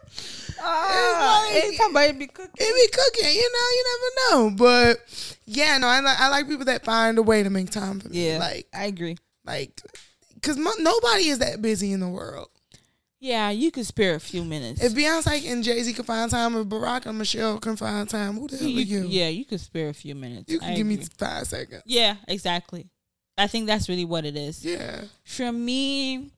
It's 0.64 1.54
like- 1.64 1.64
eh, 1.74 1.76
somebody 1.76 2.12
be 2.12 2.26
cooking. 2.26 2.50
It 2.56 2.92
be 2.92 2.96
cooking. 2.96 3.34
You 3.34 3.50
know, 3.52 3.68
you 3.70 3.84
never 3.92 4.50
know. 4.50 4.56
But 4.56 5.36
yeah, 5.46 5.78
no, 5.78 5.86
I 5.86 6.00
like 6.00 6.20
I 6.20 6.28
like 6.28 6.48
people 6.48 6.64
that 6.66 6.84
find 6.84 7.18
a 7.18 7.22
way 7.22 7.42
to 7.42 7.50
make 7.50 7.70
time 7.70 8.00
for 8.00 8.08
me. 8.08 8.28
Yeah, 8.30 8.38
like 8.38 8.66
I 8.74 8.84
agree. 8.86 9.16
like, 9.44 9.80
cause 10.42 10.56
mo- 10.56 10.70
nobody 10.78 11.28
is 11.28 11.38
that 11.40 11.60
busy 11.62 11.92
in 11.92 12.00
the 12.00 12.08
world. 12.08 12.48
Yeah, 13.20 13.50
you 13.50 13.70
could 13.70 13.86
spare 13.86 14.16
a 14.16 14.20
few 14.20 14.42
minutes. 14.44 14.82
If 14.82 14.94
Beyonce 14.94 15.48
and 15.52 15.62
Jay 15.62 15.80
Z 15.84 15.92
can 15.92 16.04
find 16.04 16.28
time, 16.28 16.56
if 16.56 16.66
Barack 16.66 17.06
and 17.06 17.16
Michelle 17.18 17.58
can 17.58 17.76
find 17.76 18.08
time, 18.08 18.34
who 18.34 18.48
the 18.48 18.56
hell 18.56 18.66
are 18.66 18.70
you, 18.70 19.00
you? 19.02 19.06
yeah, 19.06 19.28
you 19.28 19.44
could 19.44 19.60
spare 19.60 19.90
a 19.90 19.94
few 19.94 20.16
minutes. 20.16 20.50
You 20.52 20.58
can 20.58 20.70
I 20.72 20.74
give 20.76 20.86
me 20.88 20.96
five 21.18 21.46
seconds. 21.46 21.82
Yeah, 21.86 22.16
exactly. 22.26 22.88
I 23.38 23.46
think 23.46 23.68
that's 23.68 23.88
really 23.88 24.04
what 24.04 24.24
it 24.24 24.36
is. 24.36 24.64
Yeah. 24.64 25.02
For 25.24 25.52
me, 25.52 26.30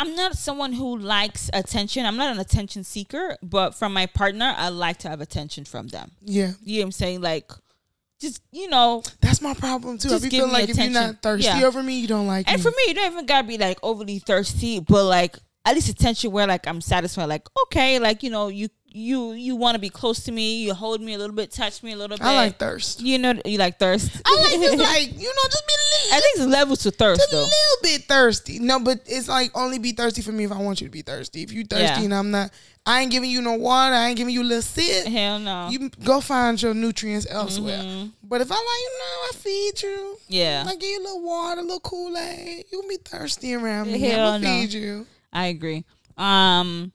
I'm 0.00 0.14
not 0.16 0.36
someone 0.36 0.72
who 0.72 0.96
likes 0.96 1.50
attention. 1.52 2.06
I'm 2.06 2.16
not 2.16 2.32
an 2.32 2.40
attention 2.40 2.84
seeker, 2.84 3.36
but 3.42 3.74
from 3.74 3.92
my 3.92 4.06
partner, 4.06 4.54
I 4.56 4.68
like 4.70 4.96
to 5.00 5.08
have 5.10 5.20
attention 5.20 5.64
from 5.66 5.88
them. 5.88 6.12
Yeah. 6.22 6.52
You 6.62 6.78
know 6.78 6.82
what 6.82 6.84
I'm 6.86 6.92
saying? 6.92 7.20
Like, 7.20 7.50
just 8.20 8.42
you 8.50 8.68
know, 8.68 9.02
That's 9.20 9.40
my 9.42 9.54
problem 9.54 9.98
too. 9.98 10.08
Just 10.08 10.24
I 10.24 10.26
be 10.26 10.30
give 10.30 10.38
feeling 10.40 10.52
me 10.54 10.60
like 10.60 10.68
if 10.70 10.76
you're 10.76 10.86
attention. 10.86 11.02
not 11.12 11.22
thirsty 11.22 11.46
Yeah. 11.48 11.66
over 11.66 11.82
me, 11.82 11.98
you 12.00 12.06
don't 12.08 12.26
like 12.26 12.48
and 12.50 12.58
me. 12.58 12.62
for 12.62 12.70
me, 12.70 12.82
you 12.88 12.94
don't 12.94 13.12
even 13.12 13.26
gotta 13.26 13.46
be 13.46 13.58
like 13.58 13.78
overly 13.82 14.18
thirsty, 14.18 14.80
but 14.80 15.04
like 15.04 15.36
at 15.64 15.74
least 15.74 15.88
attention 15.90 16.30
where 16.32 16.46
like 16.46 16.66
I'm 16.66 16.80
satisfied. 16.80 17.26
Like, 17.26 17.46
okay, 17.66 17.98
like 17.98 18.22
you 18.22 18.30
know, 18.30 18.48
you 18.48 18.68
you 18.92 19.32
you 19.32 19.54
want 19.56 19.74
to 19.76 19.78
be 19.78 19.88
close 19.88 20.24
to 20.24 20.32
me, 20.32 20.62
you 20.64 20.74
hold 20.74 21.00
me 21.00 21.14
a 21.14 21.18
little 21.18 21.34
bit, 21.36 21.50
touch 21.52 21.82
me 21.82 21.92
a 21.92 21.96
little 21.96 22.16
bit. 22.16 22.26
I 22.26 22.34
like 22.34 22.58
thirst. 22.58 23.00
You 23.00 23.18
know, 23.18 23.34
you 23.44 23.56
like 23.56 23.78
thirst. 23.78 24.10
I 24.26 24.36
like 24.36 24.52
just 24.60 24.78
like 24.90 25.18
you 25.18 25.28
know 25.28 25.42
just 25.44 25.66
be 25.66 25.72
a 25.74 25.80
little, 25.80 26.16
I 26.16 26.20
think 26.20 26.36
it's 26.38 26.46
levels 26.46 26.82
to 26.82 26.90
thirst 26.90 27.22
though. 27.30 27.46
Bit 27.82 28.02
thirsty. 28.04 28.58
No, 28.58 28.78
but 28.80 29.00
it's 29.06 29.28
like 29.28 29.50
only 29.56 29.78
be 29.78 29.92
thirsty 29.92 30.22
for 30.22 30.32
me 30.32 30.44
if 30.44 30.52
I 30.52 30.58
want 30.58 30.80
you 30.80 30.86
to 30.86 30.90
be 30.90 31.02
thirsty. 31.02 31.42
If 31.42 31.52
you 31.52 31.64
thirsty 31.64 31.84
Yeah. 31.84 32.02
and 32.02 32.14
I'm 32.14 32.30
not, 32.30 32.50
I 32.86 33.00
ain't 33.02 33.10
giving 33.10 33.30
you 33.30 33.40
no 33.42 33.54
water. 33.54 33.94
I 33.94 34.08
ain't 34.08 34.16
giving 34.16 34.32
you 34.34 34.42
a 34.42 34.44
little 34.44 34.62
sip. 34.62 35.06
Hell 35.06 35.38
no. 35.38 35.68
You 35.70 35.90
go 36.04 36.20
find 36.20 36.60
your 36.60 36.74
nutrients 36.74 37.26
elsewhere. 37.28 37.78
Mhm. 37.82 38.12
But 38.22 38.40
if 38.40 38.50
I 38.50 38.54
like 38.54 38.64
you 38.64 38.98
know, 38.98 39.28
I 39.28 39.30
feed 39.34 39.82
you. 39.82 40.18
Yeah. 40.28 40.64
I 40.66 40.76
give 40.76 40.88
you 40.88 41.00
a 41.00 41.02
little 41.04 41.22
water, 41.22 41.60
a 41.60 41.62
little 41.64 41.80
Kool 41.80 42.16
Aid. 42.16 42.64
You 42.72 42.82
be 42.88 42.96
thirsty 42.96 43.54
around 43.54 43.92
me. 43.92 43.98
Hell 44.00 44.28
I'm 44.34 44.40
no. 44.42 44.48
feed 44.48 44.72
you. 44.72 45.06
I 45.32 45.46
agree. 45.46 45.84
Um, 46.16 46.92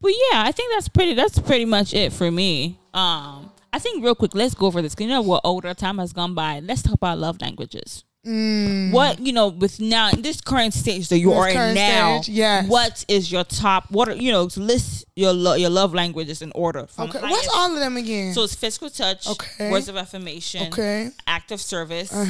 but 0.00 0.10
yeah, 0.10 0.42
I 0.44 0.52
think 0.52 0.72
that's 0.72 0.88
pretty. 0.88 1.14
That's 1.14 1.38
pretty 1.38 1.64
much 1.64 1.94
it 1.94 2.12
for 2.12 2.30
me. 2.30 2.78
Um, 2.94 3.50
I 3.72 3.78
think 3.78 4.04
real 4.04 4.14
quick, 4.14 4.34
let's 4.34 4.54
go 4.54 4.66
over 4.66 4.82
this. 4.82 4.94
'cause 4.94 5.02
you 5.04 5.08
know 5.10 5.22
what? 5.22 5.40
Older 5.44 5.72
time 5.74 5.98
has 5.98 6.12
gone 6.12 6.34
by. 6.34 6.60
Let's 6.60 6.82
talk 6.82 6.94
about 6.94 7.18
love 7.18 7.40
languages. 7.40 8.04
What 8.24 9.18
you 9.18 9.32
know 9.32 9.48
with 9.48 9.80
now 9.80 10.10
in 10.10 10.22
this 10.22 10.40
current 10.40 10.74
stage 10.74 11.08
that 11.08 11.18
you 11.18 11.30
This 11.30 11.38
are 11.38 11.48
in 11.48 11.74
now? 11.74 12.20
stage, 12.22 12.34
yes. 12.34 12.68
What 12.68 13.04
is 13.08 13.32
your 13.32 13.42
top? 13.42 13.90
What 13.90 14.08
are 14.08 14.14
you 14.14 14.30
know? 14.30 14.48
List 14.56 15.06
your 15.16 15.32
lo- 15.32 15.54
your 15.54 15.70
love 15.70 15.92
languages 15.92 16.40
in 16.40 16.52
order. 16.54 16.86
From 16.86 17.08
Okay. 17.10 17.18
highest- 17.18 17.32
What's 17.32 17.48
all 17.48 17.72
of 17.74 17.80
them 17.80 17.96
again? 17.96 18.32
So 18.32 18.44
it's 18.44 18.54
physical 18.54 18.90
touch, 18.90 19.26
Okay. 19.26 19.70
words 19.70 19.88
of 19.88 19.96
affirmation, 19.96 20.68
okay. 20.68 21.10
act 21.26 21.50
of 21.50 21.60
service, 21.60 22.12
Uh 22.12 22.24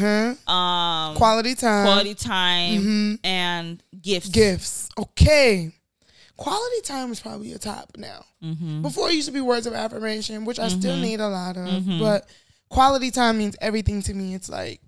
huh. 0.46 0.50
um, 0.52 1.16
Quality 1.16 1.54
time. 1.54 1.84
quality 1.84 2.14
time, 2.14 2.82
Mhm. 2.82 3.18
and 3.24 3.82
gifts. 4.00 4.30
Gifts. 4.30 4.88
Okay. 4.98 5.72
Quality 6.38 6.80
time 6.84 7.12
is 7.12 7.20
probably 7.20 7.52
a 7.52 7.58
top 7.58 7.92
now. 7.98 8.24
Mm-hmm. 8.42 8.80
Before 8.82 9.10
it 9.10 9.14
used 9.14 9.28
to 9.28 9.32
be 9.32 9.42
words 9.42 9.66
of 9.66 9.74
affirmation, 9.74 10.46
which 10.46 10.58
I 10.58 10.68
still 10.68 10.96
Mhm. 10.96 11.02
need 11.02 11.20
a 11.20 11.28
lot 11.28 11.56
of, 11.58 11.68
Mhm. 11.84 12.00
but 12.00 12.26
quality 12.70 13.10
time 13.10 13.36
means 13.38 13.54
everything 13.60 14.00
to 14.04 14.14
me. 14.14 14.34
It's 14.34 14.48
like 14.48 14.80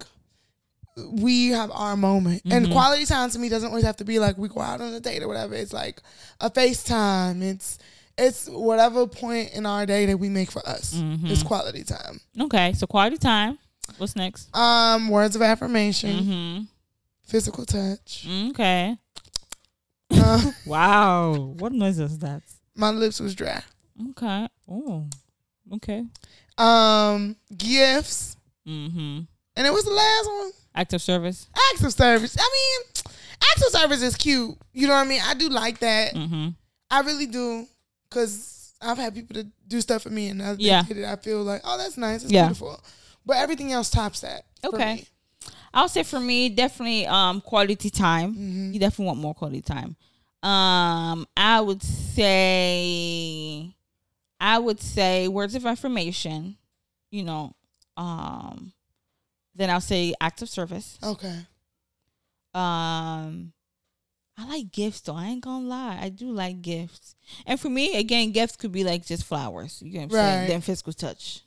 we 0.96 1.48
have 1.48 1.70
our 1.72 1.96
moment. 1.96 2.42
And 2.44 2.66
Mhm. 2.66 2.72
quality 2.72 3.04
time 3.06 3.30
to 3.30 3.38
me 3.38 3.48
doesn't 3.48 3.68
always 3.68 3.84
have 3.84 3.96
to 3.96 4.04
be 4.04 4.18
like 4.18 4.38
we 4.38 4.48
go 4.48 4.60
out 4.60 4.80
on 4.80 4.94
a 4.94 5.00
date 5.00 5.22
or 5.22 5.28
whatever. 5.28 5.54
It's 5.54 5.72
like 5.72 6.00
a 6.40 6.50
FaceTime. 6.50 7.42
It's 7.42 7.78
it's 8.16 8.46
whatever 8.48 9.08
point 9.08 9.50
in 9.54 9.66
our 9.66 9.84
day 9.86 10.06
that 10.06 10.16
we 10.18 10.28
make 10.28 10.50
for 10.52 10.64
us. 10.68 10.94
Mhm. 10.94 11.28
It's 11.30 11.42
quality 11.42 11.82
time. 11.82 12.20
Okay, 12.40 12.72
so 12.74 12.86
quality 12.86 13.18
time. 13.18 13.58
What's 13.98 14.14
next? 14.14 14.54
Um, 14.56 15.08
words 15.08 15.34
of 15.34 15.42
affirmation, 15.42 16.10
Mm-hmm. 16.24 16.64
physical 17.26 17.66
touch. 17.66 18.26
Okay. 18.50 18.96
Uh, 20.12 20.52
Wow. 20.66 21.54
What 21.58 21.72
noise 21.72 21.98
is 21.98 22.18
that? 22.20 22.42
my 22.76 22.90
lips 22.90 23.18
was 23.20 23.34
dry. 23.34 23.62
Okay. 24.10 24.48
Oh. 24.68 25.06
Okay. 25.74 26.04
Um, 26.58 27.36
gifts. 27.56 28.36
Mm-hmm. 28.66 29.20
And 29.56 29.66
it 29.66 29.72
was 29.72 29.84
the 29.84 29.90
last 29.92 30.26
one. 30.26 30.52
Active 30.74 31.00
service. 31.02 31.46
Acts 31.72 31.84
of 31.84 31.92
service. 31.92 32.36
I 32.38 32.42
mean, 32.52 33.04
acts 33.50 33.66
of 33.66 33.72
service 33.80 34.02
is 34.02 34.16
cute. 34.16 34.56
You 34.72 34.88
know 34.88 34.94
what 34.94 35.06
I 35.06 35.08
mean? 35.08 35.20
I 35.24 35.34
do 35.34 35.48
like 35.48 35.78
that. 35.80 36.14
Mm-hmm. 36.14 36.48
I 36.90 37.00
really 37.00 37.26
do. 37.26 37.66
Cause 38.10 38.72
I've 38.82 38.98
had 38.98 39.14
people 39.14 39.34
to 39.34 39.46
do 39.66 39.80
stuff 39.80 40.02
for 40.02 40.10
me 40.10 40.28
and 40.28 40.40
they 40.40 40.54
Yeah. 40.58 40.82
it, 40.88 41.04
I 41.04 41.16
feel 41.16 41.42
like, 41.42 41.62
oh, 41.64 41.78
that's 41.78 41.96
nice. 41.96 42.22
It's 42.22 42.32
Yeah. 42.32 42.46
beautiful. 42.46 42.82
But 43.24 43.36
everything 43.38 43.72
else 43.72 43.88
tops 43.90 44.20
that. 44.20 44.44
Okay. 44.64 45.06
I'll 45.72 45.88
say 45.88 46.02
for 46.02 46.20
me, 46.20 46.48
definitely 46.50 47.06
um 47.06 47.40
quality 47.40 47.90
time. 47.90 48.34
Mhm. 48.34 48.74
You 48.74 48.80
definitely 48.80 49.06
want 49.06 49.18
more 49.20 49.34
quality 49.34 49.62
time. 49.62 49.96
Um, 50.42 51.26
I 51.36 51.60
would 51.60 51.82
say, 52.54 53.74
I 54.40 54.58
would 54.58 54.80
say 54.80 55.26
words 55.28 55.54
of 55.54 55.64
affirmation. 55.66 56.56
You 57.10 57.24
know, 57.24 57.54
um, 57.96 58.72
then 59.54 59.70
I'll 59.70 59.80
say 59.80 60.14
acts 60.20 60.42
of 60.42 60.48
service. 60.48 60.98
Okay. 61.02 61.36
Um, 62.54 63.52
I 64.36 64.46
like 64.48 64.72
gifts 64.72 65.00
though. 65.00 65.14
I 65.14 65.26
ain't 65.26 65.44
gonna 65.44 65.66
lie. 65.66 65.98
I 66.00 66.08
do 66.08 66.30
like 66.32 66.60
gifts. 66.60 67.14
And 67.46 67.58
for 67.58 67.68
me, 67.68 67.96
again, 67.96 68.32
gifts 68.32 68.56
could 68.56 68.72
be 68.72 68.84
like 68.84 69.06
just 69.06 69.24
flowers. 69.24 69.80
You 69.84 69.92
know 69.92 69.98
what 69.98 70.04
I'm 70.04 70.10
saying? 70.10 70.48
Then 70.48 70.60
physical 70.60 70.92
touch. 70.92 71.42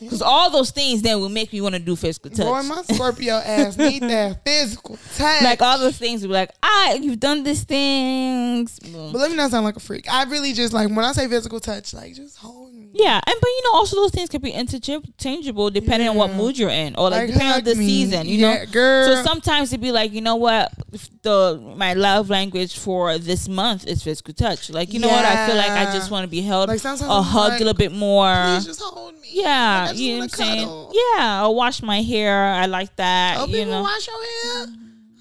Because 0.00 0.20
all 0.20 0.50
those 0.50 0.70
things 0.70 1.00
then 1.00 1.18
will 1.18 1.30
make 1.30 1.50
me 1.50 1.60
want 1.62 1.74
to 1.74 1.78
do 1.80 1.96
physical 1.96 2.30
touch. 2.30 2.44
Boy, 2.46 2.62
my 2.62 2.82
Scorpio 2.82 3.36
ass 3.36 3.78
need 3.78 4.02
that 4.02 4.44
physical 4.44 4.98
touch. 5.16 5.42
like 5.42 5.62
all 5.62 5.78
those 5.78 5.96
things 5.96 6.20
will 6.20 6.28
be 6.28 6.34
like, 6.34 6.50
ah, 6.62 6.92
you've 6.92 7.18
done 7.18 7.42
these 7.42 7.64
things. 7.64 8.78
But 8.80 9.14
let 9.14 9.30
me 9.30 9.36
not 9.36 9.50
sound 9.50 9.64
like 9.64 9.76
a 9.76 9.80
freak. 9.80 10.12
I 10.12 10.24
really 10.24 10.52
just 10.52 10.74
like 10.74 10.88
when 10.90 11.04
I 11.06 11.12
say 11.12 11.26
physical 11.26 11.58
touch, 11.58 11.94
like 11.94 12.14
just 12.14 12.36
hold 12.36 12.74
me. 12.74 12.90
Yeah, 12.94 13.14
and 13.26 13.36
but 13.40 13.48
you 13.48 13.62
know, 13.64 13.72
also 13.78 13.96
those 13.96 14.10
things 14.10 14.28
can 14.28 14.42
be 14.42 14.50
interchangeable 14.50 15.70
depending 15.70 16.10
on 16.10 16.16
what 16.16 16.28
Yeah. 16.30 16.36
mood 16.36 16.58
you're 16.58 16.68
in, 16.68 16.94
or 16.96 17.08
like, 17.08 17.20
Like, 17.20 17.26
depending 17.28 17.48
on 17.48 17.54
hug 17.54 17.64
the 17.64 17.74
me. 17.74 17.86
season. 17.86 18.26
You 18.26 18.36
Yeah, 18.36 18.64
know, 18.64 18.66
girl. 18.70 19.06
So 19.16 19.22
sometimes 19.22 19.72
it'd 19.72 19.80
be 19.80 19.92
like, 19.92 20.12
you 20.12 20.20
know 20.20 20.36
what, 20.36 20.70
if 20.92 21.08
the 21.22 21.58
my 21.76 21.94
love 21.94 22.28
language 22.28 22.78
for 22.78 23.16
this 23.16 23.48
month 23.48 23.86
is 23.86 24.02
physical 24.02 24.34
touch. 24.34 24.68
Like, 24.68 24.92
you 24.92 25.00
know 25.00 25.08
what, 25.08 25.24
I 25.24 25.46
feel 25.46 25.56
like 25.56 25.70
I 25.70 25.84
just 25.94 26.10
want 26.10 26.24
to 26.24 26.28
be 26.28 26.42
held 26.42 26.68
Like, 26.68 26.80
sometimes 26.80 27.10
or 27.10 27.16
I'm 27.18 27.22
hugged 27.24 27.52
like, 27.52 27.60
a 27.62 27.64
little 27.64 27.78
bit 27.78 27.92
more. 27.92 28.34
Please 28.56 28.66
just 28.66 28.82
hold 28.82 29.14
me. 29.14 29.28
Yeah, 29.62 29.88
I 29.90 29.92
you 29.92 30.12
know 30.12 30.18
what 30.18 30.22
I'm 30.24 30.28
saying. 30.30 30.58
cuddle. 30.66 30.92
Yeah, 31.16 31.44
or 31.46 31.54
wash 31.54 31.82
my 31.82 32.02
hair. 32.02 32.44
I 32.44 32.66
like 32.66 32.94
that. 32.96 33.36
Oh, 33.38 33.46
you 33.46 33.64
know, 33.64 33.82
wash 33.82 34.06
your 34.06 34.16
hair. 34.22 34.66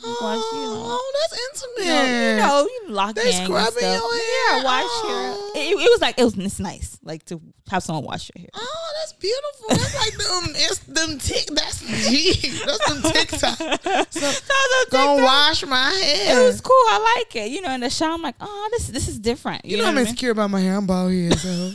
Oh, 0.04 0.18
Wash, 0.20 0.38
you 0.38 0.60
oh, 0.60 0.74
know. 0.74 0.98
Oh, 1.00 1.12
that's 1.30 1.40
you 1.40 1.70
intimate. 1.78 1.94
know, 1.96 2.32
you 2.32 2.38
know, 2.42 2.68
you 2.88 2.94
lock 2.96 3.14
They 3.14 3.22
and 3.22 3.46
scrubbing 3.46 3.84
your 3.84 3.92
hair. 3.92 4.58
Yeah, 4.58 4.64
wash 4.64 4.84
Oh. 4.88 5.52
hair. 5.54 5.62
It, 5.64 5.70
it 5.74 5.90
was 5.92 6.02
like 6.02 6.18
it 6.18 6.24
was 6.24 6.36
it's 6.40 6.60
nice, 6.60 6.98
like 7.04 7.24
to 7.26 7.40
have 7.70 7.84
someone 7.84 8.06
wash 8.06 8.32
your 8.34 8.42
hair. 8.42 8.50
Oh, 8.56 8.92
that's 9.00 9.14
beautiful. 9.14 9.68
That's 9.70 9.96
like 9.96 10.18
them. 10.18 10.56
It's 10.56 10.80
them 10.80 11.20
tick. 11.20 11.46
That's 11.54 11.82
G. 12.10 12.34
That's 12.66 12.90
them 12.90 13.12
TikTok. 13.12 14.10
So, 14.12 14.32
go 14.92 15.24
wash 15.24 15.64
my 15.68 15.92
hair. 15.92 16.42
It 16.42 16.44
was 16.48 16.62
cool. 16.62 16.74
I 16.74 17.16
like 17.20 17.36
it. 17.36 17.52
You 17.52 17.62
know, 17.62 17.70
in 17.72 17.82
the 17.82 17.92
shower, 17.92 18.14
I'm 18.14 18.24
like, 18.24 18.36
oh, 18.42 18.70
this 18.72 18.88
this 18.88 19.08
is 19.08 19.20
different. 19.20 19.66
You 19.66 19.78
know, 19.78 19.84
what 19.84 19.90
I'm 19.90 19.98
I 19.98 20.02
mean? 20.02 20.08
insecure 20.08 20.32
about 20.32 20.50
my 20.50 20.62
hair. 20.62 20.78
I'm 20.78 20.88
bald 20.88 21.12
head, 21.12 21.38
so 21.38 21.74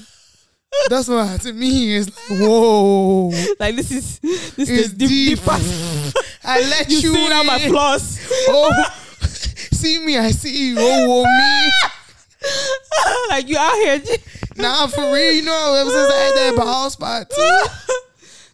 that's 0.89 1.09
why 1.09 1.37
to 1.41 1.53
me 1.53 1.97
it's 1.97 2.31
like, 2.31 2.41
whoa, 2.41 3.31
Like 3.59 3.77
this 3.77 3.91
is 3.91 4.19
this 4.55 4.69
is 4.69 4.93
deep. 4.93 5.39
deep. 5.39 5.41
I 6.45 6.61
let 6.61 6.89
you 6.91 6.99
you, 6.99 7.15
see 7.15 7.33
all 7.33 7.45
my 7.45 7.59
flaws. 7.59 8.19
Oh, 8.49 8.85
see 9.21 9.99
me, 10.05 10.17
I 10.17 10.31
see 10.31 10.69
you. 10.69 10.77
Oh, 10.79 11.09
whoa, 11.09 11.25
me. 11.25 11.73
like 13.29 13.49
you 13.49 13.57
out 13.59 13.75
here. 13.75 14.03
Nah, 14.57 14.87
for 14.87 15.13
real. 15.13 15.33
You 15.33 15.43
know, 15.43 15.75
ever 15.81 15.91
since 15.91 16.13
I 16.13 16.17
had 16.17 16.35
that 16.35 16.55
ball 16.57 16.91
spot 16.91 17.31
too. 17.31 17.63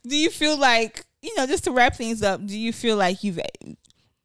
do 0.09 0.17
you 0.17 0.31
feel 0.31 0.57
like 0.59 1.05
you 1.21 1.35
know 1.37 1.47
just 1.47 1.65
to 1.65 1.71
wrap 1.73 1.97
things 1.97 2.23
up? 2.23 2.45
Do 2.45 2.59
you 2.59 2.73
feel 2.73 2.97
like 2.97 3.23
you've 3.23 3.41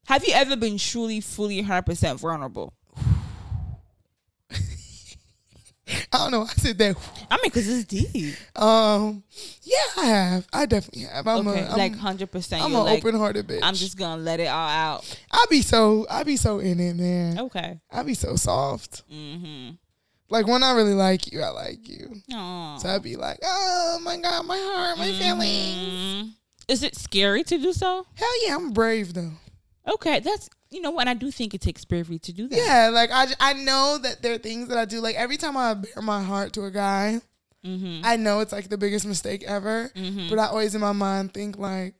have 0.07 0.25
you 0.25 0.33
ever 0.33 0.55
been 0.55 0.77
truly, 0.77 1.19
fully, 1.19 1.61
hundred 1.61 1.85
percent 1.85 2.19
vulnerable? 2.19 2.73
I 6.11 6.17
don't 6.17 6.31
know. 6.31 6.43
I 6.43 6.53
said 6.53 6.77
that. 6.79 6.95
I 7.29 7.35
mean, 7.35 7.41
because 7.45 7.67
it's 7.69 7.85
deep. 7.85 8.35
Um, 8.55 9.23
yeah, 9.63 9.75
I 10.01 10.05
have. 10.05 10.47
I 10.51 10.65
definitely 10.65 11.03
have. 11.03 11.27
I'm 11.27 11.47
okay, 11.47 11.61
a, 11.61 11.69
I'm, 11.69 11.77
like 11.77 11.95
hundred 11.95 12.31
percent. 12.31 12.63
I'm 12.63 12.75
an 12.75 12.83
like, 12.83 12.99
open-hearted 12.99 13.47
bitch. 13.47 13.59
I'm 13.63 13.73
just 13.73 13.97
gonna 13.97 14.21
let 14.21 14.39
it 14.39 14.47
all 14.47 14.69
out. 14.69 15.19
I 15.31 15.45
be 15.49 15.61
so. 15.61 16.05
I 16.09 16.23
be 16.23 16.35
so 16.35 16.59
in 16.59 16.79
it, 16.79 16.95
man. 16.95 17.39
Okay. 17.39 17.79
I 17.91 18.03
be 18.03 18.13
so 18.13 18.35
soft. 18.35 19.03
Mm-hmm. 19.11 19.75
Like 20.29 20.45
when 20.47 20.61
I 20.63 20.73
really 20.73 20.93
like 20.93 21.31
you, 21.31 21.41
I 21.41 21.49
like 21.49 21.87
you. 21.87 22.15
Aww. 22.31 22.79
So 22.81 22.89
I 22.89 22.99
be 22.99 23.15
like, 23.15 23.39
oh 23.43 23.99
my 24.03 24.17
god, 24.17 24.45
my 24.45 24.57
heart, 24.57 24.97
my 24.97 25.11
feelings. 25.13 26.25
Mhm. 26.25 26.31
Is 26.67 26.83
it 26.83 26.95
scary 26.95 27.43
to 27.45 27.57
do 27.57 27.71
so? 27.71 28.05
Hell 28.15 28.45
yeah, 28.45 28.55
I'm 28.55 28.71
brave 28.71 29.13
though. 29.13 29.31
Okay, 29.87 30.19
that's 30.19 30.49
you 30.69 30.81
know 30.81 30.91
what 30.91 31.07
I 31.07 31.13
do 31.13 31.31
think 31.31 31.53
it 31.53 31.61
takes 31.61 31.85
bravery 31.85 32.19
to 32.19 32.33
do 32.33 32.47
that. 32.47 32.55
Yeah, 32.57 32.89
like 32.93 33.09
I, 33.11 33.27
I 33.39 33.53
know 33.53 33.97
that 34.01 34.21
there 34.21 34.33
are 34.33 34.37
things 34.37 34.67
that 34.69 34.77
I 34.77 34.85
do. 34.85 34.99
Like 34.99 35.15
every 35.15 35.37
time 35.37 35.55
I 35.57 35.73
bare 35.73 36.01
my 36.01 36.21
heart 36.23 36.53
to 36.53 36.63
a 36.65 36.71
guy, 36.71 37.21
Mm-hmm. 37.65 38.01
I 38.05 38.15
know 38.15 38.39
it's 38.39 38.53
like 38.53 38.69
the 38.69 38.77
biggest 38.77 39.05
mistake 39.05 39.43
ever. 39.45 39.91
Mhm. 39.95 40.29
But 40.29 40.39
I 40.39 40.45
always 40.45 40.73
in 40.75 40.79
my 40.79 40.93
mind 40.93 41.33
think 41.33 41.57
like, 41.57 41.95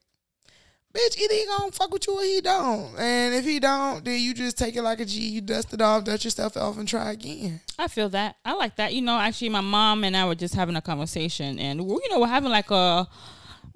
bitch, 0.94 1.18
either 1.20 1.34
he 1.34 1.46
gonna 1.46 1.72
fuck 1.72 1.92
with 1.92 2.08
you 2.08 2.14
or 2.18 2.24
he 2.24 2.40
don't. 2.42 2.96
And 2.98 3.36
if 3.36 3.44
he 3.44 3.60
don't, 3.60 4.06
then 4.06 4.22
you 4.22 4.34
just 4.34 4.58
take 4.58 4.76
it 4.76 4.82
like 4.82 5.00
a 5.02 5.06
G. 5.06 5.28
You 5.28 5.42
dust 5.42 5.74
it 5.74 5.82
off, 5.82 6.06
dust 6.06 6.24
yourself 6.24 6.56
off, 6.56 6.78
and 6.78 6.88
try 6.88 7.12
again. 7.12 7.60
I 7.78 7.88
feel 7.88 8.08
that. 8.10 8.38
I 8.46 8.54
like 8.54 8.78
that. 8.78 8.94
You 8.94 9.02
know, 9.02 9.18
actually, 9.20 9.50
my 9.50 9.62
mom 9.62 10.04
and 10.06 10.16
I 10.16 10.26
were 10.26 10.36
just 10.36 10.56
having 10.56 10.76
a 10.76 10.82
conversation, 10.82 11.60
and 11.60 11.82
you 11.82 12.10
know, 12.12 12.20
we're 12.20 12.28
having 12.28 12.52
like 12.52 12.72
a 12.72 13.08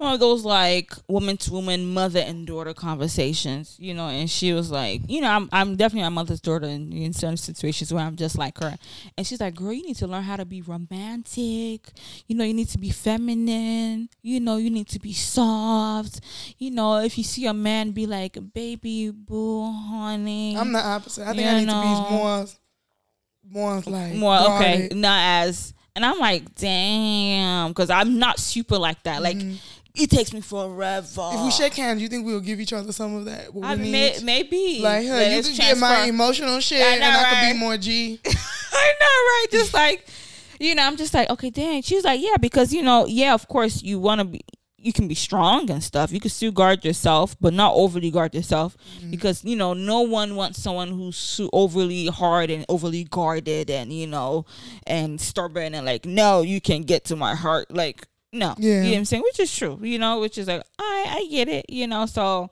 one 0.02 0.14
of 0.14 0.20
those 0.20 0.44
like 0.44 0.92
woman 1.08 1.36
to 1.38 1.52
woman, 1.52 1.92
mother 1.92 2.20
and 2.20 2.46
daughter 2.46 2.74
conversations. 2.74 3.76
You 3.78 3.94
know, 3.94 4.08
and 4.08 4.28
she 4.28 4.52
was 4.52 4.70
like, 4.70 5.02
you 5.08 5.20
know, 5.20 5.30
I'm 5.30 5.48
I'm 5.52 5.76
definitely 5.76 6.02
my 6.02 6.08
mother's 6.10 6.40
daughter 6.40 6.66
in, 6.66 6.92
in 6.92 7.12
certain 7.12 7.36
situations 7.36 7.92
where 7.92 8.04
I'm 8.04 8.16
just 8.16 8.36
like 8.36 8.58
her, 8.58 8.76
and 9.16 9.26
she's 9.26 9.40
like, 9.40 9.54
girl, 9.54 9.72
you 9.72 9.84
need 9.84 9.96
to 9.96 10.06
learn 10.06 10.22
how 10.22 10.36
to 10.36 10.44
be 10.44 10.62
romantic. 10.62 11.88
You 12.26 12.36
know, 12.36 12.44
you 12.44 12.54
need 12.54 12.68
to 12.68 12.78
be 12.78 12.90
feminine. 12.90 14.08
You 14.22 14.40
know, 14.40 14.56
you 14.56 14.70
need 14.70 14.88
to 14.88 14.98
be 14.98 15.12
soft. 15.12 16.20
You 16.58 16.70
know, 16.70 16.98
if 16.98 17.16
you 17.18 17.24
see 17.24 17.46
a 17.46 17.54
man, 17.54 17.92
be 17.92 18.06
like, 18.06 18.38
baby, 18.52 19.10
boo, 19.10 19.72
honey. 19.72 20.56
I'm 20.56 20.72
the 20.72 20.84
opposite. 20.84 21.26
I 21.26 21.34
think 21.34 21.48
I 21.48 21.58
need 21.60 21.66
know. 21.66 22.04
to 22.04 22.10
be 22.10 22.16
more, 22.16 22.46
more 23.52 23.80
like 23.86 24.14
more 24.14 24.38
okay 24.38 24.88
not 24.92 25.20
as 25.44 25.74
and 25.94 26.04
i'm 26.04 26.18
like 26.18 26.54
damn 26.54 27.68
because 27.68 27.90
i'm 27.90 28.18
not 28.18 28.38
super 28.38 28.78
like 28.78 29.02
that 29.02 29.22
like 29.22 29.36
mm-hmm. 29.36 29.56
It 29.94 30.10
takes 30.10 30.32
me 30.32 30.40
forever 30.40 31.02
Mm-hmm. 31.02 31.38
If 31.38 31.44
we 31.44 31.50
shake 31.50 31.74
hands, 31.74 32.00
you 32.00 32.08
think 32.08 32.24
we'll 32.24 32.40
give 32.40 32.60
each 32.60 32.72
other 32.72 32.92
some 32.92 33.14
of 33.14 33.24
that? 33.26 33.52
What 33.52 33.64
I 33.64 33.76
we 33.76 33.90
may, 33.90 34.18
maybe 34.22 34.80
like, 34.82 35.06
huh, 35.06 35.18
you 35.18 35.42
can 35.42 35.54
get 35.54 35.78
my 35.78 36.04
emotional 36.04 36.60
shit, 36.60 36.82
I 36.82 36.92
and 36.92 37.00
know, 37.00 37.10
I 37.10 37.30
could 37.30 37.52
be 37.52 37.58
more 37.58 37.76
G. 37.76 38.20
I 38.26 38.92
know, 39.00 39.06
right? 39.06 39.46
Just 39.50 39.74
like, 39.82 40.06
you 40.58 40.74
know, 40.74 40.82
I'm 40.82 40.96
just 40.96 41.12
like, 41.12 41.28
okay, 41.30 41.50
dang. 41.50 41.82
She's 41.82 42.04
like, 42.04 42.20
yeah, 42.20 42.36
because 42.40 42.72
you 42.72 42.82
know, 42.82 43.06
yeah, 43.06 43.34
of 43.34 43.48
course, 43.48 43.82
you 43.82 43.98
want 43.98 44.20
to 44.20 44.24
be, 44.24 44.40
you 44.76 44.92
can 44.92 45.08
be 45.08 45.14
strong 45.14 45.70
and 45.70 45.82
stuff. 45.82 46.12
You 46.12 46.20
can 46.20 46.30
still 46.30 46.52
guard 46.52 46.84
yourself, 46.84 47.36
but 47.40 47.52
not 47.52 47.74
overly 47.74 48.10
guard 48.10 48.34
yourself, 48.34 48.76
because 49.10 49.44
you 49.44 49.56
know, 49.56 49.74
no 49.74 50.00
one 50.00 50.34
wants 50.34 50.62
someone 50.62 50.88
who's 50.88 51.40
overly 51.52 52.06
hard 52.06 52.50
and 52.50 52.64
overly 52.68 53.04
guarded, 53.04 53.70
and 53.70 53.92
you 53.92 54.06
know, 54.06 54.46
and 54.86 55.20
stubborn 55.20 55.74
and 55.74 55.86
like, 55.86 56.06
no, 56.06 56.42
you 56.42 56.60
can 56.60 56.82
get 56.82 57.04
to 57.06 57.16
my 57.16 57.34
heart, 57.34 57.70
like. 57.70 58.06
No, 58.32 58.54
Yeah. 58.58 58.76
you 58.76 58.82
know 58.82 58.88
what 58.90 58.96
I'm 58.98 59.04
saying, 59.04 59.22
which 59.24 59.40
is 59.40 59.54
true, 59.56 59.78
you 59.82 59.98
know, 59.98 60.20
which 60.20 60.38
is 60.38 60.46
like, 60.48 60.62
I 60.78 61.04
I 61.08 61.26
get 61.30 61.48
it, 61.48 61.66
you 61.68 61.86
know, 61.86 62.06
so 62.06 62.50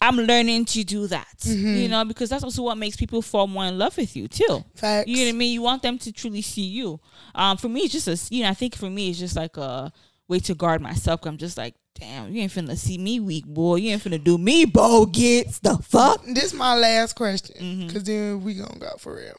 I'm 0.00 0.16
learning 0.16 0.64
to 0.66 0.82
do 0.84 1.06
that, 1.08 1.44
you 1.44 1.88
know, 1.88 2.04
because 2.04 2.28
that's 2.30 2.42
also 2.44 2.62
what 2.62 2.76
makes 2.78 2.96
people 2.96 3.22
fall 3.22 3.46
more 3.46 3.64
in 3.66 3.78
love 3.78 3.96
with 3.96 4.16
you 4.16 4.26
too. 4.28 4.64
Facts. 4.74 5.08
You 5.08 5.16
know 5.18 5.22
what 5.24 5.28
I 5.28 5.32
mean? 5.38 5.52
You 5.52 5.62
want 5.62 5.82
them 5.82 5.98
to 5.98 6.12
truly 6.12 6.42
see 6.42 6.62
you. 6.62 6.98
Um, 7.34 7.56
for 7.56 7.68
me, 7.68 7.82
it's 7.82 7.92
just 7.92 8.08
a, 8.08 8.34
you 8.34 8.42
know, 8.42 8.50
I 8.50 8.54
think 8.54 8.74
for 8.76 8.90
me, 8.90 9.10
it's 9.10 9.18
just 9.18 9.36
like 9.36 9.56
a 9.56 9.92
way 10.28 10.38
to 10.40 10.54
guard 10.54 10.80
myself. 10.80 11.24
I'm 11.24 11.36
just 11.36 11.56
like, 11.56 11.74
damn, 11.98 12.32
you 12.32 12.42
ain't 12.42 12.50
finna 12.52 12.76
see 12.76 12.98
me 12.98 13.20
weak, 13.20 13.44
boy. 13.46 13.76
You 13.76 13.90
ain't 13.90 14.02
finna 14.02 14.22
do 14.22 14.38
me 14.38 14.64
bogus. 14.64 15.58
The 15.60 15.78
fuck? 15.78 16.24
This 16.26 16.44
is 16.46 16.54
my 16.54 16.74
last 16.76 17.14
question, 17.14 17.56
Mm-hmm. 17.64 17.86
because 17.86 18.02
then 18.04 18.42
we 18.42 18.54
gonna 18.54 18.78
go 18.80 18.96
for 18.98 19.14
real. 19.16 19.36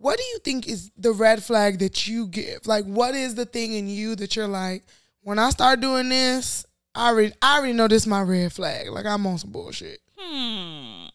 What 0.00 0.16
do 0.16 0.24
you 0.24 0.38
think 0.38 0.66
is 0.66 0.90
the 0.96 1.12
red 1.12 1.42
flag 1.42 1.78
that 1.80 2.08
you 2.08 2.26
give? 2.26 2.66
Like, 2.66 2.86
what 2.86 3.14
is 3.14 3.34
the 3.34 3.44
thing 3.44 3.74
in 3.74 3.86
you 3.86 4.16
that 4.16 4.34
you're 4.34 4.48
like, 4.48 4.82
when 5.20 5.38
I 5.38 5.50
start 5.50 5.80
doing 5.80 6.08
this, 6.08 6.64
I 6.94 7.10
already, 7.10 7.34
I 7.42 7.58
already 7.58 7.74
know 7.74 7.86
this 7.86 8.04
is 8.04 8.06
my 8.06 8.22
red 8.22 8.50
flag. 8.50 8.88
Like, 8.88 9.04
I'm 9.04 9.26
on 9.26 9.36
some 9.36 9.50
bullshit. 9.50 10.00
Hmm. 10.16 11.08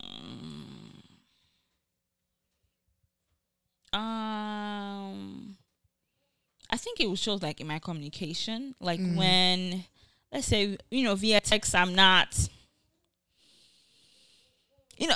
Um, 3.91 5.57
I 6.69 6.77
think 6.77 6.99
it 6.99 7.17
shows 7.17 7.41
like 7.41 7.59
in 7.59 7.65
my 7.65 7.79
communication, 7.79 8.75
like 8.79 8.99
when, 8.99 9.83
let's 10.31 10.45
say, 10.45 10.77
you 10.91 11.03
know, 11.03 11.15
via 11.15 11.41
text, 11.41 11.73
I'm 11.73 11.95
not, 11.95 12.37
you 14.95 15.07
know. 15.07 15.15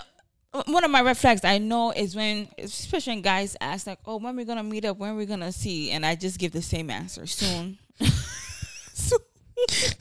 One 0.65 0.83
of 0.83 0.89
my 0.89 1.01
red 1.01 1.17
flags 1.17 1.45
I 1.45 1.59
know 1.59 1.91
is 1.91 2.15
when, 2.15 2.47
especially 2.57 3.13
when 3.13 3.21
guys 3.21 3.55
ask 3.61 3.85
like, 3.85 3.99
"Oh, 4.05 4.17
when 4.17 4.35
we 4.35 4.45
gonna 4.45 4.63
meet 4.63 4.83
up? 4.83 4.97
When 4.97 5.15
we 5.15 5.25
gonna 5.27 5.51
see?" 5.51 5.91
and 5.91 6.03
I 6.05 6.15
just 6.15 6.39
give 6.39 6.51
the 6.53 6.61
same 6.61 6.89
answer 6.89 7.27
soon. 7.27 7.77
soon. 8.93 9.19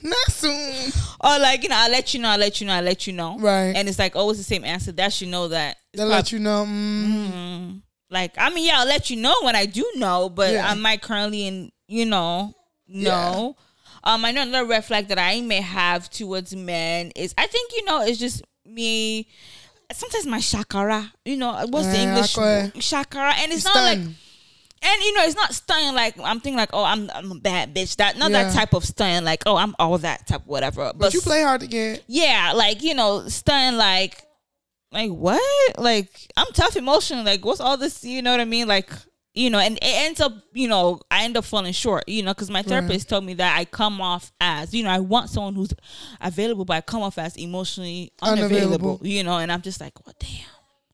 Not 0.01 0.31
soon. 0.31 0.91
Or 1.21 1.37
like, 1.37 1.63
you 1.63 1.69
know, 1.69 1.75
I'll 1.77 1.91
let 1.91 2.13
you 2.13 2.19
know, 2.21 2.29
I'll 2.29 2.39
let 2.39 2.59
you 2.61 2.67
know, 2.67 2.73
I'll 2.73 2.83
let 2.83 3.05
you 3.05 3.13
know. 3.13 3.37
Right. 3.37 3.73
And 3.75 3.87
it's 3.87 3.99
like 3.99 4.15
always 4.15 4.37
the 4.37 4.43
same 4.43 4.63
answer. 4.63 4.91
That 4.93 5.13
should 5.13 5.27
know 5.27 5.49
that. 5.49 5.77
They'll 5.93 6.07
let 6.07 6.31
you 6.31 6.39
know. 6.39 6.65
Mm, 6.67 7.29
Mm, 7.31 7.81
like, 8.09 8.31
I 8.37 8.49
mean, 8.49 8.65
yeah, 8.65 8.79
I'll 8.79 8.87
let 8.87 9.09
you 9.09 9.17
know 9.17 9.35
when 9.43 9.55
I 9.55 9.65
do 9.65 9.85
know, 9.97 10.29
but 10.29 10.53
Yeah. 10.53 10.67
I 10.69 10.73
might 10.75 11.01
currently, 11.01 11.45
in, 11.45 11.71
you 11.87 12.05
know, 12.05 12.55
no. 12.87 13.55
Um, 14.03 14.23
I 14.25 14.31
know 14.31 14.41
another 14.43 14.65
red 14.65 14.85
flag 14.85 15.09
that 15.09 15.19
I 15.19 15.41
may 15.41 15.61
have 15.61 16.09
towards 16.09 16.55
men 16.55 17.11
is 17.15 17.33
I 17.37 17.45
think, 17.47 17.71
you 17.75 17.83
know, 17.85 18.01
it's 18.01 18.17
just 18.17 18.41
me. 18.65 19.27
Sometimes 19.91 20.25
my 20.27 20.37
shakara, 20.37 21.11
you 21.25 21.37
know, 21.37 21.65
what's 21.69 21.87
the 21.87 21.97
eh, 21.97 22.03
English 22.03 22.37
okay. 22.37 22.71
shakara? 22.75 23.33
And 23.33 23.51
it's 23.51 23.65
not 23.65 23.75
like 23.75 23.99
and 24.81 25.01
you 25.01 25.13
know, 25.13 25.23
it's 25.23 25.35
not 25.35 25.53
stunning 25.53 25.93
like 25.93 26.15
I'm 26.19 26.39
thinking 26.39 26.57
like, 26.57 26.69
oh, 26.73 26.83
I'm 26.83 27.09
I'm 27.13 27.31
a 27.31 27.35
bad 27.35 27.75
bitch. 27.75 27.97
That 27.97 28.17
not 28.17 28.31
Yeah. 28.31 28.43
that 28.43 28.53
type 28.53 28.73
of 28.73 28.85
stunning 28.85 29.25
like, 29.25 29.43
oh, 29.45 29.57
I'm 29.57 29.75
all 29.79 29.97
that 29.99 30.27
type 30.27 30.43
whatever. 30.45 30.93
but 30.95 31.13
you 31.13 31.21
play 31.21 31.41
hard 31.41 31.61
to 31.61 31.67
get. 31.67 32.03
yeah, 32.07 32.53
like 32.55 32.81
you 32.81 32.93
know, 32.93 33.27
stunning 33.27 33.77
like, 33.77 34.21
like 34.91 35.11
what? 35.11 35.77
Like 35.77 36.09
I'm 36.37 36.47
tough 36.53 36.75
emotionally. 36.77 37.25
Like 37.25 37.43
what's 37.43 37.59
all 37.59 37.77
this? 37.77 38.03
You 38.03 38.21
know 38.21 38.31
what 38.31 38.39
I 38.39 38.45
mean? 38.45 38.67
Like 38.67 38.89
you 39.33 39.49
know, 39.49 39.59
and 39.59 39.77
it 39.77 39.83
ends 39.83 40.19
up, 40.19 40.33
you 40.53 40.67
know, 40.67 40.99
I 41.11 41.23
end 41.23 41.37
up 41.37 41.45
falling 41.45 41.73
short. 41.73 42.07
You 42.07 42.23
know, 42.23 42.33
because 42.33 42.49
my 42.49 42.61
therapist 42.63 43.09
told 43.09 43.23
me 43.23 43.35
that 43.35 43.57
I 43.57 43.65
come 43.65 44.01
off 44.01 44.31
as, 44.41 44.73
you 44.73 44.83
know, 44.83 44.89
I 44.89 44.99
want 44.99 45.29
someone 45.29 45.55
who's 45.55 45.73
available, 46.19 46.65
but 46.65 46.73
I 46.77 46.81
come 46.81 47.01
off 47.01 47.17
as 47.17 47.35
emotionally 47.37 48.11
unavailable. 48.21 48.55
Unavailable. 48.55 48.99
You 49.03 49.23
know, 49.23 49.37
and 49.37 49.51
I'm 49.51 49.61
just 49.61 49.79
like, 49.79 49.93
well, 50.05 50.15
damn. 50.19 50.45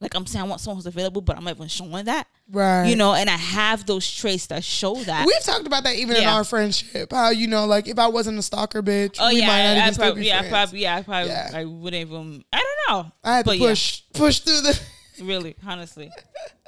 Like 0.01 0.13
I'm 0.13 0.25
saying, 0.25 0.43
I 0.43 0.47
want 0.47 0.59
someone 0.59 0.75
who's 0.77 0.85
available, 0.87 1.21
but 1.21 1.37
I'm 1.37 1.45
not 1.45 1.55
even 1.55 1.69
showing 1.69 2.05
that. 2.05 2.27
Right. 2.51 2.83
You 2.89 2.97
know, 2.97 3.13
and 3.13 3.29
I 3.29 3.37
have 3.37 3.85
those 3.85 4.07
traits 4.11 4.47
that 4.47 4.63
show 4.63 4.93
that. 4.95 5.25
We've 5.25 5.39
talked 5.43 5.65
about 5.65 5.85
that 5.85 5.95
even 5.95 6.17
in 6.17 6.25
our 6.25 6.43
friendship. 6.43 7.13
How 7.13 7.29
you 7.29 7.47
know, 7.47 7.65
like 7.65 7.87
if 7.87 7.97
I 7.97 8.07
wasn't 8.07 8.37
a 8.37 8.41
stalker 8.41 8.83
bitch, 8.83 9.17
Oh 9.19 9.29
we 9.29 9.39
yeah, 9.39 9.47
might 9.47 9.63
not 9.63 9.77
I, 9.77 9.87
even 9.87 9.93
I 9.93 10.05
probably, 10.05 10.21
be 10.21 10.27
yeah, 10.27 10.41
I 10.41 10.49
probably, 10.49 10.79
yeah, 10.81 10.95
I 10.97 11.01
probably, 11.01 11.29
Yeah. 11.29 11.49
I 11.53 11.65
wouldn't 11.65 12.01
even. 12.01 12.43
I 12.51 12.57
don't 12.87 12.95
know. 13.05 13.11
I 13.23 13.37
had 13.37 13.45
to 13.45 13.51
But 13.51 13.57
yeah, 13.57 13.69
push 13.69 14.01
push 14.13 14.39
through 14.39 14.61
the. 14.61 14.79
really, 15.21 15.55
honestly. 15.65 16.11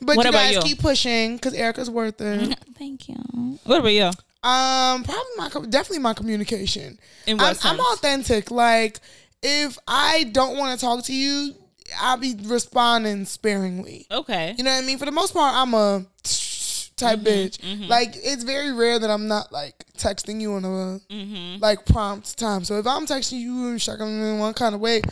But 0.00 0.16
What 0.16 0.26
you 0.26 0.32
guys 0.32 0.54
you? 0.54 0.60
keep 0.62 0.78
pushing 0.80 1.36
because 1.36 1.54
Erica's 1.54 1.90
worth 1.90 2.20
it. 2.20 2.58
Thank 2.78 3.08
you. 3.08 3.16
What 3.64 3.80
about 3.80 3.88
you? 3.88 4.10
Um, 4.42 5.02
probably 5.02 5.32
my 5.36 5.48
definitely 5.68 5.98
my 5.98 6.14
communication. 6.14 6.98
In 7.26 7.38
what 7.38 7.58
I'm, 7.64 7.74
I'm 7.74 7.80
authentic. 7.92 8.50
Like 8.50 9.00
if 9.42 9.76
I 9.88 10.24
don't 10.32 10.56
want 10.56 10.78
to 10.78 10.84
talk 10.84 11.04
to 11.04 11.14
you, 11.14 11.54
I'll 12.00 12.16
be 12.18 12.36
responding 12.44 13.24
sparingly. 13.24 14.06
Okay. 14.10 14.54
You 14.56 14.64
know 14.64 14.70
what 14.72 14.82
I 14.82 14.86
mean? 14.86 14.98
For 14.98 15.06
the 15.06 15.10
most 15.12 15.32
part, 15.34 15.54
I'm 15.54 15.74
a 15.74 16.04
type 16.96 17.20
Mm-hmm, 17.20 17.82
bitch. 17.84 17.88
Like 17.88 18.14
it's 18.16 18.44
very 18.44 18.72
rare 18.72 18.98
that 18.98 19.10
I'm 19.10 19.26
not 19.28 19.52
like 19.52 19.74
texting 19.96 20.40
you 20.40 20.56
in 20.56 20.64
a 20.64 20.68
Mm-hmm. 20.68 21.60
like 21.62 21.84
prompt 21.86 22.38
time. 22.38 22.64
So 22.64 22.78
if 22.78 22.86
I'm 22.86 23.06
texting 23.06 23.40
you 23.40 23.68
and 23.70 23.80
checking 23.80 24.06
in 24.06 24.38
one 24.38 24.54
kind 24.54 24.74
of 24.74 24.80
way, 24.80 25.02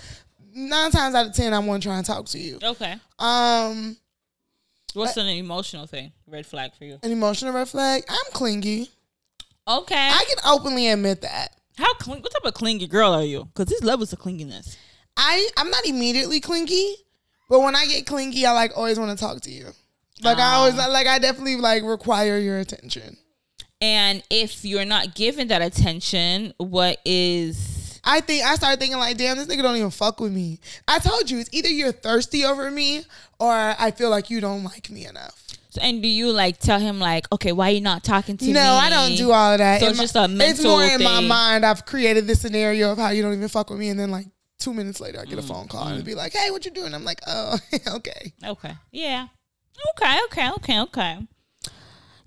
nine 0.55 0.91
times 0.91 1.15
out 1.15 1.27
of 1.27 1.33
ten, 1.35 1.53
I'm 1.55 1.67
gonna 1.67 1.81
try 1.81 1.97
and 1.97 2.07
talk 2.07 2.27
to 2.27 2.39
you. 2.39 2.59
Okay. 2.63 2.95
Um, 3.19 3.97
What's 4.97 5.17
an 5.17 5.27
emotional 5.27 5.87
thing? 5.87 6.13
Red 6.27 6.47
flag 6.47 6.75
for 6.75 6.85
you? 6.85 6.99
an 7.03 7.13
emotional 7.13 7.53
red 7.53 7.69
flag. 7.69 8.05
I'm 8.09 8.33
clingy. 8.33 8.89
Okay. 9.69 9.95
I 9.95 10.25
can 10.29 10.39
openly 10.47 10.89
admit 10.89 11.23
that. 11.23 11.57
How 11.77 11.93
cling? 11.95 12.23
What 12.23 12.33
type 12.33 12.45
of 12.45 12.55
clingy 12.55 12.87
girl 12.87 13.13
are 13.13 13.25
you? 13.25 13.45
Because 13.45 13.67
there's 13.67 13.85
levels 13.85 14.13
of 14.13 14.19
clinginess. 14.19 14.77
I 15.17 15.49
I'm 15.57 15.71
not 15.71 15.85
immediately 15.87 16.41
clingy, 16.41 16.97
but 17.49 17.61
when 17.61 17.77
I 17.77 17.87
get 17.87 18.07
clingy, 18.07 18.47
I 18.47 18.53
like 18.53 18.73
always 18.77 18.99
want 18.99 19.17
to 19.17 19.23
talk 19.23 19.41
to 19.43 19.51
you. 19.51 19.67
Like 20.23 20.39
I 20.39 20.55
always 20.55 20.79
ah. 20.79 20.89
like 20.89 21.07
I 21.07 21.19
definitely 21.19 21.57
like 21.57 21.83
require 21.83 22.39
your 22.39 22.59
attention. 22.59 23.19
And 23.81 24.23
if 24.31 24.65
you're 24.65 24.87
not 24.87 25.15
given 25.15 25.49
that 25.49 25.61
attention, 25.61 26.55
what 26.57 26.99
is 27.05 27.76
I 28.07 28.21
think 28.21 28.45
I 28.45 28.55
started 28.55 28.79
thinking 28.79 28.99
like, 28.99 29.17
damn, 29.17 29.37
this 29.37 29.47
nigga 29.49 29.63
don't 29.63 29.77
even 29.77 29.91
fuck 29.91 30.21
with 30.21 30.33
me. 30.33 30.61
I 30.87 30.99
told 31.01 31.29
you, 31.31 31.41
it's 31.41 31.51
either 31.53 31.69
you're 31.69 31.91
thirsty 31.93 32.45
over 32.45 32.71
me 32.71 33.03
or 33.41 33.53
I 33.53 33.91
feel 33.91 34.09
like 34.11 34.31
you 34.31 34.41
don't 34.41 34.63
like 34.65 34.89
me 34.91 35.07
enough. 35.07 35.43
so, 35.71 35.81
and 35.83 36.01
do 36.01 36.09
you 36.09 36.31
like 36.31 36.59
tell 36.59 36.79
him 36.79 37.01
like, 37.01 37.27
okay, 37.33 37.51
why 37.53 37.71
you 37.71 37.81
not 37.81 38.05
talking 38.05 38.37
to 38.39 38.45
me? 38.45 38.53
No, 38.53 38.63
I 38.75 38.89
don't 38.91 39.17
do 39.17 39.33
all 39.33 39.53
of 39.53 39.59
that. 39.59 39.81
So 39.81 39.87
In 39.87 39.91
it's 39.91 39.99
my- 39.99 40.05
just 40.05 40.17
a 40.17 40.29
mental 40.29 40.41
It's 40.49 40.59
mental 40.63 40.79
more 40.79 40.85
in 40.87 41.03
my 41.03 41.21
mind. 41.21 41.67
I've 41.67 41.85
created 41.85 42.27
this 42.29 42.41
scenario 42.41 42.93
of 42.93 42.99
how 42.99 43.11
you 43.11 43.23
don't 43.23 43.35
even 43.35 43.49
fuck 43.49 43.69
with 43.71 43.79
me, 43.81 43.89
and 43.89 43.99
then 43.99 44.11
like 44.13 44.27
two 44.59 44.73
minutes 44.73 45.01
later, 45.01 45.21
I 45.21 45.25
get 45.25 45.39
a 45.39 45.43
Mm, 45.43 45.49
phone 45.49 45.69
call 45.69 45.89
and 45.89 46.05
be 46.05 46.15
like, 46.15 46.33
"Hey, 46.33 46.51
what 46.51 46.65
you 46.65 46.71
doing?" 46.71 46.95
I'm 46.95 47.05
like, 47.05 47.21
"Oh, 47.27 47.59
okay." 47.89 48.33
Okay. 48.45 48.73
Yeah. 48.93 49.27
Okay. 49.97 50.19
Okay. 50.27 50.51
Okay. 50.53 50.81
Okay. 50.81 51.19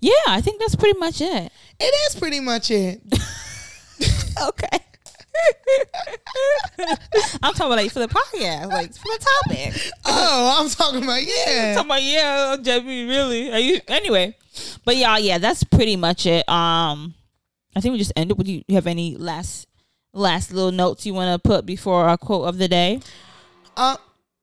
Yeah, 0.02 0.12
I 0.28 0.40
think 0.40 0.60
that's 0.60 0.76
pretty 0.76 0.98
much 0.98 1.20
it. 1.20 1.50
It 1.80 1.94
is 2.14 2.20
pretty 2.20 2.40
much 2.40 2.70
it. 2.70 3.00
Okay. 4.42 4.78
I'm 7.42 7.54
talking 7.54 7.66
about 7.66 7.76
like 7.76 7.90
for 7.92 8.00
the 8.00 8.08
podcast, 8.08 8.68
like 8.68 8.94
for 8.94 9.04
the 9.04 9.26
topic. 9.46 9.90
oh, 10.04 10.58
I'm 10.60 10.68
talking 10.70 11.02
about 11.02 11.22
yeah. 11.22 11.76
I'm 11.78 11.86
talking 11.86 11.90
about 11.90 12.02
yeah, 12.02 12.56
JB, 12.60 13.08
really? 13.08 13.52
Are 13.52 13.58
you 13.58 13.80
anyway? 13.88 14.36
But 14.84 14.96
yeah, 14.96 15.16
yeah, 15.18 15.38
that's 15.38 15.64
pretty 15.64 15.96
much 15.96 16.26
it. 16.26 16.48
Um, 16.48 17.14
I 17.76 17.80
think 17.80 17.92
we 17.92 17.98
just 17.98 18.12
ended. 18.16 18.36
Would 18.38 18.48
you, 18.48 18.62
you 18.66 18.74
have 18.74 18.86
any 18.86 19.16
last 19.16 19.66
last 20.12 20.52
little 20.52 20.72
notes 20.72 21.06
you 21.06 21.14
want 21.14 21.40
to 21.40 21.48
put 21.48 21.64
before 21.66 22.08
our 22.08 22.16
quote 22.16 22.48
of 22.48 22.58
the 22.58 22.68
day? 22.68 23.00
Uh, 23.76 23.96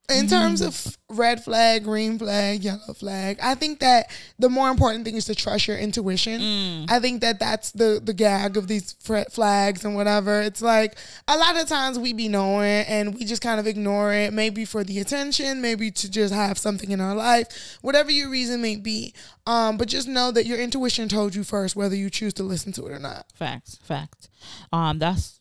in 0.09 0.27
terms 0.27 0.61
of 0.61 0.97
red 1.09 1.43
flag, 1.43 1.84
green 1.84 2.17
flag, 2.17 2.63
yellow 2.63 2.93
flag, 2.93 3.39
I 3.41 3.55
think 3.55 3.79
that 3.79 4.09
the 4.39 4.49
more 4.49 4.69
important 4.69 5.03
thing 5.03 5.15
is 5.15 5.25
to 5.25 5.35
trust 5.35 5.67
your 5.67 5.77
intuition. 5.77 6.85
I 6.89 6.99
think 6.99 7.19
that 7.21 7.39
that's 7.39 7.71
the 7.71 8.01
the 8.01 8.13
gag 8.13 8.55
of 8.55 8.67
these 8.69 8.93
flags 8.93 9.84
and 9.84 9.95
whatever. 9.95 10.41
It's 10.41 10.61
like 10.61 10.97
a 11.27 11.38
lot 11.38 11.59
of 11.59 11.67
times 11.67 11.99
we 11.99 12.13
be 12.13 12.29
knowing 12.29 12.85
and 12.85 13.15
we 13.15 13.25
just 13.25 13.41
kind 13.41 13.59
of 13.59 13.67
ignore 13.67 14.13
it, 14.13 14.31
maybe 14.31 14.63
for 14.63 14.84
the 14.84 14.99
attention, 14.99 15.61
maybe 15.61 15.91
to 15.91 16.09
just 16.09 16.34
have 16.34 16.57
something 16.57 16.91
in 16.91 17.01
our 17.01 17.15
life, 17.15 17.77
whatever 17.81 18.09
your 18.09 18.29
reason 18.29 18.61
may 18.61 18.77
be. 18.77 19.13
Um, 19.45 19.77
but 19.77 19.89
just 19.89 20.07
know 20.07 20.31
that 20.31 20.45
your 20.45 20.57
intuition 20.57 21.09
told 21.09 21.35
you 21.35 21.43
first 21.43 21.75
whether 21.75 21.95
you 21.95 22.09
choose 22.09 22.34
to 22.35 22.43
listen 22.43 22.71
to 22.73 22.88
it 22.88 22.93
or 22.93 22.99
not. 22.99 23.25
Facts, 23.34 23.77
facts. 23.84 24.29
Um, 24.71 24.99
that's 24.99 25.38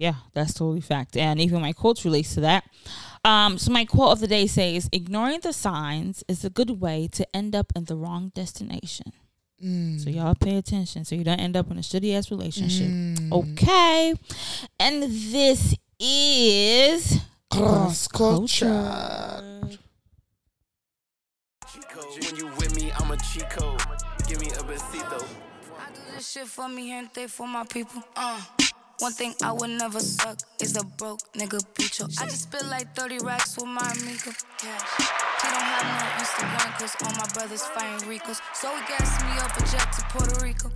yeah, 0.00 0.14
that's 0.32 0.54
totally 0.54 0.80
fact. 0.80 1.18
And 1.18 1.38
even 1.38 1.60
my 1.60 1.74
quotes 1.74 2.06
relates 2.06 2.32
to 2.34 2.40
that. 2.40 2.64
Um, 3.24 3.58
so 3.58 3.70
my 3.70 3.84
quote 3.84 4.12
of 4.12 4.20
the 4.20 4.26
day 4.26 4.46
says, 4.46 4.88
"Ignoring 4.92 5.40
the 5.40 5.52
signs 5.52 6.24
is 6.26 6.44
a 6.44 6.50
good 6.50 6.80
way 6.80 7.08
to 7.12 7.36
end 7.36 7.54
up 7.54 7.72
in 7.76 7.84
the 7.84 7.96
wrong 7.96 8.32
destination." 8.34 9.12
So 9.98 10.08
y'all 10.08 10.34
pay 10.34 10.56
attention, 10.56 11.04
so 11.04 11.14
you 11.14 11.22
don't 11.22 11.38
end 11.38 11.54
up 11.54 11.70
in 11.70 11.76
a 11.76 11.82
shitty 11.82 12.16
ass 12.16 12.30
relationship. 12.30 12.88
Okay, 13.30 14.14
and 14.78 15.02
this 15.02 15.76
is 15.98 17.20
Cross 17.50 18.08
culture. 18.08 18.66
When 22.22 22.36
you 22.36 22.46
with 22.56 22.74
me, 22.74 22.90
I'm 22.98 23.10
a 23.10 23.18
chico. 23.18 23.76
Give 24.26 24.40
me 24.40 24.46
a 24.48 24.62
besito. 24.64 25.22
I 25.78 25.90
do 25.92 26.00
this 26.14 26.30
shit 26.30 26.46
for 26.46 26.68
me, 26.68 26.88
gente, 26.88 27.26
for 27.26 27.46
my 27.46 27.64
people. 27.64 28.02
Uh. 28.16 28.40
One 29.00 29.12
thing 29.12 29.34
I 29.42 29.52
would 29.52 29.70
never 29.70 29.98
suck 29.98 30.36
is 30.60 30.76
a 30.76 30.84
broke 30.84 31.20
nigga 31.32 31.58
bicho. 31.72 32.04
I 32.20 32.26
just 32.26 32.42
spit 32.42 32.66
like 32.66 32.94
30 32.94 33.24
racks 33.24 33.56
with 33.56 33.64
my 33.64 33.80
amigo. 33.80 34.30
Cash. 34.60 35.08
He 35.40 35.48
don't 35.48 35.64
have 35.72 35.88
no 35.88 36.06
Instagram 36.20 36.70
cause 36.78 36.96
all 37.00 37.12
my 37.16 37.26
brothers 37.32 37.62
fighting 37.72 38.06
Ricos. 38.06 38.42
So 38.52 38.68
he 38.76 38.82
gassed 38.88 39.24
me 39.24 39.32
up 39.40 39.56
a 39.56 39.64
jet 39.72 39.88
to 39.96 40.02
Puerto 40.12 40.44
Rico. 40.44 40.70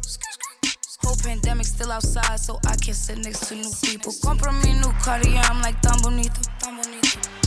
Whole 1.02 1.16
pandemic 1.16 1.66
still 1.66 1.92
outside, 1.92 2.40
so 2.40 2.58
I 2.64 2.76
can 2.76 2.94
sit 2.94 3.18
next 3.18 3.46
to 3.48 3.56
new 3.56 3.70
people. 3.82 4.10
Compra 4.24 4.52
me 4.64 4.72
new 4.72 4.92
Cartier, 5.04 5.44
I'm 5.44 5.60
like 5.60 5.78
tan 5.82 6.00
bonito. 6.00 6.40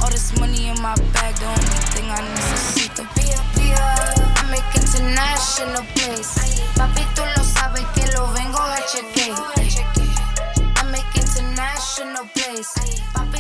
All 0.04 0.12
this 0.12 0.38
money 0.40 0.68
in 0.70 0.80
my 0.80 0.94
bag, 1.10 1.34
the 1.42 1.48
only 1.48 1.82
thing 1.90 2.06
I 2.06 2.22
necesito. 2.22 3.02
Pia, 3.18 3.42
pia, 3.58 3.82
I 3.82 4.46
make 4.54 4.70
international 4.78 5.82
plays. 5.98 6.38
Papi, 6.78 7.02
tú 7.16 7.26
lo 7.36 7.44
sabes 7.44 7.82
que 7.96 8.06
lo 8.14 8.28
vengo 8.34 8.62
a 8.62 8.78
chequear 8.86 9.57
emotional 12.00 12.28
place. 12.28 13.37